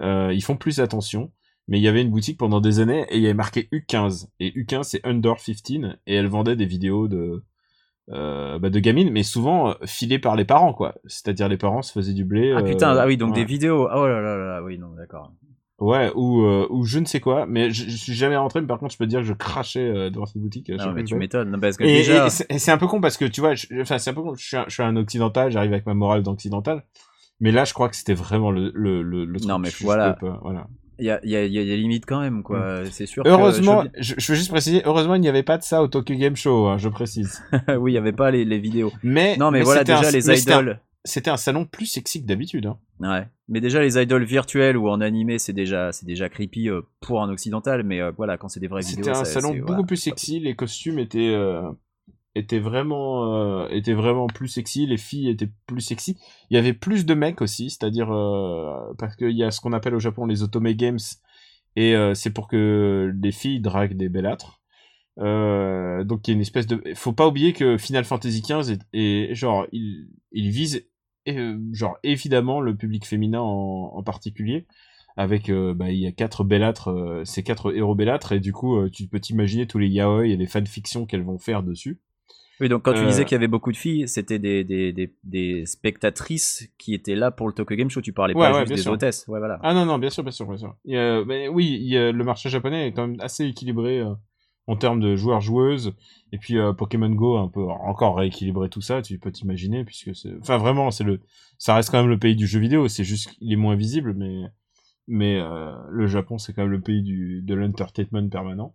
euh, 0.00 0.30
ils 0.34 0.42
font 0.42 0.56
plus 0.56 0.80
attention 0.80 1.32
mais 1.72 1.78
il 1.78 1.82
y 1.82 1.88
avait 1.88 2.02
une 2.02 2.10
boutique 2.10 2.36
pendant 2.36 2.60
des 2.60 2.80
années 2.80 3.06
et 3.08 3.16
il 3.16 3.22
y 3.22 3.24
avait 3.24 3.32
marqué 3.32 3.66
U15 3.72 4.26
et 4.40 4.50
U15 4.50 4.82
c'est 4.82 5.00
under 5.06 5.36
15 5.36 5.96
et 6.06 6.14
elle 6.14 6.26
vendait 6.28 6.54
des 6.54 6.66
vidéos 6.66 7.08
de 7.08 7.42
euh, 8.10 8.58
bah, 8.58 8.68
de 8.68 8.78
gamines 8.78 9.10
mais 9.10 9.22
souvent 9.22 9.70
euh, 9.70 9.74
filées 9.86 10.18
par 10.18 10.36
les 10.36 10.44
parents 10.44 10.74
quoi 10.74 10.96
c'est-à-dire 11.06 11.48
les 11.48 11.56
parents 11.56 11.80
se 11.80 11.90
faisaient 11.92 12.12
du 12.12 12.24
blé 12.26 12.52
Ah 12.54 12.58
euh, 12.58 12.62
putain, 12.62 12.94
ah 12.96 13.06
oui, 13.06 13.16
donc 13.16 13.30
ouais. 13.30 13.36
des 13.36 13.44
vidéos. 13.46 13.88
Oh 13.90 14.06
là 14.06 14.20
là 14.20 14.36
là 14.36 14.46
là, 14.46 14.62
oui, 14.62 14.78
non, 14.78 14.90
d'accord. 14.90 15.32
Ouais, 15.78 16.12
ou, 16.14 16.42
euh, 16.44 16.66
ou 16.70 16.84
je 16.84 16.98
ne 16.98 17.06
sais 17.06 17.20
quoi, 17.20 17.46
mais 17.46 17.70
je, 17.70 17.88
je 17.88 17.96
suis 17.96 18.12
jamais 18.12 18.36
rentré, 18.36 18.60
mais 18.60 18.66
par 18.66 18.78
contre, 18.78 18.92
je 18.92 18.98
peux 18.98 19.04
te 19.04 19.10
dire 19.10 19.20
que 19.20 19.26
je 19.26 19.32
crachais 19.32 19.80
euh, 19.88 20.10
devant 20.10 20.26
cette 20.26 20.42
boutique. 20.42 20.68
Non, 20.68 20.92
mais 20.92 21.04
tu 21.04 21.14
m'étonnes. 21.16 21.50
Non, 21.50 21.58
Parce 21.58 21.76
que 21.76 21.84
Et, 21.84 21.94
déjà. 21.94 22.26
et 22.50 22.58
c'est 22.58 22.70
un 22.70 22.78
peu 22.78 22.86
con 22.86 23.00
parce 23.00 23.16
que 23.16 23.24
tu 23.24 23.40
vois, 23.40 23.54
je- 23.54 23.66
enfin, 23.80 23.98
c'est 23.98 24.10
un 24.10 24.14
peu 24.14 24.22
con, 24.22 24.34
je 24.34 24.44
suis 24.46 24.56
un, 24.56 24.64
je 24.68 24.74
suis 24.74 24.82
un 24.82 24.94
occidental, 24.96 25.50
j'arrive 25.50 25.72
avec 25.72 25.86
ma 25.86 25.94
morale 25.94 26.22
d'occidental, 26.22 26.84
mais 27.40 27.50
là, 27.50 27.64
je 27.64 27.72
crois 27.72 27.88
que 27.88 27.96
c'était 27.96 28.14
vraiment 28.14 28.50
le, 28.52 28.70
le, 28.74 29.02
le, 29.02 29.24
le 29.24 29.40
truc. 29.40 29.48
Non, 29.48 29.58
mais 29.58 29.70
voilà. 29.80 30.16
voilà. 30.42 30.68
Il 31.02 31.06
y 31.06 31.10
a, 31.10 31.18
y, 31.24 31.34
a, 31.34 31.44
y 31.44 31.58
a 31.58 31.64
des 31.64 31.76
limites 31.76 32.06
quand 32.06 32.20
même, 32.20 32.44
quoi. 32.44 32.84
C'est 32.90 33.06
sûr. 33.06 33.24
Heureusement, 33.26 33.82
je- 33.98 34.14
je, 34.14 34.20
je 34.20 34.32
veux 34.32 34.36
juste 34.38 34.50
préciser, 34.50 34.82
heureusement, 34.84 35.16
il 35.16 35.20
n'y 35.20 35.28
avait 35.28 35.42
pas 35.42 35.58
de 35.58 35.64
ça 35.64 35.82
au 35.82 35.88
Tokyo 35.88 36.14
Game 36.14 36.36
Show, 36.36 36.68
hein, 36.68 36.78
je 36.78 36.88
précise. 36.88 37.42
oui, 37.78 37.90
il 37.92 37.94
y 37.94 37.98
avait 37.98 38.12
pas 38.12 38.30
les, 38.30 38.44
les 38.44 38.58
vidéos. 38.60 38.92
Mais, 39.02 39.36
Non, 39.36 39.50
mais, 39.50 39.62
voilà, 39.62 39.82
déjà 39.82 39.98
un- 39.98 40.02
les 40.12 40.22
mais 40.26 40.36
c'était 40.36 40.52
un- 40.52 40.60
idoles. 40.62 40.80
C'était 41.04 41.30
un 41.30 41.36
salon 41.36 41.64
plus 41.64 41.86
sexy 41.86 42.22
que 42.22 42.28
d'habitude. 42.28 42.66
Hein. 42.66 42.78
Ouais. 43.00 43.26
Mais 43.48 43.60
déjà 43.60 43.80
les 43.80 43.98
idoles 44.00 44.22
virtuelles 44.22 44.76
ou 44.76 44.88
en 44.88 45.00
animé, 45.00 45.40
c'est 45.40 45.52
déjà, 45.52 45.90
déjà 46.04 46.28
creepy 46.28 46.68
euh, 46.68 46.82
pour 47.00 47.20
un 47.20 47.28
occidental. 47.30 47.82
Mais 47.82 48.00
euh, 48.00 48.12
voilà, 48.16 48.36
quand 48.38 48.46
c'est 48.48 48.60
des 48.60 48.68
vraies 48.68 48.82
vidéos, 48.82 49.02
C'était 49.06 49.10
un 49.18 49.24
ça- 49.24 49.40
salon 49.40 49.56
beaucoup 49.66 49.84
plus 49.84 49.96
sexy, 49.96 50.38
les 50.38 50.54
costumes 50.54 51.00
étaient 51.00 51.32
euh, 51.34 51.62
étaient 52.34 52.58
vraiment 52.58 53.34
euh, 53.34 53.68
étaient 53.68 53.94
vraiment 53.94 54.26
plus 54.26 54.48
sexy, 54.48 54.86
les 54.86 54.96
filles 54.96 55.28
étaient 55.28 55.50
plus 55.66 55.80
sexy. 55.80 56.18
Il 56.50 56.54
y 56.54 56.58
avait 56.58 56.72
plus 56.72 57.04
de 57.04 57.14
mecs 57.14 57.42
aussi, 57.42 57.70
c'est-à-dire 57.70 58.12
euh, 58.12 58.94
parce 58.98 59.16
qu'il 59.16 59.36
y 59.36 59.44
a 59.44 59.50
ce 59.50 59.60
qu'on 59.60 59.72
appelle 59.72 59.94
au 59.94 60.00
Japon 60.00 60.26
les 60.26 60.42
otome 60.42 60.72
games 60.72 60.98
et 61.76 61.94
euh, 61.94 62.14
c'est 62.14 62.30
pour 62.30 62.48
que 62.48 63.12
les 63.22 63.32
filles 63.32 63.60
draguent 63.60 63.96
des 63.96 64.08
bellâtres. 64.08 64.60
Donc 65.18 66.26
il 66.26 66.30
y 66.30 66.32
a 66.32 66.34
une 66.34 66.40
espèce 66.40 66.66
de 66.66 66.82
faut 66.94 67.12
pas 67.12 67.28
oublier 67.28 67.52
que 67.52 67.76
Final 67.76 68.04
Fantasy 68.04 68.42
XV 68.42 68.78
est, 68.94 69.34
genre 69.34 69.66
il 69.72 70.08
il 70.32 70.50
vise 70.50 70.86
genre 71.72 71.98
évidemment 72.02 72.60
le 72.60 72.74
public 72.74 73.06
féminin 73.06 73.40
en, 73.40 74.02
particulier 74.02 74.66
avec 75.16 75.50
bah 75.50 75.90
il 75.90 75.98
y 75.98 76.06
a 76.06 76.12
quatre 76.12 76.44
bellâtres 76.44 77.22
ces 77.24 77.42
quatre 77.42 77.76
héros 77.76 77.94
bellâtres 77.94 78.32
et 78.32 78.40
du 78.40 78.52
coup 78.54 78.88
tu 78.88 79.06
peux 79.06 79.20
t'imaginer 79.20 79.66
tous 79.66 79.78
les 79.78 79.88
yaoi 79.88 80.26
et 80.28 80.36
les 80.36 80.46
fanfictions 80.46 81.04
qu'elles 81.04 81.22
vont 81.22 81.38
faire 81.38 81.62
dessus 81.62 82.00
Oui, 82.60 82.68
donc 82.68 82.82
quand 82.82 82.92
tu 82.92 83.00
Euh, 83.00 83.06
disais 83.08 83.24
qu'il 83.24 83.32
y 83.32 83.36
avait 83.36 83.48
beaucoup 83.48 83.72
de 83.72 83.76
filles, 83.76 84.06
c'était 84.06 84.38
des, 84.38 84.62
des, 84.62 84.92
des, 84.92 85.12
des 85.24 85.66
spectatrices 85.66 86.68
qui 86.78 86.94
étaient 86.94 87.14
là 87.16 87.30
pour 87.30 87.48
le 87.48 87.52
Tokyo 87.54 87.74
Game 87.74 87.90
Show. 87.90 88.00
Tu 88.00 88.12
parlais 88.12 88.34
Ouais, 88.34 88.40
pas 88.42 88.52
ouais, 88.52 88.60
juste 88.60 88.72
des 88.74 88.82
sûr. 88.82 88.92
hôtesses. 88.92 89.24
Ouais, 89.26 89.38
voilà. 89.38 89.58
ah 89.62 89.74
non 89.74 89.84
non 89.84 89.98
bien 89.98 90.10
sûr 90.10 90.22
bien 90.22 90.32
sûr 90.32 90.46
bien 90.46 90.56
sûr 90.56 90.76
mais 90.84 91.48
oui 91.48 91.76
il 91.80 91.88
y 91.88 91.96
a- 91.96 92.12
le 92.12 92.24
marché 92.24 92.48
japonais 92.48 92.88
est 92.88 92.92
quand 92.92 93.08
même 93.08 93.20
assez 93.20 93.44
équilibré 93.46 93.98
euh, 94.00 94.14
en 94.68 94.76
termes 94.76 95.00
de 95.00 95.16
joueurs 95.16 95.40
joueuses 95.40 95.92
et 96.32 96.38
puis 96.38 96.56
euh, 96.58 96.72
Pokémon 96.72 97.10
Go 97.10 97.36
un 97.36 97.48
peu 97.48 97.62
encore 97.64 98.16
rééquilibré 98.16 98.68
tout 98.68 98.80
ça 98.80 99.02
tu 99.02 99.18
peux 99.18 99.32
t'imaginer 99.32 99.84
puisque 99.84 100.14
c'est 100.14 100.32
enfin 100.40 100.58
vraiment 100.58 100.90
c'est 100.90 101.04
le 101.04 101.20
ça 101.58 101.74
reste 101.74 101.90
quand 101.90 102.00
même 102.00 102.10
le 102.10 102.18
pays 102.18 102.36
du 102.36 102.46
jeu 102.46 102.60
vidéo 102.60 102.86
c'est 102.88 103.04
juste 103.04 103.30
qu'il 103.32 103.52
est 103.52 103.56
moins 103.56 103.74
visible 103.76 104.14
mais 104.14 104.42
mais 105.08 105.40
le 105.90 106.06
Japon 106.06 106.38
c'est 106.38 106.52
quand 106.52 106.62
même 106.62 106.70
le 106.70 106.80
pays 106.80 107.02
du 107.02 107.42
de 107.42 107.54
l'entertainment 107.54 108.28
permanent 108.28 108.74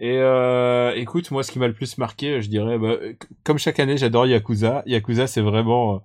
et 0.00 0.16
euh, 0.18 0.92
écoute 0.96 1.30
moi 1.30 1.42
ce 1.42 1.52
qui 1.52 1.58
m'a 1.60 1.68
le 1.68 1.74
plus 1.74 1.98
marqué 1.98 2.40
je 2.42 2.48
dirais 2.48 2.78
bah, 2.78 2.96
comme 3.44 3.58
chaque 3.58 3.78
année 3.78 3.96
j'adore 3.98 4.26
Yakuza 4.26 4.82
Yakuza 4.86 5.26
c'est 5.26 5.42
vraiment 5.42 6.02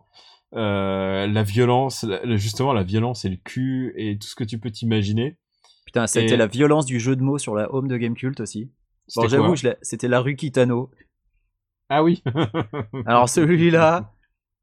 euh, 0.53 1.25
la 1.27 1.43
violence 1.43 2.05
justement 2.35 2.73
la 2.73 2.83
violence 2.83 3.25
et 3.25 3.29
le 3.29 3.37
cul 3.37 3.93
et 3.97 4.17
tout 4.17 4.27
ce 4.27 4.35
que 4.35 4.43
tu 4.43 4.59
peux 4.59 4.69
t'imaginer 4.71 5.37
Putain, 5.85 6.07
ça 6.07 6.19
a 6.19 6.23
Et- 6.23 6.25
été 6.25 6.35
la 6.35 6.47
violence 6.47 6.85
du 6.85 6.99
jeu 6.99 7.15
de 7.15 7.21
mots 7.21 7.37
sur 7.37 7.55
la 7.55 7.73
home 7.73 7.87
de 7.87 7.95
Gamecult 7.95 8.39
aussi. 8.41 8.65
Bon, 8.65 8.71
C'était 9.21 9.27
j'avoue, 9.29 9.55
c'était 9.81 10.07
la 10.07 10.19
rue 10.19 10.35
Kitano. 10.35 10.89
ah 11.89 12.03
oui 12.03 12.23
Alors 13.05 13.29
celui-là, 13.29 14.11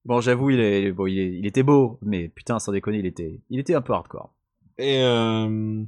bon, 0.05 0.21
j'avoue, 0.21 0.51
il 0.51 0.61
est, 0.61 0.91
bon, 0.93 1.07
il, 1.07 1.19
est- 1.21 1.39
il 1.39 1.47
était 1.47 1.63
beau, 1.63 1.99
mais 2.03 2.29
putain, 2.29 2.59
sans 2.59 2.73
déconner, 2.73 2.99
il 2.99 3.07
était, 3.07 3.41
il 3.51 3.61
était 3.61 3.75
un 3.75 3.81
peu 3.81 3.93
hardcore. 3.93 4.35
Et, 4.79 5.01
euh, 5.03 5.85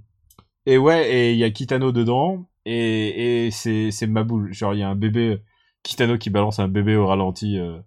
et 0.66 0.78
ouais, 0.78 1.11
et 1.12 1.32
il 1.32 1.38
y 1.38 1.45
a 1.45 1.51
Kitano 1.51 1.90
dedans, 1.92 2.49
et, 2.64 3.46
et 3.46 3.50
c'est, 3.50 3.90
c'est 3.90 4.06
ma 4.06 4.24
boule. 4.24 4.52
Genre, 4.52 4.74
il 4.74 4.80
y 4.80 4.82
a 4.82 4.88
un 4.88 4.94
bébé, 4.94 5.40
Kitano 5.82 6.18
qui 6.18 6.30
balance 6.30 6.58
un 6.58 6.68
bébé 6.68 6.96
au 6.96 7.06
ralenti, 7.06 7.58
euh, 7.58 7.78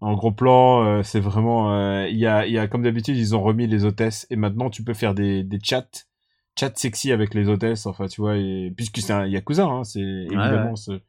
en 0.00 0.14
gros 0.14 0.32
plan, 0.32 0.84
euh, 0.84 1.02
c'est 1.02 1.20
vraiment, 1.20 1.72
euh, 1.74 2.08
il 2.08 2.18
y 2.18 2.26
a, 2.26 2.46
y 2.46 2.58
a, 2.58 2.66
comme 2.66 2.82
d'habitude, 2.82 3.16
ils 3.16 3.36
ont 3.36 3.42
remis 3.42 3.66
les 3.66 3.84
hôtesses, 3.84 4.26
et 4.30 4.36
maintenant 4.36 4.68
tu 4.68 4.82
peux 4.82 4.94
faire 4.94 5.14
des, 5.14 5.44
des 5.44 5.58
chats, 5.62 6.06
chats 6.58 6.72
sexy 6.74 7.12
avec 7.12 7.34
les 7.34 7.48
hôtesses, 7.48 7.86
enfin, 7.86 8.06
tu 8.08 8.20
vois, 8.20 8.36
et, 8.36 8.72
puisque 8.76 8.98
c'est 8.98 9.12
un 9.12 9.26
Yakuza, 9.26 9.64
hein, 9.64 9.84
c'est, 9.84 10.00
évidemment, 10.00 10.70
ouais. 10.70 10.76
c'est, 10.76 11.02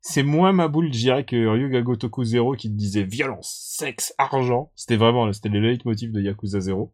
c'est 0.00 0.22
moins 0.22 0.52
ma 0.52 0.66
boule, 0.66 0.92
je 0.92 0.98
dirais, 0.98 1.24
que 1.24 1.46
Ryuga 1.46 1.82
Gotoku 1.82 2.24
0 2.24 2.56
qui 2.56 2.70
disait 2.70 3.04
violence, 3.04 3.54
sexe, 3.78 4.14
argent. 4.18 4.72
C'était 4.74 4.96
vraiment, 4.96 5.32
c'était 5.32 5.50
les 5.50 5.60
leitmotifs 5.60 6.10
de 6.10 6.20
Yakuza 6.20 6.58
0. 6.58 6.92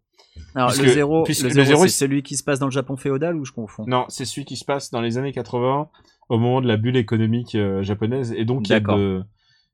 Alors 0.54 0.70
Puisque- 0.70 0.82
le 0.82 0.88
zéro, 0.88 1.24
c'est 1.86 1.88
celui 1.88 2.22
qui 2.22 2.36
se 2.36 2.42
passe 2.42 2.58
dans 2.58 2.66
le 2.66 2.72
Japon 2.72 2.96
féodal 2.96 3.36
ou 3.36 3.44
je 3.44 3.52
confonds 3.52 3.84
Non, 3.86 4.06
c'est 4.08 4.24
celui 4.24 4.44
qui 4.44 4.56
se 4.56 4.64
passe 4.64 4.90
dans 4.90 5.00
les 5.00 5.18
années 5.18 5.32
80, 5.32 5.88
au 6.28 6.38
moment 6.38 6.60
de 6.60 6.66
la 6.68 6.76
bulle 6.76 6.96
économique 6.96 7.54
euh, 7.54 7.82
japonaise, 7.82 8.32
et 8.32 8.44
donc 8.44 8.68
il 8.68 8.72
y 8.72 8.74
a 8.74 8.80
de, 8.80 9.22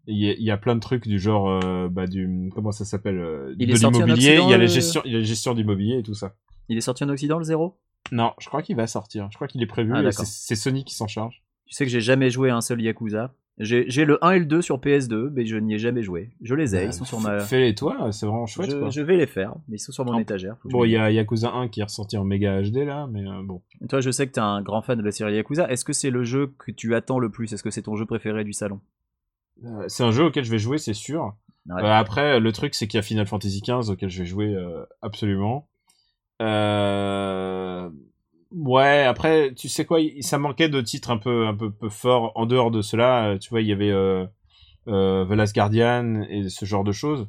il 0.07 0.17
y 0.19 0.29
a, 0.29 0.33
il 0.33 0.43
y 0.43 0.51
a 0.51 0.57
plein 0.57 0.75
de 0.75 0.81
trucs 0.81 1.07
du 1.07 1.19
genre, 1.19 1.49
euh, 1.49 1.89
bah 1.89 2.07
du, 2.07 2.51
comment 2.55 2.73
ça 2.73 2.85
s'appelle, 2.85 3.19
euh, 3.19 3.55
Il 3.59 3.69
de 3.69 3.75
l'immobilier, 3.75 4.41
il 4.43 4.51
y 4.51 4.55
a 4.55 4.59
la 4.59 4.67
gestion, 4.67 5.03
il 5.05 5.13
y 5.13 5.15
a 5.15 5.19
la 5.19 5.25
gestion 5.25 5.55
d'immobilier 5.55 5.99
et 5.99 6.03
tout 6.03 6.15
ça. 6.15 6.35
Il 6.69 6.77
est 6.77 6.83
sorti 6.83 7.05
en 7.05 7.09
Occident 7.09 7.39
le 7.39 7.45
zéro? 7.45 7.79
Non, 8.11 8.33
je 8.41 8.49
crois 8.49 8.63
qu'il 8.63 8.77
va 8.77 8.87
sortir. 8.87 9.29
Je 9.31 9.37
crois 9.37 9.47
qu'il 9.49 9.63
est 9.63 9.67
prévu. 9.67 9.93
Ah, 9.95 10.11
c'est 10.13 10.57
Sony 10.57 10.85
qui 10.85 10.95
s'en 10.95 11.07
charge. 11.07 11.43
Tu 11.67 11.75
sais 11.75 11.85
que 11.85 11.91
j'ai 11.91 12.01
jamais 12.01 12.31
joué 12.31 12.51
à 12.51 12.57
un 12.57 12.61
seul 12.61 12.81
Yakuza. 12.81 13.33
J'ai 13.59 14.05
le 14.05 14.19
1 14.25 14.31
et 14.31 14.39
le 14.41 14.47
2 14.47 14.63
sur 14.63 14.79
PS2, 14.79 15.31
mais 15.31 15.45
je 15.45 15.57
n'y 15.57 15.75
ai 15.75 15.79
jamais 15.79 16.03
joué. 16.03 16.31
Je 16.41 16.55
les 16.55 16.75
ai, 16.75 16.87
ils 16.87 16.93
sont 16.93 17.05
sur 17.05 17.21
ma. 17.21 17.41
Fais-les 17.41 17.75
toi, 17.75 18.11
c'est 18.11 18.27
vraiment 18.27 18.47
chouette. 18.47 18.71
je, 18.71 18.79
quoi. 18.79 18.91
je 18.91 19.03
vais 19.03 19.17
les 19.17 19.27
faire, 19.27 19.55
mais 19.69 19.77
ils 19.77 19.81
sont 19.81 19.93
sur 19.93 20.05
mon 20.05 20.19
étagère. 20.19 20.57
Bon, 20.65 20.85
il 20.85 20.93
y 20.93 20.97
a 20.97 21.11
Yakuza 21.11 21.51
1 21.53 21.69
qui 21.69 21.81
est 21.81 21.85
ressorti 21.85 22.17
en 22.17 22.25
méga 22.25 22.63
HD 22.63 22.79
là, 22.79 23.07
mais 23.11 23.27
euh, 23.27 23.43
bon. 23.45 23.63
Toi, 23.89 24.01
je 24.01 24.11
sais 24.11 24.27
que 24.27 24.33
t'es 24.33 24.41
un 24.41 24.63
grand 24.63 24.83
fan 24.83 24.99
de 24.99 25.05
la 25.05 25.13
série 25.13 25.35
Yakuza. 25.35 25.71
Est-ce 25.71 25.85
que 25.85 25.93
c'est 25.93 26.11
le 26.11 26.25
jeu 26.25 26.55
que 26.59 26.71
tu 26.71 26.95
attends 26.95 27.19
le 27.19 27.31
plus? 27.31 27.53
Est-ce 27.53 27.63
que 27.63 27.71
c'est 27.71 27.83
ton 27.83 27.97
jeu 27.97 28.07
préféré 28.07 28.43
du 28.43 28.53
salon? 28.53 28.81
Euh, 29.65 29.85
c'est 29.89 30.03
un 30.03 30.11
jeu 30.11 30.25
auquel 30.25 30.45
je 30.45 30.51
vais 30.51 30.59
jouer, 30.59 30.79
c'est 30.79 30.95
sûr. 30.95 31.37
Ouais. 31.69 31.83
Euh, 31.83 31.93
après, 31.93 32.41
le 32.41 32.53
truc, 32.53 32.75
c'est 32.75 32.87
qu'il 32.87 32.99
y 32.99 33.01
a 33.01 33.03
Final 33.03 33.27
Fantasy 33.27 33.61
XV 33.61 33.91
auquel 33.91 34.11
je 34.11 34.21
vais 34.21 34.27
jouer 34.27 34.55
euh, 34.55 34.85
absolument. 35.01 35.69
Euh... 36.41 37.89
Ouais, 38.55 39.05
après, 39.05 39.55
tu 39.55 39.69
sais 39.69 39.85
quoi, 39.85 39.99
ça 40.21 40.39
manquait 40.39 40.69
de 40.69 40.81
titres 40.81 41.11
un 41.11 41.17
peu, 41.19 41.47
un 41.47 41.55
peu, 41.55 41.71
peu 41.71 41.89
forts 41.89 42.33
en 42.35 42.47
dehors 42.47 42.71
de 42.71 42.83
cela. 42.83 43.29
euh, 43.31 43.39
Tu 43.39 43.51
vois, 43.51 43.61
il 43.63 43.67
y 43.69 43.73
avait 43.73 43.91
euh, 43.91 44.27
euh, 44.89 45.25
The 45.27 45.31
Last 45.33 45.55
Guardian 45.55 46.23
et 46.29 46.49
ce 46.49 46.65
genre 46.65 46.85
de 46.85 46.93
choses. 46.93 47.29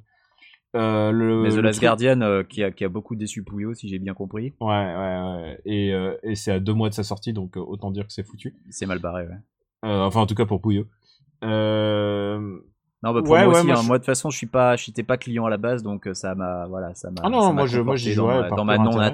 Euh, 0.76 1.12
le, 1.12 1.44
Mais 1.44 1.50
The 1.52 1.56
le 1.56 1.62
Last 1.62 1.78
truc- 1.80 1.88
Guardian, 1.88 2.44
qui, 2.50 2.64
a, 2.64 2.72
qui 2.72 2.84
a 2.84 2.90
beaucoup 2.90 3.16
déçu 3.16 3.44
Pouillot, 3.44 3.74
si 3.74 3.88
j'ai 3.90 4.00
bien 4.00 4.14
compris. 4.14 4.54
Ouais, 4.60 4.68
ouais, 4.70 5.22
ouais. 5.44 5.62
Et, 5.66 5.94
et 6.24 6.36
c'est 6.36 6.52
à 6.52 6.60
deux 6.60 6.74
mois 6.74 6.90
de 6.90 6.94
sa 6.96 7.04
sortie, 7.04 7.32
donc 7.32 7.56
autant 7.58 7.92
dire 7.92 8.06
que 8.08 8.12
c'est 8.14 8.24
foutu. 8.28 8.56
C'est 8.70 8.86
mal 8.88 9.00
barré, 9.00 9.26
ouais. 9.28 9.38
Enfin, 9.84 10.22
en 10.22 10.26
tout 10.26 10.36
cas 10.36 10.46
pour 10.46 10.62
Pouillot. 10.62 10.86
Euh... 11.44 12.40
Non, 13.04 13.12
bah 13.14 13.22
pour 13.22 13.32
Ouais, 13.32 13.44
moi 13.44 13.54
ouais, 13.54 13.60
aussi, 13.60 13.68
moi, 13.68 13.76
hein. 13.78 13.82
je- 13.82 13.88
moi 13.88 13.98
de 13.98 14.02
toute 14.02 14.06
façon, 14.08 14.30
je 14.30 14.38
suis 14.38 14.48
pas, 14.48 14.76
j'étais 14.78 15.04
pas 15.04 15.18
client 15.18 15.46
à 15.46 15.50
la 15.50 15.58
base, 15.58 15.84
donc 15.84 16.08
ça 16.14 16.36
m'a, 16.36 16.68
voilà, 16.68 16.96
ça 16.96 17.12
m'a. 17.12 17.22
Ah 17.24 17.30
non, 17.30 17.42
ça 17.42 17.52
moi, 17.54 17.66
je- 17.68 17.82
moi, 17.82 17.96
j'y 17.98 18.10
dans 18.16 18.16
jouerais 18.16 18.42
ma- 18.44 18.48
par 18.48 18.58
dans 18.58 18.66
ma 18.66 18.76
pur 18.76 18.82
intérêt. 18.88 19.10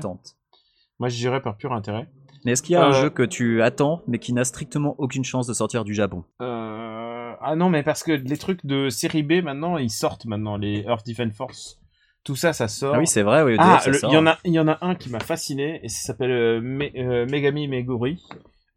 Moi, 1.00 1.10
je 1.10 1.18
dirais 1.18 1.42
par 1.42 1.58
pur 1.58 1.74
intérêt. 1.74 2.08
Mais 2.46 2.54
est-ce 2.54 2.62
qu'il 2.64 2.74
y 2.74 2.76
a 2.78 2.84
un 2.86 2.92
Euh, 2.92 3.02
jeu 3.02 3.10
que 3.10 3.24
tu 3.24 3.62
attends, 3.62 4.02
mais 4.08 4.18
qui 4.20 4.34
n'a 4.34 4.46
strictement 4.46 4.96
aucune 4.98 5.26
chance 5.26 5.48
de 5.48 5.54
sortir 5.54 5.84
du 5.84 5.94
Japon? 5.94 6.24
Euh... 6.42 7.34
Ah 7.42 7.56
non, 7.56 7.70
mais 7.70 7.84
parce 7.84 8.04
que 8.04 8.12
les 8.12 8.38
trucs 8.38 8.66
de 8.66 8.90
série 8.90 9.24
B 9.24 9.42
maintenant, 9.44 9.78
ils 9.78 9.90
sortent 9.90 10.26
maintenant, 10.26 10.58
les 10.58 10.82
Earth 10.88 11.06
Defense 11.06 11.34
Force. 11.36 11.80
Tout 12.24 12.36
ça, 12.36 12.54
ça 12.54 12.68
sort. 12.68 12.96
Ah 12.96 13.00
oui, 13.00 13.08
c'est 13.08 13.24
vrai, 13.24 13.44
oui, 13.44 13.56
Ah, 13.58 13.82
le- 13.88 14.00
il 14.06 14.14
y 14.14 14.18
en 14.18 14.28
a, 14.28 14.38
il 14.46 14.54
y 14.54 14.60
en 14.60 14.68
a 14.68 14.78
un 14.82 14.96
qui 14.96 15.10
m'a 15.10 15.20
fasciné 15.20 15.80
et 15.84 15.90
ça 15.90 16.02
s'appelle 16.02 16.32
euh, 16.32 16.62
Me- 16.62 17.26
Megami 17.26 17.68
Meguri. 17.68 18.22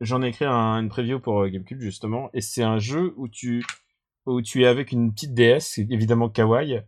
J'en 0.01 0.23
ai 0.23 0.29
écrit 0.29 0.45
un- 0.45 0.79
une 0.81 0.89
preview 0.89 1.21
pour 1.21 1.47
GameCube 1.49 1.81
justement 1.81 2.31
et 2.35 2.41
c'est 2.41 2.63
un 2.63 2.79
jeu 2.79 3.15
où 3.17 3.29
tu 3.29 3.65
où 4.27 4.41
tu 4.43 4.63
es 4.63 4.67
avec 4.67 4.93
une 4.93 5.13
petite 5.13 5.35
DS, 5.35 5.79
évidemment 5.79 6.29
kawaii, 6.29 6.83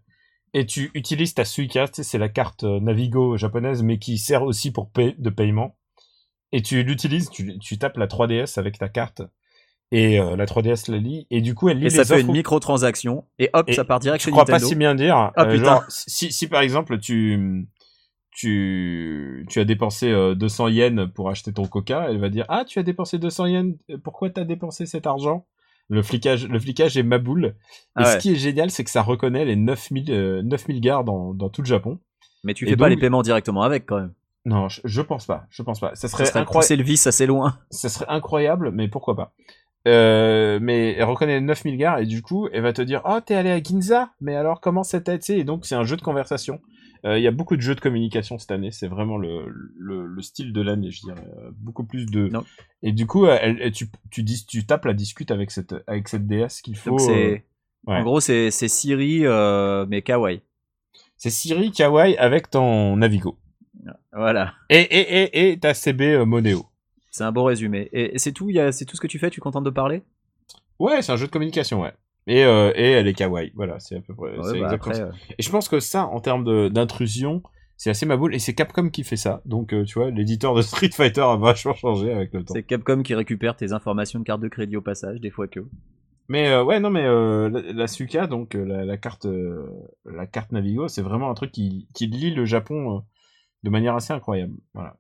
et 0.55 0.65
tu 0.67 0.91
utilises 0.95 1.35
ta 1.35 1.45
Suica, 1.45 1.87
tu 1.89 1.97
sais, 1.97 2.03
c'est 2.03 2.19
la 2.19 2.29
carte 2.31 2.65
euh, 2.65 2.81
Navigo 2.81 3.37
japonaise 3.37 3.83
mais 3.83 3.99
qui 3.99 4.17
sert 4.19 4.43
aussi 4.45 4.73
pour 4.73 4.91
paie 4.91 5.15
de 5.19 5.29
paiement. 5.31 5.77
Et 6.53 6.63
tu 6.63 6.83
l'utilises, 6.85 7.29
tu, 7.31 7.59
tu 7.59 7.79
tapes 7.79 7.97
la 7.97 8.07
3DS 8.07 8.59
avec 8.59 8.79
ta 8.79 8.89
carte 8.89 9.23
Et 9.91 10.21
euh, 10.21 10.37
la 10.37 10.47
3DS 10.47 10.91
la 10.91 10.99
lit. 10.99 11.27
Et 11.31 11.41
du 11.41 11.55
coup, 11.55 11.69
elle 11.69 11.81
lit 11.81 11.87
Et 11.87 11.91
ça 11.91 12.03
les 12.03 12.05
fait 12.09 12.15
offres. 12.15 12.27
une 12.27 12.33
microtransaction. 12.33 13.25
Et 13.41 13.51
hop, 13.53 13.69
Et 13.69 13.73
ça 13.75 13.85
part 13.85 13.99
direct 14.01 14.21
Je 14.21 14.27
chez 14.27 14.31
crois 14.31 14.45
pas 14.45 14.53
Nintendo. 14.53 14.69
si 14.69 14.75
bien 14.77 14.95
dire. 14.95 15.17
Ah, 15.17 15.33
euh, 15.39 15.51
putain. 15.53 15.65
genre, 15.65 15.85
si, 15.89 16.33
si 16.33 16.47
par 16.49 16.63
exemple 16.63 16.99
tu 17.01 17.67
tu 18.31 19.47
tu 19.49 19.61
as 19.61 19.65
dépensé 19.65 20.11
euh, 20.11 20.35
200 20.35 20.69
yens 20.69 21.09
pour 21.15 21.29
acheter 21.31 21.53
ton 21.53 21.67
Coca, 21.67 22.07
elle 22.09 22.19
va 22.19 22.29
dire 22.29 22.45
ah 22.49 22.65
tu 22.67 22.79
as 22.79 22.83
dépensé 22.83 23.19
200 23.19 23.47
yens. 23.47 23.75
Pourquoi 24.03 24.31
t'as 24.31 24.45
dépensé 24.45 24.87
cet 24.87 25.07
argent? 25.07 25.47
Le 25.91 26.03
flicage 26.03 26.49
le 26.49 26.59
flicage 26.59 26.97
est 26.97 27.03
ma 27.03 27.19
boule. 27.19 27.47
Et 27.47 27.53
Ah 27.97 28.05
ce 28.05 28.15
ouais. 28.15 28.19
qui 28.21 28.33
est 28.33 28.37
génial, 28.37 28.71
c'est 28.71 28.85
que 28.85 28.91
ça 28.91 29.03
reconnaît 29.03 29.45
les 29.45 29.57
9000 29.57 30.11
euh, 30.11 30.43
9000 30.43 30.81
gares 30.81 31.05
dans 31.05 31.35
dans 31.35 31.49
tout 31.51 31.61
le 31.63 31.67
Japon. 31.67 31.99
Mais 32.43 32.55
tu 32.55 32.67
Et 32.67 32.71
fais 32.71 32.77
pas 32.77 32.89
les 32.89 32.97
paiements 32.97 33.23
directement 33.23 33.63
avec 33.63 33.87
quand 33.87 33.97
même. 34.01 34.13
Non, 34.47 34.69
je, 34.69 34.81
je 34.85 35.01
pense 35.01 35.25
pas. 35.27 35.45
Je 35.51 35.63
pense 35.63 35.81
pas. 35.81 35.95
Ça 35.95 36.09
Ça 36.09 36.25
serait, 36.25 36.39
incroyable. 36.39 36.77
le 36.77 36.83
vice 36.85 37.07
assez 37.07 37.27
loin. 37.27 37.59
Ça 37.71 37.89
serait 37.89 38.05
incroyable, 38.09 38.71
mais 38.73 38.89
pourquoi 38.89 39.17
pas. 39.17 39.33
Euh, 39.87 40.59
mais 40.63 40.95
elle 40.95 41.05
reconnaît 41.05 41.35
les 41.35 41.41
9000 41.43 41.77
gares 41.77 41.99
et 41.99 42.07
du 42.07 42.23
coup, 42.23 42.49
elle 42.53 42.63
va 42.63 42.73
te 42.73 42.81
dire 42.83 43.03
"Oh, 43.05 43.19
t'es 43.25 43.35
allé 43.35 43.51
à 43.51 43.63
Ginza 43.63 44.11
Mais 44.21 44.35
alors 44.35 44.61
comment 44.61 44.83
c'était? 44.83 45.19
Tu 45.19 45.27
sais, 45.27 45.39
Et 45.39 45.45
donc 45.45 45.67
c'est 45.67 45.75
un 45.75 45.85
jeu 45.85 45.97
de 45.97 46.03
conversation. 46.03 46.61
Euh, 47.05 47.19
Il 47.19 47.23
y 47.23 47.27
a 47.27 47.31
beaucoup 47.31 47.57
de 47.57 47.61
jeux 47.61 47.75
de 47.75 47.81
communication 47.81 48.39
cette 48.39 48.51
année. 48.51 48.71
C'est 48.71 48.89
vraiment 48.89 49.19
le, 49.19 49.47
le, 49.77 50.07
le 50.07 50.23
style 50.23 50.53
de 50.53 50.61
l'année, 50.63 50.91
je 50.91 51.03
dirais. 51.03 51.25
Euh, 51.39 51.51
Beaucoup 51.53 51.85
plus 51.85 52.07
de. 52.07 52.29
Non. 52.29 52.45
Et 52.83 52.93
du 52.93 53.07
coup, 53.07 53.27
elle, 53.27 53.59
elle- 53.61 53.73
tu, 53.73 53.89
tu 54.11 54.23
dis, 54.23 54.47
tu 54.47 54.65
tapes 54.67 54.85
la 54.87 54.95
discute 54.95 55.31
avec 55.31 55.51
cette 55.51 55.75
avec 55.87 56.09
cette 56.09 56.27
DS 56.27 56.63
qu'il 56.63 56.77
faut. 56.77 56.91
Donc 56.91 57.01
c'est, 57.01 57.33
euh, 57.33 57.91
ouais. 57.91 57.97
en 57.97 58.03
gros, 58.05 58.21
c'est, 58.21 58.51
Siri, 58.51 59.21
euh, 59.27 59.85
mais 59.89 60.03
kawaii. 60.03 60.41
c'est 61.17 61.31
Siri 61.31 61.71
Kawaii 61.73 62.17
avec 62.17 62.51
ton 62.51 62.97
Navigo. 62.97 63.37
Voilà. 64.13 64.55
Et 64.71 64.81
et 64.81 65.23
et 65.25 65.51
et 65.53 65.59
ta 65.59 65.75
CB 65.75 66.15
euh, 66.15 66.25
Moneo. 66.25 66.65
C'est 67.11 67.25
un 67.25 67.33
beau 67.33 67.45
résumé. 67.45 67.89
Et, 67.93 68.15
et 68.15 68.19
c'est 68.19 68.33
tout, 68.33 68.51
c'est 68.73 68.85
tout 68.87 68.97
ce 68.97 69.01
que 69.01 69.07
tu 69.07 69.19
fais, 69.19 69.31
tu 69.31 69.41
es 69.41 69.43
content 69.43 69.61
de 69.61 69.71
parler? 69.71 70.03
Ouais, 70.79 71.03
c'est 71.03 71.13
un 71.13 71.17
jeu 71.17 71.27
de 71.27 71.31
communication, 71.31 71.81
ouais. 71.83 71.93
Et, 72.27 72.43
euh, 72.45 72.73
et 72.75 72.91
elle 72.93 73.07
est 73.07 73.13
kawaii, 73.13 73.53
voilà, 73.55 73.79
c'est 73.81 73.97
à 73.97 74.01
peu 74.01 74.15
près. 74.15 74.37
Ouais, 74.39 74.61
bah 74.61 74.71
après, 74.71 74.95
ça. 74.95 75.03
euh, 75.03 75.13
Et 75.39 75.43
je 75.43 75.51
pense 75.51 75.69
que 75.69 75.79
ça, 75.81 76.07
en 76.07 76.21
termes 76.21 76.71
d'intrusion, 76.71 77.43
c'est 77.77 77.91
assez 77.91 78.07
ma 78.07 78.17
boule. 78.17 78.35
Et 78.35 78.39
c'est 78.39 78.55
Capcom 78.55 78.89
qui 78.89 79.05
fait 79.05 79.17
ça. 79.17 79.43
Donc, 79.45 79.75
euh, 79.75 79.85
tu 79.85 79.99
vois, 79.99 80.11
l'éditeur 80.11 80.55
de 80.55 80.63
Street 80.63 80.89
Fighter 80.91 81.21
a 81.21 81.37
vachement 81.37 81.75
changé 81.75 82.13
avec 82.13 82.33
le 82.33 82.45
temps. 82.45 82.55
c'est 82.55 82.63
Capcom 82.63 83.03
qui 83.03 83.15
récupère 83.15 83.57
tes 83.57 83.73
informations 83.73 84.19
de 84.21 84.25
carte 84.25 84.41
de 84.41 84.49
crédit 84.49 84.77
au 84.77 84.81
passage, 84.81 85.21
des 85.21 85.31
fois 85.31 85.49
que. 85.49 85.61
Mais 86.29 86.59
ouais, 86.59 86.81
non, 86.81 86.89
mais 86.89 87.03
la, 87.03 87.61
la 87.73 87.87
Suka, 87.87 88.27
donc 88.27 88.55
la, 88.55 88.87
la 88.87 88.97
carte, 88.97 89.27
la 90.07 90.27
carte 90.27 90.53
Navigo, 90.53 90.89
c'est 90.89 91.03
vraiment 91.03 91.31
un 91.31 91.35
truc 91.35 91.53
qui, 91.53 91.87
qui 91.95 92.07
lie 92.07 92.33
le 92.35 92.47
Japon 92.47 93.03
de 93.63 93.71
manière 93.71 93.95
assez 93.95 94.15
incroyable. 94.15 94.55
Voilà. 94.73 94.97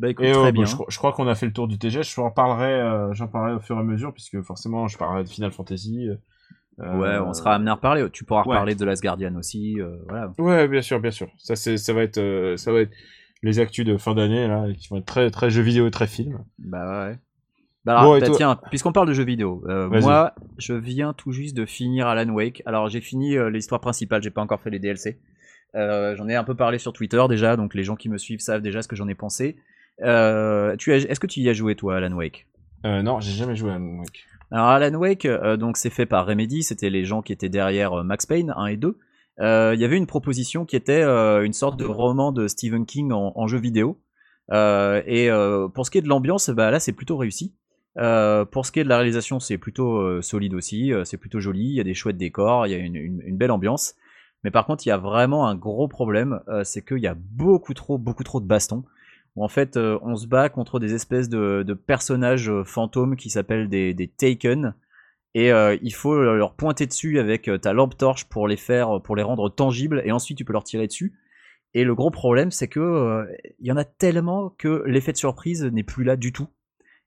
Bah 0.00 0.08
écoute, 0.08 0.24
Et 0.24 0.32
très 0.32 0.48
euh, 0.48 0.52
bien. 0.52 0.62
bah, 0.62 0.68
je, 0.68 0.74
crois- 0.74 0.86
je 0.88 0.98
crois 0.98 1.12
qu'on 1.12 1.28
a 1.28 1.34
fait 1.34 1.46
le 1.46 1.52
tour 1.52 1.68
du 1.68 1.78
TGS. 1.78 2.02
Je 2.14 2.20
en 2.20 2.30
parlerai, 2.30 2.72
euh, 2.72 3.12
j'en 3.12 3.28
parlerai 3.28 3.54
au 3.54 3.60
fur 3.60 3.76
et 3.76 3.80
à 3.80 3.82
mesure, 3.82 4.12
puisque 4.12 4.40
forcément, 4.42 4.88
je 4.88 4.96
parlerai 4.96 5.24
de 5.24 5.28
Final 5.28 5.52
Fantasy. 5.52 6.08
euh, 6.80 6.98
Ouais, 6.98 7.18
on 7.18 7.34
sera 7.34 7.54
amené 7.54 7.70
à 7.70 7.74
reparler. 7.74 8.08
Tu 8.10 8.24
pourras 8.24 8.42
ouais. 8.42 8.54
reparler 8.54 8.74
de 8.74 8.84
Last 8.84 9.02
Guardian 9.02 9.34
aussi. 9.36 9.78
euh, 9.80 9.96
voilà. 10.08 10.32
Ouais, 10.38 10.66
bien 10.68 10.80
sûr, 10.82 11.00
bien 11.00 11.10
sûr. 11.10 11.28
Ça, 11.36 11.54
c'est, 11.56 11.76
ça 11.76 11.92
va 11.92 12.02
être, 12.02 12.18
euh, 12.18 12.56
ça 12.56 12.72
va 12.72 12.80
être 12.80 12.92
les 13.42 13.58
actus 13.58 13.84
de 13.84 13.96
fin 13.98 14.14
d'année 14.14 14.48
là, 14.48 14.66
qui 14.76 14.88
vont 14.88 14.96
être 14.96 15.06
très, 15.06 15.30
très 15.30 15.50
jeux 15.50 15.62
vidéo 15.62 15.86
et 15.86 15.90
très 15.90 16.06
films. 16.06 16.42
Bah 16.58 17.06
ouais. 17.08 17.18
Bah 17.84 17.98
alors, 17.98 18.12
Bon, 18.12 18.16
et 18.16 18.20
toi 18.20 18.36
tiens, 18.36 18.56
puisqu'on 18.70 18.92
parle 18.92 19.08
de 19.08 19.14
jeux 19.14 19.24
vidéo, 19.24 19.64
euh, 19.68 19.88
moi, 19.88 20.34
je 20.58 20.74
viens 20.74 21.14
tout 21.14 21.32
juste 21.32 21.56
de 21.56 21.64
finir 21.64 22.06
Alan 22.06 22.30
Wake. 22.30 22.62
Alors, 22.66 22.88
j'ai 22.88 23.00
fini 23.00 23.36
euh, 23.36 23.48
l'histoire 23.50 23.80
principale, 23.80 24.22
j'ai 24.22 24.30
pas 24.30 24.42
encore 24.42 24.60
fait 24.60 24.70
les 24.70 24.78
DLC. 24.78 25.18
Euh, 25.76 26.14
j'en 26.16 26.28
ai 26.28 26.34
un 26.34 26.44
peu 26.44 26.54
parlé 26.54 26.78
sur 26.78 26.92
Twitter 26.92 27.22
déjà, 27.28 27.56
donc 27.56 27.74
les 27.74 27.84
gens 27.84 27.96
qui 27.96 28.08
me 28.10 28.18
suivent 28.18 28.40
savent 28.40 28.60
déjà 28.60 28.82
ce 28.82 28.88
que 28.88 28.96
j'en 28.96 29.08
ai 29.08 29.14
pensé. 29.14 29.56
Euh, 30.02 30.76
tu 30.76 30.92
as, 30.92 30.96
est-ce 30.96 31.20
que 31.20 31.26
tu 31.26 31.40
y 31.40 31.48
as 31.48 31.52
joué 31.52 31.74
toi, 31.74 31.96
Alan 31.96 32.12
Wake? 32.12 32.46
Euh, 32.86 33.02
non, 33.02 33.20
j'ai 33.20 33.32
jamais 33.32 33.56
joué 33.56 33.70
à 33.70 33.74
Alan 33.74 33.98
Wake. 33.98 34.24
Alors 34.50 34.66
Alan 34.68 34.94
Wake, 34.98 35.26
euh, 35.26 35.56
donc 35.56 35.76
c'est 35.76 35.90
fait 35.90 36.06
par 36.06 36.26
Remedy, 36.26 36.62
c'était 36.62 36.90
les 36.90 37.04
gens 37.04 37.22
qui 37.22 37.32
étaient 37.32 37.48
derrière 37.48 38.02
Max 38.04 38.26
Payne 38.26 38.52
1 38.56 38.66
et 38.66 38.76
2. 38.76 38.98
Euh, 39.40 39.72
Il 39.74 39.80
y 39.80 39.84
avait 39.84 39.96
une 39.96 40.06
proposition 40.06 40.64
qui 40.64 40.76
était 40.76 41.02
une 41.04 41.52
sorte 41.52 41.78
de 41.78 41.84
roman 41.84 42.32
de 42.32 42.48
Stephen 42.48 42.84
King 42.86 43.12
en, 43.12 43.32
en 43.36 43.46
jeu 43.46 43.58
vidéo. 43.58 43.98
Et 44.52 45.28
pour 45.74 45.86
ce 45.86 45.90
qui 45.90 45.98
est 45.98 46.02
de 46.02 46.08
l'ambiance, 46.08 46.50
bah, 46.50 46.70
là 46.70 46.80
c'est 46.80 46.92
plutôt 46.92 47.16
réussi. 47.16 47.54
Euh, 47.98 48.44
pour 48.44 48.66
ce 48.66 48.72
qui 48.72 48.80
est 48.80 48.84
de 48.84 48.88
la 48.88 48.96
réalisation, 48.98 49.40
c'est 49.40 49.58
plutôt 49.58 49.98
euh, 49.98 50.22
solide 50.22 50.54
aussi, 50.54 50.92
euh, 50.92 51.04
c'est 51.04 51.16
plutôt 51.16 51.40
joli, 51.40 51.64
il 51.64 51.74
y 51.74 51.80
a 51.80 51.84
des 51.84 51.92
chouettes 51.94 52.16
décors, 52.16 52.66
il 52.66 52.70
y 52.70 52.74
a 52.74 52.78
une, 52.78 52.94
une- 52.94 53.20
une 53.24 53.36
belle 53.36 53.50
ambiance. 53.50 53.94
Mais 54.44 54.50
par 54.52 54.64
contre, 54.64 54.86
il 54.86 54.90
y 54.90 54.92
a 54.92 54.96
vraiment 54.96 55.48
un 55.48 55.54
gros 55.56 55.86
problème, 55.88 56.40
c'est 56.64 56.82
qu'il 56.82 56.98
y 57.00 57.06
a 57.06 57.14
beaucoup 57.14 57.74
trop, 57.74 57.98
beaucoup 57.98 58.24
trop 58.24 58.40
de 58.40 58.46
bastons. 58.46 58.84
Où 59.36 59.44
en 59.44 59.48
fait, 59.48 59.76
euh, 59.76 59.98
on 60.02 60.16
se 60.16 60.26
bat 60.26 60.48
contre 60.48 60.80
des 60.80 60.94
espèces 60.94 61.28
de, 61.28 61.74
personnages 61.74 62.50
euh, 62.50 62.64
fantômes 62.64 63.16
qui 63.16 63.30
s'appellent 63.30 63.68
des, 63.68 64.12
Taken. 64.16 64.74
Et 65.34 65.52
euh, 65.52 65.76
il 65.82 65.94
faut 65.94 66.20
leur 66.20 66.54
pointer 66.54 66.86
dessus 66.86 67.20
avec 67.20 67.48
ta 67.62 67.72
lampe 67.72 67.96
torche 67.96 68.24
pour 68.24 68.48
les 68.48 68.56
faire, 68.56 69.00
pour 69.02 69.14
les 69.14 69.22
rendre 69.22 69.48
tangibles, 69.48 70.02
et 70.04 70.10
ensuite 70.10 70.38
tu 70.38 70.44
peux 70.44 70.52
leur 70.52 70.64
tirer 70.64 70.88
dessus. 70.88 71.14
Et 71.72 71.84
le 71.84 71.94
gros 71.94 72.10
problème, 72.10 72.50
c'est 72.50 72.66
que 72.66 73.28
il 73.60 73.66
y 73.68 73.70
en 73.70 73.76
a 73.76 73.84
tellement 73.84 74.50
que 74.58 74.82
l'effet 74.86 75.12
de 75.12 75.16
surprise 75.16 75.62
n'est 75.64 75.84
plus 75.84 76.02
là 76.02 76.16
du 76.16 76.32
tout, 76.32 76.48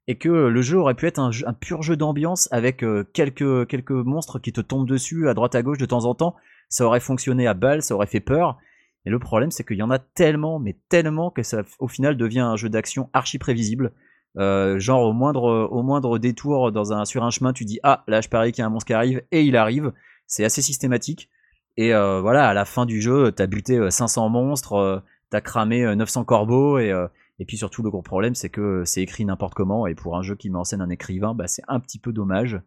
et 0.08 0.18
que 0.18 0.30
le 0.30 0.62
jeu 0.62 0.78
aurait 0.78 0.94
pu 0.94 1.06
être 1.06 1.20
un, 1.20 1.32
pur 1.54 1.82
jeu 1.82 1.98
d'ambiance 1.98 2.48
avec 2.54 2.86
quelques 3.12 3.68
quelques 3.68 3.92
monstres 3.92 4.40
qui 4.40 4.54
te 4.54 4.62
tombent 4.62 4.88
dessus 4.88 5.28
à 5.28 5.34
droite 5.34 5.56
à 5.56 5.62
gauche 5.62 5.78
de 5.78 5.86
temps 5.86 6.06
en 6.06 6.16
temps. 6.16 6.38
Ça 6.70 6.86
aurait 6.86 7.02
fonctionné 7.02 7.46
à 7.46 7.54
balle, 7.54 7.82
ça 7.82 7.94
aurait 7.94 8.08
fait 8.08 8.22
peur. 8.22 8.58
Et 9.06 9.10
le 9.10 9.20
problème, 9.20 9.52
c'est 9.52 9.66
qu'il 9.66 9.78
y 9.78 9.84
en 9.84 9.92
a 9.92 10.00
tellement, 10.00 10.60
mais 10.60 10.78
tellement 10.90 11.30
que 11.30 11.44
ça, 11.44 11.64
au 11.80 11.88
final, 11.88 12.16
devient 12.16 12.40
un 12.40 12.56
jeu 12.56 12.70
d'action 12.70 13.10
archi 13.14 13.38
prévisible. 13.38 13.92
Euh, 14.38 14.80
genre 14.80 15.04
au 15.04 15.14
moindre, 15.14 16.18
détour 16.18 16.72
dans 16.72 16.94
un, 16.94 17.06
sur 17.06 17.24
un 17.24 17.30
chemin, 17.30 17.54
tu 17.54 17.66
dis 17.66 17.80
ah 17.84 18.04
là 18.08 18.20
je 18.20 18.30
parie 18.30 18.52
qu'il 18.52 18.64
y 18.64 18.64
a 18.64 18.66
un 18.66 18.72
monstre 18.72 18.88
qui 18.88 18.94
arrive 18.94 19.22
et 19.32 19.44
il 19.44 19.56
arrive. 19.56 19.92
C'est 20.26 20.44
assez 20.44 20.62
systématique. 20.62 21.30
Et 21.78 21.94
euh, 21.94 22.22
voilà, 22.22 22.48
à 22.48 22.54
la 22.54 22.66
fin 22.66 22.86
du 22.86 23.02
jeu, 23.02 23.32
t'as 23.32 23.48
buté 23.48 23.78
euh, 23.78 23.90
500 23.90 24.30
monstres, 24.30 24.74
euh, 24.74 25.00
t'as 25.30 25.42
cramé 25.42 25.84
euh, 25.84 25.96
900 25.96 26.24
corbeaux 26.24 26.78
et 26.80 27.46
puis 27.46 27.58
surtout 27.58 27.82
le 27.82 27.90
gros 27.90 28.04
problème 28.04 28.36
c'est 28.36 28.50
que 28.50 28.84
c'est 28.86 29.02
écrit 29.02 29.26
n'importe 29.26 29.56
comment 29.56 29.88
et 29.88 29.96
pour 29.96 30.16
un 30.16 30.22
jeu 30.22 30.36
qui 30.36 30.50
met 30.50 30.58
en 30.58 30.64
scène 30.64 30.82
un 30.82 30.90
écrivain, 30.90 31.34
bah 31.34 31.48
c'est 31.48 31.64
un 31.68 31.80
petit 31.80 32.00
peu 32.00 32.14
dommage. 32.14 32.62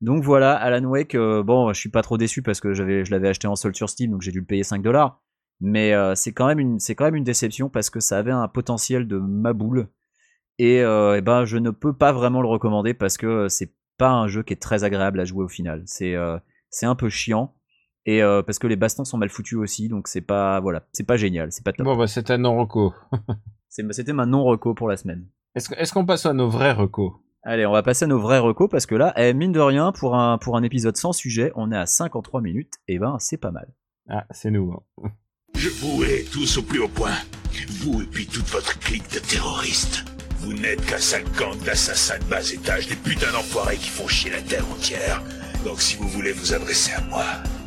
Donc 0.00 0.22
voilà, 0.22 0.54
Alan 0.54 0.84
Wake, 0.84 1.16
bon, 1.16 1.72
je 1.72 1.78
suis 1.78 1.88
pas 1.88 2.02
trop 2.02 2.18
déçu 2.18 2.42
parce 2.42 2.60
que 2.60 2.74
je 2.74 3.10
l'avais 3.10 3.28
acheté 3.28 3.46
en 3.46 3.56
solde 3.56 3.76
sur 3.76 3.88
Steam, 3.88 4.10
donc 4.10 4.22
j'ai 4.22 4.32
dû 4.32 4.40
le 4.40 4.44
payer 4.44 4.64
5 4.64 4.82
dollars. 4.82 5.22
Mais 5.60 5.92
euh, 5.94 6.14
c'est 6.14 6.32
quand 6.32 6.46
même 6.46 6.58
une, 6.58 6.78
c'est 6.80 6.94
quand 6.94 7.04
même 7.04 7.14
une 7.16 7.24
déception 7.24 7.68
parce 7.68 7.90
que 7.90 8.00
ça 8.00 8.18
avait 8.18 8.32
un 8.32 8.48
potentiel 8.48 9.06
de 9.06 9.18
maboule. 9.18 9.88
Et, 10.58 10.80
euh, 10.82 11.16
eh 11.18 11.20
ben, 11.20 11.44
je 11.44 11.56
ne 11.58 11.70
peux 11.70 11.92
pas 11.92 12.12
vraiment 12.12 12.42
le 12.42 12.48
recommander 12.48 12.94
parce 12.94 13.16
que 13.16 13.26
euh, 13.26 13.48
c'est 13.48 13.72
pas 13.98 14.10
un 14.10 14.26
jeu 14.28 14.42
qui 14.42 14.52
est 14.52 14.60
très 14.60 14.84
agréable 14.84 15.20
à 15.20 15.24
jouer 15.24 15.44
au 15.44 15.48
final. 15.48 15.82
C'est, 15.86 16.14
euh, 16.14 16.38
c'est 16.70 16.86
un 16.86 16.94
peu 16.94 17.08
chiant. 17.08 17.54
Et 18.04 18.20
parce 18.20 18.58
que 18.58 18.66
les 18.66 18.74
bastons 18.74 19.04
sont 19.04 19.16
mal 19.16 19.28
foutus 19.28 19.56
aussi, 19.58 19.86
donc 19.88 20.08
c'est 20.08 20.22
pas, 20.22 20.58
voilà, 20.58 20.82
c'est 20.90 21.06
pas 21.06 21.16
génial, 21.16 21.52
c'est 21.52 21.64
pas 21.64 21.72
top. 21.72 21.84
Bon, 21.86 21.96
bah, 21.96 22.08
c'est 22.08 22.32
un 22.32 22.38
non-reco. 22.38 22.92
C'est- 23.68 23.90
C'était 23.92 24.12
ma 24.12 24.26
non-reco 24.26 24.74
pour 24.74 24.88
la 24.88 24.96
semaine. 24.96 25.28
Est-ce 25.54 25.72
est-ce 25.76 25.92
qu'on 25.92 26.04
passe 26.04 26.26
à 26.26 26.32
nos 26.32 26.48
vrais 26.48 26.72
recos? 26.72 27.12
Allez, 27.44 27.64
on 27.64 27.70
va 27.70 27.84
passer 27.84 28.04
à 28.06 28.08
nos 28.08 28.18
vrais 28.18 28.40
recos 28.40 28.68
parce 28.68 28.86
que 28.86 28.96
là, 28.96 29.12
eh, 29.16 29.32
mine 29.34 29.52
de 29.52 29.60
rien, 29.60 29.92
pour 29.92 30.16
un, 30.16 30.36
pour 30.38 30.56
un 30.56 30.64
épisode 30.64 30.96
sans 30.96 31.12
sujet, 31.12 31.52
on 31.54 31.70
est 31.70 31.76
à 31.76 31.86
53 31.86 32.40
minutes, 32.40 32.74
et 32.88 32.98
ben 32.98 33.18
c'est 33.20 33.36
pas 33.36 33.52
mal. 33.52 33.72
Ah, 34.08 34.26
c'est 34.32 34.50
nous. 34.50 34.74
Je 35.56 35.68
vous 35.68 36.02
hais 36.04 36.24
tous 36.32 36.58
au 36.58 36.62
plus 36.62 36.80
haut 36.80 36.88
point. 36.88 37.12
Vous 37.82 38.02
et 38.02 38.06
puis 38.06 38.26
toute 38.26 38.46
votre 38.48 38.78
clique 38.78 39.10
de 39.12 39.18
terroristes. 39.18 40.04
Vous 40.38 40.52
n'êtes 40.54 40.84
qu'un 40.86 40.98
sale 40.98 41.24
gang 41.38 41.56
d'assassins 41.64 42.18
de 42.18 42.24
bas 42.24 42.40
étage, 42.52 42.88
des 42.88 42.96
putains 42.96 43.30
d'enfoirés 43.32 43.76
qui 43.76 43.88
font 43.88 44.08
chier 44.08 44.30
la 44.30 44.40
terre 44.40 44.64
entière. 44.72 45.22
Donc 45.64 45.80
si 45.80 45.96
vous 45.96 46.08
voulez 46.08 46.32
vous 46.32 46.52
adresser 46.54 46.92
à 46.94 47.00
moi, 47.02 47.24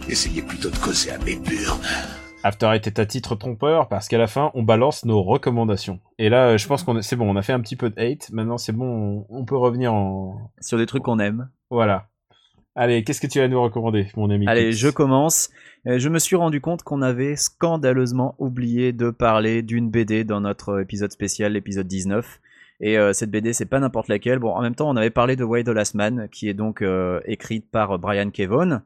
essayez 0.09 0.41
plutôt 0.41 0.69
de 0.69 0.77
causer 0.77 1.11
à 1.11 1.17
mes 1.19 1.35
burnes. 1.37 1.79
After 2.43 2.67
Eight 2.73 2.85
est 2.87 2.99
à 2.99 3.05
titre 3.05 3.35
trompeur 3.35 3.87
parce 3.87 4.07
qu'à 4.07 4.17
la 4.17 4.27
fin, 4.27 4.51
on 4.53 4.63
balance 4.63 5.05
nos 5.05 5.23
recommandations. 5.23 5.99
Et 6.19 6.29
là, 6.29 6.49
euh, 6.49 6.57
je 6.57 6.67
pense 6.67 6.83
qu'on 6.83 6.97
est- 6.97 7.01
c'est 7.01 7.15
bon, 7.15 7.29
on 7.31 7.35
a 7.37 7.41
fait 7.41 7.53
un 7.53 7.59
petit 7.61 7.75
peu 7.75 7.89
de 7.89 7.99
hate. 7.99 8.29
Maintenant, 8.31 8.57
c'est 8.59 8.71
bon, 8.73 9.25
on, 9.29 9.39
on 9.39 9.45
peut 9.45 9.57
revenir 9.57 9.93
en. 9.93 10.51
Sur 10.61 10.77
des 10.77 10.85
trucs 10.85 11.03
qu'on 11.03 11.17
aime. 11.19 11.49
Voilà. 11.71 12.07
Allez, 12.77 13.03
qu'est-ce 13.05 13.21
que 13.21 13.27
tu 13.27 13.39
vas 13.39 13.47
nous 13.47 13.61
recommander, 13.61 14.07
mon 14.17 14.29
ami 14.29 14.45
Allez, 14.47 14.73
je 14.73 14.89
commence. 14.89 15.49
Euh, 15.87 15.97
Je 15.97 16.09
me 16.09 16.19
suis 16.19 16.35
rendu 16.35 16.59
compte 16.59 16.83
qu'on 16.83 17.01
avait 17.01 17.37
scandaleusement 17.37 18.35
oublié 18.37 18.91
de 18.91 19.11
parler 19.11 19.61
d'une 19.61 19.89
BD 19.89 20.25
dans 20.25 20.41
notre 20.41 20.81
épisode 20.81 21.11
spécial, 21.11 21.53
l'épisode 21.53 21.87
19. 21.87 22.41
Et 22.81 22.97
euh, 22.97 23.13
cette 23.13 23.31
BD, 23.31 23.53
c'est 23.53 23.65
pas 23.65 23.79
n'importe 23.79 24.09
laquelle. 24.09 24.39
Bon, 24.39 24.51
en 24.51 24.61
même 24.61 24.75
temps, 24.75 24.89
on 24.89 24.97
avait 24.97 25.09
parlé 25.09 25.37
de 25.37 25.45
Why 25.45 25.63
the 25.63 25.69
Last 25.69 25.95
Man, 25.95 26.27
qui 26.29 26.49
est 26.49 26.53
donc 26.53 26.81
euh, 26.81 27.21
écrite 27.25 27.71
par 27.71 27.97
Brian 27.97 28.29
Kevon. 28.29 28.81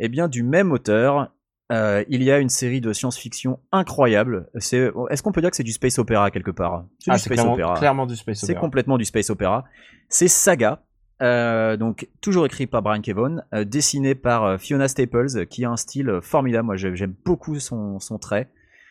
Eh 0.00 0.08
bien, 0.08 0.26
du 0.26 0.42
même 0.42 0.72
auteur, 0.72 1.30
euh, 1.70 2.02
il 2.08 2.24
y 2.24 2.32
a 2.32 2.38
une 2.40 2.48
série 2.48 2.80
de 2.80 2.92
science-fiction 2.92 3.60
incroyable. 3.70 4.48
C'est, 4.58 4.90
est-ce 5.10 5.22
qu'on 5.22 5.30
peut 5.30 5.40
dire 5.42 5.50
que 5.50 5.56
c'est 5.56 5.62
du 5.62 5.70
space 5.70 6.00
opéra 6.00 6.32
quelque 6.32 6.50
part? 6.50 6.86
C'est 6.98 7.12
Ah, 7.12 7.14
du 7.14 7.20
c'est 7.20 7.24
space 7.26 7.36
clairement, 7.36 7.52
opéra. 7.54 7.74
clairement 7.78 8.06
du 8.06 8.16
space 8.16 8.40
C'est 8.40 8.50
opera. 8.52 8.60
complètement 8.60 8.98
du 8.98 9.04
space 9.04 9.30
opéra. 9.30 9.64
C'est 10.08 10.26
Saga, 10.28 10.82
euh, 11.22 11.76
donc 11.76 12.08
toujours 12.20 12.46
écrit 12.46 12.66
par 12.66 12.82
Brian 12.82 13.00
Kevon, 13.00 13.42
euh, 13.54 13.64
dessiné 13.64 14.14
par 14.14 14.44
euh, 14.44 14.58
Fiona 14.58 14.88
Staples, 14.88 15.46
qui 15.46 15.64
a 15.64 15.70
un 15.70 15.76
style 15.76 16.08
euh, 16.10 16.20
formidable. 16.20 16.66
Moi, 16.66 16.76
j'ai- 16.76 16.94
j'aime 16.96 17.14
beaucoup 17.24 17.58
son, 17.58 17.98
son 18.00 18.18
trait. 18.18 18.48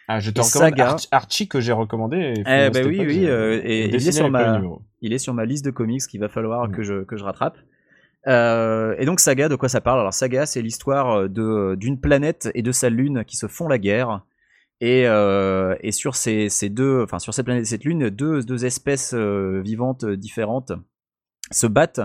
Ah, 0.09 0.19
je 0.19 0.31
te 0.31 0.39
Et 0.39 0.41
recommande 0.43 0.69
Saga. 0.71 0.85
Arch- 0.91 1.07
Archie 1.11 1.47
que 1.47 1.59
j'ai 1.59 1.73
recommandé. 1.73 2.17
et 2.17 2.33
Eh 2.39 2.69
ben 2.69 2.85
oui, 2.87 2.99
oui, 3.05 3.25
euh, 3.25 3.57
euh, 3.57 3.61
et 3.63 3.87
il 3.89 3.95
est 3.95 4.11
sur 4.11 4.29
ma. 4.29 4.61
Il 5.01 5.13
est 5.13 5.17
sur 5.19 5.33
ma 5.33 5.45
liste 5.45 5.65
de 5.65 5.71
comics 5.71 6.01
qu'il 6.07 6.19
va 6.19 6.29
falloir 6.29 6.67
Mm. 6.69 6.71
que 6.71 6.81
je, 6.83 7.03
que 7.03 7.17
je 7.17 7.23
rattrape. 7.23 7.57
Euh, 8.27 8.95
et 8.97 9.05
donc 9.05 9.19
Saga, 9.19 9.47
de 9.49 9.55
quoi 9.55 9.69
ça 9.69 9.79
parle? 9.81 9.99
Alors 9.99 10.13
Saga, 10.13 10.45
c'est 10.45 10.61
l'histoire 10.61 11.29
de 11.29 11.75
d'une 11.75 11.99
planète 11.99 12.49
et 12.55 12.61
de 12.61 12.71
sa 12.71 12.89
lune 12.89 13.23
qui 13.25 13.37
se 13.37 13.47
font 13.47 13.67
la 13.67 13.77
guerre. 13.77 14.21
Et, 14.79 15.07
euh, 15.07 15.75
et 15.81 15.91
sur 15.91 16.15
ces, 16.15 16.49
ces 16.49 16.69
deux, 16.69 17.01
enfin 17.03 17.17
sur 17.19 17.33
cette 17.33 17.45
planète 17.45 17.63
et 17.63 17.65
cette 17.65 17.83
lune, 17.83 18.09
deux, 18.09 18.43
deux 18.43 18.63
espèces 18.65 19.13
euh, 19.15 19.59
vivantes 19.63 20.05
différentes 20.05 20.71
se 21.51 21.67
battent. 21.67 22.01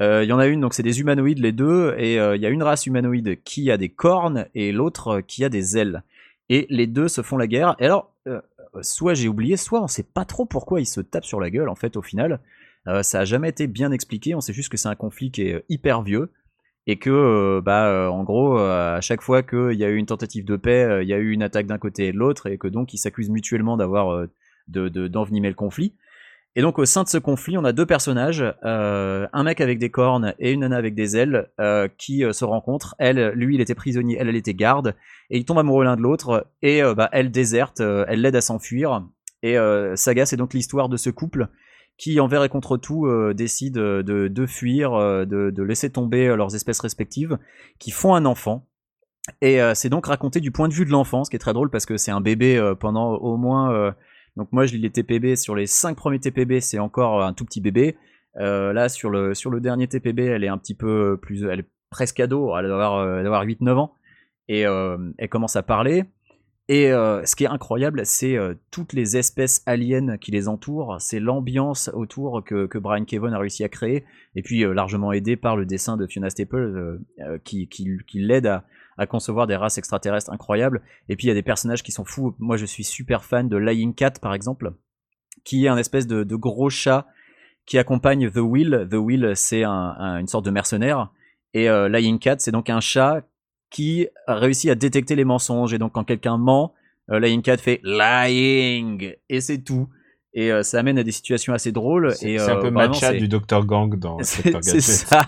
Euh, 0.00 0.22
Il 0.24 0.28
y 0.28 0.32
en 0.32 0.38
a 0.38 0.46
une, 0.46 0.60
donc 0.60 0.74
c'est 0.74 0.82
des 0.82 1.00
humanoïdes 1.00 1.40
les 1.40 1.52
deux, 1.52 1.94
et 1.98 2.18
euh, 2.18 2.36
il 2.36 2.42
y 2.42 2.46
a 2.46 2.48
une 2.48 2.62
race 2.62 2.86
humanoïde 2.86 3.42
qui 3.42 3.70
a 3.70 3.76
des 3.76 3.88
cornes 3.90 4.46
et 4.54 4.72
l'autre 4.72 5.08
euh, 5.08 5.20
qui 5.20 5.44
a 5.44 5.48
des 5.48 5.76
ailes. 5.76 6.02
Et 6.48 6.66
les 6.70 6.86
deux 6.86 7.08
se 7.08 7.22
font 7.22 7.36
la 7.36 7.46
guerre. 7.46 7.76
Et 7.78 7.84
alors, 7.84 8.12
soit 8.82 9.14
j'ai 9.14 9.28
oublié, 9.28 9.56
soit 9.56 9.82
on 9.82 9.88
sait 9.88 10.02
pas 10.02 10.24
trop 10.24 10.46
pourquoi 10.46 10.80
ils 10.80 10.86
se 10.86 11.00
tapent 11.00 11.24
sur 11.24 11.40
la 11.40 11.50
gueule 11.50 11.68
en 11.68 11.74
fait 11.74 11.96
au 11.96 12.02
final. 12.02 12.40
Ça 13.02 13.20
a 13.20 13.24
jamais 13.24 13.48
été 13.50 13.66
bien 13.66 13.92
expliqué. 13.92 14.34
On 14.34 14.40
sait 14.40 14.52
juste 14.52 14.68
que 14.70 14.76
c'est 14.76 14.88
un 14.88 14.94
conflit 14.96 15.30
qui 15.30 15.42
est 15.42 15.64
hyper 15.68 16.02
vieux 16.02 16.30
et 16.86 16.96
que 16.96 17.60
bah 17.60 18.10
en 18.10 18.24
gros 18.24 18.58
à 18.58 19.00
chaque 19.00 19.22
fois 19.22 19.42
qu'il 19.42 19.74
y 19.74 19.84
a 19.84 19.88
eu 19.90 19.96
une 19.96 20.06
tentative 20.06 20.44
de 20.44 20.56
paix, 20.56 21.00
il 21.02 21.08
y 21.08 21.12
a 21.12 21.18
eu 21.18 21.30
une 21.30 21.42
attaque 21.42 21.66
d'un 21.66 21.78
côté 21.78 22.08
et 22.08 22.12
de 22.12 22.16
l'autre 22.18 22.46
et 22.48 22.58
que 22.58 22.68
donc 22.68 22.94
ils 22.94 22.98
s'accusent 22.98 23.30
mutuellement 23.30 23.76
d'avoir 23.76 24.12
euh, 24.12 24.26
de- 24.68 25.08
d'envenimer 25.08 25.48
le 25.48 25.54
conflit. 25.54 25.94
Et 26.56 26.62
donc 26.62 26.78
au 26.78 26.84
sein 26.84 27.04
de 27.04 27.08
ce 27.08 27.18
conflit, 27.18 27.56
on 27.58 27.64
a 27.64 27.72
deux 27.72 27.86
personnages, 27.86 28.44
euh, 28.64 29.28
un 29.32 29.42
mec 29.44 29.60
avec 29.60 29.78
des 29.78 29.90
cornes 29.90 30.34
et 30.40 30.50
une 30.50 30.60
nana 30.60 30.76
avec 30.76 30.96
des 30.96 31.16
ailes, 31.16 31.48
euh, 31.60 31.86
qui 31.96 32.24
euh, 32.24 32.32
se 32.32 32.44
rencontrent. 32.44 32.96
Elle, 32.98 33.30
lui, 33.36 33.54
il 33.54 33.60
était 33.60 33.76
prisonnier, 33.76 34.16
elle, 34.18 34.28
elle 34.28 34.36
était 34.36 34.54
garde, 34.54 34.96
et 35.30 35.38
ils 35.38 35.44
tombent 35.44 35.60
amoureux 35.60 35.84
l'un 35.84 35.96
de 35.96 36.02
l'autre. 36.02 36.48
Et 36.62 36.82
bah, 36.96 37.08
elle 37.12 37.30
déserte, 37.30 37.80
elle 37.80 38.20
l'aide 38.20 38.36
à 38.36 38.40
s'enfuir. 38.40 39.06
Et 39.42 39.56
Saga, 39.94 40.26
c'est 40.26 40.36
donc 40.36 40.52
l'histoire 40.52 40.88
de 40.88 40.96
ce 40.96 41.08
couple 41.08 41.48
qui, 41.96 42.18
envers 42.18 42.42
et 42.42 42.48
contre 42.48 42.76
tout, 42.76 43.08
décide 43.32 43.74
de, 43.74 44.46
fuir, 44.46 44.92
de, 45.26 45.50
de 45.50 45.62
laisser 45.62 45.90
tomber 45.90 46.34
leurs 46.34 46.56
espèces 46.56 46.80
respectives, 46.80 47.38
qui 47.78 47.92
font 47.92 48.14
un 48.14 48.24
enfant. 48.24 48.66
Et 49.40 49.60
c'est 49.74 49.88
donc 49.88 50.06
raconté 50.06 50.40
du 50.40 50.50
point 50.50 50.68
de 50.68 50.74
vue 50.74 50.84
de 50.84 50.90
l'enfant, 50.90 51.22
ce 51.22 51.30
qui 51.30 51.36
est 51.36 51.40
très 51.40 51.52
drôle 51.52 51.70
parce 51.70 51.86
que 51.86 51.96
c'est 51.96 52.10
un 52.10 52.20
bébé 52.20 52.60
pendant 52.80 53.14
au 53.14 53.36
moins. 53.36 53.94
Euh, 54.36 54.40
donc 54.40 54.52
moi 54.52 54.66
je 54.66 54.74
lis 54.74 54.80
les 54.80 54.90
TPB 54.90 55.36
sur 55.36 55.54
les 55.54 55.66
5 55.66 55.96
premiers 55.96 56.20
TPB, 56.20 56.60
c'est 56.60 56.78
encore 56.78 57.22
un 57.22 57.32
tout 57.32 57.44
petit 57.44 57.60
bébé. 57.60 57.96
Euh, 58.36 58.72
là 58.72 58.88
sur 58.88 59.10
le 59.10 59.34
sur 59.34 59.50
le 59.50 59.60
dernier 59.60 59.88
TPB, 59.88 60.20
elle 60.20 60.44
est 60.44 60.48
un 60.48 60.58
petit 60.58 60.74
peu 60.74 61.18
plus, 61.20 61.44
elle 61.46 61.60
est 61.60 61.68
presque 61.90 62.20
ado, 62.20 62.56
elle 62.56 62.66
doit 62.66 62.74
avoir, 62.74 62.94
euh, 62.94 63.18
elle 63.18 63.24
doit 63.24 63.36
avoir 63.36 63.44
8-9 63.44 63.76
ans. 63.78 63.94
Et 64.48 64.66
euh, 64.66 64.96
elle 65.18 65.28
commence 65.28 65.56
à 65.56 65.62
parler. 65.62 66.04
Et 66.70 66.92
euh, 66.92 67.24
ce 67.24 67.34
qui 67.34 67.42
est 67.42 67.48
incroyable, 67.48 68.06
c'est 68.06 68.36
euh, 68.36 68.54
toutes 68.70 68.92
les 68.92 69.16
espèces 69.16 69.60
aliens 69.66 70.16
qui 70.18 70.30
les 70.30 70.46
entourent, 70.46 70.98
c'est 71.00 71.18
l'ambiance 71.18 71.90
autour 71.94 72.44
que, 72.44 72.78
Brian 72.78 73.04
Kevon 73.04 73.32
a 73.32 73.38
réussi 73.40 73.64
à 73.64 73.68
créer, 73.68 74.04
et 74.36 74.42
puis 74.42 74.64
euh, 74.64 74.72
largement 74.72 75.10
aidé 75.10 75.34
par 75.34 75.56
le 75.56 75.66
dessin 75.66 75.96
de 75.96 76.06
Fiona 76.06 76.30
Staples 76.30 76.56
euh, 76.56 76.98
euh, 77.22 77.38
qui 77.38 78.06
l'aide 78.14 78.46
à, 78.46 78.64
à 79.00 79.06
concevoir 79.06 79.46
des 79.46 79.56
races 79.56 79.78
extraterrestres 79.78 80.30
incroyables. 80.30 80.82
Et 81.08 81.16
puis 81.16 81.26
il 81.26 81.28
y 81.28 81.30
a 81.32 81.34
des 81.34 81.42
personnages 81.42 81.82
qui 81.82 81.90
sont 81.90 82.04
fous. 82.04 82.34
Moi 82.38 82.58
je 82.58 82.66
suis 82.66 82.84
super 82.84 83.24
fan 83.24 83.48
de 83.48 83.56
Lying 83.56 83.94
Cat 83.94 84.12
par 84.20 84.34
exemple, 84.34 84.74
qui 85.42 85.64
est 85.64 85.68
un 85.68 85.78
espèce 85.78 86.06
de, 86.06 86.22
gros 86.36 86.68
chat 86.68 87.06
qui 87.64 87.78
accompagne 87.78 88.30
The 88.30 88.36
Will. 88.38 88.86
The 88.90 88.94
Will 88.96 89.32
c'est 89.34 89.64
un, 89.64 89.94
un- 89.98 90.18
une 90.18 90.28
sorte 90.28 90.44
de 90.44 90.50
mercenaire. 90.50 91.08
Et 91.54 91.70
euh, 91.70 91.88
Lying 91.88 92.18
Cat 92.18 92.36
c'est 92.40 92.52
donc 92.52 92.68
un 92.68 92.80
chat 92.80 93.22
qui 93.70 94.06
a 94.26 94.34
réussi 94.34 94.68
à 94.68 94.74
détecter 94.74 95.16
les 95.16 95.24
mensonges. 95.24 95.72
Et 95.72 95.78
donc 95.78 95.92
quand 95.92 96.04
quelqu'un 96.04 96.36
ment, 96.36 96.74
euh, 97.10 97.18
Lying 97.18 97.40
Cat 97.40 97.56
fait 97.56 97.80
Lying 97.82 99.14
et 99.30 99.40
c'est 99.40 99.62
tout. 99.62 99.88
Et 100.32 100.52
euh, 100.52 100.62
ça 100.62 100.78
amène 100.78 100.96
à 100.96 101.02
des 101.02 101.10
situations 101.10 101.52
assez 101.52 101.72
drôles. 101.72 102.12
C'est 102.14 102.38
un 102.38 102.56
euh, 102.58 102.60
peu 102.60 102.70
matcha 102.70 103.12
du 103.12 103.26
Dr 103.26 103.66
Gang 103.66 103.98
dans 103.98 104.18
c'est 104.22 104.80
ça. 104.80 105.22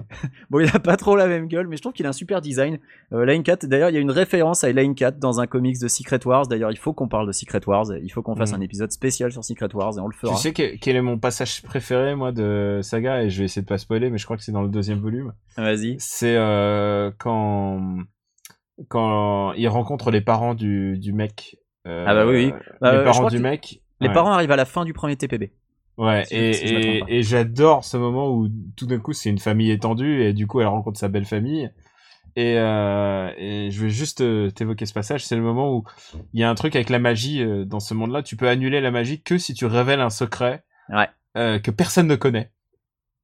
bon, 0.50 0.60
il 0.60 0.68
a 0.72 0.78
pas 0.78 0.96
trop 0.96 1.16
la 1.16 1.26
même 1.26 1.48
gueule, 1.48 1.66
mais 1.66 1.76
je 1.76 1.82
trouve 1.82 1.92
qu'il 1.92 2.06
a 2.06 2.10
un 2.10 2.12
super 2.12 2.40
design. 2.40 2.78
Euh, 3.12 3.24
Line 3.26 3.42
Cat, 3.42 3.56
d'ailleurs, 3.64 3.90
il 3.90 3.94
y 3.94 3.96
a 3.96 4.00
une 4.00 4.12
référence 4.12 4.62
à 4.62 4.70
Line 4.70 4.94
Cat 4.94 5.10
dans 5.10 5.40
un 5.40 5.48
comics 5.48 5.80
de 5.80 5.88
Secret 5.88 6.24
Wars. 6.24 6.46
D'ailleurs, 6.46 6.70
il 6.70 6.78
faut 6.78 6.92
qu'on 6.92 7.08
parle 7.08 7.26
de 7.26 7.32
Secret 7.32 7.62
Wars. 7.66 7.86
Il 8.00 8.08
faut 8.10 8.22
qu'on 8.22 8.36
fasse 8.36 8.52
Mm. 8.52 8.56
un 8.56 8.60
épisode 8.60 8.92
spécial 8.92 9.32
sur 9.32 9.42
Secret 9.44 9.74
Wars 9.74 9.98
et 9.98 10.00
on 10.00 10.06
le 10.06 10.14
fera. 10.14 10.32
Tu 10.36 10.40
sais 10.40 10.52
que- 10.52 10.76
quel 10.76 10.94
est 10.94 11.02
mon 11.02 11.18
passage 11.18 11.60
préféré, 11.62 12.14
moi, 12.14 12.30
de 12.30 12.78
Saga, 12.80 13.24
et 13.24 13.30
je 13.30 13.40
vais 13.40 13.46
essayer 13.46 13.62
de 13.62 13.66
pas 13.66 13.78
spoiler, 13.78 14.08
mais 14.10 14.18
je 14.18 14.24
crois 14.24 14.36
que 14.36 14.44
c'est 14.44 14.52
dans 14.52 14.62
le 14.62 14.68
deuxième 14.68 15.00
volume. 15.00 15.32
Vas-y. 15.56 15.96
C'est 15.98 16.36
quand 17.18 17.80
quand 18.88 19.52
il 19.54 19.68
rencontre 19.68 20.10
les 20.10 20.20
parents 20.20 20.54
du, 20.54 20.98
du 20.98 21.12
mec. 21.12 21.56
Ah 21.84 22.14
bah 22.14 22.26
oui, 22.26 22.46
oui. 22.46 22.52
Bah, 22.80 22.98
les 22.98 23.04
parents 23.04 23.28
du 23.28 23.36
que 23.36 23.42
mec. 23.42 23.80
Les 24.00 24.08
Ouais. 24.08 24.14
parents 24.14 24.32
arrivent 24.32 24.50
à 24.50 24.56
la 24.56 24.64
fin 24.64 24.84
du 24.84 24.92
premier 24.92 25.16
TPB. 25.16 25.52
Ouais, 25.96 26.24
si 26.24 26.34
et, 26.34 26.52
si 26.52 27.22
j'adore 27.22 27.84
ce 27.84 27.96
moment 27.96 28.30
où 28.34 28.48
tout 28.76 28.86
d'un 28.86 28.98
coup 28.98 29.12
c'est 29.12 29.30
une 29.30 29.38
famille 29.38 29.70
étendue 29.70 30.22
et 30.22 30.32
du 30.32 30.46
coup 30.48 30.60
elle 30.60 30.66
rencontre 30.66 30.98
sa 30.98 31.08
belle 31.08 31.24
famille. 31.24 31.70
Et, 32.36 32.58
euh, 32.58 33.30
et 33.38 33.70
je 33.70 33.80
vais 33.80 33.90
juste 33.90 34.20
euh, 34.20 34.50
t'évoquer 34.50 34.86
ce 34.86 34.92
passage, 34.92 35.24
c'est 35.24 35.36
le 35.36 35.42
moment 35.42 35.72
où 35.72 35.84
il 36.32 36.40
y 36.40 36.42
a 36.42 36.50
un 36.50 36.54
truc 36.56 36.74
avec 36.74 36.90
la 36.90 36.98
magie 36.98 37.40
euh, 37.42 37.64
dans 37.64 37.78
ce 37.78 37.94
monde-là. 37.94 38.24
Tu 38.24 38.36
peux 38.36 38.48
annuler 38.48 38.80
la 38.80 38.90
magie 38.90 39.22
que 39.22 39.38
si 39.38 39.54
tu 39.54 39.66
révèles 39.66 40.00
un 40.00 40.10
secret 40.10 40.64
Ouais. 40.88 41.08
euh, 41.36 41.60
que 41.60 41.70
personne 41.70 42.08
ne 42.08 42.16
connaît. 42.16 42.50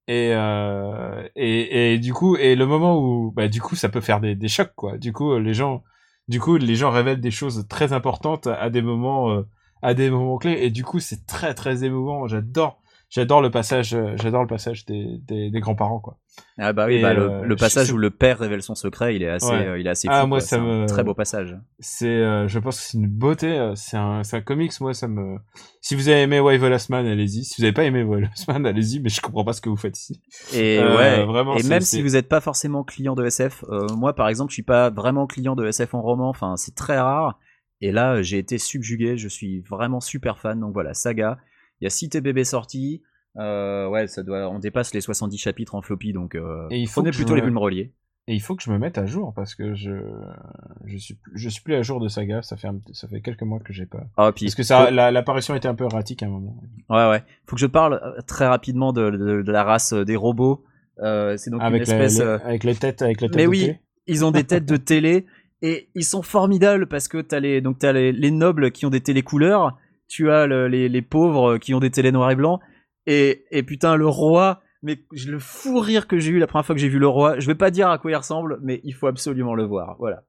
Et, 0.06 0.30
euh, 0.32 1.28
et, 1.34 1.94
et 1.94 1.98
du 1.98 2.12
coup, 2.14 2.36
et 2.36 2.54
le 2.54 2.66
moment 2.66 2.98
où, 3.00 3.32
bah, 3.32 3.48
du 3.48 3.60
coup, 3.60 3.74
ça 3.74 3.88
peut 3.88 4.00
faire 4.00 4.20
des, 4.20 4.36
des 4.36 4.48
chocs, 4.48 4.72
quoi. 4.76 4.96
Du 4.96 5.12
coup, 5.12 5.36
les 5.38 5.54
gens, 5.54 5.82
du 6.28 6.38
coup, 6.40 6.56
les 6.56 6.74
gens 6.76 6.90
révèlent 6.90 7.20
des 7.20 7.30
choses 7.32 7.66
très 7.68 7.92
importantes 7.92 8.46
à 8.46 8.70
des 8.70 8.82
moments, 8.82 9.42
à 9.82 9.94
des 9.94 10.10
moments 10.10 10.38
clés. 10.38 10.58
Et 10.62 10.70
du 10.70 10.84
coup, 10.84 11.00
c'est 11.00 11.26
très, 11.26 11.54
très 11.54 11.84
émouvant. 11.84 12.26
J'adore, 12.26 12.80
j'adore 13.08 13.40
le 13.42 13.50
passage, 13.50 13.94
euh, 13.94 14.14
j'adore 14.16 14.42
le 14.42 14.48
passage 14.48 14.84
des, 14.86 15.18
des, 15.26 15.50
des 15.50 15.60
grands-parents, 15.60 16.00
quoi. 16.00 16.18
Ah 16.58 16.72
bah 16.72 16.86
oui, 16.86 16.94
Et, 16.94 17.02
bah, 17.02 17.12
le, 17.12 17.22
euh, 17.30 17.42
le 17.42 17.56
passage 17.56 17.88
je- 17.88 17.92
où 17.92 17.98
le 17.98 18.08
père 18.10 18.38
révèle 18.38 18.62
son 18.62 18.74
secret, 18.74 19.14
il 19.16 19.22
est 19.22 19.28
assez, 19.28 19.50
Ouais. 19.50 19.66
euh, 19.66 19.78
il 19.78 19.86
est 19.86 19.90
assez 19.90 20.08
Ah, 20.10 20.26
moi, 20.26 20.40
ça 20.40 20.56
C'est 20.56 20.62
un 20.62 20.86
très 20.86 21.02
beau 21.04 21.12
passage. 21.12 21.56
C'est, 21.80 22.06
euh, 22.08 22.48
je 22.48 22.58
pense 22.60 22.76
que 22.78 22.82
c'est 22.86 22.98
une 22.98 23.08
beauté. 23.08 23.72
C'est 23.74 23.96
un, 23.98 24.22
un 24.32 24.40
comics. 24.40 24.72
Moi, 24.80 24.94
ça 24.94 25.06
me. 25.08 25.36
Si 25.82 25.94
vous 25.96 26.08
avez 26.08 26.22
aimé 26.22 26.40
Wave 26.40 26.64
Last 26.66 26.88
Man, 26.88 27.04
allez-y. 27.06 27.44
Si 27.44 27.60
vous 27.60 27.64
avez 27.64 27.72
pas 27.74 27.84
aimé 27.84 28.02
Wave 28.04 28.20
Last 28.20 28.48
Man, 28.48 28.64
allez-y. 28.64 29.00
Mais 29.00 29.08
je 29.10 29.20
comprends 29.20 29.44
pas 29.44 29.52
ce 29.52 29.60
que 29.60 29.68
vous 29.68 29.76
faites 29.76 29.98
ici. 29.98 30.22
Et 30.54 30.78
ouais, 30.78 31.24
vraiment, 31.24 31.56
et 31.56 31.62
même 31.64 31.80
si 31.82 32.00
vous 32.00 32.10
n'êtes 32.10 32.28
pas 32.28 32.40
forcément 32.40 32.84
client 32.84 33.14
de 33.16 33.24
SF, 33.26 33.64
moi 33.96 34.14
par 34.14 34.28
exemple, 34.28 34.50
je 34.50 34.54
suis 34.54 34.62
pas 34.62 34.88
vraiment 34.90 35.26
client 35.26 35.56
de 35.56 35.66
SF 35.66 35.94
en 35.94 36.00
roman, 36.00 36.28
enfin 36.28 36.56
c'est 36.56 36.74
très 36.74 36.98
rare. 36.98 37.38
Et 37.80 37.92
là, 37.92 38.14
euh, 38.16 38.22
j'ai 38.22 38.38
été 38.38 38.58
subjugué, 38.58 39.16
je 39.16 39.28
suis 39.28 39.60
vraiment 39.60 40.00
super 40.00 40.38
fan. 40.38 40.60
Donc 40.60 40.72
voilà, 40.72 40.94
Saga, 40.94 41.38
il 41.80 41.84
y 41.84 41.86
a 41.86 41.90
6 41.90 42.10
TBB 42.10 42.44
sortis. 42.44 43.02
Euh, 43.38 43.88
ouais, 43.88 44.06
ça 44.08 44.22
doit, 44.22 44.48
on 44.50 44.58
dépasse 44.58 44.92
les 44.92 45.00
70 45.00 45.38
chapitres 45.38 45.74
en 45.74 45.82
floppy, 45.82 46.12
donc 46.12 46.34
euh, 46.34 46.66
Et 46.70 46.78
il 46.78 46.88
faut 46.88 47.00
prenez 47.00 47.12
plutôt 47.12 47.30
je 47.30 47.34
les 47.36 47.40
me- 47.40 47.46
volumes 47.46 47.58
reliés. 47.58 47.92
Et 48.26 48.34
il 48.34 48.40
faut 48.40 48.54
que 48.54 48.62
je 48.62 48.70
me 48.70 48.78
mette 48.78 48.98
à 48.98 49.06
jour 49.06 49.32
parce 49.34 49.54
que 49.54 49.74
je 49.74 49.92
je 50.84 50.96
suis 50.98 51.14
plus- 51.14 51.32
je 51.36 51.48
suis 51.48 51.62
plus 51.62 51.74
à 51.74 51.82
jour 51.82 52.00
de 52.00 52.08
Saga. 52.08 52.42
Ça 52.42 52.56
fait 52.56 52.68
un- 52.68 52.80
ça 52.92 53.08
fait 53.08 53.20
quelques 53.22 53.42
mois 53.42 53.58
que 53.60 53.72
j'ai 53.72 53.86
pas. 53.86 54.04
Ah, 54.16 54.30
puis 54.34 54.44
Parce 54.46 54.54
que 54.54 54.62
ça 54.62 54.86
faut- 54.86 54.92
la- 54.92 55.10
l'apparition 55.10 55.54
était 55.54 55.68
un 55.68 55.74
peu 55.74 55.84
erratique 55.84 56.22
à 56.22 56.26
un 56.26 56.28
moment. 56.28 56.60
ouais, 56.90 57.08
ouais. 57.08 57.22
Faut 57.46 57.56
que 57.56 57.60
je 57.62 57.66
parle 57.66 57.94
euh, 58.04 58.20
très 58.26 58.46
rapidement 58.46 58.92
de, 58.92 59.10
de- 59.10 59.42
de 59.42 59.52
la 59.52 59.64
race 59.64 59.92
des 59.94 60.16
robots. 60.16 60.64
Euh, 61.02 61.36
c'est 61.38 61.50
donc 61.50 61.62
Avec 61.62 61.86
une 61.88 61.94
la- 61.96 62.04
espèce. 62.04 62.18
les, 62.20 62.26
avec 62.44 62.64
les 62.64 62.74
têtes 62.74 63.02
avec 63.02 63.20
la 63.20 63.28
tête 63.28 63.36
Mais 63.36 63.44
de 63.44 63.48
oui, 63.48 63.60
télé. 63.60 63.80
ils 64.06 64.24
ont 64.24 64.30
des 64.32 64.44
têtes 64.44 64.66
de 64.66 64.76
télé 64.76 65.26
et 65.62 65.88
ils 65.94 66.04
sont 66.04 66.22
formidables 66.22 66.86
parce 66.86 67.08
que 67.08 67.18
t'as 67.18 67.40
les 67.40 67.60
donc 67.60 67.78
t'as 67.78 67.92
les, 67.92 68.12
les 68.12 68.30
nobles 68.30 68.70
qui 68.72 68.86
ont 68.86 68.90
des 68.90 69.00
télé 69.00 69.22
couleurs, 69.22 69.76
tu 70.08 70.30
as 70.30 70.46
le- 70.46 70.68
les, 70.68 70.88
les 70.88 71.02
pauvres 71.02 71.58
qui 71.58 71.74
ont 71.74 71.80
des 71.80 71.90
télé 71.90 72.12
noir 72.12 72.30
et 72.30 72.36
blanc 72.36 72.60
et, 73.06 73.44
et 73.50 73.62
putain 73.62 73.96
le 73.96 74.06
roi. 74.06 74.60
Mais 74.82 74.98
le 75.26 75.38
fou 75.38 75.78
rire 75.80 76.06
que 76.08 76.18
j'ai 76.18 76.30
eu 76.30 76.38
la 76.38 76.46
première 76.46 76.64
fois 76.64 76.74
que 76.74 76.80
j'ai 76.80 76.88
vu 76.88 76.98
le 76.98 77.06
roi, 77.06 77.38
je 77.38 77.46
vais 77.46 77.54
pas 77.54 77.70
dire 77.70 77.90
à 77.90 77.98
quoi 77.98 78.10
il 78.10 78.16
ressemble, 78.16 78.58
mais 78.62 78.80
il 78.82 78.94
faut 78.94 79.08
absolument 79.08 79.54
le 79.54 79.64
voir. 79.64 79.96
Voilà. 79.98 80.22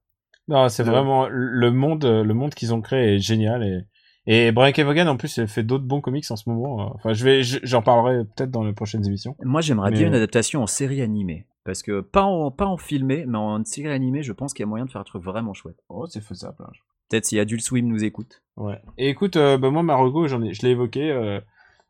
Non, 0.50 0.68
c'est 0.68 0.84
vraiment 0.84 1.30
le 1.30 1.72
monde 1.72 2.04
le 2.04 2.34
monde 2.34 2.54
qu'ils 2.54 2.74
ont 2.74 2.82
créé 2.82 3.16
est 3.16 3.20
génial 3.20 3.64
et 3.64 3.80
et 4.28 4.52
Brian 4.52 4.72
Kevogan 4.74 5.08
en 5.08 5.16
plus 5.18 5.38
il 5.38 5.48
fait 5.48 5.64
d'autres 5.64 5.86
bons 5.86 6.02
comics 6.02 6.30
en 6.30 6.36
ce 6.36 6.50
moment. 6.50 6.92
Enfin, 6.96 7.14
je 7.14 7.24
vais 7.24 7.44
je- 7.44 7.60
j'en 7.64 7.82
parlerai 7.82 8.26
peut-être 8.26 8.52
dans 8.52 8.64
les 8.66 8.74
prochaines 8.74 9.06
émissions. 9.08 9.36
Moi 9.42 9.62
j'aimerais 9.62 9.92
Mais- 9.92 9.98
bien 10.00 10.08
une 10.08 10.16
adaptation 10.16 10.62
en 10.62 10.68
série 10.68 11.02
animée 11.02 11.48
parce 11.64 11.84
que 11.84 12.01
pas 12.01 12.24
en 12.24 12.51
pas 12.51 12.66
en 12.66 12.78
filmé, 12.78 13.26
mais 13.28 13.38
en 13.38 13.64
série 13.66 13.89
animée, 13.91 14.24
je 14.24 14.34
pense 14.34 14.53
qu'il 14.53 14.64
y 14.64 14.66
a 14.66 14.68
moyen 14.68 14.86
de 14.86 14.91
faire 14.91 15.01
un 15.01 15.05
truc 15.05 15.24
vraiment 15.24 15.53
chouette. 15.53 15.78
Oh, 15.89 16.07
c'est 16.07 16.22
faisable. 16.24 16.57
hein. 16.59 16.72
Peut-être 17.09 17.26
si 17.26 17.39
Adult 17.39 17.62
Swim 17.62 17.88
nous 17.88 18.03
écoute. 18.03 18.41
Ouais. 18.57 18.80
Et 18.97 19.09
écoute, 19.09 19.36
euh, 19.36 19.57
bah, 19.57 19.70
moi, 19.70 19.84
Marugo, 19.84 20.28
j'en 20.28 20.41
ai, 20.43 20.53
je 20.53 20.62
l'ai 20.62 20.70
évoqué. 20.72 21.12
euh, 21.12 21.39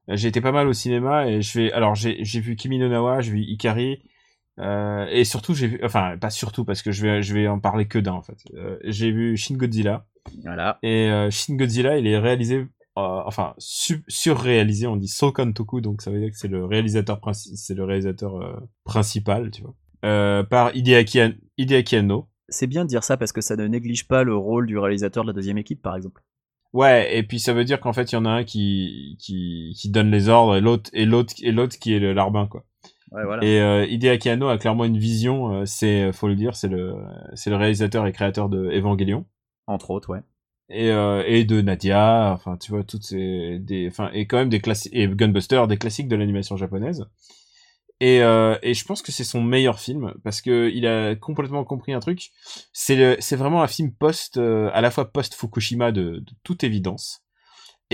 j'ai 0.08 0.28
été 0.30 0.42
pas 0.42 0.52
mal 0.52 0.68
au 0.68 0.74
cinéma 0.74 1.28
et 1.28 1.42
je 1.42 1.60
vais. 1.60 1.72
Alors, 1.74 1.94
j'ai, 1.96 2.24
j'ai 2.24 2.40
vu 2.40 2.56
Kimi 2.56 2.80
no 2.80 2.90
Nawa, 2.90 3.22
j'ai 3.22 3.32
vu 3.32 3.40
Ikari. 3.42 4.02
euh, 4.60 5.06
et 5.12 5.24
surtout, 5.24 5.54
j'ai 5.54 5.68
vu. 5.68 5.80
Enfin, 5.84 6.18
pas 6.20 6.30
surtout 6.32 6.66
parce 6.66 6.82
que 6.82 6.92
je 6.92 7.04
vais, 7.04 7.22
je 7.22 7.34
vais 7.36 7.48
en 7.48 7.60
parler 7.60 7.88
que 7.88 8.00
d'un 8.00 8.14
en 8.14 8.22
fait. 8.24 8.38
Euh, 8.56 8.78
j'ai 8.84 9.12
vu 9.12 9.38
Shin 9.38 9.56
Godzilla. 9.58 10.06
Voilà. 10.44 10.80
Et 10.84 11.10
euh, 11.10 11.30
Shin 11.30 11.56
Godzilla, 11.56 11.98
il 11.98 12.08
est 12.08 12.18
réalisé. 12.18 12.66
Euh, 12.98 13.22
enfin, 13.26 13.54
su- 13.58 14.04
surréalisé. 14.08 14.88
On 14.88 14.96
dit 14.96 15.08
Sokan 15.08 15.52
Toku, 15.54 15.82
donc 15.82 16.02
ça 16.02 16.12
veut 16.12 16.20
dire 16.20 16.30
que 16.30 16.38
c'est 16.38 16.48
le 16.48 16.66
réalisateur, 16.66 17.20
princi- 17.20 17.56
c'est 17.56 17.74
le 17.76 17.84
réalisateur 17.84 18.36
euh, 18.42 18.54
principal, 18.84 19.52
tu 19.52 19.62
vois. 19.62 19.76
Euh, 20.06 20.44
par 20.44 20.76
Hideaki, 20.76 21.22
An- 21.22 21.34
Hideaki 21.58 21.98
Anno. 21.98 22.28
C'est 22.50 22.68
bien 22.68 22.84
de 22.84 22.90
dire 22.90 23.04
ça 23.04 23.18
parce 23.18 23.32
que 23.32 23.40
ça 23.42 23.56
ne 23.56 23.66
néglige 23.68 24.08
pas 24.08 24.24
le 24.24 24.36
rôle 24.36 24.68
du 24.68 24.78
réalisateur 24.78 25.24
de 25.24 25.30
la 25.30 25.34
deuxième 25.34 25.58
équipe, 25.58 25.82
par 25.82 25.96
exemple. 25.96 26.24
Ouais, 26.74 27.18
et 27.18 27.24
puis 27.24 27.40
ça 27.40 27.54
veut 27.54 27.66
dire 27.66 27.80
qu'en 27.82 27.94
fait, 27.94 28.12
il 28.12 28.16
y 28.16 28.18
en 28.18 28.26
a 28.26 28.30
un 28.30 28.44
qui, 28.44 29.18
qui, 29.20 29.74
qui 29.78 29.90
donne 29.90 30.10
les 30.10 30.30
ordres 30.30 30.56
et 30.56 30.62
l'autre, 30.62 30.90
et 30.94 31.06
l'autre, 31.06 31.34
et 31.42 31.52
l'autre 31.52 31.78
qui 31.78 31.94
est 31.94 32.00
le 32.00 32.14
larbin, 32.14 32.48
quoi. 32.48 32.64
Ouais, 33.12 33.26
voilà. 33.26 33.44
Et 33.46 33.60
euh, 33.60 33.86
Hideaki 33.86 34.30
Anno 34.30 34.48
a 34.48 34.58
clairement 34.58 34.86
une 34.86 34.98
vision, 34.98 35.66
c'est, 35.66 36.14
faut 36.14 36.30
le 36.30 36.36
dire, 36.36 36.56
c'est 36.56 36.70
le, 36.70 36.96
c'est 37.36 37.50
le 37.50 37.58
réalisateur 37.58 38.08
et 38.08 38.14
créateur 38.14 38.48
de 38.48 38.70
Evangelion. 38.72 39.26
Entre 39.68 39.92
autres, 39.92 40.10
ouais. 40.12 40.22
Et, 40.74 40.90
euh, 40.90 41.24
et 41.28 41.44
de 41.44 41.62
Nadia, 41.62 42.32
enfin, 42.34 42.56
tu 42.58 42.72
vois, 42.72 42.84
toutes 42.84 43.04
ces, 43.04 43.60
des, 43.60 43.88
enfin, 43.90 44.10
et 44.14 44.26
quand 44.26 44.38
même 44.38 44.50
des 44.50 44.62
classiques, 44.62 44.94
et 44.96 45.08
Gunbuster, 45.08 45.64
des 45.68 45.78
classiques 45.78 46.08
de 46.08 46.16
l'animation 46.16 46.56
japonaise. 46.56 47.06
Et, 48.00 48.24
euh, 48.24 48.58
et 48.64 48.74
je 48.74 48.84
pense 48.84 49.02
que 49.04 49.12
c'est 49.12 49.24
son 49.24 49.44
meilleur 49.44 49.80
film 49.80 50.14
parce 50.24 50.42
que 50.42 50.72
il 50.74 50.88
a 50.88 51.16
complètement 51.16 51.64
compris 51.64 51.94
un 51.94 52.00
truc. 52.00 52.32
C'est 52.74 53.22
c'est 53.22 53.36
vraiment 53.36 53.62
un 53.62 53.68
film 53.68 53.92
post, 53.94 54.38
euh, 54.38 54.72
à 54.74 54.82
la 54.82 54.90
fois 54.90 55.12
post 55.12 55.36
Fukushima 55.36 55.92
de, 55.92 56.20
de 56.20 56.32
toute 56.44 56.64
évidence. 56.64 57.22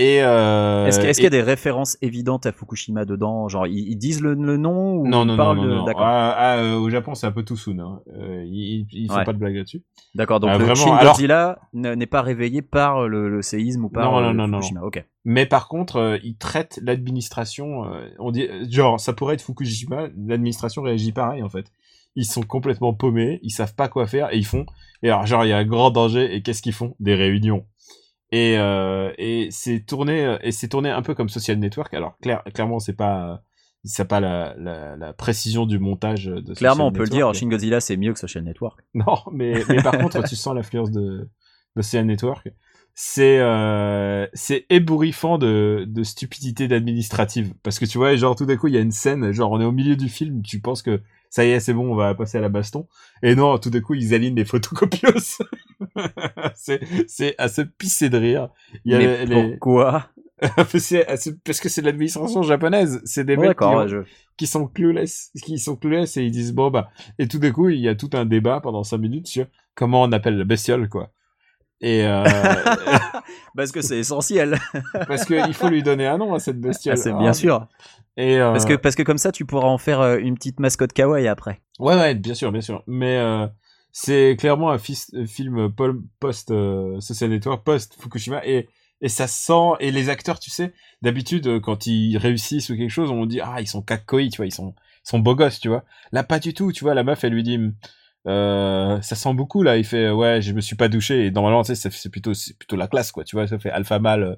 Et 0.00 0.22
euh, 0.22 0.86
Est-ce 0.86 1.00
qu'il 1.16 1.24
y 1.24 1.26
a 1.26 1.30
des 1.30 1.42
références 1.42 1.98
évidentes 2.02 2.46
à 2.46 2.52
Fukushima 2.52 3.04
dedans? 3.04 3.48
Genre, 3.48 3.66
ils, 3.66 3.90
ils 3.90 3.96
disent 3.96 4.20
le, 4.22 4.34
le 4.34 4.56
nom 4.56 4.92
ou 4.94 5.08
non 5.08 5.24
ils 5.24 5.26
non 5.26 5.32
non 5.32 5.36
parlent 5.36 5.56
non, 5.58 5.64
de... 5.64 5.74
non. 5.74 5.84
D'accord. 5.84 6.04
Ah, 6.04 6.34
ah, 6.38 6.56
euh, 6.58 6.76
au 6.78 6.88
Japon 6.88 7.14
c'est 7.16 7.26
un 7.26 7.32
peu 7.32 7.42
tout 7.42 7.56
soon. 7.56 7.80
Hein. 7.80 8.00
Euh, 8.16 8.44
ils, 8.46 8.86
ils 8.92 9.08
font 9.08 9.16
Ouais. 9.16 9.24
pas 9.24 9.32
de 9.32 9.38
blague 9.38 9.56
là-dessus. 9.56 9.82
D'accord, 10.14 10.38
donc 10.38 10.50
Ah, 10.54 10.58
le 10.58 10.72
Shin 10.74 10.94
alors- 10.94 11.14
Godzilla 11.14 11.58
n'est 11.72 12.06
pas 12.06 12.22
réveillé 12.22 12.62
par 12.62 13.08
le, 13.08 13.28
le 13.28 13.42
séisme 13.42 13.86
ou 13.86 13.88
par 13.88 14.04
Non, 14.12 14.20
non, 14.20 14.32
non, 14.32 14.46
non, 14.46 14.58
Fukushima. 14.58 14.82
Ok. 14.82 15.04
Mais 15.24 15.46
par 15.46 15.66
contre, 15.66 16.18
ils 16.22 16.36
traitent 16.36 16.78
l'administration. 16.82 17.82
on 18.20 18.30
dit 18.30 18.46
genre 18.70 19.00
ça 19.00 19.12
pourrait 19.12 19.34
être 19.34 19.42
Fukushima. 19.42 20.06
L'administration 20.16 20.82
réagit 20.82 21.10
pareil 21.12 21.42
en 21.42 21.48
fait. 21.48 21.72
Ils 22.14 22.24
sont 22.24 22.42
complètement 22.42 22.94
paumés, 22.94 23.40
ils 23.42 23.50
savent 23.50 23.74
pas 23.74 23.88
quoi 23.88 24.06
faire 24.06 24.32
et 24.32 24.38
ils 24.38 24.46
font. 24.46 24.64
Et 25.02 25.08
alors 25.10 25.26
genre 25.26 25.44
il 25.44 25.48
y 25.48 25.52
a 25.52 25.58
un 25.58 25.64
grand 25.64 25.90
danger 25.90 26.34
et 26.34 26.40
qu'est-ce 26.42 26.62
qu'ils 26.62 26.72
font? 26.72 26.94
Des 27.00 27.14
réunions. 27.16 27.64
Et 28.30 28.58
euh, 28.58 29.12
et 29.18 29.48
c'est 29.50 29.80
tourné 29.80 30.24
euh, 30.24 30.38
et 30.42 30.52
c'est 30.52 30.68
tourné 30.68 30.90
un 30.90 31.02
peu 31.02 31.14
comme 31.14 31.28
Social 31.28 31.58
Network. 31.58 31.94
Alors 31.94 32.18
clair, 32.20 32.42
clairement 32.54 32.78
c'est 32.78 32.92
pas 32.96 33.42
ça 33.84 34.04
pas 34.04 34.20
la, 34.20 34.54
la, 34.58 34.96
la 34.96 35.12
précision 35.14 35.64
du 35.64 35.78
montage 35.78 36.26
de 36.26 36.52
Clairement, 36.54 36.88
on 36.88 36.90
Social 36.90 36.92
peut 36.98 37.04
le 37.04 37.10
dire, 37.16 37.28
mais- 37.28 37.34
Shin 37.34 37.48
Godzilla 37.48 37.80
c'est 37.80 37.96
mieux 37.96 38.12
que 38.12 38.18
Social 38.18 38.44
Network. 38.44 38.80
non, 38.94 39.16
mais, 39.32 39.54
mais 39.68 39.82
par 39.82 39.96
contre, 39.98 40.22
tu 40.28 40.36
sens 40.36 40.54
l'influence 40.54 40.90
de, 40.90 41.30
de 41.76 41.82
CN 41.82 42.04
Network. 42.06 42.48
C'est 43.00 43.38
euh, 43.38 44.26
c'est 44.34 44.66
ébouriffant 44.68 45.38
de, 45.38 45.84
de 45.86 46.02
stupidité 46.02 46.66
d'administrative. 46.68 47.54
Parce 47.62 47.78
que 47.78 47.84
tu 47.86 47.96
vois, 47.96 48.14
genre 48.16 48.34
tout 48.34 48.44
d'un 48.44 48.56
coup, 48.56 48.66
il 48.66 48.74
y 48.74 48.76
a 48.76 48.80
une 48.80 48.90
scène, 48.90 49.30
genre 49.32 49.52
on 49.52 49.60
est 49.60 49.64
au 49.64 49.72
milieu 49.72 49.94
du 49.96 50.08
film, 50.08 50.42
tu 50.42 50.60
penses 50.60 50.82
que 50.82 51.00
ça 51.30 51.44
y 51.44 51.50
est, 51.50 51.60
c'est 51.60 51.72
bon, 51.74 51.92
on 51.92 51.94
va 51.94 52.14
passer 52.16 52.38
à 52.38 52.40
la 52.40 52.48
baston. 52.48 52.88
Et 53.22 53.36
non, 53.36 53.56
tout 53.58 53.70
d'un 53.70 53.80
coup, 53.80 53.94
ils 53.94 54.12
alignent 54.14 54.34
les 54.34 54.44
photocopieuses. 54.44 55.38
c'est 56.54 57.34
à 57.38 57.48
se 57.48 57.62
pisser 57.62 58.08
de 58.10 58.18
rire. 58.18 58.48
Il 58.84 58.92
y 58.92 58.94
a 58.94 58.98
Mais 58.98 59.24
les- 59.24 59.26
les- 59.26 59.50
pourquoi? 59.50 60.08
Parce 60.40 61.60
que 61.60 61.68
c'est 61.68 61.82
l'administration 61.82 62.42
japonaise. 62.42 63.00
C'est 63.04 63.24
des 63.24 63.34
Bon, 63.36 63.42
mecs 63.42 63.50
qui, 63.50 63.64
D'accord, 63.64 63.72
ont- 63.72 63.78
ouais, 63.80 63.88
je... 63.88 63.98
qui 64.36 64.46
sont 64.46 64.66
clueless, 64.68 65.32
qui 65.42 65.58
sont 65.58 65.74
clueless 65.76 66.16
et 66.16 66.22
ils 66.22 66.30
disent 66.30 66.52
bon 66.54 66.70
bah 66.70 66.90
et 67.18 67.26
tout 67.26 67.38
d'un 67.40 67.50
coup 67.50 67.68
il 67.70 67.80
y 67.80 67.88
a 67.88 67.96
tout 67.96 68.10
un 68.12 68.24
débat 68.24 68.60
pendant 68.60 68.84
cinq 68.84 68.98
minutes 68.98 69.26
sur 69.26 69.46
comment 69.74 70.02
on 70.02 70.12
appelle 70.12 70.38
la 70.38 70.44
bestiole 70.44 70.88
quoi. 70.88 71.10
Et 71.80 72.04
euh, 72.04 72.24
Parce 73.56 73.72
que 73.72 73.80
c'est 73.82 73.98
essentiel. 73.98 74.58
parce 75.06 75.24
que 75.24 75.48
il 75.48 75.54
faut 75.54 75.68
lui 75.68 75.82
donner 75.82 76.06
un 76.06 76.18
nom 76.18 76.34
à 76.34 76.38
cette 76.40 76.60
bestiole. 76.60 76.94
Ah, 76.98 77.02
c'est 77.02 77.10
Ah, 77.12 77.18
bien 77.18 77.32
sûr. 77.32 77.66
Et 78.16 78.40
euh, 78.40 78.50
Parce 78.52 78.64
que, 78.64 78.74
parce 78.74 78.94
que 78.96 79.02
comme 79.04 79.18
ça, 79.18 79.30
tu 79.30 79.44
pourras 79.44 79.68
en 79.68 79.78
faire 79.78 80.00
euh, 80.00 80.18
une 80.18 80.34
petite 80.34 80.58
mascotte 80.60 80.92
kawaii 80.92 81.28
après. 81.28 81.60
ouais 81.78 81.94
ouais 81.96 82.14
bien 82.16 82.34
sûr 82.34 82.50
bien 82.52 82.60
sûr. 82.60 82.82
Mais 82.88 83.16
euh, 83.18 83.46
c'est 83.92 84.36
clairement 84.38 84.70
un 84.70 84.76
euh, 85.14 85.26
film 85.26 85.72
pol- 85.72 86.02
post 86.20 86.50
euh, 86.50 87.00
social 87.00 87.30
network 87.30 87.64
post 87.64 87.96
Fukushima 88.00 88.44
et 88.46 88.68
et 89.00 89.08
ça 89.08 89.26
sent 89.28 89.72
et 89.80 89.90
les 89.92 90.08
acteurs 90.08 90.40
tu 90.40 90.50
sais 90.50 90.72
d'habitude 91.02 91.46
euh, 91.46 91.60
quand 91.60 91.86
ils 91.86 92.16
réussissent 92.18 92.70
ou 92.70 92.76
quelque 92.76 92.90
chose 92.90 93.10
on 93.10 93.26
dit 93.26 93.40
ah 93.40 93.60
ils 93.60 93.68
sont 93.68 93.82
kakoi 93.82 94.28
tu 94.28 94.36
vois 94.38 94.46
ils 94.46 94.52
sont 94.54 94.74
ils 95.06 95.08
sont 95.10 95.18
beaux 95.20 95.34
gosses 95.36 95.60
tu 95.60 95.68
vois. 95.68 95.84
Là 96.12 96.24
pas 96.24 96.38
du 96.40 96.52
tout 96.54 96.72
tu 96.72 96.84
vois 96.84 96.94
la 96.94 97.04
meuf 97.04 97.22
elle 97.24 97.32
lui 97.32 97.42
dit 97.42 97.58
euh, 98.26 99.00
ça 99.00 99.14
sent 99.14 99.32
beaucoup 99.34 99.62
là 99.62 99.76
il 99.76 99.84
fait 99.84 100.10
ouais 100.10 100.42
je 100.42 100.52
me 100.52 100.60
suis 100.60 100.76
pas 100.76 100.88
douché 100.88 101.26
et 101.26 101.30
normalement 101.30 101.62
tu 101.62 101.74
sais 101.74 101.90
c'est- 101.90 102.10
plutôt 102.10 102.34
c'est 102.34 102.56
plutôt 102.58 102.76
la 102.76 102.88
classe 102.88 103.12
quoi 103.12 103.24
tu 103.24 103.36
vois 103.36 103.46
ça 103.46 103.58
fait 103.58 103.70
alpha 103.70 103.98
mâle 103.98 104.22
euh, 104.24 104.34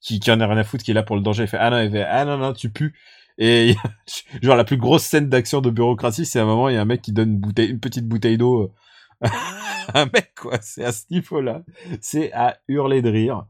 qui 0.00 0.20
qui 0.20 0.30
en 0.30 0.40
a 0.40 0.46
rien 0.46 0.56
à 0.58 0.64
foutre 0.64 0.84
qui 0.84 0.92
est 0.92 0.94
là 0.94 1.02
pour 1.02 1.16
le 1.16 1.22
danger 1.22 1.44
il 1.44 1.48
fait 1.48 1.58
ah 1.58 1.70
non 1.70 1.80
il 1.80 1.90
fait 1.90 2.04
ah 2.04 2.24
non 2.24 2.38
non 2.38 2.52
tu 2.52 2.70
pues. 2.70 2.92
Et 3.38 3.74
genre 4.42 4.56
la 4.56 4.64
plus 4.64 4.76
grosse 4.76 5.02
scène 5.02 5.28
d'action 5.28 5.60
de 5.60 5.70
bureaucratie 5.70 6.24
c'est 6.26 6.38
à 6.38 6.42
un 6.42 6.46
moment 6.46 6.68
il 6.68 6.74
y 6.74 6.78
a 6.78 6.82
un 6.82 6.84
mec 6.86 7.02
qui 7.02 7.12
donne 7.12 7.40
une 7.58 7.80
petite 7.80 8.06
bouteille 8.06 8.38
d'eau 8.38 8.62
euh, 8.62 8.72
un 9.94 10.06
mec 10.06 10.32
quoi 10.36 10.58
c'est 10.60 10.84
à 10.84 10.92
ce 10.92 11.04
niveau 11.10 11.40
là 11.40 11.62
c'est 12.00 12.32
à 12.32 12.56
hurler 12.68 13.02
de 13.02 13.10
rire 13.10 13.46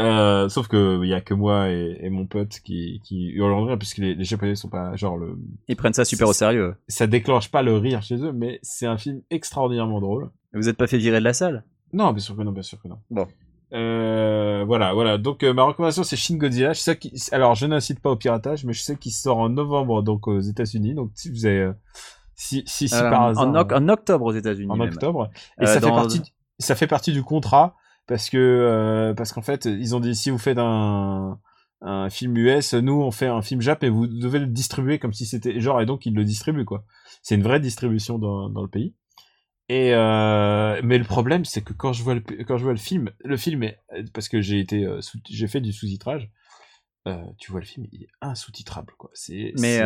euh, 0.00 0.48
sauf 0.48 0.68
que 0.68 1.00
il 1.02 1.08
y 1.08 1.14
a 1.14 1.20
que 1.20 1.34
moi 1.34 1.70
et, 1.70 1.98
et 2.00 2.10
mon 2.10 2.26
pote 2.26 2.60
qui 2.64 3.00
qui 3.02 3.30
hurlent 3.30 3.64
de 3.64 3.68
rire 3.70 3.78
puisque 3.78 3.98
les, 3.98 4.14
les 4.14 4.24
japonais 4.24 4.54
sont 4.54 4.68
pas 4.68 4.94
genre 4.94 5.16
le 5.16 5.36
Ils 5.66 5.74
prennent 5.74 5.92
ça 5.92 6.04
super 6.04 6.28
au 6.28 6.32
sérieux. 6.32 6.76
ça 6.86 7.08
déclenche 7.08 7.50
pas 7.50 7.62
le 7.62 7.76
rire 7.76 8.00
chez 8.02 8.14
eux, 8.22 8.32
mais 8.32 8.60
c'est 8.62 8.86
un 8.86 8.96
film 8.96 9.22
extraordinairement 9.30 10.00
drôle. 10.00 10.30
Vous 10.52 10.68
êtes 10.68 10.76
pas 10.76 10.86
fait 10.86 10.98
virer 10.98 11.18
de 11.18 11.24
la 11.24 11.32
salle? 11.32 11.64
Non, 11.92 12.12
bien 12.12 12.20
sûr 12.20 12.36
que 12.36 12.42
non, 12.42 12.52
bien 12.52 12.62
sûr 12.62 12.80
que 12.80 12.86
non. 12.86 12.98
Bon. 13.10 13.26
Euh, 13.72 14.64
voilà, 14.66 14.94
voilà. 14.94 15.18
Donc 15.18 15.42
euh, 15.42 15.52
ma 15.52 15.64
recommandation 15.64 16.04
c'est 16.04 16.16
Shin 16.16 16.36
Godzilla. 16.36 16.74
Je 16.74 16.80
sais 16.80 16.96
qui... 16.96 17.12
Alors 17.32 17.56
je 17.56 17.66
n'incite 17.66 17.98
pas 18.00 18.10
au 18.10 18.16
piratage, 18.16 18.64
mais 18.64 18.72
je 18.72 18.82
sais 18.82 18.94
qu'il 18.96 19.12
sort 19.12 19.38
en 19.38 19.48
novembre 19.48 20.02
donc 20.02 20.28
aux 20.28 20.38
États-Unis. 20.40 20.94
Donc 20.94 21.10
si 21.14 21.28
vous 21.28 21.44
avez, 21.44 21.58
euh, 21.58 21.72
si 22.38 22.62
si, 22.66 22.88
si 22.88 22.94
Euh, 22.94 23.10
par 23.10 23.22
hasard, 23.24 23.48
en, 23.48 23.54
oc- 23.54 23.72
en 23.72 23.88
octobre 23.88 24.24
aux 24.26 24.32
États-Unis. 24.32 24.70
en 24.70 24.80
octobre, 24.80 25.30
et 25.60 25.64
Euh, 25.64 25.66
ça 25.66 25.80
fait 25.80 25.86
partie, 25.90 26.22
ça 26.58 26.74
fait 26.74 26.86
partie 26.86 27.12
du 27.12 27.22
contrat 27.22 27.74
parce 28.06 28.30
que 28.30 28.38
euh, 28.38 29.12
parce 29.14 29.32
qu'en 29.32 29.42
fait 29.42 29.66
ils 29.66 29.94
ont 29.94 30.00
dit 30.00 30.14
si 30.14 30.30
vous 30.30 30.38
faites 30.38 30.58
un 30.58 31.38
un 31.80 32.10
film 32.10 32.36
US, 32.38 32.74
nous 32.74 33.00
on 33.02 33.10
fait 33.10 33.26
un 33.28 33.42
film 33.42 33.60
Jap 33.60 33.84
et 33.84 33.88
vous 33.88 34.06
devez 34.06 34.38
le 34.40 34.46
distribuer 34.46 34.98
comme 34.98 35.12
si 35.12 35.26
c'était 35.26 35.60
genre 35.60 35.80
et 35.80 35.86
donc 35.86 36.06
ils 36.06 36.14
le 36.14 36.24
distribuent 36.24 36.64
quoi. 36.64 36.84
C'est 37.22 37.34
une 37.34 37.42
vraie 37.42 37.60
distribution 37.60 38.18
dans 38.18 38.48
dans 38.48 38.62
le 38.62 38.68
pays. 38.68 38.94
Et 39.68 39.94
euh, 39.94 40.80
mais 40.82 40.96
le 40.98 41.04
problème 41.04 41.44
c'est 41.44 41.62
que 41.62 41.74
quand 41.74 41.92
je 41.92 42.02
vois 42.02 42.14
le 42.14 42.20
quand 42.46 42.56
je 42.56 42.64
vois 42.64 42.72
le 42.72 42.78
film, 42.78 43.10
le 43.22 43.36
film 43.36 43.62
est 43.64 43.78
parce 44.14 44.28
que 44.28 44.40
j'ai 44.40 44.58
été 44.60 44.88
j'ai 45.28 45.46
fait 45.48 45.60
du 45.60 45.72
sous-titrage. 45.72 46.30
Euh, 47.06 47.22
tu 47.38 47.50
vois 47.52 47.60
le 47.60 47.66
film, 47.66 47.86
il 47.92 48.02
est 48.04 48.08
insous-titrable 48.20 48.92
quoi. 48.98 49.10
C'est 49.14 49.52
Mais, 49.58 49.78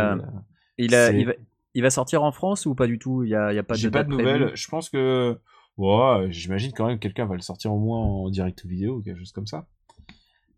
Il, 0.78 0.94
a, 0.94 1.08
c'est- 1.08 1.20
il, 1.20 1.26
va, 1.26 1.32
il 1.74 1.82
va 1.82 1.90
sortir 1.90 2.22
en 2.22 2.32
France 2.32 2.66
ou 2.66 2.74
pas 2.74 2.86
du 2.86 2.98
tout? 2.98 3.24
Il 3.24 3.30
y 3.30 3.34
a, 3.34 3.52
il 3.52 3.56
y 3.56 3.58
a 3.58 3.62
pas 3.62 3.74
de 3.74 3.78
J'ai 3.78 3.90
pas 3.90 4.04
de 4.04 4.10
nouvelles. 4.10 4.52
Je 4.54 4.68
pense 4.68 4.90
que, 4.90 5.38
ouais, 5.76 6.26
j'imagine 6.30 6.72
quand 6.72 6.86
même 6.86 6.96
que 6.96 7.02
quelqu'un 7.02 7.26
va 7.26 7.34
le 7.34 7.40
sortir 7.40 7.72
au 7.72 7.78
moins 7.78 8.00
en 8.00 8.28
direct 8.30 8.66
vidéo 8.66 8.96
ou 8.96 9.02
quelque 9.02 9.18
chose 9.18 9.32
comme 9.32 9.46
ça. 9.46 9.66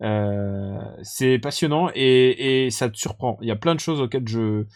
Euh, 0.02 0.80
c'est 1.02 1.38
passionnant 1.38 1.88
et, 1.94 2.66
et 2.66 2.70
ça 2.70 2.90
te 2.90 2.96
surprend. 2.96 3.38
Il 3.40 3.48
y 3.48 3.52
a 3.52 3.56
plein 3.56 3.74
de 3.74 3.80
choses 3.80 4.00
auxquelles 4.00 4.26
je, 4.26 4.66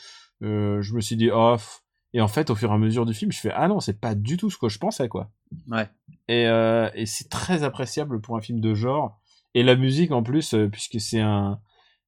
euh, 0.42 0.80
je 0.80 0.94
me 0.94 1.00
suis 1.00 1.16
dit 1.16 1.30
off. 1.30 1.82
Et 2.14 2.20
en 2.20 2.28
fait, 2.28 2.48
au 2.50 2.54
fur 2.54 2.70
et 2.70 2.74
à 2.74 2.78
mesure 2.78 3.04
du 3.04 3.12
film, 3.12 3.32
je 3.32 3.38
fais 3.38 3.50
ah 3.52 3.68
non, 3.68 3.80
c'est 3.80 4.00
pas 4.00 4.14
du 4.14 4.36
tout 4.36 4.48
ce 4.48 4.56
que 4.56 4.68
je 4.68 4.78
pensais 4.78 5.08
quoi. 5.08 5.30
Ouais. 5.70 5.88
Et, 6.28 6.46
euh, 6.46 6.88
et 6.94 7.04
c'est 7.04 7.28
très 7.28 7.64
appréciable 7.64 8.20
pour 8.20 8.36
un 8.36 8.40
film 8.40 8.60
de 8.60 8.74
genre. 8.74 9.20
Et 9.54 9.62
la 9.62 9.76
musique 9.76 10.12
en 10.12 10.22
plus, 10.22 10.54
puisque 10.70 11.00
c'est 11.00 11.20
un, 11.20 11.60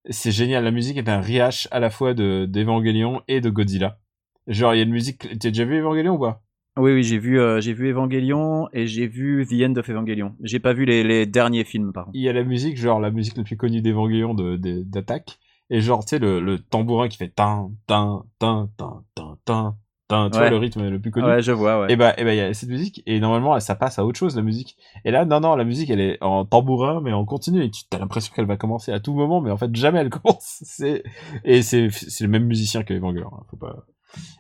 c'est 0.09 0.31
génial. 0.31 0.65
La 0.65 0.71
musique 0.71 0.97
est 0.97 1.09
un 1.09 1.21
rehash 1.21 1.69
à 1.71 1.81
la 1.81 1.91
fois 1.91 2.15
de 2.15 2.47
d'Evangelion 2.47 3.23
et 3.29 3.41
de 3.41 3.51
Godzilla. 3.51 3.99
Genre, 4.47 4.75
il 4.75 4.79
y 4.79 4.81
a 4.81 4.85
une 4.85 4.91
musique. 4.91 5.29
T'as 5.39 5.51
déjà 5.51 5.65
vu 5.65 5.79
Evangelion 5.79 6.15
ou 6.15 6.19
pas? 6.19 6.43
Oui, 6.77 6.93
oui, 6.93 7.03
j'ai 7.03 7.19
vu, 7.19 7.39
euh, 7.41 7.61
j'ai 7.61 7.73
vu 7.73 7.91
Evangelion 7.91 8.69
et 8.73 8.87
j'ai 8.87 9.07
vu 9.07 9.47
The 9.47 9.69
End 9.69 9.75
of 9.77 9.89
Evangelion. 9.89 10.35
J'ai 10.43 10.61
pas 10.61 10.73
vu 10.73 10.85
les, 10.85 11.03
les 11.03 11.27
derniers 11.27 11.65
films, 11.65 11.93
par 11.93 12.07
contre. 12.07 12.17
il 12.17 12.23
y 12.23 12.29
a 12.29 12.33
la 12.33 12.45
musique, 12.45 12.77
genre 12.79 13.01
la 13.01 13.11
musique 13.11 13.37
la 13.37 13.43
plus 13.45 13.57
connue 13.57 13.83
d'Evangelion 13.83 14.35
de, 14.35 14.57
de- 14.57 14.83
d'attaque, 14.83 15.39
et 15.69 15.81
genre, 15.81 16.05
tu 16.05 16.11
sais, 16.11 16.19
le, 16.19 16.41
le 16.41 16.59
tambourin 16.59 17.09
qui 17.09 17.17
fait 17.17 17.29
tin, 17.29 17.71
tin, 17.87 18.25
tin, 18.39 18.71
tin, 18.77 19.05
tin, 19.15 19.39
tin, 19.45 19.77
tin, 20.09 20.31
tu 20.31 20.35
Ouais. 20.35 20.39
vois, 20.39 20.51
le 20.51 20.57
rythme 20.57 20.89
le 20.89 21.01
plus 21.01 21.11
connu. 21.11 21.27
Ouais, 21.27 21.43
je 21.43 21.53
vois, 21.53 21.81
ouais. 21.81 21.93
Et 21.93 21.97
bah, 21.97 22.15
et 22.19 22.25
bah, 22.25 22.35
il 22.35 22.39
y 22.39 22.41
a 22.41 22.53
cette 22.55 22.69
musique, 22.69 23.03
et 23.07 23.21
normalement, 23.21 23.59
ça 23.61 23.75
passe 23.77 23.99
à 23.99 24.05
autre 24.05 24.19
chose, 24.19 24.35
la 24.37 24.43
musique. 24.43 24.77
Et 25.05 25.11
là, 25.11 25.25
non, 25.25 25.41
non, 25.41 25.55
la 25.55 25.65
musique, 25.65 25.91
elle 25.91 26.01
est 26.01 26.19
en 26.23 26.45
tambourin, 26.45 27.01
mais 27.01 27.13
en 27.13 27.25
continu, 27.25 27.63
et 27.65 27.71
tu 27.71 27.83
as 27.93 27.99
l'impression 27.99 28.33
qu'elle 28.35 28.47
va 28.47 28.57
commencer 28.57 28.91
à 28.93 29.01
tout 29.01 29.15
moment, 29.15 29.41
mais 29.41 29.51
en 29.51 29.57
fait, 29.57 29.75
jamais 29.77 30.01
elle 30.01 30.11
commence. 30.11 30.61
C'est, 30.65 31.03
et 31.45 31.63
c'est, 31.63 31.91
c'est 31.91 32.25
le 32.25 32.31
même 32.31 32.47
musicien 32.47 32.83
que 32.83 32.95
Evangelion, 32.95 33.31
hein, 33.33 33.43
faut 33.51 33.57
pas. 33.57 33.85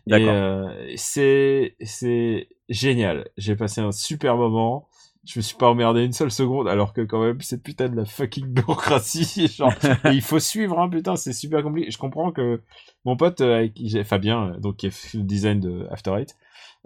Et 0.07 0.11
D'accord. 0.11 0.29
euh, 0.31 0.93
c'est, 0.97 1.77
c'est 1.83 2.49
génial. 2.69 3.29
J'ai 3.37 3.57
passé 3.57 3.81
un 3.81 3.93
super 3.93 4.37
moment. 4.37 4.89
Je 5.25 5.39
me 5.39 5.43
suis 5.43 5.57
pas 5.57 5.69
emmerdé 5.69 6.03
une 6.03 6.15
seule 6.15 6.31
seconde, 6.31 6.67
alors 6.67 6.95
que 6.95 7.03
quand 7.03 7.23
même, 7.23 7.41
c'est 7.43 7.63
putain 7.63 7.89
de 7.91 7.97
la 7.97 8.07
fucking 8.07 8.47
bureaucratie. 8.53 9.49
Genre, 9.49 9.73
et 10.07 10.13
il 10.13 10.23
faut 10.23 10.39
suivre, 10.39 10.79
hein, 10.79 10.89
putain, 10.89 11.15
c'est 11.17 11.35
super 11.35 11.63
compliqué. 11.63 11.91
Je 11.91 11.99
comprends 11.99 12.33
que 12.33 12.63
mon 13.05 13.17
pote, 13.17 13.41
euh, 13.43 13.59
avec 13.59 13.75
qui 13.75 13.89
j'ai, 13.89 14.03
Fabien, 14.03 14.53
euh, 14.55 14.59
donc 14.59 14.77
qui 14.77 14.87
est 14.87 15.15
le 15.15 15.23
design 15.23 15.61
de 15.61 15.87
After 15.91 16.13
Eight, 16.19 16.37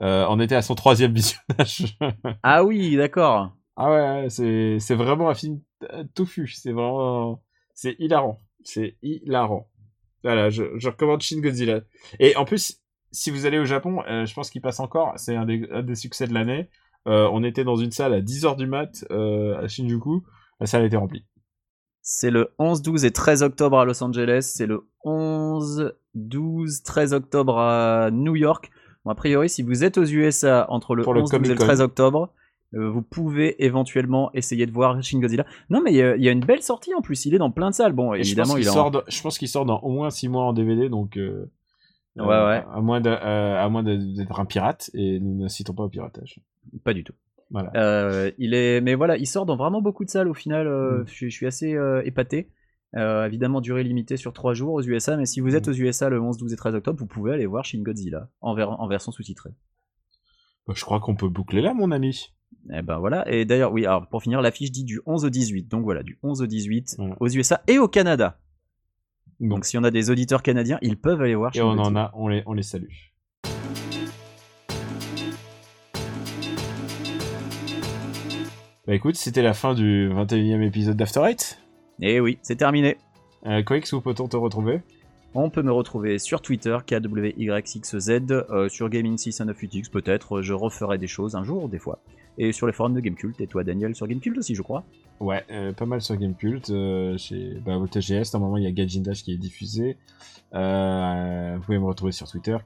euh, 0.00 0.26
en 0.26 0.40
était 0.40 0.56
à 0.56 0.62
son 0.62 0.74
troisième 0.74 1.12
visionnage. 1.14 1.96
Ah 2.42 2.64
oui, 2.64 2.96
d'accord. 2.96 3.52
ah 3.76 3.90
ouais, 3.90 4.30
c'est, 4.30 4.78
c'est 4.80 4.96
vraiment 4.96 5.28
un 5.28 5.34
film 5.34 5.60
touffu. 6.14 6.48
C'est 6.48 6.72
vraiment, 6.72 7.40
c'est 7.74 7.94
hilarant. 8.00 8.40
C'est 8.64 8.96
hilarant. 9.02 9.68
Voilà, 10.24 10.50
je, 10.50 10.64
je 10.76 10.88
recommande 10.88 11.20
Shin 11.20 11.40
Godzilla. 11.40 11.82
Et 12.18 12.34
en 12.36 12.44
plus, 12.44 12.80
si 13.12 13.30
vous 13.30 13.46
allez 13.46 13.58
au 13.58 13.64
Japon, 13.64 14.02
euh, 14.08 14.26
je 14.26 14.34
pense 14.34 14.50
qu'il 14.50 14.60
passe 14.60 14.80
encore. 14.80 15.12
C'est 15.16 15.36
un 15.36 15.44
des, 15.44 15.68
un 15.70 15.82
des 15.82 15.94
succès 15.94 16.26
de 16.26 16.34
l'année. 16.34 16.68
Euh, 17.06 17.28
on 17.32 17.44
était 17.44 17.64
dans 17.64 17.76
une 17.76 17.90
salle 17.90 18.14
à 18.14 18.20
10h 18.20 18.56
du 18.56 18.66
mat 18.66 19.04
euh, 19.10 19.62
à 19.62 19.68
Shinjuku. 19.68 20.22
La 20.60 20.66
salle 20.66 20.84
était 20.84 20.96
remplie. 20.96 21.24
C'est 22.00 22.30
le 22.30 22.54
11, 22.58 22.82
12 22.82 23.04
et 23.04 23.10
13 23.12 23.42
octobre 23.42 23.78
à 23.78 23.84
Los 23.84 24.02
Angeles. 24.02 24.50
C'est 24.54 24.66
le 24.66 24.86
11, 25.04 25.94
12, 26.14 26.82
13 26.82 27.14
octobre 27.14 27.58
à 27.58 28.10
New 28.10 28.34
York. 28.34 28.70
Bon, 29.04 29.10
a 29.10 29.14
priori, 29.14 29.48
si 29.48 29.62
vous 29.62 29.84
êtes 29.84 29.98
aux 29.98 30.04
USA 30.04 30.66
entre 30.70 30.94
le 30.94 31.02
Pour 31.02 31.14
le 31.14 31.20
11, 31.20 31.30
12 31.30 31.34
et 31.34 31.38
le 31.38 31.44
Comic-Con. 31.44 31.64
13 31.66 31.80
octobre, 31.82 32.32
vous 32.74 33.02
pouvez 33.02 33.62
éventuellement 33.64 34.30
essayer 34.34 34.66
de 34.66 34.72
voir 34.72 35.02
Shin 35.02 35.20
Godzilla. 35.20 35.44
Non, 35.70 35.80
mais 35.82 35.92
il 35.92 35.96
y, 35.96 36.02
a- 36.02 36.16
il 36.16 36.22
y 36.22 36.28
a 36.28 36.32
une 36.32 36.44
belle 36.44 36.62
sortie 36.62 36.94
en 36.94 37.00
plus. 37.02 37.24
Il 37.26 37.34
est 37.34 37.38
dans 37.38 37.50
plein 37.50 37.70
de 37.70 37.74
salles. 37.74 37.92
Bon, 37.92 38.14
Et 38.14 38.18
je 38.22 38.28
évidemment, 38.28 38.48
pense 38.54 38.58
il 38.58 38.60
qu'il 38.62 38.70
en- 38.70 38.74
sort, 38.74 38.90
dans- 38.90 39.02
je 39.08 39.22
pense 39.22 39.38
qu'il 39.38 39.48
sort 39.48 39.64
dans 39.64 39.78
au 39.80 39.90
moins 39.90 40.10
6 40.10 40.28
mois 40.28 40.44
en 40.44 40.52
DVD, 40.52 40.88
donc. 40.88 41.16
euh, 41.16 41.50
Ouais, 42.16 42.22
euh, 42.32 42.46
ouais. 42.48 42.64
À 42.72 42.80
moins 42.80 43.00
de- 43.00 43.10
euh, 43.10 43.60
à 43.64 43.68
moins 43.68 43.82
d'être 43.82 44.38
un 44.38 44.44
pirate, 44.44 44.88
et 44.94 45.18
nous 45.18 45.34
n'incitons 45.34 45.74
pas 45.74 45.82
au 45.82 45.88
piratage. 45.88 46.38
Pas 46.84 46.94
du 46.94 47.02
tout. 47.02 47.14
Voilà. 47.50 47.72
Euh, 47.76 48.30
il 48.38 48.54
est, 48.54 48.80
mais 48.80 48.94
voilà, 48.94 49.16
il 49.16 49.26
sort 49.26 49.46
dans 49.46 49.56
vraiment 49.56 49.82
beaucoup 49.82 50.04
de 50.04 50.10
salles 50.10 50.28
au 50.28 50.34
final. 50.34 50.66
euh, 50.68 51.00
Mm. 51.00 51.04
je, 51.08 51.12
suis- 51.12 51.30
je 51.30 51.36
suis 51.36 51.46
assez 51.46 51.74
euh, 51.74 52.02
épaté. 52.04 52.50
Euh, 52.96 53.24
évidemment, 53.26 53.60
durée 53.60 53.82
limitée 53.82 54.16
sur 54.16 54.32
3 54.32 54.54
jours 54.54 54.74
aux 54.74 54.82
USA, 54.82 55.16
mais 55.16 55.26
si 55.26 55.40
vous 55.40 55.56
êtes 55.56 55.66
Mm. 55.66 55.70
aux 55.70 55.74
USA 55.74 56.08
le 56.08 56.20
11, 56.20 56.36
12 56.36 56.52
et 56.52 56.56
13 56.56 56.76
octobre, 56.76 56.96
vous 57.00 57.06
pouvez 57.06 57.32
aller 57.32 57.46
voir 57.46 57.64
Shin 57.64 57.82
Godzilla 57.82 58.28
en, 58.40 58.54
ver- 58.54 58.80
en 58.80 58.86
version 58.86 59.10
sous-titrée. 59.10 59.50
Bah, 60.68 60.74
je 60.76 60.84
crois 60.84 61.00
qu'on 61.00 61.16
peut 61.16 61.28
boucler 61.28 61.60
là, 61.62 61.74
mon 61.74 61.90
ami. 61.90 62.32
Et 62.72 62.82
ben 62.82 62.98
voilà. 62.98 63.30
Et 63.30 63.44
d'ailleurs, 63.44 63.72
oui, 63.72 63.86
alors 63.86 64.06
pour 64.08 64.22
finir, 64.22 64.40
l'affiche 64.42 64.70
dit 64.70 64.84
du 64.84 65.00
11 65.06 65.24
au 65.24 65.30
18. 65.30 65.68
Donc 65.68 65.84
voilà, 65.84 66.02
du 66.02 66.18
11 66.22 66.42
au 66.42 66.46
18 66.46 66.94
Voilà. 66.98 67.16
aux 67.20 67.28
USA 67.28 67.62
et 67.68 67.78
au 67.78 67.88
Canada. 67.88 68.38
Donc, 69.40 69.50
Donc 69.50 69.64
si 69.64 69.76
on 69.78 69.84
a 69.84 69.90
des 69.90 70.10
auditeurs 70.10 70.42
canadiens, 70.42 70.78
ils 70.82 70.96
peuvent 70.96 71.20
aller 71.20 71.34
voir 71.34 71.50
et 71.54 71.60
on 71.60 71.70
en 71.70 71.96
a, 71.96 72.10
on 72.14 72.28
les, 72.28 72.42
on 72.46 72.52
les 72.54 72.62
salue. 72.62 72.88
Bah 78.86 78.94
écoute, 78.94 79.16
c'était 79.16 79.42
la 79.42 79.54
fin 79.54 79.74
du 79.74 80.10
21e 80.10 80.62
épisode 80.62 80.96
d'After 80.96 81.22
Eight. 81.26 81.58
Et 82.00 82.20
oui, 82.20 82.38
c'est 82.42 82.56
terminé. 82.56 82.98
Euh, 83.46 83.62
Quakes, 83.62 83.92
où 83.92 84.00
peut-on 84.00 84.28
te 84.28 84.36
retrouver? 84.36 84.80
On 85.34 85.50
peut 85.50 85.62
me 85.62 85.72
retrouver 85.72 86.18
sur 86.20 86.40
Twitter, 86.42 86.76
KWYXZ, 86.86 88.10
euh, 88.30 88.68
sur 88.68 88.88
Gaming 88.88 89.16
698X 89.16 89.90
peut-être, 89.90 90.42
je 90.42 90.52
referai 90.52 90.96
des 90.98 91.08
choses 91.08 91.34
un 91.34 91.42
jour, 91.44 91.68
des 91.68 91.78
fois. 91.80 91.98
Et 92.38 92.52
sur 92.52 92.66
les 92.66 92.72
forums 92.72 92.94
de 92.94 93.00
Gamecult, 93.00 93.40
et 93.40 93.46
toi 93.46 93.62
Daniel 93.64 93.94
sur 93.94 94.06
Gamecult 94.08 94.36
aussi 94.38 94.54
je 94.54 94.62
crois. 94.62 94.84
Ouais, 95.20 95.44
euh, 95.50 95.72
pas 95.72 95.86
mal 95.86 96.00
sur 96.00 96.16
Gamecult. 96.16 96.70
Euh, 96.70 97.16
chez 97.16 97.54
bah, 97.64 97.76
au 97.76 97.86
TGS, 97.86 98.32
normalement, 98.34 98.56
il 98.56 98.64
y 98.64 98.66
a 98.66 98.72
Gajin 98.72 99.02
Dash 99.02 99.22
qui 99.22 99.32
est 99.32 99.36
diffusé. 99.36 99.96
Euh, 100.54 101.54
vous 101.56 101.62
pouvez 101.64 101.78
me 101.78 101.84
retrouver 101.84 102.10
sur 102.12 102.28
Twitter, 102.28 102.56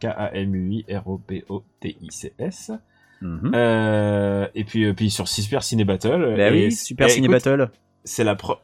K-A-M-U-I-R-O-P-O-T-I-C-S. 1.49 2.73
Mhm. 3.21 3.51
Euh, 3.55 4.47
et 4.55 4.65
puis, 4.65 4.93
puis 4.95 5.11
sur 5.11 5.27
Super 5.29 5.63
Ciné 5.63 5.85
Battle. 5.85 6.35
Bah 6.37 6.49
Et- 6.51 6.67
oui, 6.67 6.73
Super 6.73 7.07
et 7.07 7.11
Ciné 7.11 7.27
écoute, 7.27 7.45
Battle. 7.45 7.71
C'est 8.05 8.25
la 8.25 8.35
pro- 8.37 8.57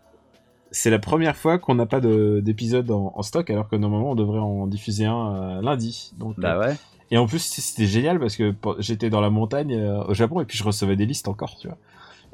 C'est 0.75 0.91
la 0.91 0.99
première 0.99 1.37
fois 1.37 1.59
qu'on 1.59 1.77
n'a 1.77 1.87
pas 1.87 2.01
de- 2.01 2.41
d'épisode 2.45 2.91
en, 2.91 3.13
en 3.15 3.23
stock, 3.23 3.49
alors 3.49 3.69
que 3.69 3.77
normalement 3.77 4.11
on 4.11 4.15
devrait 4.17 4.41
en 4.41 4.67
diffuser 4.67 5.05
un 5.05 5.35
euh, 5.37 5.63
lundi. 5.63 6.13
Donc, 6.19 6.35
Bah 6.39 6.57
euh, 6.57 6.67
ouais. 6.67 6.75
Et 7.13 7.17
en 7.17 7.27
plus, 7.29 7.39
c'était 7.39 7.87
génial 7.87 8.19
parce 8.19 8.37
que 8.37 8.53
j'étais 8.81 9.09
dans 9.09 9.21
la 9.21 9.31
montagne 9.31 9.73
euh, 9.73 10.03
au 10.09 10.15
Japon 10.15 10.41
et 10.41 10.45
puis 10.45 10.59
je 10.59 10.65
recevais 10.65 10.97
des 10.97 11.07
listes 11.07 11.29
encore, 11.29 11.57
tu 11.57 11.69
vois. 11.69 11.77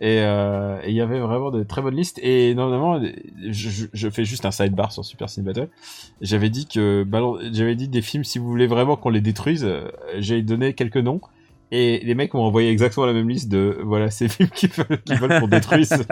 Et 0.01 0.20
euh, 0.20 0.80
il 0.86 0.95
y 0.95 1.03
avait 1.03 1.20
vraiment 1.20 1.51
de 1.51 1.62
très 1.64 1.82
bonnes 1.82 1.97
listes. 1.97 2.18
Et 2.22 2.55
normalement, 2.55 2.99
je, 3.47 4.09
fais 4.09 4.24
juste 4.24 4.47
un 4.47 4.51
sidebar 4.51 4.91
sur 4.91 5.05
Super 5.05 5.28
Ciné 5.28 5.45
Battle. 5.45 5.68
J'avais 6.22 6.49
dit 6.49 6.66
que 6.66 7.05
balan- 7.05 7.36
j'avais 7.53 7.74
dit 7.74 7.88
des 7.88 8.01
films 8.01 8.24
si 8.24 8.38
vous 8.38 8.49
voulez 8.49 8.66
vraiment 8.66 8.97
qu'on 8.97 9.11
les 9.11 9.20
détruise, 9.20 9.68
j'ai 10.16 10.41
donné 10.41 10.72
quelques 10.72 10.97
noms. 10.97 11.20
Et 11.72 12.01
les 12.03 12.14
mecs 12.14 12.32
m'ont 12.32 12.45
envoyé 12.45 12.70
exactement 12.70 13.05
la 13.05 13.12
même 13.12 13.28
liste 13.28 13.51
de 13.51 13.78
voilà 13.84 14.11
ces 14.11 14.28
films 14.28 14.49
qu'ils 14.49 14.70
veulent, 14.70 15.03
qu'ils 15.03 15.18
veulent 15.18 15.41
qu'on 15.41 15.49
détruise. 15.49 15.93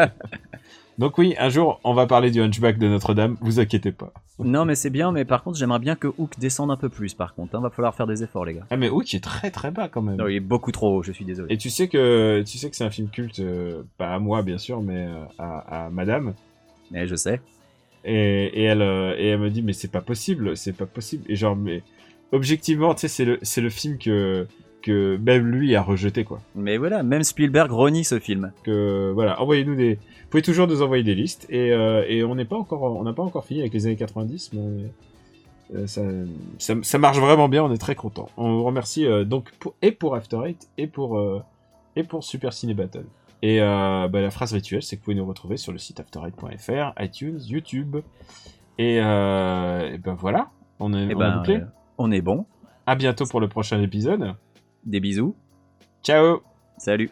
Donc 0.99 1.17
oui, 1.17 1.37
un 1.39 1.49
jour 1.49 1.81
on 1.85 1.95
va 1.95 2.07
parler 2.07 2.31
du 2.33 2.41
Hunchback 2.41 2.77
de 2.79 2.89
Notre-Dame. 2.89 3.37
Vous 3.41 3.61
inquiétez 3.61 3.93
pas. 3.93 4.13
Non 4.41 4.65
mais 4.65 4.75
c'est 4.75 4.91
bien, 4.91 5.13
mais 5.13 5.25
par 5.25 5.45
contre 5.45 5.57
j'aimerais 5.57 5.79
bien 5.79 5.95
que 5.95 6.09
Hook 6.19 6.39
descende 6.39 6.71
un 6.73 6.77
peu 6.77 6.89
plus 6.89 7.15
par 7.15 7.35
contre. 7.35 7.55
Hein. 7.55 7.61
Va 7.61 7.71
falloir 7.71 7.95
faire 7.95 8.09
des 8.09 8.25
efforts 8.25 8.45
les 8.45 8.55
gars. 8.55 8.67
Ah 8.71 8.77
mais 8.77 8.89
Hook 8.91 9.15
est 9.15 9.23
très 9.23 9.51
très 9.53 9.71
bas 9.71 9.89
quand 9.89 10.03
même. 10.03 10.17
Non, 10.17 10.27
il 10.27 10.37
est 10.37 10.41
beaucoup 10.41 10.73
trop 10.73 10.97
haut, 10.99 11.03
je 11.05 11.13
suis 11.13 11.25
désolé. 11.25 11.55
Et 11.55 11.57
tu 11.57 11.71
sais 11.71 11.89
que 11.89 12.43
tu 12.45 12.59
sais 12.59 12.69
que 12.69 12.75
c'est 12.77 12.85
un 12.85 12.91
film 12.91 13.09
culte, 13.09 13.39
euh, 13.39 13.83
pas 13.97 14.09
à 14.15 14.19
moi 14.19 14.43
bien 14.43 14.59
sûr, 14.59 14.83
mais 14.83 15.07
euh, 15.07 15.25
à, 15.39 15.87
à 15.87 15.91
Madame. 15.91 16.35
Mais 16.91 17.07
je 17.07 17.15
sais. 17.15 17.41
Et, 18.05 18.47
et 18.61 18.63
elle 18.65 18.83
euh, 18.83 19.15
et 19.17 19.29
elle 19.29 19.41
me 19.41 19.51
dit 19.51 19.63
mais 19.63 19.73
c'est 19.73 19.91
pas 19.93 20.01
possible, 20.01 20.57
c'est 20.57 20.73
pas 20.73 20.87
possible. 20.87 21.25
Et 21.29 21.37
genre 21.37 21.55
mais 21.55 21.83
objectivement 22.33 22.95
tu 22.95 23.03
sais 23.03 23.09
c'est 23.09 23.25
le 23.25 23.39
c'est 23.43 23.61
le 23.61 23.71
film 23.71 23.99
que 23.99 24.47
que 24.89 25.17
même 25.19 25.47
lui 25.47 25.75
a 25.75 25.83
rejeté 25.83 26.25
quoi. 26.25 26.41
Mais 26.55 26.77
voilà, 26.77 27.03
même 27.03 27.23
Spielberg 27.23 27.71
renie 27.71 28.05
ce 28.05 28.19
film. 28.19 28.53
Que 28.63 29.11
voilà 29.15 29.41
envoyez-nous 29.41 29.75
des, 29.75 29.95
vous 29.95 30.31
pouvez 30.31 30.43
toujours 30.43 30.67
nous 30.67 30.83
envoyer 30.83 31.05
des 31.05 31.15
listes 31.15 31.47
et 31.51 31.73
euh, 31.73 32.05
et 32.09 32.25
on 32.25 32.35
n'est 32.35 32.45
pas 32.45 32.57
encore 32.57 32.83
on 32.83 33.05
n'a 33.05 33.13
pas 33.13 33.23
encore 33.23 33.45
fini 33.45 33.61
avec 33.61 33.73
les 33.75 33.87
années 33.87 33.97
90 33.97 34.53
mais 34.55 34.91
euh, 35.75 35.87
ça, 35.87 36.03
ça, 36.59 36.75
ça 36.83 36.99
marche 36.99 37.19
vraiment 37.19 37.49
bien, 37.49 37.63
on 37.63 37.73
est 37.73 37.79
très 37.79 37.95
content. 37.95 38.29
On 38.37 38.57
vous 38.57 38.65
remercie 38.65 39.07
euh, 39.07 39.25
donc 39.25 39.51
pour, 39.59 39.75
et 39.83 39.93
pour 39.93 40.15
After 40.15 40.39
Eight 40.47 40.69
et 40.79 40.87
pour 40.87 41.19
euh, 41.19 41.43
et 41.97 42.05
pour 42.05 42.25
Super 42.25 42.53
Ciné 42.53 42.75
Battle. 42.75 43.05
Et 43.43 43.61
bah, 43.61 44.09
la 44.13 44.31
phrase 44.31 44.53
rituelle, 44.53 44.83
c'est 44.83 44.97
que 44.97 45.01
vous 45.03 45.05
pouvez 45.05 45.17
nous 45.17 45.27
retrouver 45.27 45.57
sur 45.57 45.71
le 45.71 45.79
site 45.79 46.01
afterite.fr, 46.01 47.01
iTunes, 47.01 47.39
YouTube. 47.47 47.99
Et, 48.79 48.97
et 48.97 48.99
ben 49.01 50.17
voilà, 50.19 50.51
on 50.81 50.93
est, 50.93 51.05
Et 51.05 51.15
on 51.15 51.21
a 51.21 51.31
ben, 51.31 51.37
bouclé. 51.37 51.61
on 51.99 52.11
est 52.11 52.21
bon. 52.21 52.47
À 52.87 52.97
bientôt 52.97 53.27
pour 53.27 53.39
le 53.39 53.47
prochain 53.47 53.81
épisode. 53.81 54.35
Des 54.85 55.01
bisous. 55.01 55.35
Ciao 56.03 56.43
Salut. 56.79 57.11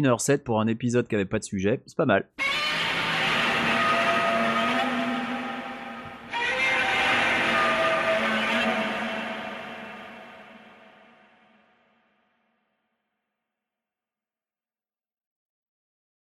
1h07 0.00 0.38
pour 0.38 0.60
un 0.60 0.66
épisode 0.66 1.08
qui 1.08 1.14
avait 1.14 1.24
pas 1.24 1.38
de 1.38 1.44
sujet, 1.44 1.80
c'est 1.86 1.96
pas 1.96 2.06
mal. 2.06 2.26